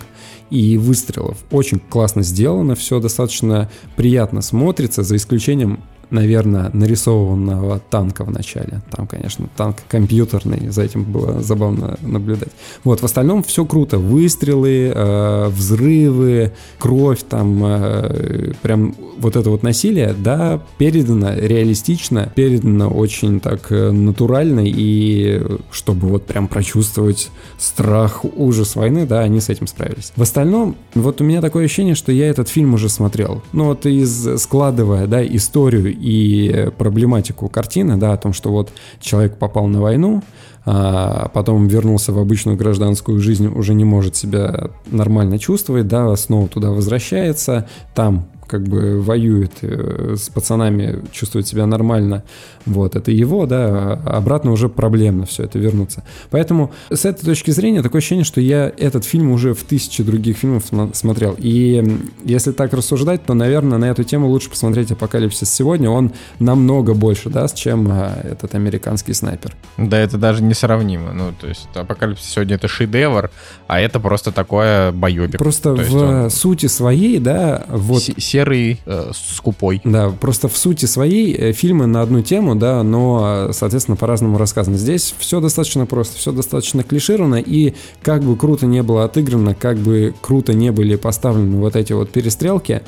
и 0.50 0.78
выстрелов. 0.78 1.38
Очень 1.52 1.80
классно 1.80 2.22
сделано, 2.22 2.76
все 2.76 3.00
достаточно 3.00 3.70
приятно 3.96 4.42
смотрится, 4.42 5.04
за 5.04 5.16
исключением 5.16 5.80
наверное, 6.10 6.70
нарисованного 6.74 7.80
танка 7.90 8.24
в 8.24 8.32
начале. 8.32 8.82
Там, 8.92 9.08
конечно, 9.08 9.48
танк 9.56 9.78
компьютерный, 9.88 10.70
за 10.70 10.84
этим 10.84 11.04
было 11.04 11.42
забавно 11.42 11.98
наблюдать. 12.02 12.50
Вот, 12.84 13.02
в 13.02 13.06
остальном 13.06 13.44
все 13.44 13.66
круто. 13.66 13.98
Выстрелы, 13.98 14.92
э, 14.94 15.48
взрывы, 15.50 16.54
кровь, 16.80 17.24
там, 17.28 17.62
э, 17.64 18.54
прям 18.62 18.96
вот 19.18 19.36
это 19.36 19.50
вот 19.50 19.64
насилие, 19.64 20.14
да, 20.18 20.62
передано 20.78 21.34
реалистично, 21.36 22.32
передано 22.36 22.90
очень 22.90 23.40
так 23.40 23.72
э, 23.72 23.92
натурально, 23.92 24.62
и 24.66 25.42
чтобы 25.72 26.08
вот 26.08 26.26
прям 26.26 26.48
прочувствовать 26.48 27.30
страх, 27.58 28.26
ужас 28.36 28.76
войны, 28.76 29.06
да, 29.06 29.22
они 29.22 29.40
с 29.40 29.50
этим 29.50 29.68
справились. 29.68 30.12
В 30.16 30.22
остальном, 30.22 30.76
вот 30.94 31.22
у 31.22 31.24
меня 31.24 31.42
такое 31.42 31.66
ощущение, 31.66 31.96
что 31.96 32.12
я 32.12 32.30
этот 32.30 32.50
фильм 32.50 32.74
уже 32.74 32.90
смотрел. 32.90 33.42
Ну 33.54 33.66
вот 33.66 33.86
из 33.86 34.42
складывая, 34.42 35.08
да, 35.08 35.26
историю 35.26 35.95
и 36.00 36.70
проблематику 36.78 37.48
картины, 37.50 37.98
да, 37.98 38.14
о 38.14 38.18
том, 38.18 38.34
что 38.34 38.52
вот 38.52 38.72
человек 39.00 39.38
попал 39.38 39.68
на 39.68 39.82
войну, 39.82 40.22
а 40.66 41.30
потом 41.34 41.68
вернулся 41.68 42.12
в 42.12 42.20
обычную 42.20 42.58
гражданскую 42.58 43.20
жизнь, 43.20 43.48
уже 43.48 43.74
не 43.74 43.86
может 43.86 44.16
себя 44.16 44.72
нормально 44.88 45.38
чувствовать, 45.38 45.88
да, 45.88 46.16
снова 46.16 46.48
туда 46.48 46.72
возвращается, 46.72 47.68
там 47.94 48.28
как 48.48 48.64
бы 48.64 49.02
воюет 49.02 49.52
э, 49.62 50.16
с 50.18 50.30
пацанами, 50.30 51.02
чувствует 51.12 51.48
себя 51.48 51.66
нормально, 51.66 52.24
вот, 52.66 52.96
это 52.96 53.12
его, 53.12 53.46
да, 53.46 54.00
а 54.06 54.18
обратно 54.18 54.52
уже 54.52 54.70
проблемно 54.70 55.26
все 55.26 55.44
это 55.44 55.60
вернуться. 55.60 56.04
Поэтому 56.32 56.72
с 56.90 57.06
этой 57.06 57.26
точки 57.26 57.52
зрения 57.52 57.82
такое 57.82 58.00
ощущение, 58.00 58.26
что 58.26 58.42
я 58.42 58.72
этот 58.78 59.06
фильм 59.06 59.32
уже 59.32 59.54
в 59.54 59.64
тысячи 59.64 60.04
других 60.04 60.38
фильмов 60.38 60.64
смотрел. 60.94 61.36
И 61.38 62.00
если 62.24 62.52
так 62.52 62.74
рассуждать, 62.74 63.24
то, 63.26 63.34
наверное, 63.34 63.78
на 63.78 63.86
эту 63.86 64.04
тему 64.04 64.28
лучше 64.28 64.50
посмотреть 64.50 64.92
«Апокалипсис 64.92 65.50
сегодня». 65.50 65.90
Он 65.90 66.12
намного 66.40 66.94
больше 66.94 67.30
даст, 67.30 67.56
чем 67.56 67.88
а, 67.92 68.20
этот 68.24 68.56
американский 68.56 69.14
снайпер. 69.14 69.56
Да, 69.78 69.98
это 69.98 70.18
даже 70.18 70.44
несравнимо. 70.44 71.14
Ну, 71.14 71.34
то 71.40 71.48
есть 71.48 71.68
«Апокалипсис 71.76 72.30
сегодня»— 72.30 72.56
это 72.58 72.68
шедевр, 72.68 73.30
а 73.68 73.80
это 73.80 74.00
просто 74.00 74.32
такое 74.32 74.92
боебик. 74.92 75.38
Просто 75.38 75.76
в 75.76 75.96
он... 75.96 76.30
сути 76.30 76.66
своей, 76.66 77.20
да, 77.20 77.66
вот... 77.70 78.04
Серый, 78.36 78.82
э, 78.86 79.12
скупой. 79.14 79.80
Да, 79.86 80.10
просто 80.10 80.50
в 80.50 80.58
сути 80.58 80.86
своей 80.86 81.34
э, 81.34 81.52
фильмы 81.54 81.86
на 81.86 82.02
одну 82.02 82.22
тему 82.22 82.56
да, 82.56 82.84
но, 82.84 83.50
соответственно, 83.54 83.96
по-разному 83.96 84.38
рассказано. 84.38 84.78
Здесь 84.78 85.16
все 85.18 85.40
достаточно 85.40 85.86
просто, 85.86 86.18
все 86.18 86.34
достаточно 86.34 86.84
клишировано, 86.84 87.36
и 87.36 87.76
как 88.02 88.24
бы 88.24 88.36
круто 88.36 88.66
не 88.66 88.84
было 88.84 89.06
отыграно, 89.06 89.56
как 89.56 89.78
бы 89.78 90.14
круто 90.20 90.54
не 90.54 90.72
были 90.74 90.98
поставлены 90.98 91.58
вот 91.58 91.78
эти 91.78 91.94
вот 91.94 92.10
перестрелки, 92.10 92.82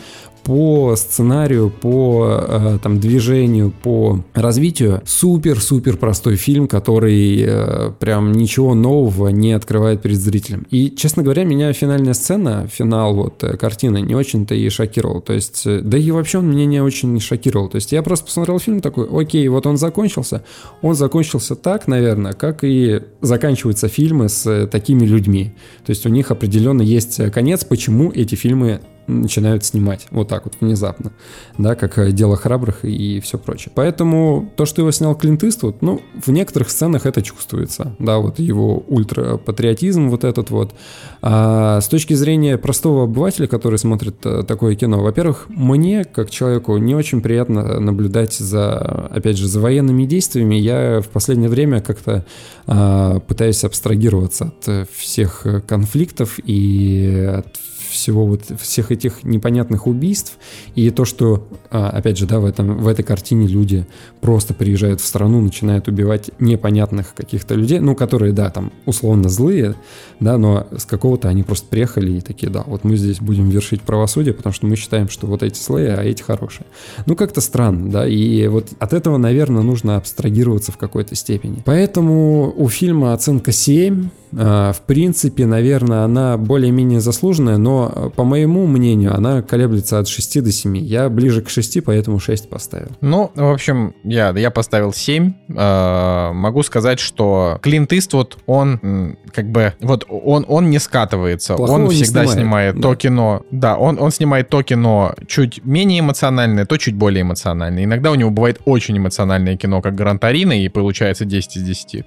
по 0.47 0.95
сценарию, 0.95 1.69
по 1.69 2.39
э, 2.47 2.79
там 2.81 3.01
движению, 3.01 3.73
по 3.83 4.23
развитию 4.33 5.01
супер-супер 5.05 5.97
простой 5.97 6.37
фильм, 6.37 6.69
который 6.69 7.43
э, 7.45 7.91
прям 7.99 8.31
ничего 8.31 8.73
нового 8.73 9.27
не 9.27 9.51
открывает 9.51 10.01
перед 10.01 10.17
зрителем. 10.17 10.65
И, 10.71 10.89
честно 10.89 11.21
говоря, 11.21 11.43
меня 11.43 11.73
финальная 11.73 12.13
сцена, 12.13 12.65
финал 12.71 13.13
вот 13.13 13.43
э, 13.43 13.57
картины 13.57 13.99
не 13.99 14.15
очень-то 14.15 14.55
и 14.55 14.69
шокировал. 14.69 15.19
То 15.19 15.33
есть, 15.33 15.65
да 15.65 15.97
и 15.97 16.11
вообще 16.11 16.37
он 16.37 16.49
меня 16.49 16.65
не 16.65 16.79
очень 16.79 17.19
шокировал. 17.19 17.67
То 17.67 17.75
есть 17.75 17.91
я 17.91 18.01
просто 18.01 18.27
посмотрел 18.27 18.57
фильм 18.57 18.79
такой, 18.79 19.05
окей, 19.11 19.45
вот 19.49 19.67
он 19.67 19.75
закончился. 19.75 20.45
Он 20.81 20.95
закончился 20.95 21.57
так, 21.57 21.89
наверное, 21.89 22.31
как 22.31 22.63
и 22.63 23.01
заканчиваются 23.19 23.89
фильмы 23.89 24.29
с 24.29 24.65
такими 24.67 25.05
людьми. 25.05 25.51
То 25.85 25.89
есть 25.89 26.05
у 26.05 26.09
них 26.09 26.31
определенно 26.31 26.83
есть 26.83 27.19
конец, 27.33 27.65
почему 27.65 28.13
эти 28.13 28.35
фильмы 28.35 28.79
начинают 29.07 29.65
снимать. 29.65 30.07
Вот 30.11 30.27
так 30.27 30.45
вот, 30.45 30.55
внезапно. 30.59 31.11
Да, 31.57 31.75
как 31.75 31.97
э, 31.97 32.11
«Дело 32.11 32.35
храбрых» 32.35 32.83
и 32.83 33.19
все 33.21 33.37
прочее. 33.37 33.71
Поэтому 33.73 34.51
то, 34.55 34.65
что 34.65 34.81
его 34.81 34.91
снял 34.91 35.15
Клинт 35.15 35.43
Иствуд, 35.43 35.81
ну, 35.81 36.01
в 36.23 36.31
некоторых 36.31 36.69
сценах 36.69 37.05
это 37.05 37.21
чувствуется. 37.21 37.95
Да, 37.99 38.17
вот 38.17 38.39
его 38.39 38.83
ультрапатриотизм 38.87 40.09
вот 40.09 40.23
этот 40.23 40.49
вот. 40.49 40.73
А 41.21 41.81
с 41.81 41.87
точки 41.87 42.13
зрения 42.13 42.57
простого 42.57 43.05
обывателя, 43.05 43.47
который 43.47 43.79
смотрит 43.79 44.17
э, 44.25 44.43
такое 44.43 44.75
кино, 44.75 45.01
во-первых, 45.01 45.45
мне, 45.49 46.03
как 46.03 46.29
человеку, 46.29 46.77
не 46.77 46.95
очень 46.95 47.21
приятно 47.21 47.79
наблюдать 47.79 48.33
за, 48.33 48.77
опять 49.09 49.37
же, 49.37 49.47
за 49.47 49.59
военными 49.59 50.05
действиями. 50.05 50.55
Я 50.55 51.01
в 51.01 51.07
последнее 51.07 51.49
время 51.49 51.81
как-то 51.81 52.25
а, 52.65 53.19
пытаюсь 53.19 53.63
абстрагироваться 53.63 54.51
от 54.61 54.89
всех 54.89 55.45
конфликтов 55.67 56.39
и 56.43 57.33
от 57.37 57.57
всего 57.89 58.25
вот 58.25 58.43
всех 58.59 58.91
этих 58.91 59.23
непонятных 59.23 59.87
убийств 59.87 60.37
и 60.75 60.89
то, 60.89 61.05
что, 61.05 61.47
а, 61.69 61.89
опять 61.89 62.17
же, 62.17 62.25
да, 62.25 62.39
в, 62.39 62.45
этом, 62.45 62.77
в 62.77 62.87
этой 62.87 63.03
картине 63.03 63.47
люди 63.47 63.85
просто 64.21 64.53
приезжают 64.53 65.01
в 65.01 65.05
страну, 65.05 65.41
начинают 65.41 65.87
убивать 65.87 66.31
непонятных 66.39 67.13
каких-то 67.13 67.55
людей, 67.55 67.79
ну, 67.79 67.95
которые, 67.95 68.33
да, 68.33 68.49
там, 68.49 68.71
условно 68.85 69.29
злые, 69.29 69.75
да, 70.19 70.37
но 70.37 70.67
с 70.75 70.85
какого-то 70.85 71.29
они 71.29 71.43
просто 71.43 71.67
приехали 71.67 72.17
и 72.17 72.21
такие, 72.21 72.51
да, 72.51 72.63
вот 72.65 72.83
мы 72.83 72.97
здесь 72.97 73.19
будем 73.19 73.49
вершить 73.49 73.81
правосудие, 73.81 74.33
потому 74.33 74.53
что 74.53 74.65
мы 74.65 74.75
считаем, 74.75 75.09
что 75.09 75.27
вот 75.27 75.43
эти 75.43 75.59
злые, 75.59 75.95
а 75.95 76.03
эти 76.03 76.21
хорошие. 76.21 76.65
Ну, 77.05 77.15
как-то 77.15 77.41
странно, 77.41 77.89
да, 77.89 78.07
и 78.07 78.47
вот 78.47 78.67
от 78.79 78.93
этого, 78.93 79.17
наверное, 79.17 79.63
нужно 79.63 79.97
абстрагироваться 79.97 80.71
в 80.71 80.77
какой-то 80.77 81.15
степени. 81.15 81.61
Поэтому 81.65 82.53
у 82.55 82.67
фильма 82.69 83.13
оценка 83.13 83.51
7, 83.51 84.09
а, 84.35 84.73
в 84.73 84.81
принципе, 84.81 85.45
наверное, 85.45 86.03
она 86.03 86.37
более-менее 86.37 86.99
заслуженная, 86.99 87.57
но, 87.57 87.86
по 88.15 88.23
моему 88.23 88.67
мнению, 88.67 89.15
она 89.15 89.41
колеблется 89.41 89.99
от 89.99 90.07
6 90.07 90.43
до 90.43 90.51
7. 90.51 90.77
Я 90.77 91.09
ближе 91.09 91.41
к 91.41 91.49
6, 91.49 91.83
поэтому 91.83 92.19
6 92.19 92.49
поставил. 92.49 92.89
Ну, 93.01 93.31
в 93.35 93.51
общем, 93.51 93.93
я, 94.03 94.29
я 94.29 94.51
поставил 94.51 94.93
7. 94.93 95.33
А, 95.55 96.33
могу 96.33 96.63
сказать, 96.63 96.99
что 96.99 97.59
Клинт 97.61 97.93
Иствуд, 97.93 98.37
он 98.45 99.17
как 99.33 99.49
бы, 99.51 99.73
вот 99.81 100.05
он, 100.09 100.45
он 100.47 100.69
не 100.69 100.79
скатывается. 100.79 101.55
Плохого 101.55 101.85
он 101.85 101.89
всегда 101.89 102.25
снимает, 102.25 102.31
снимает 102.31 102.75
да. 102.75 102.81
то 102.81 102.95
кино, 102.95 103.41
да, 103.51 103.77
он, 103.77 103.99
он 103.99 104.11
снимает 104.11 104.49
то 104.49 104.63
кино 104.63 105.13
чуть 105.27 105.63
менее 105.65 105.99
эмоциональное, 105.99 106.65
то 106.65 106.77
чуть 106.77 106.95
более 106.95 107.21
эмоциональное. 107.21 107.83
Иногда 107.83 108.11
у 108.11 108.15
него 108.15 108.29
бывает 108.29 108.61
очень 108.65 108.97
эмоциональное 108.97 109.57
кино, 109.57 109.81
как 109.81 109.95
Грантарина, 109.95 110.59
и 110.59 110.69
получается 110.69 111.25
10 111.25 111.57
из 111.57 111.63
10. 111.63 112.05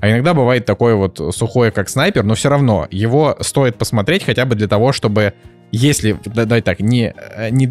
А 0.00 0.08
иногда 0.08 0.34
бывает 0.34 0.64
такое 0.64 0.94
вот 0.94 1.20
сухое, 1.34 1.70
как 1.70 1.88
снайпер, 1.88 2.22
но 2.22 2.34
все 2.34 2.48
равно 2.48 2.86
его 2.90 3.36
стоит 3.40 3.76
посмотреть 3.76 4.24
хотя 4.24 4.44
бы 4.44 4.54
для 4.54 4.68
того, 4.68 4.92
чтобы 4.92 5.34
если, 5.70 6.18
давай 6.24 6.62
так, 6.62 6.80
не, 6.80 7.14
э, 7.36 7.50
не, 7.50 7.66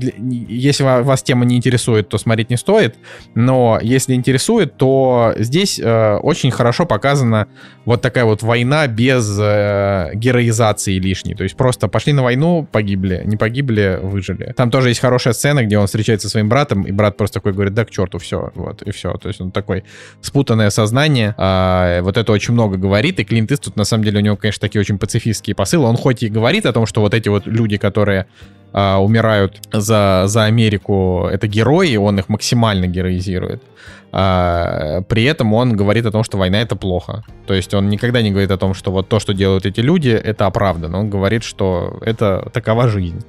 если 0.47 0.83
вас 0.83 1.23
тема 1.23 1.45
не 1.45 1.57
интересует, 1.57 2.09
то 2.09 2.17
смотреть 2.17 2.49
не 2.49 2.57
стоит, 2.57 2.95
но 3.35 3.79
если 3.81 4.13
интересует, 4.13 4.77
то 4.77 5.33
здесь 5.37 5.79
э, 5.79 6.15
очень 6.17 6.51
хорошо 6.51 6.85
показана 6.85 7.47
вот 7.85 8.01
такая 8.01 8.25
вот 8.25 8.43
война 8.43 8.87
без 8.87 9.37
э, 9.39 10.11
героизации 10.13 10.99
лишней, 10.99 11.35
то 11.35 11.43
есть 11.43 11.55
просто 11.55 11.87
пошли 11.87 12.13
на 12.13 12.23
войну, 12.23 12.67
погибли, 12.71 13.23
не 13.25 13.37
погибли, 13.37 13.99
выжили. 14.01 14.53
Там 14.55 14.69
тоже 14.69 14.89
есть 14.89 14.99
хорошая 14.99 15.33
сцена, 15.33 15.63
где 15.63 15.77
он 15.77 15.87
встречается 15.87 16.27
со 16.27 16.33
своим 16.33 16.49
братом, 16.49 16.83
и 16.83 16.91
брат 16.91 17.17
просто 17.17 17.35
такой 17.39 17.53
говорит, 17.53 17.73
да 17.73 17.85
к 17.85 17.89
черту, 17.89 18.19
все, 18.19 18.51
вот, 18.55 18.83
и 18.83 18.91
все, 18.91 19.13
то 19.13 19.27
есть 19.27 19.41
он 19.41 19.51
такой 19.51 19.83
спутанное 20.21 20.69
сознание, 20.69 21.33
э, 21.37 22.01
вот 22.01 22.17
это 22.17 22.31
очень 22.31 22.53
много 22.53 22.77
говорит, 22.77 23.19
и 23.19 23.23
Клинт 23.23 23.47
тут 23.47 23.75
на 23.75 23.85
самом 23.85 24.03
деле 24.03 24.19
у 24.19 24.21
него, 24.21 24.35
конечно, 24.35 24.61
такие 24.61 24.81
очень 24.81 24.99
пацифистские 24.99 25.55
посылы, 25.55 25.87
он 25.87 25.97
хоть 25.97 26.21
и 26.23 26.29
говорит 26.29 26.65
о 26.65 26.73
том, 26.73 26.85
что 26.85 27.01
вот 27.01 27.13
эти 27.13 27.29
вот 27.29 27.47
люди, 27.47 27.77
которые 27.89 28.25
а, 28.73 28.99
умирают 28.99 29.59
за, 29.73 30.23
за 30.27 30.43
Америку, 30.43 31.27
это 31.31 31.47
герои, 31.47 31.95
он 31.95 32.19
их 32.19 32.29
максимально 32.29 32.87
героизирует. 32.87 33.63
А, 34.11 35.01
при 35.09 35.23
этом 35.23 35.53
он 35.53 35.75
говорит 35.75 36.05
о 36.05 36.11
том, 36.11 36.23
что 36.23 36.37
война 36.37 36.61
это 36.61 36.75
плохо. 36.75 37.23
То 37.45 37.53
есть 37.53 37.73
он 37.73 37.89
никогда 37.89 38.21
не 38.21 38.31
говорит 38.31 38.51
о 38.51 38.57
том, 38.57 38.73
что 38.73 38.91
вот 38.91 39.09
то, 39.09 39.19
что 39.19 39.33
делают 39.33 39.65
эти 39.65 39.79
люди, 39.79 40.09
это 40.09 40.45
оправдано. 40.45 40.99
Он 40.99 41.09
говорит, 41.09 41.43
что 41.43 41.99
это 42.01 42.49
такова 42.53 42.87
жизнь. 42.87 43.23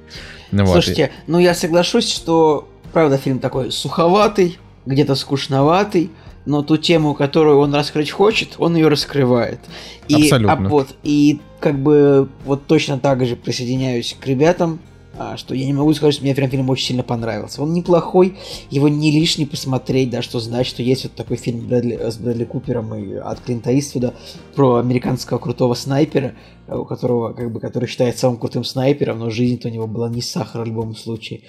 Ну, 0.51 0.65
Слушайте, 0.65 1.03
вот. 1.03 1.33
ну 1.33 1.39
я 1.39 1.53
соглашусь, 1.53 2.11
что 2.11 2.67
правда 2.93 3.17
фильм 3.17 3.39
такой 3.39 3.71
суховатый, 3.71 4.57
где-то 4.85 5.15
скучноватый, 5.15 6.11
но 6.45 6.63
ту 6.63 6.77
тему, 6.77 7.13
которую 7.13 7.59
он 7.59 7.73
раскрыть 7.73 8.11
хочет, 8.11 8.55
он 8.57 8.75
ее 8.75 8.87
раскрывает. 8.87 9.59
И, 10.07 10.15
Абсолютно. 10.15 10.53
А, 10.53 10.69
вот, 10.69 10.95
и 11.03 11.39
как 11.59 11.77
бы 11.79 12.29
вот 12.45 12.65
точно 12.65 12.99
так 12.99 13.25
же 13.25 13.35
присоединяюсь 13.35 14.15
к 14.19 14.25
ребятам, 14.25 14.79
а, 14.83 14.88
что 15.35 15.53
я 15.53 15.65
не 15.65 15.73
могу 15.73 15.93
сказать, 15.93 16.15
что 16.15 16.23
мне 16.23 16.35
прям 16.35 16.49
фильм 16.49 16.69
очень 16.69 16.87
сильно 16.87 17.03
понравился. 17.03 17.61
Он 17.61 17.73
неплохой, 17.73 18.37
его 18.69 18.87
не 18.87 19.11
лишний 19.11 19.45
посмотреть, 19.45 20.09
да, 20.09 20.21
что 20.21 20.39
знать, 20.39 20.67
что 20.67 20.81
есть 20.81 21.03
вот 21.03 21.13
такой 21.13 21.37
фильм 21.37 21.67
Брэдли, 21.67 22.09
с 22.09 22.17
Брэдли 22.17 22.45
Купером 22.45 22.95
и 22.95 23.15
от 23.15 23.41
Клинта 23.41 23.77
Иствуда 23.77 24.13
про 24.55 24.75
американского 24.75 25.37
крутого 25.37 25.73
снайпера, 25.73 26.35
у 26.67 26.85
которого, 26.85 27.33
как 27.33 27.51
бы, 27.51 27.59
который 27.59 27.87
считается 27.87 28.21
самым 28.21 28.37
крутым 28.37 28.63
снайпером, 28.63 29.19
но 29.19 29.29
жизнь-то 29.29 29.67
у 29.67 29.71
него 29.71 29.87
была 29.87 30.09
не 30.09 30.21
сахар 30.21 30.61
в 30.61 30.65
любом 30.65 30.95
случае. 30.95 31.41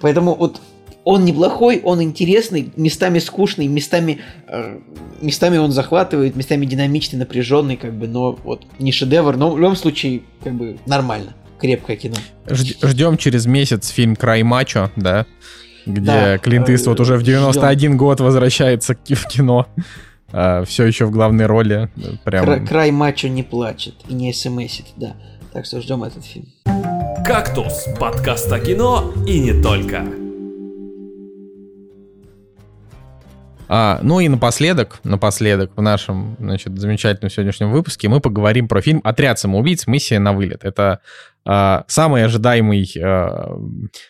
Поэтому 0.00 0.34
вот 0.34 0.60
он 1.04 1.24
неплохой, 1.24 1.80
он 1.82 2.02
интересный, 2.02 2.70
местами 2.76 3.18
скучный, 3.18 3.66
местами, 3.66 4.18
э, 4.46 4.78
местами 5.20 5.56
он 5.56 5.72
захватывает, 5.72 6.36
местами 6.36 6.66
динамичный, 6.66 7.18
напряженный, 7.18 7.76
как 7.76 7.94
бы, 7.98 8.06
но 8.06 8.38
вот 8.44 8.66
не 8.78 8.92
шедевр, 8.92 9.36
но 9.36 9.50
в 9.50 9.58
любом 9.58 9.76
случае, 9.76 10.22
как 10.42 10.54
бы, 10.54 10.78
нормально 10.86 11.34
крепкое 11.60 11.96
кино. 11.96 12.16
Ждем 12.48 13.16
через 13.16 13.46
месяц 13.46 13.88
фильм 13.88 14.16
«Край 14.16 14.42
мачо», 14.42 14.90
да? 14.96 15.26
Где 15.86 16.00
да, 16.00 16.38
Клинт 16.38 16.68
Иствуд 16.68 17.00
уже 17.00 17.16
в 17.16 17.22
91 17.22 17.78
ждем. 17.78 17.96
год 17.96 18.20
возвращается 18.20 18.94
в 18.94 19.26
кино. 19.26 19.66
А, 20.32 20.64
все 20.64 20.84
еще 20.84 21.06
в 21.06 21.10
главной 21.10 21.46
роли. 21.46 21.90
Прям... 22.24 22.44
Край, 22.44 22.66
край 22.66 22.90
мачо 22.90 23.28
не 23.28 23.42
плачет 23.42 23.94
и 24.08 24.14
не 24.14 24.32
смсит, 24.32 24.86
да. 24.96 25.16
Так 25.52 25.66
что 25.66 25.80
ждем 25.80 26.04
этот 26.04 26.24
фильм. 26.24 26.46
«Кактус»— 27.24 27.86
подкаст 27.98 28.50
о 28.52 28.60
кино 28.60 29.12
и 29.26 29.40
не 29.40 29.60
только. 29.60 30.19
А, 33.72 34.00
ну 34.02 34.18
и 34.18 34.28
напоследок, 34.28 34.98
напоследок 35.04 35.70
в 35.76 35.80
нашем, 35.80 36.36
значит, 36.40 36.76
замечательном 36.76 37.30
сегодняшнем 37.30 37.70
выпуске 37.70 38.08
мы 38.08 38.18
поговорим 38.18 38.66
про 38.66 38.82
фильм 38.82 39.00
«Отряд 39.04 39.38
самоубийц. 39.38 39.86
Миссия 39.86 40.18
на 40.18 40.32
вылет». 40.32 40.64
Это 40.64 40.98
а, 41.44 41.84
самый 41.86 42.24
ожидаемый, 42.24 42.92
а, 43.00 43.56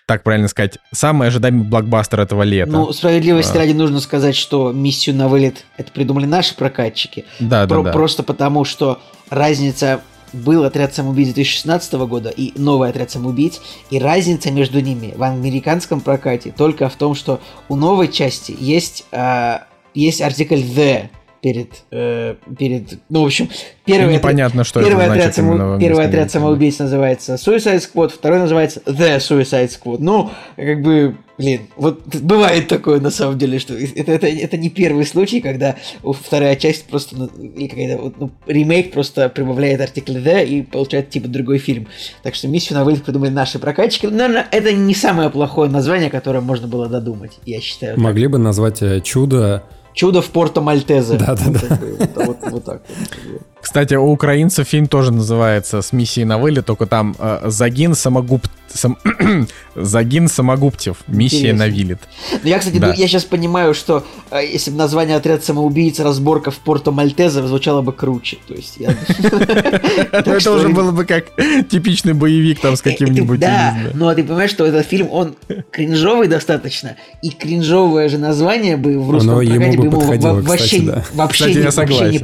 так 0.06 0.22
правильно 0.22 0.48
сказать, 0.48 0.78
самый 0.94 1.28
ожидаемый 1.28 1.66
блокбастер 1.66 2.20
этого 2.20 2.42
лета. 2.42 2.72
Ну, 2.72 2.90
справедливости 2.94 3.54
а. 3.54 3.58
ради 3.58 3.72
нужно 3.72 4.00
сказать, 4.00 4.34
что 4.34 4.72
«Миссию 4.72 5.14
на 5.14 5.28
вылет» 5.28 5.66
это 5.76 5.92
придумали 5.92 6.24
наши 6.24 6.56
прокатчики. 6.56 7.26
Да, 7.38 7.66
Про- 7.66 7.82
да, 7.82 7.82
да. 7.82 7.92
Просто 7.92 8.22
потому, 8.22 8.64
что 8.64 8.98
разница 9.28 10.00
был 10.32 10.64
отряд 10.64 10.94
самоубийц 10.94 11.28
2016 11.28 11.92
года 11.94 12.30
и 12.30 12.52
новый 12.58 12.90
отряд 12.90 13.10
самоубийц, 13.10 13.60
и 13.90 13.98
разница 13.98 14.50
между 14.50 14.80
ними 14.80 15.14
в 15.16 15.22
американском 15.22 16.00
прокате 16.00 16.52
только 16.56 16.88
в 16.88 16.96
том, 16.96 17.14
что 17.14 17.40
у 17.68 17.76
новой 17.76 18.08
части 18.08 18.54
есть, 18.58 19.04
э, 19.12 19.58
есть 19.94 20.20
артикль 20.20 20.60
the 20.60 21.08
перед, 21.40 21.84
э, 21.90 22.34
перед, 22.58 22.98
ну, 23.08 23.22
в 23.22 23.26
общем, 23.26 23.48
первый, 23.84 24.14
непонятно, 24.14 24.62
что 24.64 24.82
первый, 24.82 25.04
это 25.04 25.12
отряд, 25.14 25.34
само, 25.34 25.78
первый 25.78 26.04
отряд 26.04 26.30
самоубийц 26.30 26.78
называется 26.78 27.34
Suicide 27.34 27.80
Squad, 27.80 28.10
второй 28.10 28.38
называется 28.38 28.82
The 28.84 29.16
Suicide 29.18 29.70
Squad. 29.70 29.96
Ну, 30.00 30.30
как 30.56 30.82
бы, 30.82 31.16
блин, 31.38 31.62
вот 31.76 32.06
бывает 32.16 32.68
такое 32.68 33.00
на 33.00 33.10
самом 33.10 33.38
деле, 33.38 33.58
что 33.58 33.74
это, 33.74 34.12
это, 34.12 34.26
это 34.26 34.56
не 34.58 34.68
первый 34.68 35.06
случай, 35.06 35.40
когда 35.40 35.76
вторая 36.02 36.56
часть 36.56 36.84
просто, 36.84 37.16
ну, 37.16 37.26
или 37.26 37.68
какая-то 37.68 38.12
ну, 38.18 38.30
ремейк 38.46 38.92
просто 38.92 39.30
прибавляет 39.30 39.80
артикль 39.80 40.18
The 40.18 40.44
и 40.44 40.62
получает 40.62 41.08
типа 41.08 41.28
другой 41.28 41.56
фильм. 41.58 41.88
Так 42.22 42.34
что 42.34 42.48
миссию 42.48 42.78
на 42.78 42.84
вылет 42.84 43.02
придумали 43.02 43.30
наши 43.30 43.58
прокатчики. 43.58 44.06
Наверное, 44.06 44.46
это 44.50 44.72
не 44.72 44.94
самое 44.94 45.30
плохое 45.30 45.70
название, 45.70 46.10
которое 46.10 46.40
можно 46.40 46.68
было 46.68 46.86
додумать, 46.86 47.38
я 47.46 47.60
считаю. 47.60 47.98
Могли 47.98 48.24
так. 48.24 48.32
бы 48.32 48.38
назвать 48.38 48.82
э, 48.82 49.00
чудо 49.00 49.64
Чудо 49.94 50.22
в 50.22 50.30
Порто 50.30 50.60
Мальтезе. 50.60 51.16
Да, 51.16 51.34
да, 51.34 51.44
да. 51.46 51.78
Вот, 52.26 52.38
вот 52.42 52.64
так 52.64 52.82
вот. 52.88 53.42
Кстати, 53.60 53.94
у 53.94 54.10
украинцев 54.10 54.66
фильм 54.66 54.86
тоже 54.86 55.12
называется 55.12 55.82
«С 55.82 55.92
миссией 55.92 56.24
на 56.24 56.38
вылет», 56.38 56.64
только 56.64 56.86
там 56.86 57.14
э, 57.18 57.42
«Загин 57.46 57.94
самогуб... 57.94 58.42
сам... 58.72 58.96
Загин 59.76 60.28
самогубтев. 60.28 60.96
Миссия 61.06 61.50
Интересно. 61.50 61.66
на 61.66 61.68
вилет». 61.68 61.98
Ну, 62.42 62.48
я, 62.48 62.58
кстати, 62.58 62.78
да. 62.78 62.94
я 62.94 63.06
сейчас 63.06 63.24
понимаю, 63.24 63.74
что 63.74 64.02
э, 64.30 64.46
если 64.46 64.70
бы 64.70 64.78
название 64.78 65.16
«Отряд 65.16 65.44
самоубийц. 65.44 66.00
Разборка 66.00 66.50
в 66.50 66.56
Порто 66.56 66.90
Мальтезе» 66.90 67.46
звучало 67.46 67.82
бы 67.82 67.92
круче. 67.92 68.38
То 68.48 68.54
есть 68.54 68.78
я... 68.78 68.94
Это 70.12 70.54
уже 70.54 70.70
было 70.70 70.90
бы 70.90 71.04
как 71.04 71.26
типичный 71.68 72.14
боевик 72.14 72.60
там 72.60 72.76
с 72.76 72.80
э, 72.80 72.84
каким-нибудь... 72.84 73.40
Да, 73.40 73.76
ну 73.92 74.08
а 74.08 74.14
ты 74.14 74.24
понимаешь, 74.24 74.50
что 74.50 74.64
этот 74.64 74.86
фильм, 74.86 75.08
он 75.10 75.36
кринжовый 75.70 76.28
достаточно, 76.28 76.96
и 77.20 77.28
кринжовое 77.30 78.08
же 78.08 78.16
название 78.16 78.78
бы 78.78 78.98
в 78.98 79.10
русском 79.10 79.36
прокате 79.36 79.76
бы 79.80 80.02
ему 80.02 80.42
вообще 80.42 80.80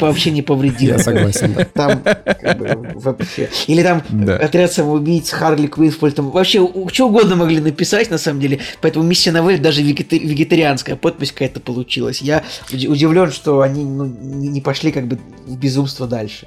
вообще 0.06 0.30
не 0.30 0.42
повредило. 0.42 0.96
Я 0.96 0.98
согласен 0.98 1.54
да. 1.54 1.64
Там 1.64 2.02
как 2.02 2.58
бы, 2.58 2.90
вообще. 2.94 3.48
Или 3.66 3.82
там 3.82 4.02
да. 4.08 4.36
отряд 4.36 4.72
самоубийц 4.72 5.30
Харли 5.30 5.66
Квинфольд, 5.66 6.14
там 6.14 6.30
вообще 6.30 6.66
что 6.92 7.08
угодно 7.08 7.36
могли 7.36 7.60
написать, 7.60 8.10
на 8.10 8.18
самом 8.18 8.40
деле. 8.40 8.60
Поэтому 8.80 9.04
миссия 9.04 9.32
на 9.32 9.42
вылет 9.42 9.62
даже 9.62 9.82
вегетарианская 9.82 10.96
подпись 10.96 11.32
какая-то 11.32 11.60
получилась. 11.60 12.20
Я 12.22 12.44
удивлен, 12.72 13.30
что 13.30 13.60
они 13.60 13.84
ну, 13.84 14.04
не 14.04 14.60
пошли 14.60 14.92
как 14.92 15.06
бы 15.06 15.18
в 15.46 15.56
безумство 15.56 16.06
дальше. 16.06 16.46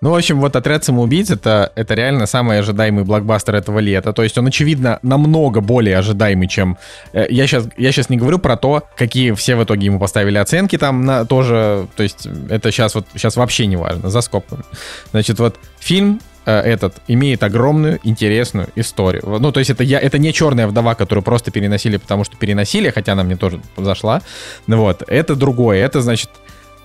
Ну, 0.00 0.10
в 0.10 0.14
общем, 0.14 0.40
вот 0.40 0.54
«Отряд 0.54 0.84
самоубийц» 0.84 1.30
это,— 1.30 1.72
это 1.74 1.94
реально 1.94 2.26
самый 2.26 2.60
ожидаемый 2.60 3.02
блокбастер 3.02 3.56
этого 3.56 3.80
лета. 3.80 4.12
То 4.12 4.22
есть 4.22 4.38
он, 4.38 4.46
очевидно, 4.46 5.00
намного 5.02 5.60
более 5.60 5.98
ожидаемый, 5.98 6.46
чем... 6.46 6.78
Э, 7.12 7.26
я 7.28 7.48
сейчас, 7.48 7.66
я 7.76 7.90
сейчас 7.90 8.08
не 8.08 8.16
говорю 8.16 8.38
про 8.38 8.56
то, 8.56 8.84
какие 8.96 9.32
все 9.32 9.56
в 9.56 9.64
итоге 9.64 9.86
ему 9.86 9.98
поставили 9.98 10.38
оценки 10.38 10.78
там 10.78 11.04
на, 11.04 11.24
тоже. 11.24 11.88
То 11.96 12.04
есть 12.04 12.28
это 12.48 12.70
сейчас 12.70 12.94
вот 12.94 13.06
сейчас 13.14 13.36
вообще 13.36 13.66
не 13.66 13.76
важно, 13.76 14.08
за 14.08 14.20
скобками. 14.20 14.62
Значит, 15.10 15.40
вот 15.40 15.58
фильм 15.80 16.20
э, 16.46 16.56
этот 16.60 16.94
имеет 17.08 17.42
огромную 17.42 17.98
интересную 18.04 18.68
историю. 18.76 19.24
Ну, 19.40 19.50
то 19.50 19.58
есть 19.58 19.70
это, 19.70 19.82
я, 19.82 19.98
это 19.98 20.18
не 20.18 20.32
черная 20.32 20.68
вдова, 20.68 20.94
которую 20.94 21.24
просто 21.24 21.50
переносили, 21.50 21.96
потому 21.96 22.22
что 22.22 22.36
переносили, 22.36 22.90
хотя 22.90 23.12
она 23.12 23.24
мне 23.24 23.36
тоже 23.36 23.60
зашла. 23.76 24.22
Вот, 24.68 25.02
это 25.08 25.34
другое. 25.34 25.84
Это, 25.84 26.02
значит, 26.02 26.30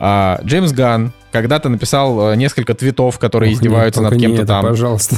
а, 0.05 0.41
Джеймс 0.43 0.73
Ган 0.73 1.13
когда-то 1.31 1.69
написал 1.69 2.33
э, 2.33 2.35
несколько 2.35 2.73
твитов, 2.73 3.17
которые 3.19 3.53
Ох, 3.53 3.57
издеваются 3.57 4.01
нет, 4.01 4.11
над 4.11 4.19
кем-то 4.19 4.45
там. 4.45 4.65
Пожалуйста. 4.65 5.15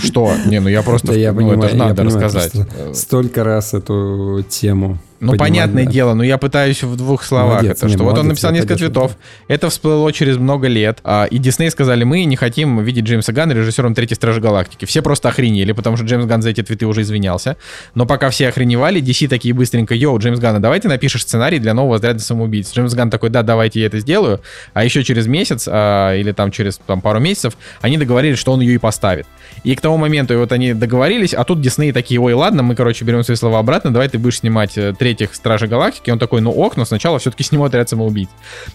Что? 0.00 0.32
Не, 0.46 0.60
ну 0.60 0.68
я 0.68 0.82
просто, 0.82 1.08
да, 1.08 1.14
я 1.14 1.32
ну 1.32 1.38
понимаю, 1.38 1.58
это 1.58 1.68
же 1.70 1.76
надо 1.76 1.94
понимаю, 1.96 2.22
рассказать. 2.22 2.52
Столько 2.96 3.42
раз 3.42 3.74
эту 3.74 4.44
тему 4.48 4.98
ну, 5.32 5.38
понятное 5.38 5.84
да. 5.84 5.90
дело, 5.90 6.14
но 6.14 6.22
я 6.22 6.38
пытаюсь 6.38 6.82
в 6.82 6.96
двух 6.96 7.22
словах. 7.24 7.62
Молодец, 7.62 7.78
это, 7.78 7.86
не, 7.86 7.92
что 7.92 8.02
молодец, 8.04 8.16
вот 8.16 8.20
он 8.22 8.28
написал 8.28 8.52
несколько 8.52 8.76
цветов, 8.76 9.16
это 9.48 9.70
всплыло 9.70 10.12
через 10.12 10.36
много 10.36 10.68
лет, 10.68 10.98
а, 11.04 11.24
и 11.24 11.38
Дисней 11.38 11.70
сказали, 11.70 12.04
мы 12.04 12.24
не 12.24 12.36
хотим 12.36 12.82
видеть 12.82 13.04
Джеймса 13.04 13.32
Ганна 13.32 13.54
режиссером 13.54 13.94
Третьей 13.94 14.16
Стражи 14.16 14.40
Галактики. 14.40 14.84
Все 14.84 15.02
просто 15.02 15.28
охренели, 15.28 15.72
потому 15.72 15.96
что 15.96 16.06
Джеймс 16.06 16.26
Ганн 16.26 16.42
за 16.42 16.50
эти 16.50 16.62
твиты 16.62 16.86
уже 16.86 17.02
извинялся. 17.02 17.56
Но 17.94 18.06
пока 18.06 18.30
все 18.30 18.48
охреневали, 18.48 19.02
DC 19.02 19.28
такие 19.28 19.54
быстренько, 19.54 19.94
йоу, 19.94 20.18
Джеймс 20.18 20.38
Ганна, 20.38 20.60
давайте 20.60 20.88
напишешь 20.88 21.22
сценарий 21.22 21.58
для 21.58 21.74
нового 21.74 21.96
отряда 21.96 22.20
самоубийц. 22.20 22.72
Джеймс 22.72 22.94
Ганн 22.94 23.10
такой, 23.10 23.30
да, 23.30 23.42
давайте 23.42 23.80
я 23.80 23.86
это 23.86 23.98
сделаю. 23.98 24.40
А 24.72 24.84
еще 24.84 25.02
через 25.04 25.26
месяц, 25.26 25.68
а, 25.70 26.14
или 26.14 26.32
там 26.32 26.50
через 26.50 26.78
там, 26.86 27.00
пару 27.00 27.20
месяцев, 27.20 27.56
они 27.80 27.98
договорились, 27.98 28.38
что 28.38 28.52
он 28.52 28.60
ее 28.60 28.74
и 28.74 28.78
поставит. 28.78 29.26
И 29.62 29.74
к 29.74 29.80
тому 29.80 29.96
моменту 29.96 30.38
вот 30.38 30.52
они 30.52 30.74
договорились, 30.74 31.34
а 31.34 31.44
тут 31.44 31.60
Дисней 31.60 31.92
такие, 31.92 32.20
ой, 32.20 32.32
ладно, 32.32 32.62
мы, 32.62 32.74
короче, 32.74 33.04
берем 33.04 33.22
свои 33.22 33.36
слова 33.36 33.58
обратно, 33.58 33.92
давай 33.92 34.08
ты 34.08 34.18
будешь 34.18 34.38
снимать 34.38 34.76
э, 34.76 34.92
третьих 35.14 35.34
Стражей 35.34 35.68
Галактики. 35.68 36.10
Он 36.10 36.18
такой, 36.18 36.40
ну 36.40 36.50
ок, 36.50 36.76
но 36.76 36.84
сначала 36.84 37.18
все-таки 37.18 37.44
сниму 37.44 37.64
отряд 37.64 37.88
самоубийц. 37.88 38.28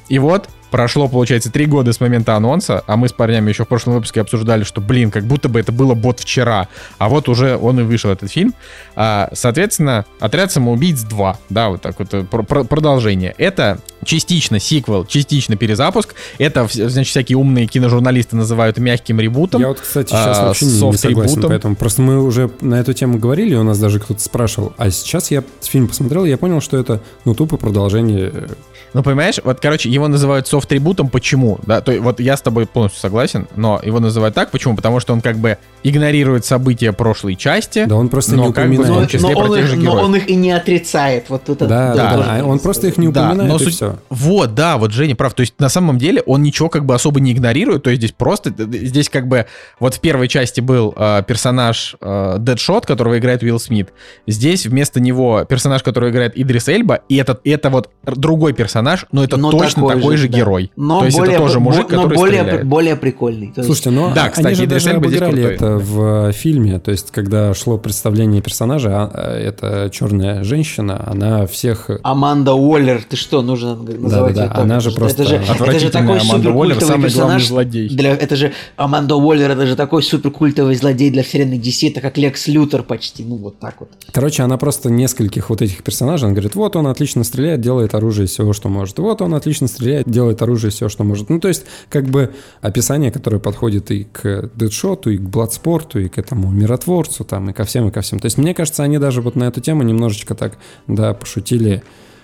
И 0.08 0.20
вот 0.20 0.50
Прошло, 0.72 1.08
получается, 1.08 1.52
три 1.52 1.66
года 1.66 1.94
с 1.94 2.00
момента 2.00 2.36
анонса, 2.36 2.84
а 2.86 2.96
мы 2.96 3.08
с 3.08 3.14
парнями 3.14 3.50
еще 3.50 3.66
в 3.66 3.68
прошлом 3.68 3.96
выпуске 3.96 4.22
обсуждали, 4.22 4.64
что, 4.64 4.82
блин, 4.82 5.12
как 5.12 5.24
будто 5.24 5.50
бы 5.50 5.60
это 5.60 5.72
было 5.72 5.94
бот 5.94 6.20
вчера, 6.20 6.68
а 6.98 7.10
вот 7.10 7.28
уже 7.30 7.58
он 7.58 7.80
и 7.80 7.84
вышел, 7.84 8.12
этот 8.12 8.32
фильм. 8.32 8.54
А, 8.96 9.30
соответственно, 9.34 10.06
«Отряд 10.20 10.52
самоубийц 10.52 11.06
2», 11.06 11.36
да, 11.50 11.70
вот 11.70 11.82
так 11.82 11.98
вот, 12.00 12.14
э, 12.14 12.24
про 12.24 12.44
продолжение. 12.44 13.34
Это 13.38 13.80
частично 14.06 14.60
сиквел, 14.60 15.06
частично 15.06 15.56
перезапуск. 15.56 16.16
Это, 16.38 16.68
значит, 16.72 17.10
всякие 17.10 17.38
умные 17.38 17.68
киножурналисты 17.68 18.36
называют 18.36 18.78
мягким 18.78 19.20
ребутом. 19.20 19.62
Я 19.62 19.68
вот, 19.70 19.80
кстати, 19.80 20.10
сейчас 20.10 20.40
а, 20.40 20.46
вообще 20.48 20.66
не, 20.66 20.82
не 20.82 20.98
согласен, 20.98 21.42
поэтому 21.42 21.76
просто 21.76 22.02
мы 22.02 22.24
уже 22.24 22.50
на 22.62 22.80
эту 22.80 22.94
тему 22.94 23.20
говорили, 23.20 23.56
у 23.56 23.64
нас 23.64 23.80
даже 23.80 24.00
кто-то 24.00 24.22
спрашивал, 24.22 24.74
а 24.78 24.90
сейчас 24.90 25.32
я 25.32 25.44
фильм 25.62 25.88
посмотрел, 25.88 26.26
я 26.26 26.38
понял, 26.38 26.62
что 26.62 26.78
это, 26.78 27.02
ну, 27.26 27.36
тупо 27.36 27.58
продолжение 27.58 28.32
э, 28.34 28.48
ну, 28.94 29.04
понимаешь, 29.04 29.40
вот, 29.44 29.60
короче, 29.60 29.90
его 29.90 30.08
называют 30.08 30.48
софт-трибутом. 30.48 31.10
Почему? 31.10 31.60
Да, 31.66 31.82
то 31.82 31.92
вот 32.02 32.20
я 32.20 32.36
с 32.36 32.42
тобой 32.42 32.66
полностью 32.66 33.00
согласен, 33.02 33.48
но 33.56 33.80
его 33.84 34.00
называют 34.00 34.36
так. 34.36 34.52
Почему? 34.52 34.76
Потому 34.76 35.00
что 35.00 35.14
он 35.14 35.22
как 35.22 35.38
бы 35.38 35.58
игнорирует 35.84 36.46
события 36.46 36.92
прошлой 36.92 37.36
части. 37.36 37.86
Да, 37.86 37.96
он 37.96 38.10
просто 38.10 38.36
но 38.36 38.44
не 38.44 38.50
упоминает. 38.50 38.80
Как 38.80 38.88
бы, 38.88 38.94
в 38.94 38.98
том 38.98 39.08
числе 39.08 39.34
но, 39.36 39.56
же 39.68 39.78
героев. 39.78 39.96
но 39.96 40.04
он 40.04 40.16
их 40.16 40.30
и 40.30 40.36
не 40.36 40.52
отрицает. 40.52 41.30
Вот 41.30 41.44
тут 41.44 41.60
да, 41.60 41.68
да, 41.68 41.94
да, 41.94 42.18
да. 42.18 42.46
Он 42.46 42.60
просто 42.60 42.88
их 42.88 42.98
не 42.98 43.08
упоминает, 43.08 43.38
да, 43.38 43.44
но 43.46 43.56
и 43.56 43.60
суть... 43.60 43.76
все. 43.76 44.00
Вот, 44.10 44.56
да, 44.56 44.78
вот 44.78 44.92
Женя 44.92 45.16
прав. 45.16 45.34
То 45.34 45.42
есть 45.42 45.54
на 45.60 45.70
самом 45.70 45.98
деле 45.98 46.22
он 46.26 46.42
ничего 46.42 46.70
как 46.70 46.86
бы 46.86 46.96
особо 46.96 47.20
не 47.20 47.32
игнорирует. 47.32 47.84
То 47.84 47.90
есть 47.90 48.02
здесь 48.02 48.12
просто, 48.12 48.54
здесь 48.58 49.10
как 49.10 49.28
бы 49.28 49.46
вот 49.80 49.96
в 49.96 50.00
первой 50.00 50.28
части 50.28 50.62
был 50.62 50.94
э, 50.96 51.24
персонаж 51.28 51.96
э, 52.02 52.38
Дэдшот, 52.40 52.86
которого 52.86 53.18
играет 53.20 53.44
Уилл 53.44 53.60
Смит. 53.60 53.90
Здесь 54.28 54.66
вместо 54.66 55.00
него 55.00 55.46
персонаж, 55.46 55.84
который 55.84 56.12
играет 56.12 56.38
Идрис 56.38 56.68
Эльба, 56.68 57.02
и 57.08 57.18
это, 57.18 57.40
это 57.44 57.70
вот 57.70 57.90
другой 58.04 58.54
персонаж, 58.54 58.79
но 59.12 59.24
это 59.24 59.38
но 59.38 59.52
точно 59.52 59.84
такой, 59.84 59.96
такой 59.96 60.18
же, 60.18 60.24
же 60.24 60.28
герой. 60.28 60.40
герой. 60.40 60.72
Но 60.76 61.00
То 61.00 61.06
есть 61.06 61.18
более, 61.18 61.34
это 61.36 61.44
тоже 61.44 61.60
мужик, 61.60 61.90
но 61.92 62.04
который 62.04 62.16
более, 62.18 62.42
стреляет. 62.42 62.68
более 62.68 62.96
прикольный. 62.96 63.48
То 63.48 63.62
есть- 63.62 63.66
Слушайте, 63.66 63.90
ну 63.92 64.14
Да, 64.14 64.30
кстати, 64.30 64.48
они 64.48 64.56
же 64.56 64.68
даже 64.68 64.90
обыграли 64.92 65.44
это 65.44 65.78
в 65.78 66.30
э, 66.30 66.32
фильме, 66.34 66.80
то 66.80 66.92
есть 66.92 67.12
когда 67.12 67.54
шло 67.54 67.78
представление 67.78 68.42
персонажа, 68.42 68.90
а, 68.92 69.12
а, 69.14 69.38
эта 69.38 69.90
черная 69.92 70.44
женщина, 70.44 71.04
она 71.08 71.46
всех... 71.48 71.90
Аманда 72.04 72.54
Уоллер, 72.54 73.04
ты 73.08 73.16
что, 73.16 73.42
нужно 73.42 73.76
называть 73.76 74.36
Да-да-да, 74.36 74.42
её 74.44 74.50
так? 74.54 74.58
она 74.60 74.80
же 74.80 74.90
Это 74.90 75.00
просто 75.00 75.24
это 75.24 75.30
же, 75.30 75.36
это 75.36 75.92
такой 75.92 76.20
Аманда 76.20 76.52
Уоллер, 76.52 76.76
самый 76.80 76.88
главный 76.88 77.04
персонаж. 77.04 77.48
злодей. 77.48 77.90
Для, 77.90 78.12
это 78.14 78.36
же 78.36 78.54
Аманда 78.76 79.16
Уоллер, 79.16 79.52
это 79.52 79.66
же 79.66 79.76
такой 79.76 80.04
суперкультовый 80.04 80.76
злодей 80.76 81.10
для 81.10 81.24
вселенной 81.24 81.58
DC, 81.58 81.90
это 81.92 82.02
как 82.02 82.18
Лекс 82.18 82.48
Лютер 82.48 82.84
почти, 82.84 83.24
ну 83.24 83.36
вот 83.36 83.60
так 83.60 83.76
вот. 83.80 83.90
Короче, 84.12 84.44
она 84.44 84.58
просто 84.58 84.90
нескольких 84.90 85.50
вот 85.50 85.62
этих 85.62 85.84
персонажей, 85.84 86.28
она 86.28 86.34
говорит, 86.34 86.56
вот 86.56 86.76
он 86.76 86.88
отлично 86.88 87.24
стреляет, 87.24 87.62
делает 87.62 87.94
оружие 87.96 88.26
из 88.26 88.32
всего, 88.32 88.54
что 88.54 88.69
может. 88.70 89.00
Вот 89.00 89.22
он 89.22 89.34
отлично 89.34 89.68
стреляет, 89.68 90.10
делает 90.10 90.42
оружие 90.42 90.72
всего, 90.72 90.90
что 90.90 91.04
может. 91.04 91.30
Ну, 91.30 91.40
то 91.40 91.48
есть, 91.48 91.66
как 91.90 92.06
бы 92.06 92.34
описание, 92.62 93.12
которое 93.12 93.40
подходит 93.40 93.92
и 93.92 94.06
к 94.06 94.50
Дэдшоту, 94.56 95.12
и 95.12 95.18
к 95.18 95.22
Бладспорту, 95.22 96.00
и 96.00 96.10
к 96.10 96.18
этому 96.18 96.52
миротворцу, 96.52 97.24
там, 97.24 97.50
и 97.50 97.54
ко 97.54 97.64
всем, 97.64 97.88
и 97.88 97.92
ко 97.92 98.02
всем. 98.02 98.20
То 98.20 98.26
есть, 98.26 98.38
мне 98.38 98.54
кажется, 98.54 98.84
они 98.84 98.98
даже 98.98 99.22
вот 99.22 99.36
на 99.36 99.46
эту 99.46 99.62
тему 99.62 99.84
немножечко 99.84 100.36
так, 100.36 100.58
да, 100.88 101.14
пошутили 101.14 101.84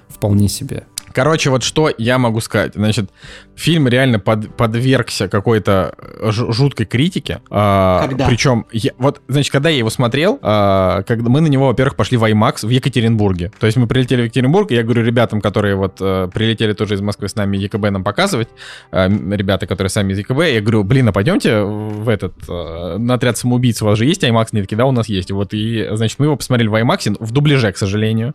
вполне 0.09 0.47
себе. 0.47 0.85
Короче, 1.15 1.49
вот 1.49 1.63
что 1.63 1.89
я 1.97 2.17
могу 2.17 2.41
сказать. 2.41 2.73
Значит, 2.75 3.09
фильм 3.55 3.87
реально 3.87 4.19
под- 4.19 4.53
подвергся 4.57 5.29
какой-то 5.29 5.95
ж- 6.21 6.51
жуткой 6.51 6.85
критике. 6.85 7.39
А, 7.49 8.05
Когда? 8.05 8.27
Причем, 8.27 8.65
я- 8.73 8.91
вот, 8.97 9.21
значит, 9.29 9.49
когда 9.51 9.69
я 9.69 9.77
его 9.77 9.89
смотрел, 9.89 10.37
а, 10.41 11.03
когда 11.03 11.29
мы 11.29 11.39
на 11.39 11.47
него, 11.47 11.67
во-первых, 11.67 11.95
пошли 11.95 12.17
в 12.17 12.23
IMAX 12.25 12.65
в 12.65 12.69
Екатеринбурге. 12.69 13.51
То 13.59 13.65
есть 13.65 13.77
мы 13.77 13.87
прилетели 13.87 14.23
в 14.23 14.25
Екатеринбург, 14.25 14.71
и 14.71 14.75
я 14.75 14.83
говорю 14.83 15.03
ребятам, 15.03 15.39
которые 15.39 15.75
вот 15.75 15.97
э, 16.01 16.27
прилетели 16.33 16.73
тоже 16.73 16.95
из 16.95 17.01
Москвы 17.01 17.29
с 17.29 17.35
нами 17.35 17.55
ЕКБ 17.55 17.91
нам 17.91 18.03
показывать, 18.03 18.49
э, 18.91 19.05
м, 19.05 19.31
ребята, 19.33 19.67
которые 19.67 19.89
сами 19.91 20.11
из 20.11 20.19
ЕКБ, 20.19 20.41
я 20.53 20.59
говорю, 20.59 20.83
блин, 20.83 21.07
а 21.07 21.13
пойдемте 21.13 21.61
в 21.61 22.09
этот, 22.09 22.33
э, 22.49 22.97
на 22.97 23.13
отряд 23.13 23.37
самоубийц, 23.37 23.81
у 23.81 23.85
вас 23.85 23.97
же 23.97 24.05
есть 24.05 24.21
IMAX? 24.23 24.47
Они 24.51 24.61
такие, 24.63 24.75
да, 24.75 24.85
у 24.85 24.91
нас 24.91 25.07
есть. 25.07 25.31
Вот, 25.31 25.53
и, 25.53 25.87
значит, 25.93 26.19
мы 26.19 26.25
его 26.25 26.35
посмотрели 26.35 26.67
в 26.67 26.75
IMAX, 26.75 27.15
в 27.21 27.31
дубляже, 27.31 27.71
к 27.71 27.77
сожалению. 27.77 28.33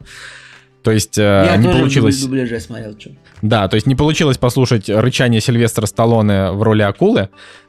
То 0.83 0.91
есть 0.91 1.19
э, 1.19 1.23
Я 1.47 1.57
не 1.57 1.65
тоже 1.67 1.79
получилось... 1.79 2.21
дубляже 2.23 2.59
смотрел, 2.61 2.95
чё. 2.97 3.11
Да, 3.43 3.69
то 3.69 3.75
есть 3.75 3.87
не 3.87 3.95
получилось 3.95 4.39
послушать 4.39 4.89
рычание 4.89 5.41
Сильвестра 5.41 5.87
Сталлоне 5.87 6.51
в 6.53 6.63
роли 6.63 6.83
акулы. 6.83 7.29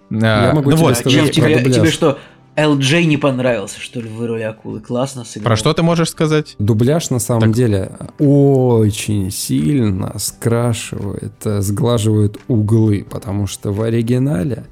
Я 0.09 0.51
А, 0.51 0.53
могу 0.53 0.69
ну 0.71 0.77
тебе 0.77 0.85
вот, 0.88 0.97
сказать 0.97 1.19
про 1.23 1.31
тебе, 1.31 1.57
дубляж. 1.57 1.75
тебе 1.75 1.91
что, 1.91 2.19
LJ 2.57 3.05
не 3.05 3.15
понравился, 3.17 3.79
что 3.79 4.01
ли, 4.01 4.09
в 4.09 4.25
роли 4.25 4.41
акулы? 4.43 4.81
Классно 4.81 5.23
сыграл. 5.23 5.45
Про 5.49 5.55
что 5.55 5.73
ты 5.73 5.83
можешь 5.83 6.09
сказать? 6.09 6.55
Дубляж 6.59 7.09
на 7.09 7.19
самом 7.19 7.41
Так. 7.43 7.51
деле 7.53 7.91
очень 8.19 9.31
сильно 9.31 10.17
скрашивает, 10.19 11.33
э, 11.45 11.61
сглаживает 11.61 12.38
углы, 12.47 13.05
потому 13.09 13.47
что 13.47 13.71
в 13.71 13.81
оригинале 13.81 14.65
э, 14.65 14.67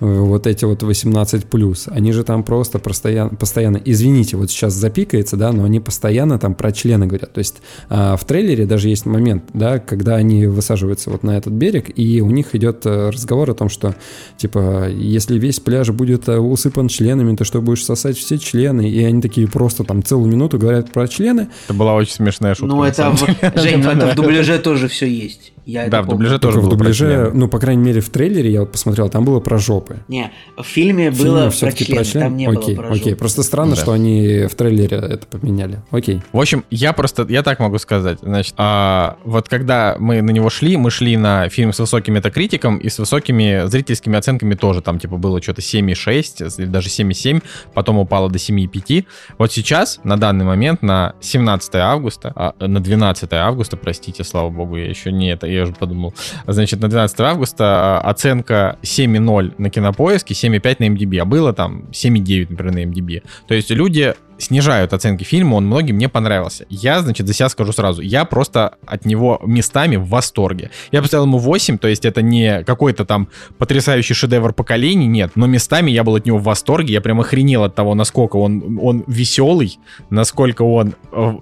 вот 0.00 0.46
эти 0.46 0.64
вот 0.64 0.82
18 0.82 1.46
плюс, 1.46 1.88
они 1.88 2.12
же 2.12 2.24
там 2.24 2.42
просто 2.42 2.78
постоянно, 2.78 3.30
постоянно, 3.30 3.80
извините, 3.84 4.36
вот 4.36 4.50
сейчас 4.50 4.74
запикается, 4.74 5.36
да, 5.36 5.52
но 5.52 5.64
они 5.64 5.80
постоянно 5.80 6.38
там 6.38 6.54
про 6.54 6.72
члены 6.72 7.06
говорят. 7.06 7.32
То 7.32 7.38
есть 7.38 7.56
а, 7.88 8.16
в 8.16 8.24
трейлере 8.24 8.66
даже 8.66 8.88
есть 8.88 9.06
момент, 9.06 9.44
да, 9.52 9.78
когда 9.78 10.16
они 10.16 10.46
высаживаются 10.46 11.10
вот 11.10 11.22
на 11.22 11.36
этот 11.36 11.52
берег, 11.52 11.90
и 11.96 12.20
у 12.20 12.30
них 12.30 12.54
идет 12.54 12.86
э, 12.86 13.10
разговор 13.10 13.50
о 13.50 13.54
том, 13.54 13.68
что 13.68 13.94
типа 14.36 14.88
если 14.88 15.38
весь 15.38 15.60
пляж 15.60 15.90
будет 15.90 16.28
э, 16.28 16.38
усыпан 16.38 16.88
членами, 16.88 17.36
то 17.36 17.44
что 17.44 17.60
будешь 17.60 17.84
сосать 17.84 18.16
все 18.16 18.38
члены, 18.38 18.88
и 18.88 19.02
они 19.04 19.20
такие 19.20 19.48
просто 19.48 19.84
там 19.84 20.02
целую 20.02 20.30
минуту 20.30 20.58
говорят 20.58 20.92
про 20.92 21.08
члены, 21.08 21.48
Это 21.64 21.74
была 21.74 21.94
очень 21.94 22.12
смешная 22.12 22.54
шутка. 22.54 22.74
Ну, 22.74 22.84
это 22.84 23.10
в, 23.10 23.26
ну, 23.26 23.90
это 23.90 24.12
в 24.12 24.14
дубляже 24.16 24.58
тоже 24.58 24.88
все 24.88 25.06
есть. 25.06 25.52
Я 25.70 25.86
Да, 25.88 26.00
в 26.00 26.06
помню. 26.06 26.12
дубляже 26.16 26.38
тоже 26.38 26.58
в 26.58 26.62
было 26.62 26.70
про 26.70 26.76
дубляже, 26.78 27.04
члены. 27.04 27.30
ну, 27.34 27.46
по 27.48 27.58
крайней 27.58 27.82
мере, 27.84 28.00
в 28.00 28.08
трейлере 28.08 28.50
я 28.50 28.60
вот 28.60 28.72
посмотрел, 28.72 29.10
там 29.10 29.26
было 29.26 29.38
про 29.38 29.58
жопы. 29.58 29.98
Не, 30.08 30.32
в 30.56 30.62
фильме 30.62 31.10
В 31.10 31.18
было 31.18 31.26
фильме 31.26 31.40
про 31.42 31.50
всё-таки 31.50 31.84
члены, 31.84 32.04
член? 32.04 32.22
там 32.24 32.36
не 32.38 32.46
окей, 32.46 32.74
было 32.74 32.84
про 32.86 32.94
окей. 32.94 33.10
жопу. 33.10 33.16
Просто 33.18 33.42
странно, 33.42 33.74
Да. 33.76 33.82
что 33.82 33.92
они 33.92 34.46
в 34.50 34.54
трейлере 34.54 34.96
это 34.96 35.26
поменяли. 35.26 35.82
Окей. 35.90 36.22
В 36.32 36.40
общем, 36.40 36.64
я 36.70 36.94
просто, 36.94 37.26
я 37.28 37.42
так 37.42 37.60
могу 37.60 37.76
сказать, 37.76 38.18
значит, 38.22 38.54
а, 38.56 39.18
вот 39.24 39.50
когда 39.50 39.96
мы 39.98 40.22
на 40.22 40.30
него 40.30 40.48
шли, 40.48 40.78
мы 40.78 40.90
шли 40.90 41.18
на 41.18 41.50
фильм 41.50 41.74
с 41.74 41.78
высоким 41.80 42.14
метакритиком 42.14 42.78
и 42.78 42.88
с 42.88 42.98
высокими 42.98 43.68
зрительскими 43.68 44.16
оценками 44.16 44.54
тоже, 44.54 44.80
там 44.80 44.98
типа 44.98 45.18
было 45.18 45.42
что-то 45.42 45.60
7,6 45.60 46.58
или 46.58 46.64
даже 46.66 46.88
7,7, 46.88 47.42
потом 47.74 47.98
упало 47.98 48.30
до 48.30 48.38
7,5. 48.38 49.04
Вот 49.36 49.52
сейчас, 49.52 50.00
на 50.02 50.16
данный 50.16 50.46
момент, 50.46 50.80
на 50.80 51.14
17 51.20 51.74
августа, 51.74 52.32
а, 52.34 52.54
на 52.66 52.80
12 52.80 53.34
августа, 53.34 53.76
простите, 53.76 54.24
слава 54.24 54.48
богу, 54.48 54.76
я 54.78 54.86
еще 54.86 55.12
не 55.12 55.30
это, 55.30 55.46
я 55.58 55.64
уже 55.64 55.72
подумал, 55.72 56.14
значит, 56.46 56.80
на 56.80 56.88
12 56.88 57.20
августа 57.20 57.64
а, 57.64 58.10
оценка 58.10 58.78
7,0 58.82 59.54
на 59.58 59.70
кинопоиске, 59.70 60.34
7,5 60.34 60.76
на 60.78 60.88
MDB, 60.88 61.18
а 61.18 61.24
было 61.24 61.52
там 61.52 61.84
7,9, 61.92 62.46
например, 62.50 62.74
на 62.74 62.84
MDB. 62.84 63.22
То 63.46 63.54
есть 63.54 63.70
люди 63.70 64.14
снижают 64.38 64.92
оценки 64.92 65.24
фильма, 65.24 65.54
он 65.56 65.66
многим 65.66 65.98
не 65.98 66.08
понравился. 66.08 66.66
Я, 66.68 67.00
значит, 67.00 67.26
за 67.26 67.34
себя 67.34 67.48
скажу 67.48 67.72
сразу, 67.72 68.02
я 68.02 68.24
просто 68.24 68.76
от 68.86 69.04
него 69.04 69.40
местами 69.44 69.96
в 69.96 70.08
восторге. 70.08 70.70
Я 70.92 71.02
поставил 71.02 71.24
ему 71.24 71.38
8, 71.38 71.78
то 71.78 71.88
есть 71.88 72.04
это 72.04 72.22
не 72.22 72.64
какой-то 72.64 73.04
там 73.04 73.28
потрясающий 73.58 74.14
шедевр 74.14 74.52
поколений, 74.52 75.06
нет, 75.06 75.32
но 75.34 75.46
местами 75.46 75.90
я 75.90 76.04
был 76.04 76.16
от 76.16 76.26
него 76.26 76.38
в 76.38 76.44
восторге, 76.44 76.94
я 76.94 77.00
прям 77.00 77.20
охренел 77.20 77.64
от 77.64 77.74
того, 77.74 77.94
насколько 77.94 78.36
он, 78.36 78.78
он 78.80 79.04
веселый, 79.06 79.78
насколько 80.10 80.62
он 80.62 80.94
э, 81.12 81.32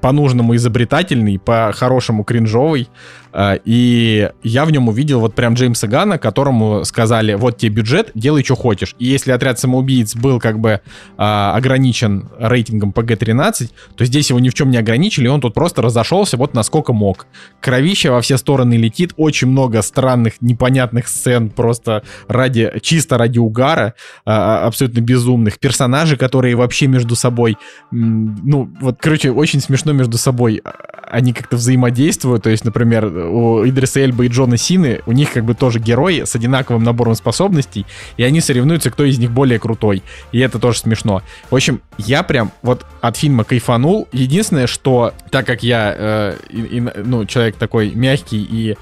по-нужному 0.00 0.54
изобретательный, 0.56 1.38
по-хорошему 1.38 2.24
кринжовый, 2.24 2.88
Э, 3.32 3.58
и 3.64 4.30
я 4.42 4.64
в 4.64 4.70
нем 4.70 4.88
увидел 4.88 5.20
вот 5.20 5.34
прям 5.34 5.54
Джеймса 5.54 5.86
Гана, 5.86 6.18
которому 6.18 6.84
сказали, 6.84 7.34
вот 7.34 7.58
тебе 7.58 7.76
бюджет, 7.76 8.10
делай, 8.14 8.44
что 8.44 8.54
хочешь. 8.54 8.94
И 8.98 9.06
если 9.06 9.32
отряд 9.32 9.58
самоубийц 9.58 10.14
был 10.14 10.38
как 10.38 10.58
бы 10.58 10.80
а, 11.16 11.54
ограничен 11.56 12.28
рейтингом 12.42 12.90
PG-13, 12.90 13.70
то 13.94 14.04
здесь 14.04 14.30
его 14.30 14.40
ни 14.40 14.48
в 14.48 14.54
чем 14.54 14.70
не 14.70 14.76
ограничили, 14.76 15.28
он 15.28 15.40
тут 15.40 15.54
просто 15.54 15.80
разошелся 15.80 16.36
вот 16.36 16.54
насколько 16.54 16.92
мог. 16.92 17.26
Кровища 17.60 18.10
во 18.10 18.20
все 18.20 18.36
стороны 18.36 18.74
летит, 18.74 19.12
очень 19.16 19.48
много 19.48 19.80
странных, 19.82 20.40
непонятных 20.40 21.08
сцен 21.08 21.50
просто 21.50 22.02
ради, 22.28 22.72
чисто 22.82 23.16
ради 23.16 23.38
угара, 23.38 23.94
а, 24.24 24.66
абсолютно 24.66 25.00
безумных. 25.00 25.58
Персонажи, 25.58 26.16
которые 26.16 26.56
вообще 26.56 26.88
между 26.88 27.14
собой, 27.14 27.56
ну, 27.90 28.70
вот, 28.80 28.96
короче, 29.00 29.30
очень 29.30 29.60
смешно 29.60 29.92
между 29.92 30.18
собой 30.18 30.60
а, 30.64 30.72
они 31.12 31.32
как-то 31.32 31.56
взаимодействуют. 31.56 32.42
То 32.42 32.50
есть, 32.50 32.64
например, 32.64 33.04
у 33.06 33.68
Идриса 33.68 34.00
Эльба 34.00 34.24
и 34.24 34.28
Джона 34.28 34.56
Сины, 34.56 35.00
у 35.06 35.12
них 35.12 35.32
как 35.32 35.44
бы 35.44 35.54
тоже 35.54 35.78
герои 35.78 36.24
с 36.24 36.34
одинаковым 36.34 36.82
набором 36.82 37.14
способностей, 37.14 37.86
и 38.16 38.24
они 38.24 38.40
соревнуются, 38.40 38.90
кто 38.90 39.04
из 39.04 39.18
них 39.18 39.30
более 39.30 39.58
крутой. 39.58 40.02
И 40.32 40.38
это 40.40 40.58
тоже 40.58 40.78
смешно. 40.78 41.22
В 41.50 41.54
общем, 41.54 41.82
я 41.98 42.22
прям 42.32 42.50
вот 42.62 42.86
от 43.02 43.18
фильма 43.18 43.44
кайфанул. 43.44 44.08
Единственное, 44.10 44.66
что 44.66 45.12
так 45.30 45.46
как 45.46 45.62
я, 45.62 45.94
э, 45.94 46.36
и- 46.48 46.78
и, 46.78 46.80
ну, 46.80 47.26
человек 47.26 47.56
такой 47.56 47.90
мягкий 47.94 48.42
и 48.42 48.74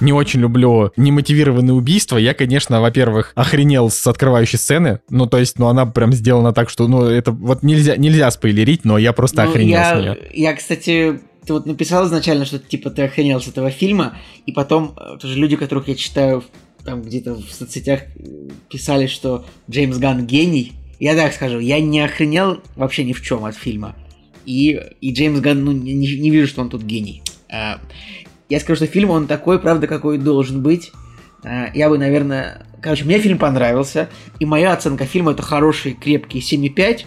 не 0.00 0.14
очень 0.14 0.40
люблю 0.40 0.90
немотивированные 0.96 1.74
убийства. 1.74 2.16
Я, 2.16 2.32
конечно, 2.32 2.80
во-первых, 2.80 3.32
охренел 3.34 3.90
с 3.90 4.06
открывающей 4.06 4.58
сцены. 4.58 5.00
Ну, 5.10 5.26
то 5.26 5.36
есть, 5.38 5.58
ну, 5.58 5.66
она 5.66 5.84
прям 5.84 6.14
сделана 6.14 6.54
так, 6.54 6.70
что, 6.70 6.88
ну, 6.88 7.02
это 7.04 7.30
вот 7.30 7.62
нельзя, 7.62 7.96
нельзя 7.96 8.30
спойлерить, 8.30 8.86
но 8.86 8.96
я 8.96 9.12
просто 9.12 9.44
Ну, 9.44 9.50
охренел 9.50 9.78
я, 9.78 9.94
с 9.94 10.00
нее. 10.00 10.18
я, 10.32 10.54
кстати, 10.56 11.20
ты 11.46 11.52
вот 11.52 11.66
написал 11.66 12.06
изначально, 12.06 12.46
что 12.46 12.58
типа 12.58 12.88
ты 12.88 13.02
охренел 13.02 13.38
с 13.42 13.48
этого 13.48 13.70
фильма, 13.70 14.16
и 14.46 14.52
потом 14.52 14.96
э, 14.96 15.18
тоже 15.20 15.38
люди, 15.38 15.56
которых 15.56 15.88
я 15.88 15.94
читаю 15.94 16.42
там 16.86 17.02
где-то 17.02 17.34
в 17.34 17.50
соцсетях, 17.50 18.00
э, 18.16 18.48
писали, 18.70 19.06
что 19.08 19.44
Джеймс 19.70 19.98
Ганн 19.98 20.26
гений. 20.26 20.72
Я 21.04 21.14
так 21.14 21.34
скажу, 21.34 21.58
я 21.58 21.80
не 21.80 22.00
охренел 22.00 22.62
вообще 22.76 23.04
ни 23.04 23.12
в 23.12 23.20
чем 23.20 23.44
от 23.44 23.54
фильма. 23.54 23.94
И, 24.46 24.80
и 25.02 25.12
Джеймс 25.12 25.38
Ганн, 25.40 25.62
ну, 25.62 25.70
не, 25.72 25.92
не- 25.92 26.30
вижу, 26.30 26.48
что 26.48 26.62
он 26.62 26.70
тут 26.70 26.82
гений. 26.82 27.22
А, 27.52 27.78
я 28.48 28.58
скажу, 28.58 28.76
что 28.76 28.86
фильм, 28.86 29.10
он 29.10 29.26
такой, 29.26 29.58
правда, 29.58 29.86
какой 29.86 30.16
должен 30.16 30.62
быть. 30.62 30.92
А, 31.44 31.66
я 31.74 31.90
бы, 31.90 31.98
наверное... 31.98 32.64
Короче, 32.80 33.04
мне 33.04 33.18
фильм 33.18 33.36
понравился, 33.36 34.08
и 34.38 34.46
моя 34.46 34.72
оценка 34.72 35.04
фильма 35.04 35.32
это 35.32 35.42
хороший, 35.42 35.92
крепкий 35.92 36.38
7,5, 36.38 37.00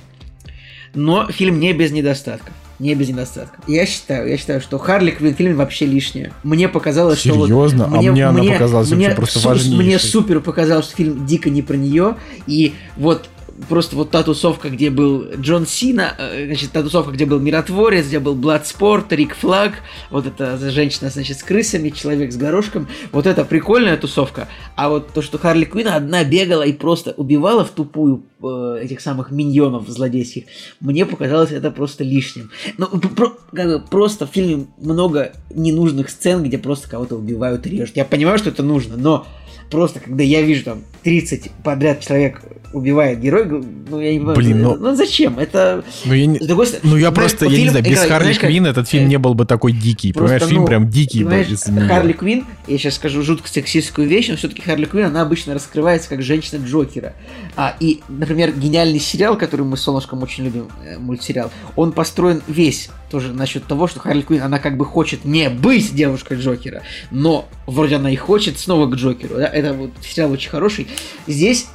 но 0.94 1.26
фильм 1.32 1.60
не 1.60 1.74
без 1.74 1.90
недостатков. 1.91 2.53
Не 2.78 2.94
без 2.94 3.10
недостатков. 3.10 3.68
Я 3.68 3.88
считаю, 3.88 4.30
я 4.30 4.38
считаю, 4.38 4.61
что 4.61 4.78
Харли 4.78 5.10
Квинн 5.10 5.34
в 5.34 5.38
фильме 5.38 5.56
вообще 5.56 5.88
лишняя. 5.88 6.32
Мне 6.44 6.69
показалось, 6.69 7.18
что 7.18 7.34
вот... 7.34 7.48
Серьезно? 7.48 7.86
А 7.86 7.99
мне 7.99 8.28
она 8.28 8.44
показалась 8.44 8.91
мне 8.91 9.06
вообще 9.07 9.15
просто 9.15 9.40
су- 9.40 9.48
важнейшей. 9.49 9.86
Мне 9.86 9.98
супер 9.98 10.40
показалось, 10.40 10.86
что 10.86 10.98
фильм 10.98 11.26
дико 11.26 11.49
не 11.49 11.64
про 11.64 11.78
нее. 11.78 12.15
И 12.45 12.76
вот 12.95 13.28
просто 13.70 13.96
вот 13.96 14.12
та 14.12 14.24
тусовка, 14.24 14.70
где 14.70 14.90
был 14.90 15.26
Джон 15.36 15.66
Сина, 15.66 16.16
э, 16.18 16.46
значит, 16.46 16.72
та 16.72 16.84
тусовка, 16.84 17.12
где 17.12 17.26
был 17.26 17.40
Миротворец, 17.40 18.08
где 18.08 18.20
был 18.20 18.36
Бладспорт, 18.36 19.12
Рик 19.14 19.36
Флаг, 19.36 19.74
вот 20.12 20.26
эта 20.26 20.58
женщина, 20.70 21.10
значит, 21.10 21.40
с 21.40 21.44
крысами, 21.44 21.90
человек 21.90 22.32
с 22.32 22.38
горошком, 22.38 22.88
вот 23.12 23.26
это 23.26 23.46
прикольная 23.46 23.98
тусовка. 23.98 24.48
А 24.76 24.90
вот 24.90 25.14
то, 25.14 25.22
что 25.22 25.38
Харли 25.38 25.66
Квинн 25.66 25.90
одна 25.90 26.24
бегала 26.24 26.64
и 26.64 26.74
просто 26.74 27.14
убивала 27.18 27.66
в 27.66 27.72
тупую 27.72 28.24
э, 28.42 28.80
этих 28.84 29.02
самых 29.02 29.32
миньонов 29.32 29.88
злодейских, 29.88 30.44
мне 30.80 31.06
показалось 31.06 31.52
это 31.52 31.72
просто 31.72 32.04
лишним. 32.04 32.52
Ну, 32.78 32.88
про, 32.88 33.34
как 33.54 33.68
бы, 33.68 33.80
просто 33.80 34.28
в 34.28 34.32
фильме 34.32 34.68
много 34.78 35.34
ненужных 35.54 36.10
сцен, 36.10 36.44
где 36.44 36.58
просто 36.58 36.90
кого-то 36.90 37.16
убивают 37.16 37.66
и 37.66 37.70
режут. 37.70 37.96
Я 37.98 38.06
понимаю, 38.06 38.38
что 38.38 38.50
это 38.50 38.64
нужно, 38.64 38.98
но 38.98 39.26
просто 39.70 40.00
когда 40.00 40.24
я 40.24 40.42
вижу 40.42 40.64
там 40.64 40.84
30 41.03 41.52
подряд 41.64 42.02
человек 42.02 42.41
убивает 42.74 43.19
герой, 43.19 43.45
ну 43.45 43.99
я 43.99 44.11
не 44.11 44.19
понимаю, 44.19 44.38
Блин, 44.38 44.61
ну, 44.61 44.76
ну 44.76 44.95
зачем? 44.95 45.40
Это 45.40 45.84
ну 46.06 46.14
я, 46.14 46.26
не, 46.26 46.40
другой, 46.40 46.68
ну 46.84 46.98
я 46.98 47.11
просто, 47.11 47.45
я 47.45 47.57
не 47.57 47.69
знаю, 47.69 47.84
без 47.84 47.94
играет, 47.94 48.10
Харли 48.10 48.34
Квин 48.34 48.65
этот 48.65 48.88
фильм 48.88 49.07
не 49.07 49.18
был 49.18 49.34
бы 49.34 49.45
такой 49.45 49.72
дикий, 49.72 50.14
просто, 50.14 50.34
понимаешь, 50.34 50.49
фильм 50.49 50.61
ну, 50.61 50.68
прям 50.68 50.90
дикий 50.90 51.24
был. 51.24 51.88
Харли 51.88 52.14
Квин, 52.14 52.45
я 52.68 52.78
сейчас 52.78 52.95
скажу 52.95 53.22
жутко 53.24 53.48
сексистскую 53.48 54.07
вещь, 54.07 54.28
но 54.30 54.36
все-таки 54.36 54.61
Харли 54.61 54.86
Квин, 54.86 55.06
она 55.06 55.22
обычно 55.22 55.53
раскрывается 55.53 56.10
как 56.10 56.22
женщина 56.22 56.64
Джокера. 56.64 57.14
А, 57.56 57.76
и, 57.80 58.02
например, 58.10 58.52
гениальный 58.52 58.99
сериал, 58.99 59.38
который 59.38 59.65
мы 59.65 59.78
с 59.78 59.82
Солнышком 59.82 60.22
очень 60.24 60.45
любим, 60.45 60.68
э, 60.86 60.98
мультсериал, 60.98 61.52
он 61.76 61.91
построен 61.91 62.41
весь 62.48 62.90
тоже 63.10 63.32
насчет 63.32 63.65
того, 63.65 63.88
что 63.88 63.99
Харли 63.99 64.22
Квин, 64.22 64.41
она 64.41 64.60
как 64.60 64.78
бы 64.78 64.86
хочет 64.86 65.26
не 65.26 65.49
быть 65.49 65.95
девушкой 65.95 66.38
Джокера, 66.38 66.84
но 67.11 67.48
вроде 67.65 67.95
она 67.95 68.11
и 68.11 68.15
хочет 68.15 68.60
снова 68.60 68.88
к 68.88 68.95
Джокеру. 68.95 69.36
Да? 69.36 69.48
Это 69.48 69.74
вот 69.74 69.91
сериал 70.02 70.32
очень 70.32 70.49
хороший. 70.49 70.86
Здесь 71.27 71.68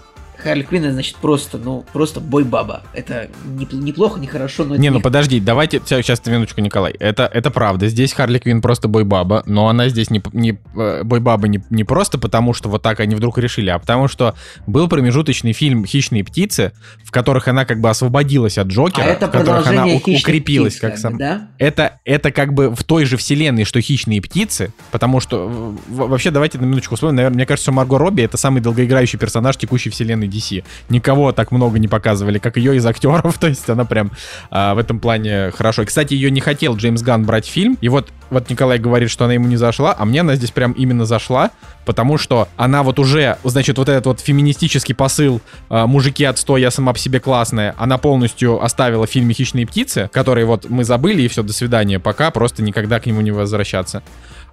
Харли 0.42 0.62
Квинн, 0.62 0.92
значит, 0.92 1.16
просто, 1.16 1.58
ну, 1.58 1.84
просто 1.92 2.20
бой-баба. 2.20 2.82
Это 2.94 3.28
не, 3.44 3.66
неплохо, 3.72 4.18
не 4.18 4.26
хорошо, 4.26 4.64
но... 4.64 4.76
Не, 4.76 4.90
ну 4.90 5.00
подожди, 5.00 5.40
давайте, 5.40 5.80
сейчас 5.84 6.24
минуточку, 6.26 6.60
Николай. 6.60 6.92
Это, 6.98 7.30
это 7.32 7.50
правда, 7.50 7.88
здесь 7.88 8.12
Харли 8.12 8.38
Квинн 8.38 8.60
просто 8.60 8.88
бой-баба, 8.88 9.42
но 9.46 9.68
она 9.68 9.88
здесь 9.88 10.10
не, 10.10 10.22
не 10.32 10.58
э, 10.76 11.02
бой-баба 11.04 11.46
не, 11.48 11.62
не 11.70 11.84
просто 11.84 12.18
потому, 12.18 12.54
что 12.54 12.68
вот 12.68 12.82
так 12.82 13.00
они 13.00 13.14
вдруг 13.14 13.38
решили, 13.38 13.70
а 13.70 13.78
потому 13.78 14.08
что 14.08 14.34
был 14.66 14.88
промежуточный 14.88 15.52
фильм 15.52 15.84
«Хищные 15.84 16.24
птицы», 16.24 16.72
в 17.04 17.12
которых 17.12 17.46
она 17.46 17.64
как 17.64 17.80
бы 17.80 17.88
освободилась 17.88 18.58
от 18.58 18.66
Джокера, 18.66 19.04
а 19.04 19.08
это 19.08 19.28
в 19.28 19.30
которых 19.30 19.66
она 19.66 19.86
укрепилась 19.86 20.74
птиц, 20.74 20.80
как, 20.80 20.98
сам. 20.98 21.18
Да? 21.18 21.48
Это, 21.58 22.00
это 22.04 22.32
как 22.32 22.52
бы 22.52 22.74
в 22.74 22.82
той 22.82 23.04
же 23.04 23.16
вселенной, 23.16 23.64
что 23.64 23.80
«Хищные 23.80 24.20
птицы», 24.20 24.72
потому 24.90 25.20
что 25.20 25.76
вообще 25.88 26.30
давайте 26.30 26.58
на 26.58 26.64
минуточку 26.64 26.96
вспомним, 26.96 27.16
наверное, 27.16 27.36
мне 27.36 27.46
кажется, 27.46 27.70
Марго 27.70 27.98
Робби 27.98 28.22
это 28.22 28.36
самый 28.36 28.60
долгоиграющий 28.60 29.18
персонаж 29.18 29.56
текущей 29.56 29.90
вселенной 29.90 30.31
DC. 30.32 30.64
Никого 30.88 31.32
так 31.32 31.52
много 31.52 31.78
не 31.78 31.88
показывали, 31.88 32.38
как 32.38 32.56
ее 32.56 32.76
из 32.76 32.86
актеров. 32.86 33.38
То 33.40 33.48
есть 33.48 33.68
она 33.68 33.84
прям 33.84 34.12
а, 34.50 34.74
в 34.74 34.78
этом 34.78 35.00
плане 35.00 35.50
хорошо. 35.50 35.82
И, 35.82 35.84
кстати, 35.84 36.14
ее 36.14 36.30
не 36.30 36.40
хотел 36.40 36.76
Джеймс 36.76 37.02
Ганн 37.02 37.24
брать 37.24 37.46
фильм. 37.46 37.76
И 37.80 37.88
вот, 37.88 38.12
вот 38.30 38.48
Николай 38.50 38.78
говорит, 38.78 39.10
что 39.10 39.24
она 39.24 39.34
ему 39.34 39.46
не 39.46 39.56
зашла, 39.56 39.94
а 39.96 40.04
мне 40.04 40.20
она 40.20 40.36
здесь 40.36 40.50
прям 40.50 40.72
именно 40.72 41.04
зашла, 41.04 41.50
потому 41.84 42.18
что 42.18 42.48
она 42.56 42.82
вот 42.82 42.98
уже, 42.98 43.38
значит, 43.44 43.78
вот 43.78 43.88
этот 43.88 44.06
вот 44.06 44.20
феминистический 44.20 44.94
посыл 44.94 45.40
а, 45.68 45.86
«мужики 45.86 46.24
отстой, 46.24 46.60
я 46.60 46.70
сама 46.70 46.92
по 46.92 46.98
себе 46.98 47.20
классная», 47.20 47.74
она 47.78 47.98
полностью 47.98 48.62
оставила 48.62 49.06
в 49.06 49.10
фильме 49.10 49.34
«Хищные 49.34 49.66
птицы», 49.66 50.08
который 50.12 50.44
вот 50.44 50.68
мы 50.68 50.84
забыли, 50.84 51.22
и 51.22 51.28
все, 51.28 51.42
до 51.42 51.52
свидания, 51.52 51.98
пока, 51.98 52.30
просто 52.30 52.62
никогда 52.62 53.00
к 53.00 53.06
нему 53.06 53.20
не 53.20 53.30
возвращаться. 53.30 54.02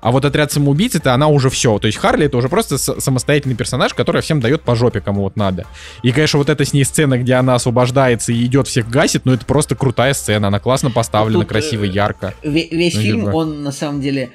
А 0.02 0.12
вот 0.12 0.26
отряд 0.26 0.52
самоубийц 0.52 0.96
это 0.96 1.14
она 1.14 1.28
уже 1.28 1.50
все. 1.50 1.78
То 1.80 1.88
есть 1.88 1.98
Харли 1.98 2.26
это 2.26 2.38
уже 2.38 2.50
просто 2.50 2.78
самостоятельный 2.78 3.56
персонаж, 3.56 3.94
который 3.94 4.22
всем 4.22 4.40
дает 4.40 4.62
по 4.62 4.76
жопе, 4.76 5.02
кому 5.02 5.24
вот 5.24 5.36
надо. 5.36 5.66
И, 6.04 6.12
конечно, 6.12 6.40
вот 6.40 6.50
эта 6.50 6.64
с 6.66 6.74
ней 6.74 6.86
сцена, 6.86 7.18
где 7.18 7.34
она 7.36 7.56
освобождается 7.56 8.32
и 8.32 8.46
идет 8.46 8.68
всех 8.68 8.90
гасит, 8.90 9.26
ну 9.26 9.34
это 9.34 9.46
просто 9.46 9.76
крутая 9.76 10.14
сцена. 10.14 10.48
Она 10.48 10.60
классно 10.60 10.92
поставлена, 10.92 11.42
Тут, 11.42 11.50
красиво, 11.50 11.84
э, 11.84 11.88
ярко. 11.88 12.34
Весь 12.44 12.96
ну, 12.96 13.02
фильм, 13.02 13.34
он 13.34 13.64
на 13.64 13.72
самом 13.72 14.02
деле 14.02 14.32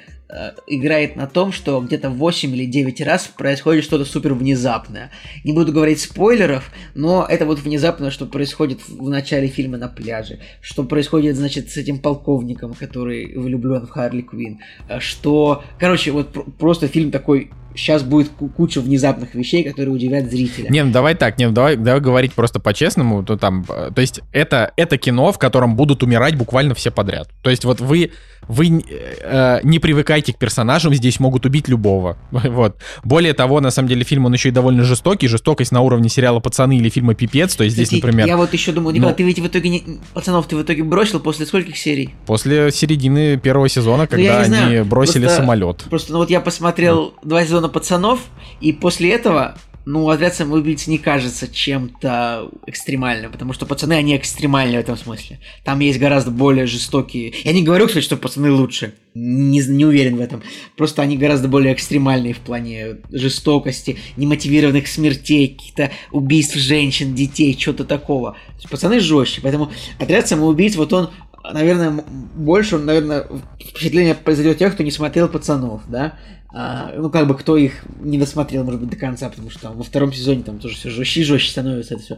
играет 0.67 1.15
на 1.15 1.27
том, 1.27 1.51
что 1.51 1.79
где-то 1.81 2.09
8 2.09 2.55
или 2.55 2.65
9 2.65 3.01
раз 3.01 3.27
происходит 3.27 3.83
что-то 3.83 4.05
супер 4.05 4.33
внезапное. 4.33 5.11
Не 5.43 5.53
буду 5.53 5.71
говорить 5.71 5.99
спойлеров, 5.99 6.71
но 6.95 7.25
это 7.29 7.45
вот 7.45 7.59
внезапно, 7.59 8.11
что 8.11 8.25
происходит 8.25 8.79
в 8.87 9.09
начале 9.09 9.47
фильма 9.47 9.77
на 9.77 9.87
пляже. 9.87 10.39
Что 10.61 10.83
происходит, 10.83 11.35
значит, 11.35 11.69
с 11.69 11.77
этим 11.77 11.99
полковником, 11.99 12.73
который 12.73 13.37
влюблен 13.37 13.85
в 13.85 13.89
Харли 13.89 14.21
Квин. 14.21 14.59
Э, 14.87 14.99
что, 14.99 15.63
короче, 15.79 16.11
вот 16.11 16.57
просто 16.57 16.87
фильм 16.87 17.11
такой 17.11 17.51
сейчас 17.75 18.03
будет 18.03 18.29
куча 18.55 18.81
внезапных 18.81 19.35
вещей, 19.35 19.63
которые 19.63 19.93
удивят 19.93 20.31
зрителя. 20.31 20.69
Не, 20.69 20.83
ну 20.83 20.91
давай 20.91 21.13
так, 21.15 21.37
не, 21.37 21.47
ну 21.47 21.51
давай, 21.53 21.75
давай 21.75 21.99
говорить 21.99 22.33
просто 22.33 22.59
по-честному, 22.59 23.23
то 23.23 23.37
там, 23.37 23.65
э, 23.67 23.91
то 23.93 24.01
есть 24.01 24.21
это, 24.31 24.71
это 24.77 24.97
кино, 24.97 25.31
в 25.31 25.37
котором 25.37 25.75
будут 25.75 26.01
умирать 26.01 26.35
буквально 26.35 26.73
все 26.73 26.91
подряд. 26.91 27.29
То 27.41 27.49
есть 27.49 27.65
вот 27.65 27.81
вы 27.81 28.11
вы 28.47 28.83
э, 28.87 29.59
не 29.63 29.79
привыкайте 29.79 30.24
к 30.31 30.37
персонажам, 30.37 30.93
здесь 30.93 31.19
могут 31.19 31.45
убить 31.45 31.67
любого. 31.67 32.17
вот. 32.31 32.77
Более 33.03 33.33
того, 33.33 33.61
на 33.61 33.71
самом 33.71 33.89
деле, 33.89 34.03
фильм, 34.03 34.25
он 34.25 34.33
еще 34.33 34.49
и 34.49 34.51
довольно 34.51 34.83
жестокий. 34.83 35.27
Жестокость 35.27 35.71
на 35.71 35.81
уровне 35.81 36.09
сериала 36.09 36.39
«Пацаны» 36.39 36.77
или 36.77 36.89
фильма 36.89 37.15
«Пипец». 37.15 37.55
То 37.55 37.63
есть 37.63 37.75
Кстати, 37.75 37.87
здесь, 37.87 38.03
например... 38.03 38.27
Я 38.27 38.37
вот 38.37 38.53
еще 38.53 38.71
думаю, 38.71 38.93
Николай, 38.93 39.13
ну, 39.13 39.17
ты 39.17 39.23
ведь 39.23 39.39
в 39.39 39.47
итоге... 39.47 39.69
Не... 39.69 39.83
Пацанов 40.13 40.47
ты 40.47 40.55
в 40.55 40.61
итоге 40.61 40.83
бросил 40.83 41.19
после 41.19 41.45
скольких 41.45 41.77
серий? 41.77 42.13
После 42.25 42.71
середины 42.71 43.37
первого 43.37 43.69
сезона, 43.69 44.03
ну, 44.03 44.07
когда 44.09 44.39
они 44.39 44.47
знаю, 44.47 44.85
бросили 44.85 45.23
просто, 45.23 45.41
самолет. 45.41 45.85
Просто, 45.89 46.13
ну 46.13 46.19
вот 46.19 46.29
я 46.29 46.41
посмотрел 46.41 47.13
ну. 47.21 47.29
два 47.29 47.43
сезона 47.43 47.69
«Пацанов», 47.69 48.19
и 48.61 48.71
после 48.73 49.11
этого 49.11 49.55
ну, 49.85 50.09
отряд 50.09 50.33
самоубийц 50.33 50.87
не 50.87 50.97
кажется 50.97 51.47
чем-то 51.47 52.49
экстремальным, 52.65 53.31
потому 53.31 53.53
что 53.53 53.65
пацаны, 53.65 53.93
они 53.93 54.17
экстремальные 54.17 54.79
в 54.79 54.81
этом 54.81 54.97
смысле. 54.97 55.39
Там 55.63 55.79
есть 55.79 55.99
гораздо 55.99 56.31
более 56.31 56.65
жестокие... 56.65 57.33
Я 57.43 57.53
не 57.53 57.63
говорю, 57.63 57.87
кстати, 57.87 58.03
что 58.03 58.17
пацаны 58.17 58.51
лучше. 58.51 58.95
Не, 59.13 59.59
не 59.59 59.85
уверен 59.85 60.17
в 60.17 60.21
этом. 60.21 60.41
Просто 60.75 61.01
они 61.01 61.17
гораздо 61.17 61.47
более 61.47 61.73
экстремальные 61.73 62.33
в 62.33 62.39
плане 62.39 62.97
жестокости, 63.11 63.97
немотивированных 64.17 64.87
смертей, 64.87 65.49
каких-то 65.49 65.91
убийств 66.11 66.55
женщин, 66.55 67.13
детей, 67.13 67.53
чего-то 67.53 67.85
такого. 67.85 68.31
То 68.31 68.55
есть 68.55 68.69
пацаны 68.69 68.99
жестче, 68.99 69.41
поэтому 69.41 69.71
отряд 69.99 70.27
самоубийц, 70.27 70.75
вот 70.75 70.93
он 70.93 71.11
наверное, 71.53 72.03
больше, 72.35 72.77
наверное, 72.77 73.27
впечатление 73.59 74.15
произойдет 74.15 74.57
тех, 74.57 74.73
кто 74.73 74.83
не 74.83 74.91
смотрел 74.91 75.27
пацанов, 75.27 75.81
да. 75.87 76.17
А, 76.57 76.93
ну, 76.95 77.09
как 77.09 77.27
бы 77.27 77.35
кто 77.35 77.57
их 77.57 77.83
не 77.99 78.17
досмотрел, 78.17 78.63
может 78.63 78.79
быть, 78.79 78.89
до 78.89 78.95
конца, 78.95 79.27
потому 79.27 79.49
что 79.49 79.63
там, 79.63 79.77
во 79.77 79.83
втором 79.83 80.13
сезоне 80.13 80.41
там 80.41 80.57
тоже 80.57 80.75
все 80.75 80.89
жестче 80.89 81.19
и 81.19 81.23
жестче 81.25 81.51
становится 81.51 81.95
это 81.95 82.03
все. 82.03 82.17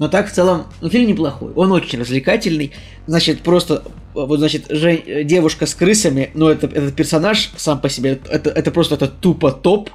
Но 0.00 0.08
так, 0.08 0.28
в 0.28 0.32
целом, 0.32 0.64
ну, 0.80 0.90
фильм 0.90 1.06
неплохой. 1.06 1.52
Он 1.52 1.70
очень 1.70 2.00
развлекательный. 2.00 2.72
Значит, 3.06 3.42
просто, 3.42 3.84
вот, 4.14 4.40
значит, 4.40 4.68
же, 4.68 5.22
девушка 5.22 5.66
с 5.66 5.76
крысами, 5.76 6.32
ну, 6.34 6.48
это, 6.48 6.66
этот 6.66 6.96
персонаж 6.96 7.52
сам 7.56 7.80
по 7.80 7.88
себе, 7.88 8.18
это, 8.28 8.50
это 8.50 8.72
просто 8.72 8.96
это 8.96 9.06
тупо 9.06 9.52
топ 9.52 9.90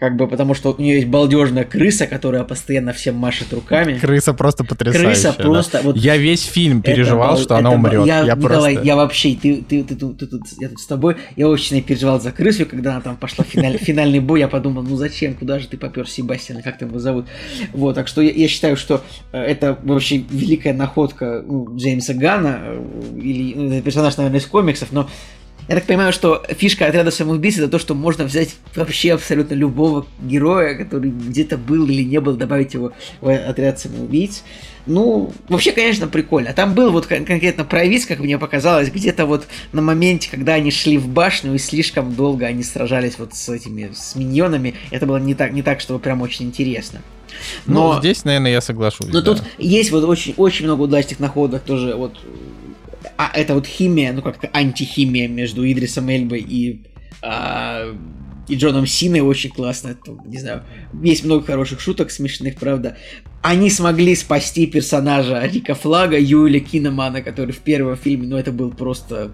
как 0.00 0.16
бы 0.16 0.26
потому 0.26 0.54
что 0.54 0.72
у 0.72 0.80
нее 0.80 0.94
есть 0.96 1.08
балдежная 1.08 1.64
крыса, 1.64 2.06
которая 2.06 2.42
постоянно 2.44 2.94
всем 2.94 3.16
машет 3.16 3.52
руками. 3.52 3.98
Крыса 3.98 4.32
просто 4.32 4.64
потрясающая. 4.64 5.10
Крыса 5.10 5.32
просто 5.34 5.78
да. 5.78 5.84
вот. 5.84 5.96
Я 5.98 6.16
весь 6.16 6.42
фильм 6.42 6.80
переживал, 6.80 7.34
это, 7.34 7.42
что 7.42 7.54
это, 7.54 7.58
она 7.58 7.70
умрет. 7.72 8.06
Я, 8.06 8.24
я 8.24 8.34
Николай, 8.34 8.72
просто... 8.72 8.86
я 8.86 8.96
вообще, 8.96 9.36
ты, 9.40 9.56
ты, 9.62 9.84
ты, 9.84 9.94
ты, 9.94 10.14
ты, 10.14 10.26
ты, 10.26 10.38
я 10.58 10.70
тут 10.70 10.80
с 10.80 10.86
тобой, 10.86 11.16
я 11.36 11.48
очень 11.48 11.82
переживал 11.82 12.18
за 12.18 12.32
крысу, 12.32 12.64
когда 12.64 12.92
она 12.92 13.02
там 13.02 13.16
пошла 13.18 13.44
в 13.44 13.48
финаль, 13.48 13.76
финальный 13.78 14.20
бой, 14.20 14.40
я 14.40 14.48
подумал, 14.48 14.82
ну 14.82 14.96
зачем, 14.96 15.34
куда 15.34 15.58
же 15.58 15.68
ты 15.68 15.76
попер 15.76 16.08
Себастьяна, 16.08 16.62
как 16.62 16.78
там 16.78 16.88
его 16.88 16.98
зовут. 16.98 17.26
Вот, 17.74 17.94
так 17.94 18.08
что 18.08 18.22
я, 18.22 18.30
я 18.30 18.48
считаю, 18.48 18.78
что 18.78 19.02
э, 19.32 19.38
это 19.38 19.78
вообще 19.82 20.16
великая 20.16 20.72
находка 20.72 21.44
ну, 21.46 21.76
Джеймса 21.76 22.14
Гана, 22.14 22.58
э, 22.62 23.18
или 23.22 23.54
ну, 23.54 23.82
персонаж, 23.82 24.16
наверное, 24.16 24.40
из 24.40 24.46
комиксов, 24.46 24.92
но 24.92 25.10
я 25.70 25.76
так 25.76 25.84
понимаю, 25.84 26.12
что 26.12 26.42
фишка 26.48 26.86
отряда 26.86 27.12
самоубийц 27.12 27.56
это 27.56 27.68
то, 27.68 27.78
что 27.78 27.94
можно 27.94 28.24
взять 28.24 28.56
вообще 28.74 29.12
абсолютно 29.12 29.54
любого 29.54 30.04
героя, 30.20 30.74
который 30.74 31.12
где-то 31.12 31.58
был 31.58 31.86
или 31.86 32.02
не 32.02 32.18
был, 32.18 32.34
добавить 32.34 32.74
его 32.74 32.92
в 33.20 33.32
отряд 33.32 33.78
самоубийц. 33.78 34.42
Ну, 34.86 35.32
вообще, 35.48 35.70
конечно, 35.70 36.08
прикольно. 36.08 36.52
Там 36.54 36.74
был 36.74 36.90
вот 36.90 37.06
конкретно 37.06 37.64
провис, 37.64 38.04
как 38.04 38.18
мне 38.18 38.36
показалось, 38.36 38.90
где-то 38.90 39.26
вот 39.26 39.46
на 39.70 39.80
моменте, 39.80 40.28
когда 40.28 40.54
они 40.54 40.72
шли 40.72 40.98
в 40.98 41.06
башню 41.06 41.54
и 41.54 41.58
слишком 41.58 42.16
долго 42.16 42.46
они 42.46 42.64
сражались 42.64 43.16
вот 43.16 43.34
с 43.34 43.48
этими, 43.48 43.92
с 43.94 44.16
миньонами. 44.16 44.74
Это 44.90 45.06
было 45.06 45.18
не 45.18 45.36
так, 45.36 45.52
не 45.52 45.62
так, 45.62 45.80
чтобы 45.80 46.00
прям 46.00 46.20
очень 46.20 46.46
интересно. 46.46 47.00
Ну, 47.66 47.74
Но 47.74 47.92
ну, 47.92 48.00
здесь, 48.00 48.24
наверное, 48.24 48.50
я 48.50 48.60
соглашусь. 48.60 49.06
Но 49.06 49.20
да. 49.20 49.34
тут 49.34 49.44
есть 49.58 49.92
вот 49.92 50.02
очень, 50.02 50.34
очень 50.36 50.64
много 50.64 50.82
удачных 50.82 51.20
находок 51.20 51.62
тоже 51.62 51.94
вот 51.94 52.18
а, 53.16 53.30
это 53.34 53.54
вот 53.54 53.66
химия, 53.66 54.12
ну 54.12 54.22
как-то 54.22 54.48
антихимия 54.52 55.28
между 55.28 55.64
Идрисом 55.64 56.08
Эльбой 56.10 56.40
и, 56.40 56.82
а, 57.22 57.94
и 58.48 58.56
Джоном 58.56 58.86
Синой 58.86 59.20
очень 59.20 59.50
классно. 59.50 59.96
Не 60.26 60.38
знаю, 60.38 60.64
есть 61.02 61.24
много 61.24 61.44
хороших 61.44 61.80
шуток 61.80 62.10
смешных, 62.10 62.56
правда. 62.56 62.96
Они 63.42 63.70
смогли 63.70 64.14
спасти 64.16 64.66
персонажа 64.66 65.40
Рика 65.46 65.74
Флага, 65.74 66.18
Юэля 66.20 66.60
Киномана, 66.60 67.22
который 67.22 67.52
в 67.52 67.58
первом 67.60 67.96
фильме, 67.96 68.26
ну 68.28 68.36
это 68.36 68.52
был 68.52 68.70
просто 68.70 69.30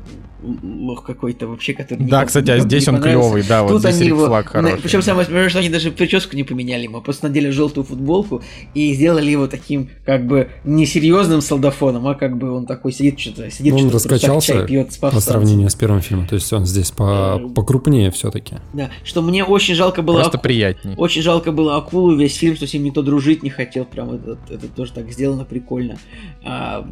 лох 0.62 1.04
какой-то 1.04 1.48
вообще, 1.48 1.72
который... 1.72 1.98
Да, 1.98 2.04
никому- 2.04 2.26
кстати, 2.26 2.50
а 2.50 2.60
здесь 2.60 2.86
он 2.86 3.00
клевый, 3.00 3.42
да, 3.42 3.62
вот 3.64 3.70
Тут 3.72 3.80
здесь 3.80 3.94
они 3.94 4.04
Рик 4.04 4.08
его... 4.10 4.26
Флаг 4.26 4.48
хороший. 4.48 4.78
Причем 4.80 5.02
самое 5.02 5.26
смешное, 5.26 5.48
что 5.48 5.58
они 5.58 5.70
даже 5.70 5.90
прическу 5.90 6.36
не 6.36 6.44
поменяли 6.44 6.84
ему, 6.84 7.00
просто 7.00 7.26
надели 7.26 7.50
желтую 7.50 7.84
футболку 7.84 8.42
и 8.74 8.94
сделали 8.94 9.28
его 9.28 9.48
таким, 9.48 9.90
как 10.04 10.24
бы, 10.26 10.50
не 10.62 10.86
серьезным 10.86 11.40
солдафоном, 11.40 12.06
а 12.06 12.14
как 12.14 12.36
бы 12.36 12.52
он 12.52 12.66
такой 12.66 12.92
сидит, 12.92 13.18
что-то 13.18 13.50
сидит, 13.50 13.72
Он 13.72 13.78
что-то 13.80 13.90
просто 13.92 14.08
раскачался 14.10 14.52
чай 14.52 14.66
пьет 14.66 14.92
с 14.92 14.98
по 14.98 15.20
сравнению 15.20 15.68
с 15.68 15.74
первым 15.74 16.00
фильмом. 16.00 16.28
То 16.28 16.36
есть 16.36 16.52
он 16.52 16.64
здесь 16.64 16.92
по, 16.92 17.40
Э, 17.42 17.48
покрупнее 17.54 18.12
все-таки. 18.12 18.56
Да, 18.72 18.90
что 19.02 19.22
мне 19.22 19.42
очень 19.42 19.74
жалко 19.74 20.02
было... 20.02 20.20
Просто 20.20 20.36
аку- 20.38 20.42
приятней. 20.44 20.94
Очень 20.96 21.22
жалко 21.22 21.50
было 21.50 21.76
акулу 21.76 22.14
весь 22.14 22.36
фильм, 22.36 22.54
что 22.54 22.68
с 22.68 22.72
ним 22.74 22.84
никто 22.84 23.02
дружить 23.02 23.42
не 23.42 23.50
хотел. 23.50 23.84
Прям 23.96 24.10
это, 24.10 24.36
это 24.50 24.68
тоже 24.68 24.92
так 24.92 25.10
сделано 25.10 25.46
прикольно. 25.46 25.96
А, 26.44 26.86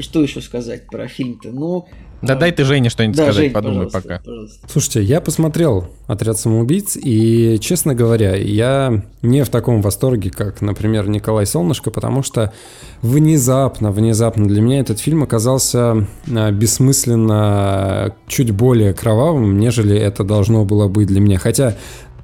что 0.00 0.20
еще 0.20 0.40
сказать 0.40 0.88
про 0.88 1.06
фильм-то? 1.06 1.50
Ну, 1.52 1.86
Да 2.22 2.34
а, 2.34 2.36
дай 2.36 2.50
ты 2.50 2.64
Жене 2.64 2.90
что-нибудь 2.90 3.16
да, 3.16 3.22
сказать, 3.22 3.44
Жень, 3.44 3.52
подумай 3.52 3.84
пожалуйста, 3.84 4.02
пока. 4.02 4.18
пожалуйста. 4.24 4.68
Слушайте, 4.68 5.02
я 5.04 5.20
посмотрел 5.20 5.86
«Отряд 6.08 6.38
самоубийц», 6.38 6.96
и, 7.00 7.58
честно 7.60 7.94
говоря, 7.94 8.34
я 8.34 9.04
не 9.22 9.44
в 9.44 9.48
таком 9.48 9.80
восторге, 9.80 10.30
как, 10.30 10.60
например, 10.60 11.08
Николай 11.08 11.46
Солнышко, 11.46 11.92
потому 11.92 12.24
что 12.24 12.52
внезапно, 13.00 13.92
внезапно 13.92 14.48
для 14.48 14.60
меня 14.60 14.80
этот 14.80 14.98
фильм 14.98 15.22
оказался 15.22 16.08
а, 16.28 16.50
бессмысленно 16.50 18.16
чуть 18.26 18.50
более 18.50 18.92
кровавым, 18.92 19.60
нежели 19.60 19.96
это 19.96 20.24
должно 20.24 20.64
было 20.64 20.88
быть 20.88 21.06
для 21.06 21.20
меня. 21.20 21.38
Хотя 21.38 21.76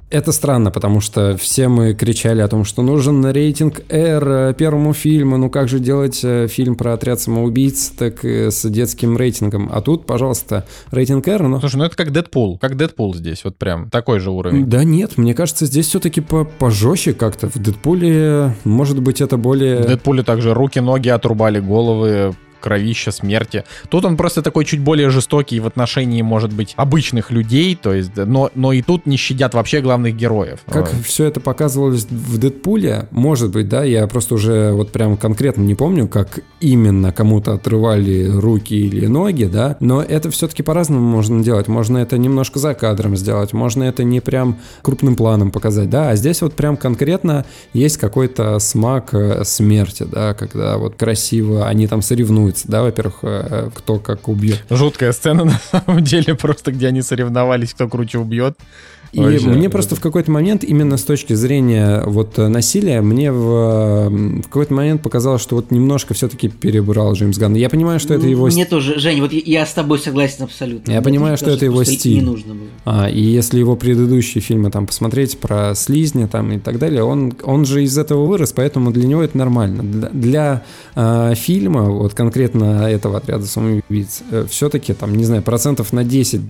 это 0.09 0.31
странно, 0.31 0.71
потому 0.71 1.01
что 1.01 1.35
все 1.37 1.67
мы 1.67 1.93
кричали 1.93 2.41
о 2.41 2.47
том, 2.47 2.63
что 2.63 2.81
нужен 2.81 3.25
рейтинг 3.25 3.81
R 3.89 4.29
э, 4.29 4.53
первому 4.57 4.93
фильму, 4.93 5.37
ну 5.37 5.49
как 5.49 5.67
же 5.67 5.79
делать 5.79 6.21
э, 6.23 6.47
фильм 6.47 6.75
про 6.75 6.93
отряд 6.93 7.19
самоубийц 7.19 7.89
так 7.89 8.23
с 8.23 8.69
детским 8.69 9.17
рейтингом. 9.17 9.69
А 9.71 9.81
тут, 9.81 10.05
пожалуйста, 10.05 10.65
рейтинг 10.91 11.27
R, 11.27 11.43
ну 11.43 11.59
Слушай, 11.59 11.75
ну 11.77 11.83
это 11.85 11.97
как 11.97 12.11
Дэдпул, 12.11 12.57
как 12.57 12.77
Дэдпул 12.77 13.13
здесь, 13.15 13.43
вот 13.43 13.57
прям 13.57 13.89
такой 13.89 14.19
же 14.19 14.31
уровень. 14.31 14.65
да 14.65 14.83
нет, 14.83 15.17
мне 15.17 15.33
кажется, 15.33 15.65
здесь 15.65 15.87
все-таки 15.87 16.21
по 16.21 16.45
пожестче 16.45 17.13
как-то. 17.13 17.49
В 17.49 17.57
Дэдпуле, 17.57 18.55
может 18.63 19.01
быть, 19.01 19.21
это 19.21 19.37
более... 19.37 19.81
В 19.81 19.87
Дэдпуле 19.87 20.23
также 20.23 20.53
руки, 20.53 20.79
ноги 20.79 21.09
отрубали, 21.09 21.59
головы, 21.59 22.35
кровища, 22.59 23.11
смерти. 23.11 23.63
Тут 23.89 24.05
он 24.05 24.17
просто 24.17 24.41
такой 24.41 24.65
чуть 24.65 24.79
более 24.79 25.09
жестокий 25.09 25.59
в 25.59 25.67
отношении, 25.67 26.21
может 26.21 26.53
быть, 26.53 26.73
обычных 26.75 27.31
людей, 27.31 27.75
то 27.75 27.93
есть, 27.93 28.15
но, 28.15 28.49
но 28.55 28.73
и 28.73 28.81
тут 28.81 29.05
не 29.05 29.17
щадят 29.17 29.53
вообще 29.53 29.81
главных 29.81 30.15
героев. 30.15 30.59
Как 30.67 30.93
Вот. 30.93 31.05
все 31.05 31.25
это 31.25 31.39
показывалось 31.39 32.05
в 32.09 32.37
Дэдпуле, 32.37 33.07
может 33.11 33.51
быть, 33.51 33.69
да, 33.69 33.83
я 33.83 34.07
просто 34.07 34.35
уже 34.35 34.71
вот 34.71 34.91
прям 34.91 35.17
конкретно 35.17 35.61
не 35.61 35.75
помню, 35.75 36.07
как 36.07 36.39
именно 36.59 37.11
кому-то 37.11 37.53
отрывали 37.53 38.29
руки 38.29 38.75
или 38.75 39.07
ноги, 39.07 39.45
да, 39.45 39.77
но 39.79 40.01
это 40.01 40.29
все-таки 40.31 40.63
по-разному 40.63 41.01
можно 41.01 41.43
делать. 41.43 41.67
Можно 41.67 41.99
это 41.99 42.17
немножко 42.17 42.59
за 42.59 42.73
кадром 42.73 43.15
сделать, 43.15 43.53
можно 43.53 43.83
это 43.83 44.03
не 44.03 44.19
прям 44.19 44.57
крупным 44.81 45.15
планом 45.15 45.51
показать, 45.51 45.89
да, 45.89 46.09
а 46.09 46.15
здесь 46.15 46.41
вот 46.41 46.53
прям 46.53 46.77
конкретно 46.77 47.45
есть 47.73 47.97
какой-то 47.97 48.59
смак 48.59 49.13
э, 49.13 49.43
смерти, 49.43 50.03
да, 50.09 50.33
когда 50.33 50.77
вот 50.77 50.95
красиво 50.95 51.67
они 51.67 51.87
там 51.87 52.01
соревнуются, 52.01 52.46
да, 52.65 52.83
во-первых, 52.83 53.19
э, 53.23 53.69
кто 53.73 53.99
как 53.99 54.27
убьет. 54.27 54.63
Жуткая 54.69 55.11
сцена, 55.11 55.43
на 55.45 55.59
самом 55.71 56.03
деле, 56.03 56.35
просто 56.35 56.71
где 56.71 56.87
они 56.87 57.01
соревновались, 57.01 57.73
кто 57.73 57.87
круче 57.87 58.19
убьет. 58.19 58.57
И 59.13 59.19
Вообще, 59.19 59.47
мне 59.47 59.69
просто 59.69 59.95
в 59.95 60.01
какой-то 60.01 60.31
момент, 60.31 60.63
именно 60.63 60.97
с 60.97 61.03
точки 61.03 61.33
зрения 61.33 62.03
вот 62.05 62.37
э, 62.37 62.47
насилия, 62.47 63.01
мне 63.01 63.31
в, 63.31 64.07
э, 64.07 64.09
в 64.09 64.43
какой-то 64.43 64.73
момент 64.73 65.01
показалось, 65.01 65.41
что 65.41 65.55
вот 65.55 65.71
немножко 65.71 66.13
все-таки 66.13 66.49
перебрал 66.49 67.13
Джеймс 67.13 67.37
Ганн. 67.37 67.55
Я 67.55 67.69
понимаю, 67.69 67.99
что 67.99 68.13
это 68.13 68.27
его 68.27 68.45
Мне 68.45 68.51
стиль. 68.51 68.65
тоже, 68.65 68.99
Жень, 68.99 69.21
вот 69.21 69.31
я, 69.31 69.65
с 69.65 69.73
тобой 69.73 69.99
согласен 69.99 70.43
абсолютно. 70.43 70.91
Я 70.91 70.97
Мне 70.97 71.05
понимаю, 71.05 71.37
что 71.37 71.49
это 71.49 71.65
его 71.65 71.83
стиль. 71.83 72.15
Не 72.15 72.21
нужно 72.21 72.53
было. 72.53 72.67
А, 72.85 73.09
и 73.09 73.21
если 73.21 73.59
его 73.59 73.75
предыдущие 73.75 74.41
фильмы 74.41 74.71
там 74.71 74.85
посмотреть 74.87 75.37
про 75.37 75.73
слизни 75.73 76.25
там 76.25 76.51
и 76.51 76.59
так 76.59 76.77
далее, 76.77 77.03
он, 77.03 77.33
он 77.43 77.65
же 77.65 77.83
из 77.83 77.97
этого 77.97 78.25
вырос, 78.25 78.51
поэтому 78.51 78.91
для 78.91 79.07
него 79.07 79.23
это 79.23 79.37
нормально. 79.37 79.83
Для, 79.83 80.09
для, 80.09 80.63
э, 80.95 81.33
фильма, 81.35 81.83
вот 81.83 82.13
конкретно 82.13 82.36
этого 82.45 83.17
отряда 83.17 83.45
самоубийц, 83.45 84.21
все-таки 84.49 84.93
там, 84.93 85.15
не 85.15 85.25
знаю, 85.25 85.41
процентов 85.43 85.93
на 85.93 86.01
10-20 86.01 86.43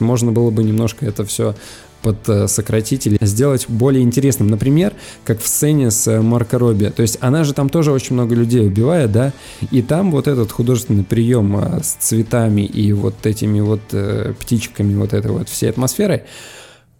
можно 0.00 0.32
было 0.32 0.50
бы 0.50 0.62
немножко 0.62 1.06
это 1.06 1.24
все 1.24 1.54
подсократить 2.02 3.06
или 3.06 3.18
сделать 3.20 3.66
более 3.68 4.02
интересным. 4.02 4.48
Например, 4.48 4.92
как 5.24 5.40
в 5.40 5.46
сцене 5.46 5.90
с 5.90 6.06
э, 6.06 6.20
Марко 6.20 6.58
Робби. 6.58 6.86
То 6.86 7.02
есть 7.02 7.18
она 7.20 7.44
же 7.44 7.52
там 7.52 7.68
тоже 7.68 7.92
очень 7.92 8.14
много 8.14 8.34
людей 8.34 8.66
убивает, 8.66 9.12
да, 9.12 9.32
и 9.70 9.82
там 9.82 10.10
вот 10.10 10.28
этот 10.28 10.50
художественный 10.52 11.04
прием 11.04 11.56
э, 11.56 11.82
с 11.82 11.96
цветами 11.98 12.62
и 12.62 12.92
вот 12.92 13.14
этими 13.24 13.60
вот 13.60 13.80
э, 13.92 14.34
птичками, 14.38 14.94
вот 14.94 15.12
этой 15.12 15.30
вот 15.30 15.48
всей 15.48 15.70
атмосферой, 15.70 16.22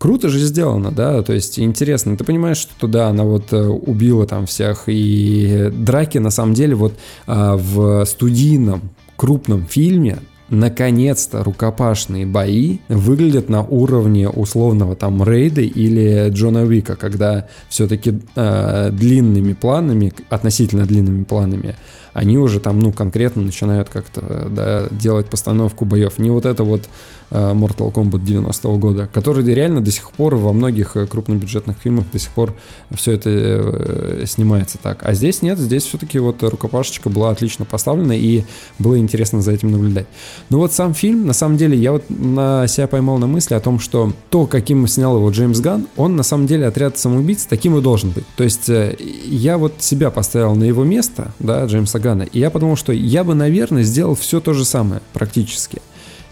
Круто 0.01 0.31
же 0.31 0.39
сделано, 0.39 0.90
да, 0.90 1.22
то 1.22 1.35
есть 1.35 1.59
интересно. 1.59 2.16
Ты 2.16 2.24
понимаешь, 2.24 2.56
что 2.56 2.72
туда 2.74 3.09
она 3.09 3.24
вот 3.24 3.52
э, 3.52 3.62
убила 3.62 4.27
там 4.27 4.47
всех, 4.47 4.85
и 4.86 5.68
драки 5.70 6.16
на 6.16 6.31
самом 6.31 6.55
деле 6.55 6.74
вот 6.74 6.94
а, 7.27 7.59
в 7.59 8.06
студийном 8.06 8.81
крупном 9.16 9.66
фильме 9.66 10.20
наконец-то 10.48 11.44
рукопашные 11.44 12.24
бои 12.24 12.78
выглядят 12.89 13.51
на 13.51 13.62
уровне 13.62 14.31
условного 14.31 14.97
там 14.97 15.22
Рейда 15.22 15.60
или 15.60 16.31
Джона 16.31 16.62
Уика, 16.62 16.97
когда 16.97 17.47
все-таки 17.68 18.12
длинными 18.35 19.52
планами, 19.52 20.14
относительно 20.31 20.86
длинными 20.86 21.24
планами, 21.24 21.77
они 22.12 22.38
уже 22.38 22.60
там, 22.60 22.78
ну, 22.78 22.92
конкретно 22.92 23.42
начинают 23.42 23.88
как-то 23.88 24.48
да, 24.50 24.88
делать 24.90 25.26
постановку 25.26 25.84
боев. 25.84 26.18
Не 26.18 26.30
вот 26.30 26.44
это 26.44 26.64
вот 26.64 26.88
э, 27.30 27.52
Mortal 27.52 27.92
Kombat 27.92 28.24
90-го 28.24 28.76
года, 28.78 29.08
который 29.12 29.44
реально 29.44 29.80
до 29.80 29.90
сих 29.90 30.10
пор 30.10 30.34
во 30.36 30.52
многих 30.52 30.96
э, 30.96 31.06
крупнобюджетных 31.06 31.76
фильмах 31.78 32.06
до 32.12 32.18
сих 32.18 32.30
пор 32.30 32.54
все 32.92 33.12
это 33.12 33.30
э, 33.30 34.24
снимается 34.26 34.78
так. 34.82 35.04
А 35.04 35.14
здесь 35.14 35.42
нет, 35.42 35.58
здесь 35.58 35.84
все-таки 35.84 36.18
вот 36.18 36.42
рукопашечка 36.42 37.10
была 37.10 37.30
отлично 37.30 37.64
поставлена, 37.64 38.16
и 38.16 38.44
было 38.78 38.98
интересно 38.98 39.40
за 39.40 39.52
этим 39.52 39.70
наблюдать. 39.70 40.06
Но 40.48 40.58
вот 40.58 40.72
сам 40.72 40.94
фильм, 40.94 41.26
на 41.26 41.32
самом 41.32 41.56
деле, 41.56 41.76
я 41.76 41.92
вот 41.92 42.04
на 42.08 42.66
себя 42.66 42.88
поймал 42.88 43.18
на 43.18 43.26
мысли 43.26 43.54
о 43.54 43.60
том, 43.60 43.78
что 43.78 44.12
то, 44.30 44.46
каким 44.46 44.86
снял 44.88 45.16
его 45.16 45.30
Джеймс 45.30 45.60
Ганн, 45.60 45.86
он 45.96 46.16
на 46.16 46.22
самом 46.22 46.46
деле 46.46 46.66
отряд 46.66 46.98
самоубийц 46.98 47.44
таким 47.44 47.76
и 47.78 47.82
должен 47.82 48.10
быть. 48.10 48.24
То 48.36 48.44
есть 48.44 48.68
я 48.68 49.58
вот 49.58 49.74
себя 49.78 50.10
поставил 50.10 50.54
на 50.54 50.64
его 50.64 50.82
место, 50.84 51.32
да, 51.38 51.64
Джеймса 51.66 51.99
Ганна, 52.01 52.24
и 52.24 52.39
я 52.39 52.51
подумал, 52.51 52.77
что 52.77 52.93
я 52.93 53.24
бы, 53.24 53.35
наверное, 53.35 53.82
сделал 53.82 54.14
все 54.14 54.40
то 54.40 54.52
же 54.52 54.64
самое 54.64 55.01
практически 55.12 55.81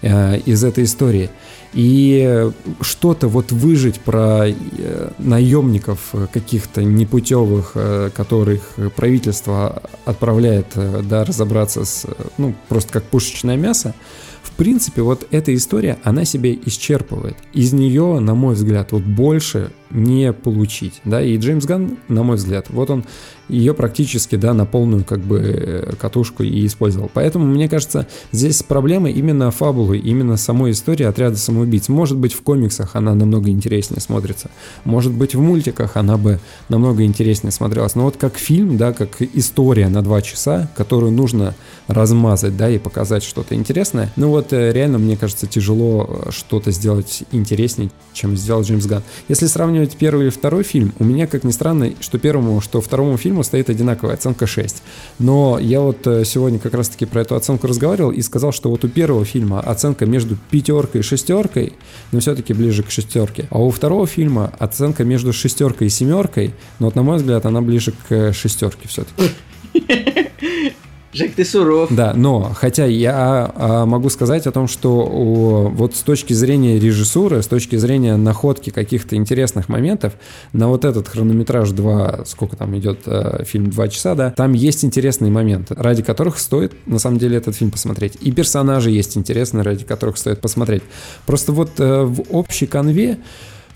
э, 0.03 0.39
из 0.41 0.65
этой 0.65 0.85
истории. 0.85 1.31
И 1.75 2.51
что-то 2.81 3.29
вот 3.29 3.53
выжить 3.53 4.01
про 4.01 4.49
э, 4.49 5.11
наемников 5.19 6.15
каких-то 6.33 6.83
непутевых, 6.83 7.73
э, 7.75 8.11
которых 8.15 8.77
правительство 8.97 9.83
отправляет, 10.07 10.69
э, 10.77 11.03
да, 11.05 11.25
разобраться 11.25 11.85
с, 11.85 12.07
э, 12.07 12.13
ну, 12.39 12.55
просто 12.69 12.93
как 12.93 13.05
пушечное 13.05 13.57
мясо, 13.57 13.95
в 14.43 14.53
принципе, 14.53 15.03
вот 15.03 15.27
эта 15.31 15.55
история, 15.55 15.99
она 16.03 16.25
себя 16.25 16.53
исчерпывает. 16.53 17.37
Из 17.53 17.73
нее, 17.73 18.19
на 18.19 18.35
мой 18.35 18.55
взгляд, 18.55 18.93
вот 18.93 19.03
больше 19.03 19.71
не 19.91 20.33
получить, 20.33 21.01
да, 21.05 21.23
и 21.23 21.37
Джеймс 21.39 21.65
Ганн, 21.65 21.97
на 22.09 22.23
мой 22.23 22.37
взгляд, 22.37 22.67
вот 22.71 22.91
он 22.91 23.05
ее 23.49 23.75
практически, 23.75 24.37
да, 24.37 24.53
на 24.53 24.67
полную 24.67 25.05
как 25.05 25.21
бы 25.21 25.39
э, 25.41 25.93
катушку 25.99 26.43
и 26.43 26.67
использовал. 26.67 27.11
Поэтому, 27.13 27.47
мне 27.47 27.69
кажется, 27.69 28.07
здесь 28.31 28.63
проблема 28.63 29.11
именно 29.11 29.51
фабулы, 29.51 29.99
именно 29.99 30.37
самой 30.37 30.73
истории 30.73 31.05
отряда 31.05 31.37
самоубийц. 31.37 31.89
Может 31.89 32.19
быть, 32.19 32.35
в 32.35 32.43
комиксах 32.43 32.95
она 32.95 33.15
намного 33.15 33.51
интереснее 33.51 34.01
смотрится, 34.01 34.51
может 34.85 35.13
быть, 35.13 35.35
в 35.35 35.41
мультиках 35.41 35.97
она 35.97 36.17
бы 36.19 36.41
намного 36.69 37.05
интереснее 37.05 37.53
смотрелась, 37.53 37.95
но 37.95 38.05
вот 38.05 38.17
как 38.17 38.37
фильм, 38.37 38.77
да, 38.77 38.93
как 38.93 39.23
история 39.23 39.89
на 39.89 40.03
два 40.03 40.21
часа, 40.23 40.71
которую 40.77 41.13
нужно 41.13 41.55
размазать, 41.87 42.57
да, 42.57 42.69
и 42.69 42.79
показать 42.79 43.23
что-то 43.23 43.55
интересное, 43.55 44.13
ну 44.17 44.29
вот 44.29 44.53
э, 44.53 44.73
реально, 44.73 44.99
мне 44.99 45.17
кажется, 45.17 45.47
тяжело 45.47 46.25
э, 46.27 46.31
что-то 46.31 46.71
сделать 46.71 47.23
интереснее, 47.33 47.91
чем 48.13 48.37
сделал 48.37 48.63
Джеймс 48.63 48.87
Ганн. 48.87 49.03
Если 49.29 49.47
сравнивать 49.47 49.78
первый 49.87 50.25
или 50.25 50.31
второй 50.31 50.63
фильм, 50.63 50.93
у 50.99 51.05
меня, 51.05 51.27
как 51.27 51.45
ни 51.45 51.51
странно, 51.51 51.93
что 52.01 52.19
первому, 52.19 52.61
что 52.61 52.81
второму 52.81 53.17
фильму 53.17 53.43
стоит 53.43 53.71
одинаковая 53.71 54.15
оценка 54.15 54.47
6. 54.47 54.83
Но 55.19 55.59
я 55.59 55.81
вот 55.81 56.07
э, 56.07 56.25
сегодня 56.25 56.59
как 56.59 56.75
раз-таки 56.75 57.07
про 57.07 57.23
эту 57.23 57.35
оценку 57.35 57.67
разговаривал 57.67 58.11
и 58.11 58.21
сказал, 58.23 58.53
что 58.53 58.71
вот 58.71 58.85
у 58.85 58.89
первого 58.89 59.25
фильма 59.25 59.61
оценка 59.61 60.07
между 60.07 60.37
пятеркой 60.51 61.01
и 61.01 61.05
шестеркой, 61.05 61.73
но 62.13 62.21
все-таки 62.21 62.53
ближе 62.53 62.83
к 62.83 62.91
шестерке. 62.91 63.47
А 63.51 63.59
у 63.59 63.71
второго 63.71 64.07
фильма 64.07 64.53
оценка 64.59 65.05
между 65.05 65.33
шестеркой 65.33 65.87
и 65.87 65.91
семеркой, 65.91 66.55
но 66.79 66.87
вот 66.87 66.95
на 66.95 67.03
мой 67.03 67.19
взгляд 67.19 67.47
она 67.47 67.61
ближе 67.61 67.93
к 68.09 68.33
шестерке 68.33 68.89
все-таки. 68.89 69.33
Жек, 71.19 71.35
ты 71.35 71.45
суров. 71.45 71.89
Да, 71.91 72.13
но 72.15 72.53
хотя 72.55 72.87
я 72.87 73.51
а, 73.55 73.87
могу 73.87 74.09
сказать 74.09 74.47
о 74.47 74.53
том, 74.53 74.69
что 74.69 75.01
о, 75.01 75.69
вот 75.69 75.97
с 75.97 76.03
точки 76.03 76.33
зрения 76.33 76.79
режиссуры, 76.79 77.43
с 77.43 77.49
точки 77.49 77.75
зрения 77.75 78.17
находки 78.17 78.71
каких-то 78.71 79.17
интересных 79.17 79.69
моментов, 79.69 80.13
на 80.53 80.69
вот 80.69 80.85
этот 80.85 81.09
хронометраж 81.09 81.71
2, 81.71 82.21
сколько 82.25 82.57
там 82.57 82.79
идет 82.79 83.01
э, 83.07 83.43
фильм 83.45 83.69
2 83.69 83.89
часа, 83.89 84.15
да, 84.15 84.31
там 84.31 84.53
есть 84.53 84.85
интересные 84.85 85.33
моменты, 85.33 85.75
ради 85.77 86.05
которых 86.05 86.39
стоит 86.39 86.73
на 86.87 87.01
самом 87.01 87.19
деле 87.19 87.37
этот 87.37 87.57
фильм 87.57 87.73
посмотреть. 87.73 88.17
И 88.21 88.31
персонажи 88.31 88.91
есть 88.91 89.17
интересные, 89.17 89.63
ради 89.63 89.85
которых 89.85 90.19
стоит 90.19 90.41
посмотреть. 90.41 90.85
Просто 91.27 91.51
вот 91.51 91.71
э, 91.79 92.05
в 92.05 92.23
общей 92.31 92.67
конве 92.67 93.19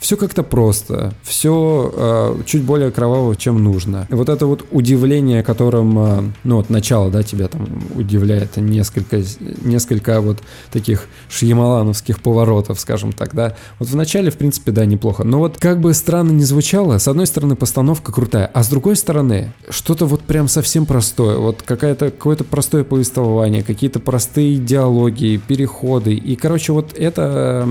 все 0.02 0.16
как-то 0.16 0.42
просто, 0.42 1.14
все 1.22 1.92
э, 1.94 2.42
чуть 2.44 2.64
более 2.64 2.90
кроваво, 2.90 3.36
чем 3.36 3.62
нужно. 3.62 4.08
Вот 4.10 4.28
это 4.28 4.46
вот 4.46 4.66
удивление, 4.72 5.44
которым, 5.44 5.98
э, 5.98 6.22
ну 6.42 6.56
вот 6.56 6.70
начало, 6.70 7.08
да, 7.08 7.22
тебя 7.22 7.46
там 7.46 7.68
удивляет 7.94 8.56
несколько, 8.56 9.22
несколько 9.62 10.20
вот 10.20 10.38
таких 10.72 11.06
шьямалановских 11.28 12.20
поворотов, 12.20 12.80
скажем 12.80 13.12
так, 13.12 13.32
да. 13.32 13.56
Вот 13.78 13.90
в 13.90 13.94
начале, 13.94 14.32
в 14.32 14.36
принципе, 14.36 14.72
да, 14.72 14.86
неплохо. 14.86 15.22
Но 15.22 15.38
вот 15.38 15.58
как 15.58 15.80
бы 15.80 15.94
странно 15.94 16.32
не 16.32 16.44
звучало, 16.44 16.98
с 16.98 17.06
одной 17.06 17.28
стороны 17.28 17.54
постановка 17.54 18.10
крутая, 18.10 18.50
а 18.52 18.64
с 18.64 18.68
другой 18.68 18.96
стороны 18.96 19.52
что-то 19.68 20.06
вот 20.06 20.22
прям 20.22 20.48
совсем 20.48 20.84
простое, 20.84 21.38
вот 21.38 21.62
какая-то 21.62 22.10
какое-то 22.10 22.42
простое 22.42 22.82
повествование, 22.82 23.62
какие-то 23.62 24.00
простые 24.00 24.56
диалоги, 24.56 25.40
переходы, 25.46 26.12
и, 26.14 26.34
короче, 26.34 26.72
вот 26.72 26.92
это 26.92 27.68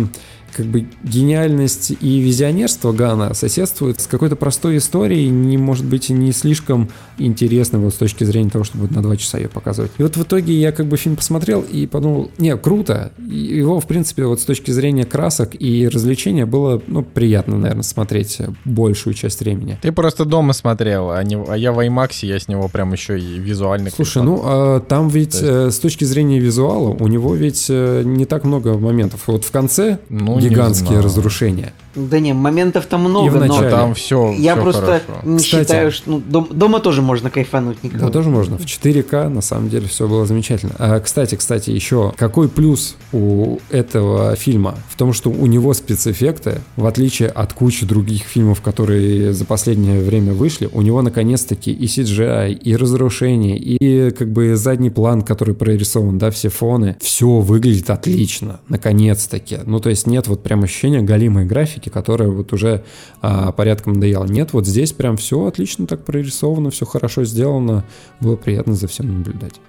как 0.55 0.65
бы 0.65 0.85
гениальность 1.03 1.91
и 1.99 2.19
визионерство 2.19 2.91
Гана 2.91 3.33
соседствуют 3.33 3.99
с 4.01 4.07
какой-то 4.07 4.35
простой 4.35 4.77
историей, 4.77 5.29
не 5.29 5.57
может 5.57 5.85
быть 5.85 6.09
не 6.09 6.31
слишком 6.31 6.89
интересной 7.17 7.79
вот 7.79 7.93
с 7.93 7.97
точки 7.97 8.23
зрения 8.23 8.49
того, 8.49 8.63
чтобы 8.63 8.93
на 8.93 9.01
два 9.01 9.17
часа 9.17 9.37
ее 9.37 9.49
показывать. 9.49 9.91
И 9.97 10.03
вот 10.03 10.17
в 10.17 10.23
итоге 10.23 10.53
я 10.53 10.71
как 10.71 10.87
бы 10.87 10.97
фильм 10.97 11.15
посмотрел 11.15 11.61
и 11.61 11.85
подумал, 11.87 12.31
не, 12.37 12.55
круто. 12.57 13.11
Его, 13.17 13.79
в 13.79 13.87
принципе, 13.87 14.25
вот 14.25 14.41
с 14.41 14.45
точки 14.45 14.71
зрения 14.71 15.05
красок 15.05 15.55
и 15.59 15.87
развлечения 15.87 16.45
было, 16.45 16.81
ну, 16.87 17.03
приятно, 17.03 17.57
наверное, 17.57 17.83
смотреть 17.83 18.39
большую 18.65 19.13
часть 19.13 19.39
времени. 19.39 19.77
Ты 19.81 19.91
просто 19.91 20.25
дома 20.25 20.53
смотрел, 20.53 21.11
а, 21.11 21.23
не, 21.23 21.35
а 21.35 21.55
я 21.55 21.71
в 21.71 21.79
IMAX, 21.79 22.25
я 22.25 22.39
с 22.39 22.47
него 22.47 22.67
прям 22.67 22.91
еще 22.93 23.19
и 23.19 23.39
визуально 23.39 23.89
Слушай, 23.89 24.23
ну, 24.23 24.41
а, 24.43 24.79
там 24.79 25.09
ведь 25.09 25.33
есть... 25.33 25.43
э, 25.43 25.71
с 25.71 25.79
точки 25.79 26.03
зрения 26.03 26.39
визуала 26.39 26.89
у 26.89 27.07
него 27.07 27.35
ведь 27.35 27.67
э, 27.69 28.03
не 28.05 28.25
так 28.25 28.43
много 28.43 28.77
моментов. 28.77 29.23
Вот 29.27 29.43
в 29.43 29.51
конце 29.51 29.99
ну, 30.09 30.39
гигантские 30.49 30.99
разрушения. 30.99 31.73
Да 31.95 32.19
не, 32.19 32.33
моментов 32.33 32.85
там 32.85 33.01
много, 33.01 33.45
но 33.45 33.69
там 33.69 33.93
все. 33.95 34.33
Я 34.37 34.53
все 34.53 34.63
просто 34.63 34.81
хорошо. 34.81 35.03
не 35.23 35.37
Кстати, 35.37 35.61
считаю, 35.61 35.91
что 35.91 36.11
ну, 36.11 36.19
дом, 36.19 36.47
дома 36.51 36.79
тоже 36.79 37.01
можно 37.01 37.29
кайфануть. 37.29 37.83
Никого. 37.83 38.05
Да, 38.05 38.11
тоже 38.11 38.29
можно. 38.29 38.57
В 38.57 38.65
4К 38.65 39.29
на 39.29 39.41
самом 39.41 39.69
деле 39.69 39.87
все 39.87 40.07
было 40.07 40.25
замечательно. 40.25 40.73
А, 40.77 40.99
кстати, 40.99 41.35
кстати, 41.35 41.69
еще 41.69 42.13
какой 42.15 42.47
плюс 42.47 42.95
у 43.11 43.59
этого 43.69 44.35
фильма 44.35 44.75
в 44.89 44.97
том, 44.97 45.13
что 45.13 45.29
у 45.29 45.45
него 45.47 45.73
спецэффекты, 45.73 46.61
в 46.77 46.85
отличие 46.85 47.29
от 47.29 47.53
кучи 47.53 47.85
других 47.85 48.23
фильмов, 48.23 48.61
которые 48.61 49.33
за 49.33 49.45
последнее 49.45 50.01
время 50.01 50.33
вышли, 50.33 50.69
у 50.71 50.81
него 50.81 51.01
наконец-таки 51.01 51.71
и 51.71 51.85
CGI, 51.85 52.53
и 52.53 52.75
разрушение, 52.75 53.57
и 53.57 54.11
как 54.11 54.31
бы 54.31 54.55
задний 54.55 54.89
план, 54.89 55.21
который 55.21 55.55
прорисован, 55.55 56.17
да, 56.17 56.31
все 56.31 56.49
фоны, 56.49 56.95
все 57.01 57.39
выглядит 57.39 57.89
отлично, 57.89 58.59
наконец-таки. 58.69 59.59
Ну, 59.65 59.79
то 59.79 59.89
есть 59.89 60.07
нет 60.07 60.27
вот 60.27 60.43
прям 60.43 60.63
ощущения 60.63 61.01
галимой 61.01 61.45
графики, 61.45 61.80
которая 61.89 62.29
вот 62.29 62.53
уже 62.53 62.83
а, 63.21 63.51
порядком 63.51 63.93
надоела. 63.93 64.25
Нет, 64.25 64.53
вот 64.53 64.67
здесь 64.67 64.93
прям 64.93 65.17
все 65.17 65.45
отлично 65.45 65.87
так 65.87 66.03
прорисовано, 66.03 66.69
все 66.71 66.85
хорошо 66.85 67.23
сделано, 67.23 67.83
было 68.19 68.35
приятно 68.35 68.75
за 68.75 68.87
всем 68.87 69.19
наблюдать. 69.19 69.59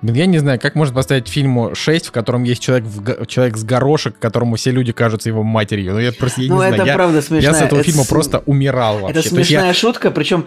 Блин, 0.00 0.16
я 0.16 0.26
не 0.26 0.38
знаю, 0.38 0.60
как 0.60 0.74
можно 0.74 0.94
поставить 0.94 1.28
фильму 1.28 1.74
6, 1.74 2.06
в 2.06 2.10
котором 2.12 2.42
есть 2.44 2.62
человек, 2.62 2.86
в, 2.86 3.26
человек 3.26 3.56
с 3.56 3.64
горошек, 3.64 4.18
которому 4.18 4.56
все 4.56 4.70
люди 4.70 4.92
кажутся 4.92 5.28
его 5.28 5.42
матерью. 5.42 5.92
Ну, 5.92 5.98
я 6.00 6.12
просто 6.12 6.42
я 6.42 6.52
ну, 6.52 6.60
не 6.60 6.66
это 6.66 6.74
знаю. 6.76 6.88
Я, 6.88 6.94
правда 6.94 7.22
смешная. 7.22 7.52
Я 7.52 7.58
с 7.58 7.62
этого 7.62 7.80
это 7.80 7.88
фильма 7.88 8.04
с... 8.04 8.08
просто 8.08 8.42
умирал 8.46 8.98
вообще. 8.98 9.20
Это 9.20 9.28
смешная 9.28 9.68
я... 9.68 9.74
шутка, 9.74 10.10
причем 10.10 10.46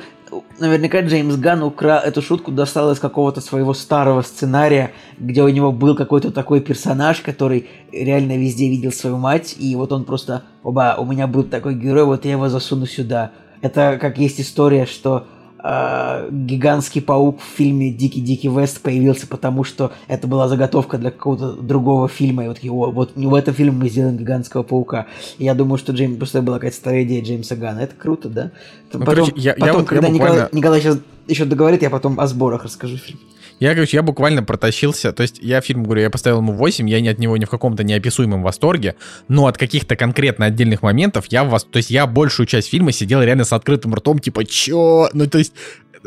наверняка 0.59 1.01
Джеймс 1.01 1.35
Ганн 1.35 1.63
укра... 1.63 1.99
эту 1.99 2.21
шутку 2.21 2.51
достал 2.51 2.91
из 2.91 2.99
какого-то 2.99 3.41
своего 3.41 3.73
старого 3.73 4.21
сценария, 4.21 4.91
где 5.17 5.43
у 5.43 5.49
него 5.49 5.71
был 5.71 5.95
какой-то 5.95 6.31
такой 6.31 6.61
персонаж, 6.61 7.21
который 7.21 7.69
реально 7.91 8.37
везде 8.37 8.69
видел 8.69 8.91
свою 8.91 9.17
мать, 9.17 9.55
и 9.57 9.75
вот 9.75 9.91
он 9.91 10.05
просто, 10.05 10.43
оба, 10.63 10.95
у 10.97 11.05
меня 11.05 11.27
был 11.27 11.43
такой 11.43 11.75
герой, 11.75 12.05
вот 12.05 12.25
я 12.25 12.31
его 12.31 12.49
засуну 12.49 12.85
сюда. 12.85 13.31
Это 13.61 13.97
как 13.99 14.17
есть 14.17 14.39
история, 14.39 14.85
что 14.85 15.27
э, 15.65 16.29
гигантский 16.31 17.01
паук 17.01 17.39
в 17.39 17.57
фильме 17.57 17.91
Дикий-Дикий 17.91 18.49
Вест 18.49 18.81
появился, 18.81 19.27
потому 19.27 19.63
что 19.63 19.91
это 20.07 20.27
была 20.27 20.47
заготовка 20.47 20.97
для 20.97 21.11
какого-то 21.11 21.53
другого 21.53 22.07
фильма. 22.07 22.45
И 22.45 22.47
вот 22.47 22.59
его, 22.59 22.91
вот 22.91 23.13
в 23.15 23.33
этом 23.33 23.53
фильме 23.53 23.71
мы 23.73 23.89
сделаем 23.89 24.17
гигантского 24.17 24.63
паука. 24.63 25.07
И 25.37 25.45
я 25.45 25.55
думаю, 25.55 25.77
что 25.77 25.93
Джеймс, 25.93 26.17
просто 26.17 26.41
была 26.41 26.57
какая-то 26.57 26.77
старая 26.77 27.03
идея 27.03 27.23
Джеймса 27.23 27.55
Гана. 27.55 27.79
Это 27.79 27.95
круто, 27.95 28.29
да? 28.29 28.51
Ну, 28.93 28.99
потом, 28.99 29.05
короче, 29.05 29.33
я, 29.35 29.53
потом 29.53 29.67
я 29.67 29.73
вот, 29.73 29.87
когда 29.87 30.07
я 30.07 30.13
Николай, 30.13 30.31
буквально... 30.31 30.57
Николай 30.57 30.81
сейчас 30.81 30.99
еще 31.27 31.45
договорит, 31.45 31.81
я 31.81 31.89
потом 31.89 32.19
о 32.19 32.27
сборах 32.27 32.63
расскажу 32.63 32.97
фильм. 32.97 33.19
Я, 33.59 33.73
короче, 33.73 33.97
я 33.97 34.03
буквально 34.03 34.43
протащился. 34.43 35.13
То 35.13 35.23
есть 35.23 35.39
я 35.39 35.61
фильм, 35.61 35.83
говорю, 35.83 36.01
я 36.01 36.09
поставил 36.09 36.39
ему 36.39 36.53
8, 36.53 36.89
я 36.89 36.99
ни 36.99 37.07
от 37.07 37.19
него 37.19 37.37
ни 37.37 37.45
в 37.45 37.49
каком-то 37.49 37.83
неописуемом 37.83 38.43
восторге, 38.43 38.95
но 39.27 39.47
от 39.47 39.57
каких-то 39.57 39.95
конкретно 39.95 40.45
отдельных 40.45 40.81
моментов 40.81 41.25
я 41.29 41.43
вас... 41.43 41.63
То 41.63 41.77
есть 41.77 41.89
я 41.89 42.05
большую 42.05 42.47
часть 42.47 42.69
фильма 42.69 42.91
сидел 42.91 43.21
реально 43.21 43.45
с 43.45 43.53
открытым 43.53 43.95
ртом, 43.95 44.19
типа, 44.19 44.45
чё? 44.45 45.09
Ну, 45.13 45.27
то 45.27 45.37
есть 45.37 45.53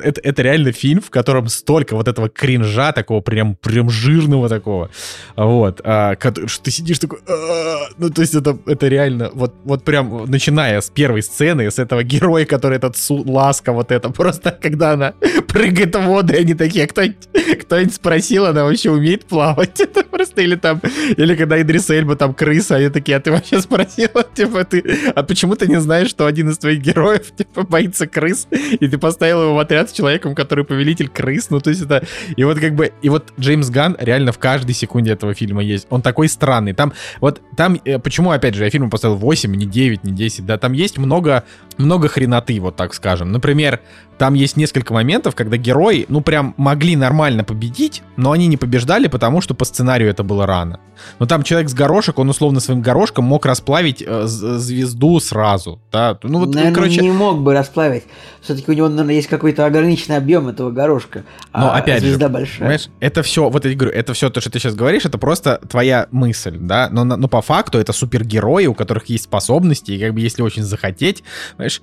это, 0.02 0.20
это 0.22 0.42
реально 0.42 0.72
фильм, 0.72 1.00
в 1.00 1.10
котором 1.10 1.48
столько 1.48 1.94
вот 1.94 2.08
этого 2.08 2.28
кринжа, 2.28 2.92
такого 2.92 3.20
прям, 3.20 3.54
прям 3.56 3.90
жирного 3.90 4.48
такого, 4.48 4.90
вот, 5.36 5.80
а, 5.84 6.16
что 6.46 6.62
ты 6.62 6.70
сидишь 6.70 6.98
такой, 6.98 7.20
а, 7.28 7.88
ну, 7.98 8.10
то 8.10 8.22
есть 8.22 8.34
это, 8.34 8.58
это 8.66 8.88
реально, 8.88 9.30
вот, 9.32 9.54
вот 9.64 9.84
прям, 9.84 10.24
начиная 10.30 10.80
с 10.80 10.90
первой 10.90 11.22
сцены, 11.22 11.70
с 11.70 11.78
этого 11.78 12.02
героя, 12.02 12.44
который 12.44 12.76
этот 12.76 12.96
су, 12.96 13.22
ласка, 13.24 13.72
вот 13.72 13.92
это, 13.92 14.10
просто 14.10 14.50
когда 14.50 14.92
она 14.92 15.14
прыгает 15.48 15.94
в 15.94 16.02
воду, 16.02 16.34
они 16.36 16.54
такие, 16.54 16.84
«А 16.84 16.88
кто-нибудь, 16.88 17.28
кто-нибудь 17.62 17.94
спросил, 17.94 18.46
она 18.46 18.64
вообще 18.64 18.90
умеет 18.90 19.24
плавать, 19.24 19.80
это 19.80 20.04
просто, 20.04 20.42
или 20.42 20.56
там, 20.56 20.80
или 21.16 21.34
когда 21.34 21.60
Идрис 21.60 21.90
Эльба 21.90 22.16
там 22.16 22.34
крыса, 22.34 22.76
они 22.76 22.88
такие, 22.88 23.16
а 23.16 23.20
ты 23.20 23.30
вообще 23.30 23.60
спросила, 23.60 24.24
типа, 24.34 24.64
ты, 24.64 25.12
а 25.14 25.22
почему 25.22 25.54
ты 25.54 25.66
не 25.66 25.80
знаешь, 25.80 26.08
что 26.08 26.26
один 26.26 26.50
из 26.50 26.58
твоих 26.58 26.80
героев, 26.80 27.32
типа, 27.36 27.62
боится 27.62 28.06
крыс, 28.06 28.46
и 28.50 28.88
ты 28.88 28.98
поставил 28.98 29.42
его 29.42 29.54
в 29.54 29.58
отряд 29.58 29.87
с 29.88 29.92
человеком, 29.92 30.34
который 30.34 30.64
повелитель 30.64 31.08
крыс, 31.08 31.50
ну 31.50 31.60
то 31.60 31.70
есть 31.70 31.82
это... 31.82 32.04
И 32.36 32.44
вот 32.44 32.58
как 32.58 32.74
бы... 32.74 32.92
И 33.02 33.08
вот 33.08 33.32
Джеймс 33.38 33.70
Ган 33.70 33.96
реально 33.98 34.32
в 34.32 34.38
каждой 34.38 34.74
секунде 34.74 35.12
этого 35.12 35.34
фильма 35.34 35.62
есть. 35.62 35.86
Он 35.90 36.02
такой 36.02 36.28
странный. 36.28 36.72
Там 36.72 36.92
вот 37.20 37.40
там... 37.56 37.80
э, 37.84 37.98
Почему, 37.98 38.30
опять 38.30 38.54
же, 38.54 38.64
я 38.64 38.70
фильму 38.70 38.90
поставил 38.90 39.16
8, 39.16 39.54
не 39.54 39.66
9, 39.66 40.04
не 40.04 40.12
10, 40.12 40.46
да, 40.46 40.58
там 40.58 40.72
есть 40.72 40.98
много, 40.98 41.44
много 41.76 42.08
хреноты, 42.08 42.60
вот 42.60 42.76
так 42.76 42.94
скажем. 42.94 43.32
Например, 43.32 43.80
там 44.18 44.34
есть 44.34 44.56
несколько 44.56 44.92
моментов, 44.92 45.34
когда 45.36 45.56
герои, 45.56 46.04
ну, 46.08 46.20
прям 46.20 46.54
могли 46.56 46.96
нормально 46.96 47.44
победить, 47.44 48.02
но 48.16 48.32
они 48.32 48.48
не 48.48 48.56
побеждали, 48.56 49.06
потому 49.06 49.40
что 49.40 49.54
по 49.54 49.64
сценарию 49.64 50.10
это 50.10 50.24
было 50.24 50.44
рано. 50.44 50.80
Но 51.20 51.26
там 51.26 51.44
человек 51.44 51.70
с 51.70 51.74
горошек, 51.74 52.18
он 52.18 52.28
условно 52.28 52.58
своим 52.58 52.82
горошком 52.82 53.24
мог 53.24 53.46
расплавить 53.46 54.02
э, 54.04 54.22
звезду 54.26 55.20
сразу, 55.20 55.80
да. 55.92 56.18
Ну, 56.24 56.40
вот, 56.40 56.54
наверное, 56.54 56.74
короче... 56.74 57.00
не 57.00 57.12
мог 57.12 57.40
бы 57.42 57.54
расплавить. 57.54 58.04
Все-таки 58.40 58.70
у 58.72 58.74
него, 58.74 58.88
наверное, 58.88 59.14
есть 59.14 59.28
какой-то 59.28 59.64
ограниченный 59.68 60.16
объем 60.16 60.48
этого 60.48 60.70
горошка. 60.70 61.24
А 61.52 61.60
но, 61.60 61.72
опять 61.72 62.02
звезда 62.02 62.26
же, 62.26 62.32
большая. 62.32 62.58
Понимаешь, 62.58 62.88
это 63.00 63.22
все, 63.22 63.48
вот 63.48 63.64
я 63.64 63.74
говорю, 63.74 63.94
это 63.94 64.12
все 64.14 64.30
то, 64.30 64.40
что 64.40 64.50
ты 64.50 64.58
сейчас 64.58 64.74
говоришь, 64.74 65.04
это 65.04 65.18
просто 65.18 65.60
твоя 65.68 66.08
мысль, 66.10 66.56
да. 66.58 66.88
Но, 66.90 67.04
но 67.04 67.28
по 67.28 67.42
факту 67.42 67.78
это 67.78 67.92
супергерои, 67.92 68.66
у 68.66 68.74
которых 68.74 69.06
есть 69.06 69.24
способности, 69.24 69.92
и 69.92 70.00
как 70.00 70.14
бы 70.14 70.20
если 70.20 70.42
очень 70.42 70.62
захотеть, 70.62 71.22
понимаешь, 71.56 71.82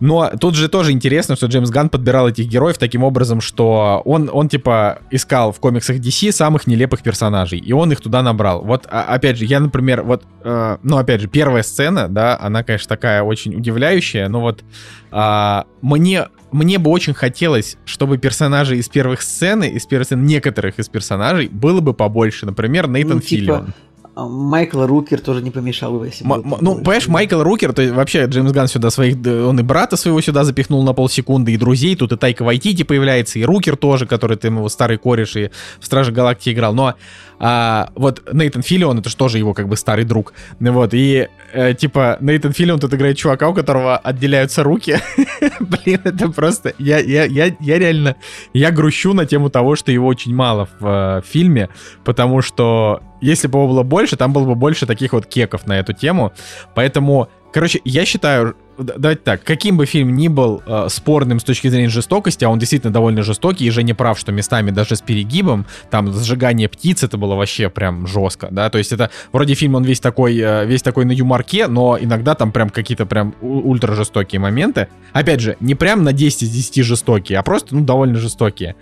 но 0.00 0.30
тут 0.40 0.54
же 0.54 0.68
тоже 0.68 0.92
интересно, 0.92 1.36
что 1.36 1.46
Джеймс 1.46 1.70
Ган 1.70 1.90
подбирал 1.90 2.28
этих 2.28 2.46
героев 2.46 2.78
таким 2.78 3.04
образом, 3.04 3.40
что 3.40 4.02
он, 4.06 4.30
он 4.32 4.48
типа 4.48 5.00
искал 5.10 5.52
в 5.52 5.60
комиксах 5.60 5.98
DC 5.98 6.32
самых 6.32 6.66
нелепых 6.66 7.02
персонажей, 7.02 7.58
и 7.58 7.72
он 7.72 7.92
их 7.92 8.00
туда 8.00 8.22
набрал. 8.22 8.62
Вот, 8.62 8.86
а, 8.90 9.02
опять 9.02 9.36
же, 9.36 9.44
я, 9.44 9.60
например, 9.60 10.02
вот, 10.02 10.24
э, 10.42 10.78
ну, 10.82 10.96
опять 10.96 11.20
же, 11.20 11.28
первая 11.28 11.62
сцена, 11.62 12.08
да, 12.08 12.38
она, 12.40 12.64
конечно, 12.64 12.88
такая 12.88 13.22
очень 13.22 13.54
удивляющая, 13.54 14.28
но 14.28 14.40
вот 14.40 14.64
э, 15.12 15.62
мне, 15.82 16.28
мне 16.52 16.78
бы 16.78 16.90
очень 16.90 17.14
хотелось, 17.14 17.76
чтобы 17.84 18.18
персонажей 18.18 18.78
из 18.78 18.88
первых 18.88 19.22
сцены, 19.22 19.68
из 19.68 19.86
первых 19.86 20.06
сцен 20.06 20.24
некоторых 20.24 20.78
из 20.78 20.88
персонажей 20.88 21.48
было 21.48 21.80
бы 21.80 21.94
побольше. 21.94 22.46
Например, 22.46 22.88
Нейтан 22.88 23.16
ну, 23.16 23.20
типа... 23.20 23.40
Филлион. 23.40 23.74
А 24.20 24.28
Майкл 24.28 24.84
Рукер 24.84 25.18
тоже 25.20 25.40
не 25.40 25.50
помешал 25.50 25.98
бы, 25.98 26.04
если. 26.04 26.24
М- 26.24 26.54
ну, 26.60 26.74
понимаешь, 26.76 27.08
Майкл 27.08 27.42
Рукер, 27.42 27.72
то 27.72 27.80
есть 27.80 27.94
вообще 27.94 28.26
Джеймс 28.26 28.52
Ган 28.52 28.68
сюда 28.68 28.90
своих, 28.90 29.16
он 29.26 29.58
и 29.58 29.62
брата 29.62 29.96
своего 29.96 30.20
сюда 30.20 30.44
запихнул 30.44 30.82
на 30.82 30.92
полсекунды, 30.92 31.52
и 31.52 31.56
друзей, 31.56 31.96
тут 31.96 32.12
и 32.12 32.16
Тайка 32.18 32.42
Вайтити 32.42 32.82
появляется, 32.82 33.38
и 33.38 33.44
Рукер 33.44 33.76
тоже, 33.76 34.04
который 34.04 34.36
ты 34.36 34.48
его 34.48 34.68
старый 34.68 34.98
кореш 34.98 35.36
и 35.36 35.50
в 35.78 35.86
Страже 35.86 36.12
Галактики 36.12 36.50
играл, 36.50 36.74
но 36.74 36.96
а, 37.38 37.88
вот 37.94 38.22
Нейтан 38.30 38.60
Филлион, 38.60 38.98
это 38.98 39.08
же 39.08 39.16
тоже 39.16 39.38
его 39.38 39.54
как 39.54 39.68
бы 39.68 39.76
старый 39.76 40.04
друг, 40.04 40.34
вот, 40.58 40.92
и 40.92 41.28
э, 41.54 41.72
типа 41.72 42.18
Нейтан 42.20 42.52
Филлион 42.52 42.78
тут 42.78 42.92
играет 42.92 43.16
чувака, 43.16 43.48
у 43.48 43.54
которого 43.54 43.96
отделяются 43.96 44.62
руки, 44.62 44.98
блин, 45.60 46.00
это 46.04 46.28
просто, 46.28 46.74
я, 46.76 46.98
я, 46.98 47.24
я, 47.24 47.56
я 47.58 47.78
реально, 47.78 48.16
я 48.52 48.70
грущу 48.70 49.14
на 49.14 49.24
тему 49.24 49.48
того, 49.48 49.76
что 49.76 49.90
его 49.90 50.06
очень 50.06 50.34
мало 50.34 50.68
в 50.78 50.86
э, 50.86 51.22
фильме, 51.26 51.70
потому 52.04 52.42
что 52.42 53.00
если 53.20 53.48
бы 53.48 53.58
его 53.58 53.68
было 53.68 53.82
больше, 53.82 54.16
там 54.16 54.32
было 54.32 54.44
бы 54.44 54.54
больше 54.54 54.86
таких 54.86 55.12
вот 55.12 55.26
кеков 55.26 55.66
на 55.66 55.78
эту 55.78 55.92
тему. 55.92 56.32
Поэтому, 56.74 57.28
короче, 57.52 57.80
я 57.84 58.04
считаю, 58.04 58.56
давайте 58.78 59.22
так, 59.22 59.42
каким 59.44 59.76
бы 59.76 59.86
фильм 59.86 60.14
ни 60.16 60.28
был 60.28 60.62
э, 60.66 60.86
спорным 60.88 61.40
с 61.40 61.44
точки 61.44 61.68
зрения 61.68 61.88
жестокости, 61.88 62.44
а 62.44 62.48
он 62.48 62.58
действительно 62.58 62.92
довольно 62.92 63.22
жестокий, 63.22 63.66
и 63.66 63.70
же 63.70 63.82
не 63.82 63.92
прав, 63.92 64.18
что 64.18 64.32
местами 64.32 64.70
даже 64.70 64.96
с 64.96 65.00
перегибом, 65.00 65.66
там 65.90 66.12
сжигание 66.12 66.68
птиц, 66.68 67.02
это 67.02 67.18
было 67.18 67.34
вообще 67.34 67.68
прям 67.68 68.06
жестко, 68.06 68.48
да, 68.50 68.70
то 68.70 68.78
есть 68.78 68.92
это 68.92 69.10
вроде 69.32 69.54
фильм, 69.54 69.74
он 69.74 69.84
весь 69.84 70.00
такой, 70.00 70.38
э, 70.38 70.64
весь 70.66 70.82
такой 70.82 71.04
на 71.04 71.12
юморке, 71.12 71.66
но 71.66 71.98
иногда 72.00 72.34
там 72.34 72.52
прям 72.52 72.70
какие-то 72.70 73.06
прям 73.06 73.34
ультра 73.40 73.94
жестокие 73.94 74.40
моменты. 74.40 74.88
Опять 75.12 75.40
же, 75.40 75.56
не 75.60 75.74
прям 75.74 76.04
на 76.04 76.12
10 76.12 76.42
из 76.44 76.50
10 76.50 76.84
жестокие, 76.84 77.38
а 77.38 77.42
просто, 77.42 77.74
ну, 77.74 77.82
довольно 77.82 78.18
жестокие. 78.18 78.76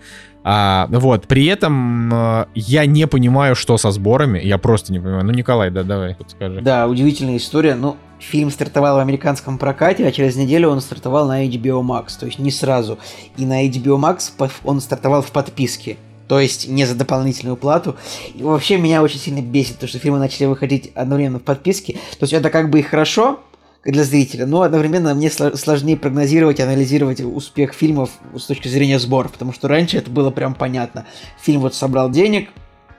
А, 0.51 0.89
вот, 0.91 1.27
при 1.27 1.45
этом 1.45 2.11
э, 2.11 2.47
я 2.55 2.87
не 2.87 3.07
понимаю, 3.07 3.55
что 3.55 3.77
со 3.77 3.91
сборами, 3.91 4.39
я 4.39 4.57
просто 4.57 4.95
не 4.95 4.99
понимаю. 4.99 5.27
Ну, 5.27 5.33
Николай, 5.33 5.71
да, 5.71 5.83
давай, 5.83 6.15
подскажи. 6.15 6.63
Да, 6.63 6.89
удивительная 6.89 7.37
история. 7.37 7.75
Ну, 7.75 7.99
фильм 8.19 8.51
стартовал 8.51 8.97
в 8.97 9.01
американском 9.01 9.59
прокате, 9.59 10.07
а 10.07 10.11
через 10.11 10.37
неделю 10.37 10.71
он 10.71 10.81
стартовал 10.81 11.29
на 11.29 11.47
HBO 11.47 11.83
Max, 11.83 12.19
то 12.19 12.25
есть 12.25 12.39
не 12.39 12.51
сразу. 12.51 12.99
И 13.37 13.45
на 13.45 13.69
HBO 13.69 14.01
Max 14.01 14.33
он 14.65 14.81
стартовал 14.81 15.21
в 15.21 15.31
подписке. 15.33 15.99
То 16.29 16.41
есть 16.41 16.67
не 16.67 16.87
за 16.87 16.95
дополнительную 16.95 17.59
плату. 17.59 17.97
И 18.35 18.43
вообще 18.43 18.79
меня 18.79 19.03
очень 19.03 19.19
сильно 19.19 19.43
бесит, 19.43 19.79
то, 19.79 19.87
что 19.87 19.99
фильмы 19.99 20.19
начали 20.19 20.47
выходить 20.47 20.93
одновременно 20.95 21.41
в 21.41 21.43
подписке. 21.43 21.93
То 22.19 22.23
есть 22.23 22.33
это 22.33 22.49
как 22.49 22.71
бы 22.71 22.81
и 22.81 22.83
хорошо, 22.83 23.41
для 23.85 24.05
зрителя, 24.05 24.47
но 24.47 24.63
одновременно 24.63 25.15
мне 25.15 25.31
сложнее 25.31 25.97
прогнозировать 25.97 26.61
анализировать 26.61 27.21
успех 27.21 27.73
фильмов 27.73 28.11
с 28.37 28.45
точки 28.45 28.69
зрения 28.69 28.99
сбора, 28.99 29.29
потому 29.29 29.53
что 29.53 29.69
раньше 29.69 29.99
это 29.99 30.11
было 30.11 30.31
прям 30.31 30.55
понятно. 30.55 31.07
Фильм 31.41 31.61
вот 31.61 31.75
собрал 31.75 32.11
денег, 32.11 32.51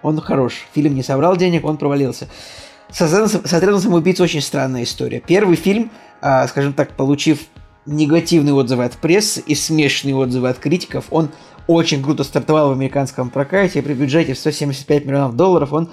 он 0.01 0.19
хорош. 0.21 0.65
Фильм 0.73 0.95
не 0.95 1.03
собрал 1.03 1.35
денег, 1.35 1.65
он 1.65 1.77
провалился. 1.77 2.27
С 2.91 3.01
отрядом 3.01 3.79
самоубийц 3.79 4.19
очень 4.19 4.41
странная 4.41 4.83
история. 4.83 5.21
Первый 5.25 5.57
фильм, 5.57 5.91
а, 6.21 6.47
скажем 6.47 6.73
так, 6.73 6.95
получив 6.95 7.41
негативные 7.85 8.53
отзывы 8.53 8.85
от 8.85 8.93
прессы 8.93 9.41
и 9.45 9.55
смешанные 9.55 10.15
отзывы 10.15 10.49
от 10.49 10.59
критиков, 10.59 11.05
он 11.11 11.29
очень 11.67 12.01
круто 12.01 12.23
стартовал 12.23 12.69
в 12.69 12.71
американском 12.71 13.29
прокате, 13.29 13.83
при 13.83 13.93
бюджете 13.93 14.33
в 14.33 14.39
175 14.39 15.05
миллионов 15.05 15.35
долларов 15.35 15.71
он 15.71 15.89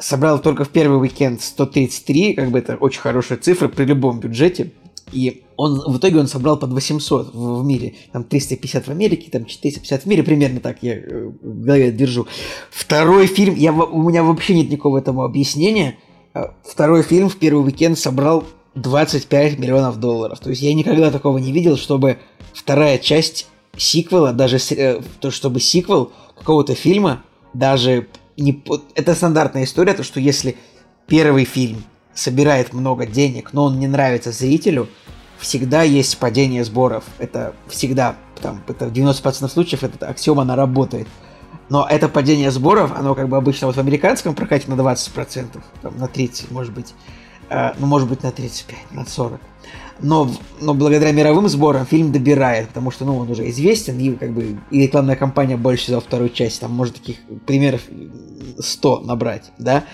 собрал 0.00 0.40
только 0.40 0.64
в 0.64 0.70
первый 0.70 0.98
уикенд 1.00 1.40
133, 1.40 2.34
как 2.34 2.50
бы 2.50 2.58
это 2.58 2.76
очень 2.76 3.00
хорошая 3.00 3.38
цифра 3.38 3.68
при 3.68 3.84
любом 3.84 4.20
бюджете. 4.20 4.72
И 5.12 5.42
он, 5.56 5.80
в 5.80 5.98
итоге 5.98 6.20
он 6.20 6.28
собрал 6.28 6.56
под 6.56 6.72
800 6.72 7.34
в, 7.34 7.60
в 7.60 7.64
мире. 7.64 7.94
Там 8.12 8.24
350 8.24 8.86
в 8.86 8.90
Америке, 8.90 9.30
там 9.30 9.44
450 9.44 10.02
в 10.02 10.06
мире. 10.06 10.22
Примерно 10.22 10.60
так 10.60 10.78
я 10.82 10.94
э, 10.94 11.30
в 11.42 11.62
голове 11.62 11.90
держу. 11.90 12.26
Второй 12.70 13.26
фильм, 13.26 13.54
я, 13.56 13.72
у 13.72 14.08
меня 14.08 14.22
вообще 14.22 14.54
нет 14.54 14.70
никакого 14.70 14.98
этому 14.98 15.22
объяснения. 15.22 15.98
А, 16.32 16.54
второй 16.64 17.02
фильм 17.02 17.28
в 17.28 17.36
первый 17.36 17.64
уикенд 17.64 17.98
собрал 17.98 18.44
25 18.76 19.58
миллионов 19.58 19.98
долларов. 19.98 20.38
То 20.38 20.50
есть 20.50 20.62
я 20.62 20.72
никогда 20.74 21.10
такого 21.10 21.38
не 21.38 21.52
видел, 21.52 21.76
чтобы 21.76 22.18
вторая 22.52 22.98
часть 22.98 23.48
сиквела, 23.76 24.32
даже 24.32 24.58
э, 24.70 25.00
то, 25.20 25.30
чтобы 25.30 25.60
сиквел 25.60 26.12
какого-то 26.38 26.74
фильма, 26.74 27.24
даже 27.52 28.06
не, 28.40 28.62
это 28.94 29.14
стандартная 29.14 29.64
история, 29.64 29.94
то 29.94 30.02
что 30.02 30.20
если 30.20 30.56
первый 31.06 31.44
фильм 31.44 31.84
собирает 32.14 32.72
много 32.72 33.06
денег, 33.06 33.52
но 33.52 33.64
он 33.64 33.78
не 33.78 33.86
нравится 33.86 34.32
зрителю, 34.32 34.88
всегда 35.38 35.82
есть 35.82 36.18
падение 36.18 36.64
сборов. 36.64 37.04
Это 37.18 37.54
всегда, 37.68 38.16
там, 38.40 38.62
это 38.66 38.86
в 38.86 38.92
90% 38.92 39.48
случаев 39.48 39.84
эта 39.84 40.08
аксиома, 40.08 40.42
она 40.42 40.56
работает. 40.56 41.06
Но 41.68 41.86
это 41.88 42.08
падение 42.08 42.50
сборов, 42.50 42.92
оно 42.96 43.14
как 43.14 43.28
бы 43.28 43.36
обычно 43.36 43.68
вот 43.68 43.76
в 43.76 43.80
американском 43.80 44.34
прокате 44.34 44.68
на 44.68 44.74
20%, 44.74 45.62
там, 45.82 45.98
на 45.98 46.08
30, 46.08 46.50
может 46.50 46.74
быть, 46.74 46.94
э, 47.48 47.72
ну, 47.78 47.86
может 47.86 48.08
быть, 48.08 48.22
на 48.22 48.32
35, 48.32 48.92
на 48.92 49.06
40 49.06 49.40
но, 50.02 50.30
но 50.60 50.74
благодаря 50.74 51.12
мировым 51.12 51.48
сборам 51.48 51.86
фильм 51.86 52.12
добирает, 52.12 52.68
потому 52.68 52.90
что 52.90 53.04
ну, 53.04 53.16
он 53.16 53.30
уже 53.30 53.48
известен, 53.50 53.98
и 53.98 54.12
как 54.12 54.32
бы 54.32 54.58
и 54.70 54.82
рекламная 54.82 55.16
кампания 55.16 55.56
больше 55.56 55.90
за 55.90 56.00
вторую 56.00 56.30
часть, 56.30 56.60
там 56.60 56.72
может 56.72 56.96
таких 56.96 57.16
примеров 57.46 57.82
100 58.60 59.00
набрать, 59.00 59.52
да, 59.58 59.84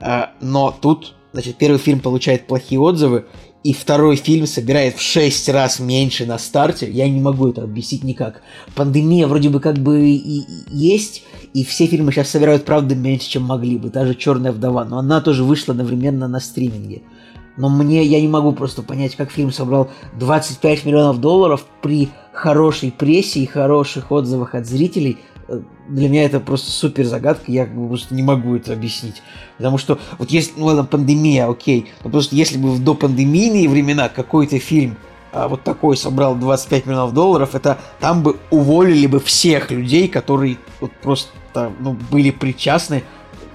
а, 0.00 0.30
но 0.40 0.74
тут, 0.78 1.14
значит, 1.32 1.56
первый 1.56 1.78
фильм 1.78 2.00
получает 2.00 2.46
плохие 2.46 2.80
отзывы, 2.80 3.26
и 3.62 3.74
второй 3.74 4.16
фильм 4.16 4.46
собирает 4.46 4.96
в 4.96 5.02
6 5.02 5.50
раз 5.50 5.80
меньше 5.80 6.24
на 6.24 6.38
старте, 6.38 6.90
я 6.90 7.08
не 7.08 7.20
могу 7.20 7.48
это 7.48 7.62
объяснить 7.62 8.04
никак. 8.04 8.40
Пандемия 8.74 9.26
вроде 9.26 9.50
бы 9.50 9.60
как 9.60 9.76
бы 9.78 10.08
и 10.08 10.44
есть, 10.68 11.24
и 11.52 11.62
все 11.64 11.86
фильмы 11.86 12.10
сейчас 12.10 12.30
собирают, 12.30 12.64
правда, 12.64 12.94
меньше, 12.94 13.28
чем 13.28 13.42
могли 13.42 13.76
бы. 13.76 13.90
Даже 13.90 14.14
«Черная 14.14 14.52
вдова», 14.52 14.86
но 14.86 14.98
она 14.98 15.20
тоже 15.20 15.44
вышла 15.44 15.72
одновременно 15.72 16.26
на 16.26 16.40
стриминге 16.40 17.02
но 17.60 17.68
мне 17.68 18.02
я 18.04 18.20
не 18.20 18.28
могу 18.28 18.52
просто 18.52 18.82
понять, 18.82 19.16
как 19.16 19.30
фильм 19.30 19.52
собрал 19.52 19.90
25 20.18 20.86
миллионов 20.86 21.20
долларов 21.20 21.66
при 21.82 22.08
хорошей 22.32 22.90
прессе 22.90 23.40
и 23.40 23.46
хороших 23.46 24.10
отзывах 24.10 24.54
от 24.54 24.66
зрителей. 24.66 25.18
Для 25.88 26.08
меня 26.08 26.24
это 26.24 26.38
просто 26.38 26.70
супер 26.70 27.04
загадка, 27.04 27.50
я 27.50 27.66
просто 27.66 28.14
не 28.14 28.22
могу 28.22 28.56
это 28.56 28.72
объяснить. 28.72 29.22
Потому 29.56 29.78
что 29.78 29.98
вот 30.18 30.30
есть, 30.30 30.56
ну 30.56 30.66
ладно, 30.66 30.84
пандемия, 30.84 31.48
окей, 31.48 31.90
но 32.04 32.10
просто 32.10 32.36
если 32.36 32.56
бы 32.56 32.70
в 32.70 32.84
допандемийные 32.84 33.68
времена 33.68 34.08
какой-то 34.08 34.58
фильм 34.58 34.96
а, 35.32 35.48
вот 35.48 35.62
такой 35.62 35.96
собрал 35.96 36.34
25 36.36 36.86
миллионов 36.86 37.14
долларов, 37.14 37.54
это 37.54 37.78
там 37.98 38.22
бы 38.22 38.36
уволили 38.50 39.06
бы 39.06 39.20
всех 39.20 39.70
людей, 39.70 40.08
которые 40.08 40.58
вот 40.80 40.92
просто 41.02 41.30
ну, 41.80 41.96
были 42.10 42.30
причастны 42.30 43.02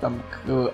там, 0.02 0.22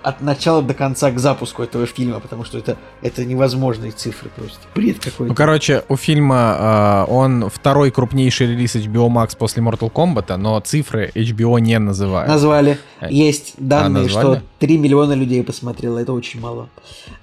от 0.02 0.20
начала 0.20 0.62
до 0.62 0.74
конца 0.74 1.10
к 1.10 1.18
запуску 1.18 1.62
этого 1.62 1.86
фильма, 1.86 2.20
потому 2.20 2.44
что 2.44 2.58
это, 2.58 2.76
это 3.02 3.24
невозможные 3.24 3.92
цифры 3.92 4.30
просто. 4.34 4.60
Бред 4.74 4.98
какой-то. 4.98 5.24
Ну, 5.24 5.34
короче, 5.34 5.84
у 5.88 5.96
фильма 5.96 7.06
э, 7.08 7.12
он 7.12 7.48
второй 7.48 7.90
крупнейший 7.90 8.48
релиз 8.48 8.76
HBO 8.76 9.08
Max 9.08 9.36
после 9.36 9.62
Mortal 9.62 9.90
Kombat, 9.92 10.36
но 10.36 10.58
цифры 10.60 11.10
HBO 11.14 11.60
не 11.60 11.78
называют. 11.78 12.28
Назвали. 12.28 12.78
Э, 13.00 13.08
Есть 13.10 13.54
данные, 13.58 14.06
а, 14.06 14.08
что 14.08 14.42
3 14.58 14.78
миллиона 14.78 15.12
людей 15.12 15.42
посмотрело, 15.42 15.98
это 15.98 16.12
очень 16.12 16.40
мало. 16.40 16.68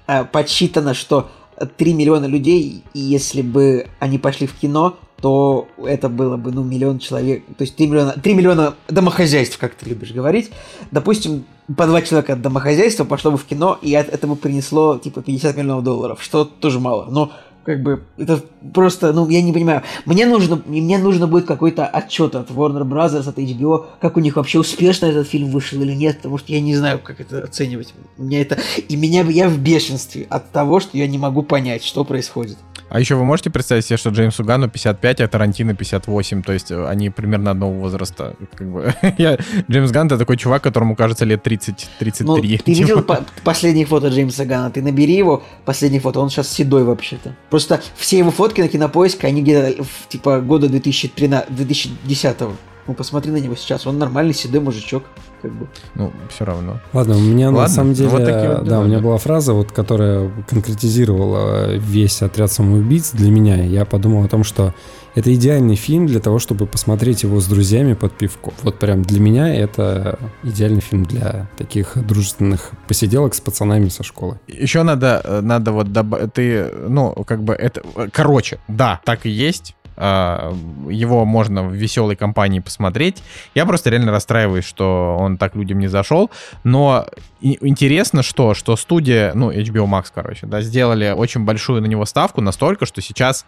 Э, 0.06 0.24
подсчитано, 0.24 0.94
что 0.94 1.30
3 1.76 1.94
миллиона 1.94 2.26
людей, 2.26 2.82
если 2.94 3.42
бы 3.42 3.86
они 3.98 4.18
пошли 4.18 4.46
в 4.46 4.54
кино, 4.54 4.96
то 5.20 5.68
это 5.84 6.08
было 6.08 6.36
бы, 6.36 6.52
ну, 6.52 6.62
миллион 6.62 6.98
человек, 6.98 7.44
то 7.58 7.62
есть 7.62 7.76
3 7.76 7.86
миллиона, 7.86 8.12
3 8.12 8.34
миллиона 8.34 8.74
домохозяйств, 8.88 9.58
как 9.58 9.74
ты 9.74 9.88
любишь 9.88 10.12
говорить. 10.12 10.50
Допустим, 10.90 11.44
по 11.76 11.86
два 11.86 12.02
человека 12.02 12.32
от 12.32 12.42
домохозяйства 12.42 13.04
пошло 13.04 13.30
бы 13.30 13.36
в 13.36 13.44
кино, 13.44 13.78
и 13.82 13.90
это 13.90 14.26
бы 14.26 14.36
принесло, 14.36 14.98
типа, 14.98 15.22
50 15.22 15.56
миллионов 15.56 15.84
долларов, 15.84 16.22
что 16.22 16.44
тоже 16.44 16.80
мало. 16.80 17.06
Но 17.10 17.32
как 17.64 17.82
бы 17.82 18.02
это 18.16 18.42
просто, 18.72 19.12
ну, 19.12 19.28
я 19.28 19.42
не 19.42 19.52
понимаю. 19.52 19.82
Мне 20.06 20.26
нужно, 20.26 20.62
мне 20.64 20.98
нужно 20.98 21.26
будет 21.26 21.46
какой-то 21.46 21.86
отчет 21.86 22.34
от 22.34 22.50
Warner 22.50 22.82
Brothers, 22.82 23.28
от 23.28 23.38
HBO, 23.38 23.86
как 24.00 24.16
у 24.16 24.20
них 24.20 24.36
вообще 24.36 24.58
успешно 24.58 25.06
этот 25.06 25.28
фильм 25.28 25.50
вышел 25.50 25.80
или 25.82 25.92
нет, 25.92 26.16
потому 26.16 26.38
что 26.38 26.52
я 26.52 26.60
не 26.60 26.74
знаю, 26.74 26.98
как 26.98 27.20
это 27.20 27.44
оценивать. 27.44 27.94
Меня 28.16 28.40
это, 28.40 28.58
и 28.88 28.96
меня, 28.96 29.22
я 29.22 29.48
в 29.48 29.58
бешенстве 29.58 30.26
от 30.30 30.50
того, 30.50 30.80
что 30.80 30.96
я 30.96 31.06
не 31.06 31.18
могу 31.18 31.42
понять, 31.42 31.84
что 31.84 32.04
происходит. 32.04 32.56
А 32.90 32.98
еще 32.98 33.14
вы 33.14 33.24
можете 33.24 33.50
представить 33.50 33.86
себе, 33.86 33.96
что 33.96 34.10
Джеймсу 34.10 34.44
Гану 34.44 34.68
55, 34.68 35.20
а 35.20 35.28
Тарантино 35.28 35.74
58, 35.74 36.42
то 36.42 36.52
есть 36.52 36.72
они 36.72 37.08
примерно 37.08 37.52
одного 37.52 37.72
возраста. 37.72 38.34
Как 38.54 38.68
бы. 38.68 38.92
я, 39.18 39.38
Джеймс 39.70 39.92
Ганн 39.92 40.08
это 40.08 40.18
такой 40.18 40.36
чувак, 40.36 40.62
которому 40.62 40.96
кажется 40.96 41.24
лет 41.24 41.46
30-33. 41.46 42.14
Ну, 42.20 42.36
ты 42.64 42.72
видел 42.72 43.02
по- 43.02 43.24
последние 43.44 43.86
фото 43.86 44.08
Джеймса 44.08 44.44
Ганна? 44.44 44.70
Ты 44.70 44.82
набери 44.82 45.16
его, 45.16 45.42
последние 45.64 46.00
фото, 46.00 46.18
он 46.18 46.30
сейчас 46.30 46.48
седой 46.48 46.82
вообще-то. 46.82 47.34
Просто 47.48 47.80
все 47.94 48.18
его 48.18 48.32
фотки 48.32 48.60
на 48.60 48.68
кинопоиске, 48.68 49.28
они 49.28 49.42
где-то 49.42 49.84
типа 50.08 50.40
года 50.40 50.68
2013, 50.68 51.54
2010 51.54 52.40
-го. 52.40 52.56
Ну, 52.90 52.94
посмотри 52.94 53.30
на 53.30 53.36
него 53.36 53.54
сейчас, 53.54 53.86
он 53.86 53.98
нормальный 53.98 54.34
седой 54.34 54.60
мужичок, 54.60 55.04
как 55.42 55.52
бы. 55.52 55.68
Ну, 55.94 56.12
все 56.28 56.44
равно. 56.44 56.80
Ладно, 56.92 57.16
у 57.16 57.20
меня 57.20 57.46
Ладно, 57.46 57.60
на 57.60 57.68
самом 57.68 57.92
деле, 57.92 58.08
вот 58.08 58.24
такие 58.24 58.48
вот 58.48 58.64
да, 58.64 58.70
дела, 58.70 58.80
у 58.80 58.84
меня 58.86 58.98
была 58.98 59.16
фраза, 59.16 59.52
вот, 59.52 59.70
которая 59.70 60.28
конкретизировала 60.48 61.76
весь 61.76 62.20
отряд 62.20 62.50
самоубийц 62.50 63.12
для 63.12 63.30
меня. 63.30 63.62
Я 63.62 63.84
подумал 63.84 64.24
о 64.24 64.28
том, 64.28 64.42
что 64.42 64.74
это 65.14 65.32
идеальный 65.32 65.76
фильм 65.76 66.06
для 66.06 66.18
того, 66.18 66.40
чтобы 66.40 66.66
посмотреть 66.66 67.22
его 67.22 67.38
с 67.38 67.46
друзьями 67.46 67.94
под 67.94 68.12
пивко. 68.18 68.52
Вот 68.62 68.80
прям 68.80 69.02
для 69.02 69.20
меня 69.20 69.54
это 69.54 70.18
идеальный 70.42 70.80
фильм 70.80 71.04
для 71.04 71.48
таких 71.56 71.92
дружественных 71.94 72.72
посиделок 72.88 73.34
с 73.34 73.40
пацанами 73.40 73.88
со 73.88 74.02
школы. 74.02 74.40
Еще 74.48 74.82
надо, 74.82 75.20
э, 75.22 75.40
надо 75.42 75.70
вот 75.70 75.92
добавить, 75.92 76.34
ты, 76.34 76.72
ну, 76.88 77.12
как 77.24 77.44
бы 77.44 77.54
это, 77.54 77.82
э, 77.94 78.08
короче, 78.12 78.58
да, 78.66 79.00
так 79.04 79.26
и 79.26 79.30
есть. 79.30 79.76
А, 80.02 80.54
Его 80.88 81.26
можно 81.26 81.62
в 81.62 81.74
веселой 81.74 82.16
компании 82.16 82.60
посмотреть. 82.60 83.22
Я 83.54 83.66
просто 83.66 83.90
реально 83.90 84.12
расстраиваюсь, 84.12 84.64
что 84.64 85.16
он 85.18 85.36
так 85.36 85.54
людям 85.54 85.78
не 85.78 85.88
зашел. 85.88 86.30
Но 86.64 87.06
интересно, 87.40 88.22
что, 88.22 88.54
что 88.54 88.76
студия, 88.76 89.32
ну, 89.34 89.50
HBO 89.50 89.86
Max, 89.86 90.06
короче, 90.14 90.46
да, 90.46 90.62
сделали 90.62 91.12
очень 91.16 91.44
большую 91.44 91.82
на 91.82 91.86
него 91.86 92.06
ставку, 92.06 92.40
настолько, 92.40 92.86
что 92.86 93.02
сейчас 93.02 93.44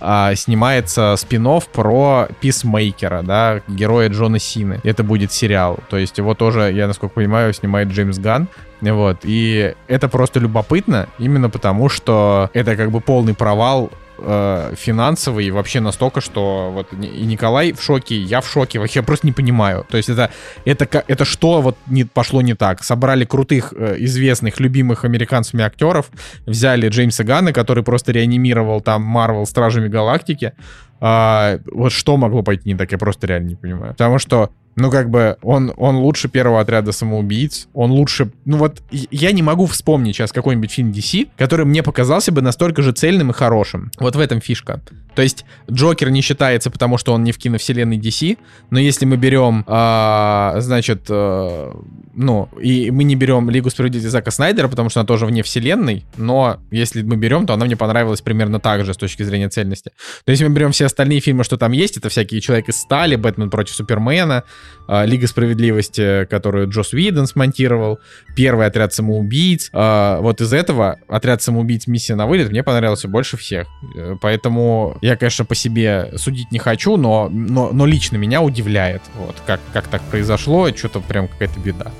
а, 0.00 0.34
снимается 0.34 1.14
спин 1.16 1.46
про 1.72 2.28
Писмейкера, 2.40 3.22
да, 3.22 3.60
героя 3.68 4.08
Джона 4.08 4.38
Сины. 4.38 4.80
Это 4.82 5.04
будет 5.04 5.30
сериал. 5.30 5.78
То 5.88 5.96
есть 5.96 6.18
его 6.18 6.34
тоже, 6.34 6.72
я 6.72 6.86
насколько 6.86 7.14
понимаю, 7.14 7.52
снимает 7.52 7.88
Джеймс 7.88 8.18
Ганн. 8.18 8.48
Вот. 8.80 9.18
И 9.22 9.74
это 9.86 10.08
просто 10.08 10.40
любопытно, 10.40 11.08
именно 11.18 11.48
потому, 11.50 11.88
что 11.88 12.50
это 12.52 12.76
как 12.76 12.90
бы 12.90 13.00
полный 13.00 13.34
провал 13.34 13.90
э, 14.18 14.74
финансовый 14.76 15.50
вообще 15.50 15.80
настолько, 15.80 16.20
что 16.20 16.70
вот 16.72 16.92
и 16.92 17.24
Николай 17.24 17.72
в 17.72 17.82
шоке, 17.82 18.16
я 18.16 18.40
в 18.40 18.48
шоке, 18.48 18.78
вообще 18.78 18.98
я 19.00 19.02
просто 19.02 19.26
не 19.26 19.32
понимаю. 19.32 19.86
То 19.88 19.96
есть 19.96 20.08
это, 20.08 20.30
это, 20.64 21.04
это 21.06 21.24
что 21.24 21.60
вот 21.60 21.76
не, 21.86 22.04
пошло 22.04 22.42
не 22.42 22.54
так? 22.54 22.84
Собрали 22.84 23.24
крутых, 23.24 23.72
э, 23.76 23.96
известных, 23.98 24.60
любимых 24.60 25.04
американцами 25.04 25.64
актеров, 25.64 26.10
взяли 26.46 26.88
Джеймса 26.88 27.24
Ганна, 27.24 27.52
который 27.52 27.84
просто 27.84 28.12
реанимировал 28.12 28.80
там 28.80 29.02
Марвел 29.02 29.46
Стражами 29.46 29.88
Галактики. 29.88 30.52
А, 31.00 31.58
вот 31.72 31.92
что 31.92 32.16
могло 32.16 32.42
пойти 32.42 32.68
не 32.68 32.76
так, 32.76 32.92
я 32.92 32.98
просто 32.98 33.26
реально 33.26 33.48
не 33.48 33.56
понимаю. 33.56 33.92
Потому 33.92 34.18
что 34.18 34.50
ну, 34.76 34.90
как 34.90 35.08
бы, 35.08 35.38
он, 35.42 35.72
он 35.78 35.96
лучше 35.96 36.28
первого 36.28 36.60
отряда 36.60 36.92
самоубийц, 36.92 37.66
он 37.72 37.90
лучше... 37.92 38.30
Ну, 38.44 38.58
вот, 38.58 38.82
я 38.90 39.32
не 39.32 39.42
могу 39.42 39.64
вспомнить 39.64 40.16
сейчас 40.16 40.32
какой-нибудь 40.32 40.70
фильм 40.70 40.90
DC, 40.90 41.28
который 41.38 41.64
мне 41.64 41.82
показался 41.82 42.30
бы 42.30 42.42
настолько 42.42 42.82
же 42.82 42.92
цельным 42.92 43.30
и 43.30 43.32
хорошим. 43.32 43.90
Вот 43.98 44.16
в 44.16 44.20
этом 44.20 44.42
фишка. 44.42 44.82
То 45.14 45.22
есть, 45.22 45.46
Джокер 45.70 46.10
не 46.10 46.20
считается, 46.20 46.70
потому 46.70 46.98
что 46.98 47.14
он 47.14 47.24
не 47.24 47.32
в 47.32 47.38
киновселенной 47.38 47.96
DC, 47.96 48.36
но 48.68 48.78
если 48.78 49.06
мы 49.06 49.16
берем, 49.16 49.64
а, 49.66 50.56
значит, 50.58 51.06
э, 51.08 51.72
ну, 52.14 52.50
и 52.60 52.90
мы 52.90 53.04
не 53.04 53.16
берем 53.16 53.48
Лигу 53.48 53.70
справедливости 53.70 54.10
Зака 54.10 54.30
Снайдера, 54.30 54.68
потому 54.68 54.90
что 54.90 55.00
она 55.00 55.06
тоже 55.06 55.24
вне 55.24 55.42
вселенной, 55.42 56.04
но 56.18 56.58
если 56.70 57.00
мы 57.00 57.16
берем, 57.16 57.46
то 57.46 57.54
она 57.54 57.64
мне 57.64 57.76
понравилась 57.76 58.20
примерно 58.20 58.60
так 58.60 58.84
же 58.84 58.92
с 58.92 58.98
точки 58.98 59.22
зрения 59.22 59.48
цельности. 59.48 59.90
То 60.26 60.32
есть, 60.32 60.42
мы 60.42 60.50
берем 60.50 60.72
все 60.72 60.85
остальные 60.86 61.20
фильмы, 61.20 61.44
что 61.44 61.56
там 61.56 61.72
есть, 61.72 61.96
это 61.96 62.08
всякие 62.08 62.40
Человек 62.40 62.68
из 62.68 62.80
стали, 62.80 63.16
Бэтмен 63.16 63.50
против 63.50 63.74
Супермена, 63.74 64.44
а, 64.88 65.04
Лига 65.04 65.26
справедливости, 65.26 66.24
которую 66.26 66.68
Джос 66.68 66.92
Уидон 66.92 67.26
смонтировал, 67.26 67.98
первый 68.34 68.66
отряд 68.66 68.92
самоубийц. 68.94 69.70
А, 69.72 70.20
Вот 70.20 70.40
из 70.40 70.52
этого 70.52 70.98
отряд 71.08 71.42
самоубийц 71.42 71.86
миссия 71.86 72.14
на 72.14 72.26
вылет 72.26 72.50
мне 72.50 72.62
понравился 72.62 73.08
больше 73.08 73.36
всех. 73.36 73.66
Э, 73.96 74.16
Поэтому 74.20 74.98
я, 75.02 75.16
конечно, 75.16 75.44
по 75.44 75.54
себе 75.54 76.12
судить 76.16 76.50
не 76.52 76.58
хочу, 76.58 76.96
но, 76.96 77.28
но, 77.30 77.70
но 77.72 77.86
лично 77.86 78.16
меня 78.16 78.42
удивляет, 78.42 79.02
вот, 79.16 79.36
как, 79.46 79.60
как 79.72 79.88
так 79.88 80.02
произошло, 80.02 80.68
что-то 80.74 81.00
прям 81.00 81.28
какая-то 81.28 81.60
беда. 81.60 81.92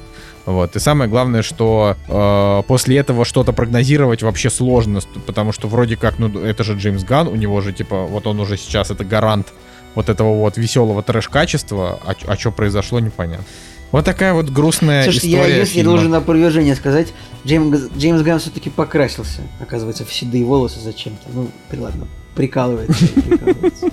Вот. 0.46 0.76
И 0.76 0.78
самое 0.78 1.10
главное, 1.10 1.42
что 1.42 1.96
э, 2.06 2.62
после 2.68 2.98
этого 2.98 3.24
что-то 3.24 3.52
прогнозировать 3.52 4.22
вообще 4.22 4.48
сложно, 4.48 5.00
потому 5.26 5.52
что 5.52 5.66
вроде 5.66 5.96
как, 5.96 6.18
ну, 6.18 6.28
это 6.38 6.62
же 6.62 6.74
Джеймс 6.74 7.02
Ган, 7.02 7.26
у 7.26 7.34
него 7.34 7.60
же, 7.60 7.72
типа, 7.72 8.04
вот 8.04 8.28
он 8.28 8.38
уже 8.38 8.56
сейчас, 8.56 8.92
это 8.92 9.04
гарант 9.04 9.48
вот 9.96 10.08
этого 10.08 10.36
вот 10.36 10.56
веселого 10.56 11.02
трэш-качества, 11.02 11.98
а, 12.04 12.36
что 12.36 12.52
произошло, 12.52 13.00
непонятно. 13.00 13.44
Вот 13.90 14.04
такая 14.04 14.34
вот 14.34 14.50
грустная 14.50 15.04
Слушайте, 15.04 15.30
я, 15.30 15.38
история 15.38 15.58
если 15.58 15.74
фильма. 15.74 15.90
должен 15.90 16.10
на 16.10 16.18
опровержение 16.18 16.76
сказать, 16.76 17.12
Джеймс, 17.44 17.90
Джеймс 17.96 18.22
Ганн 18.22 18.38
все-таки 18.38 18.70
покрасился, 18.70 19.40
оказывается, 19.60 20.04
в 20.04 20.12
седые 20.12 20.44
волосы 20.44 20.80
зачем-то. 20.80 21.28
Ну, 21.32 21.48
ладно, 21.80 22.06
прикалывается. 22.34 23.06
прикалывается. 23.14 23.88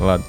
Ладно. 0.00 0.24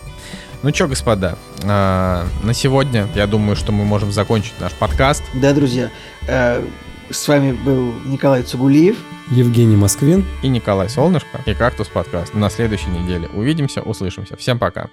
Ну 0.65 0.73
что, 0.73 0.87
господа, 0.87 1.37
а, 1.63 2.25
на 2.41 2.55
сегодня, 2.55 3.07
я 3.13 3.27
думаю, 3.27 3.55
что 3.55 3.71
мы 3.71 3.85
можем 3.85 4.11
закончить 4.11 4.59
наш 4.59 4.73
подкаст. 4.73 5.23
Да, 5.35 5.53
друзья, 5.53 5.91
э, 6.27 6.65
с 7.11 7.27
вами 7.27 7.51
был 7.51 7.93
Николай 8.03 8.41
Цугулиев. 8.41 8.97
Евгений 9.29 9.75
Москвин. 9.75 10.25
И 10.41 10.47
Николай 10.47 10.89
Солнышко, 10.89 11.39
и 11.45 11.53
Кактус 11.53 11.87
подкаст. 11.87 12.33
На 12.33 12.49
следующей 12.49 12.89
неделе 12.89 13.29
увидимся, 13.35 13.83
услышимся. 13.83 14.37
Всем 14.37 14.57
пока. 14.57 14.89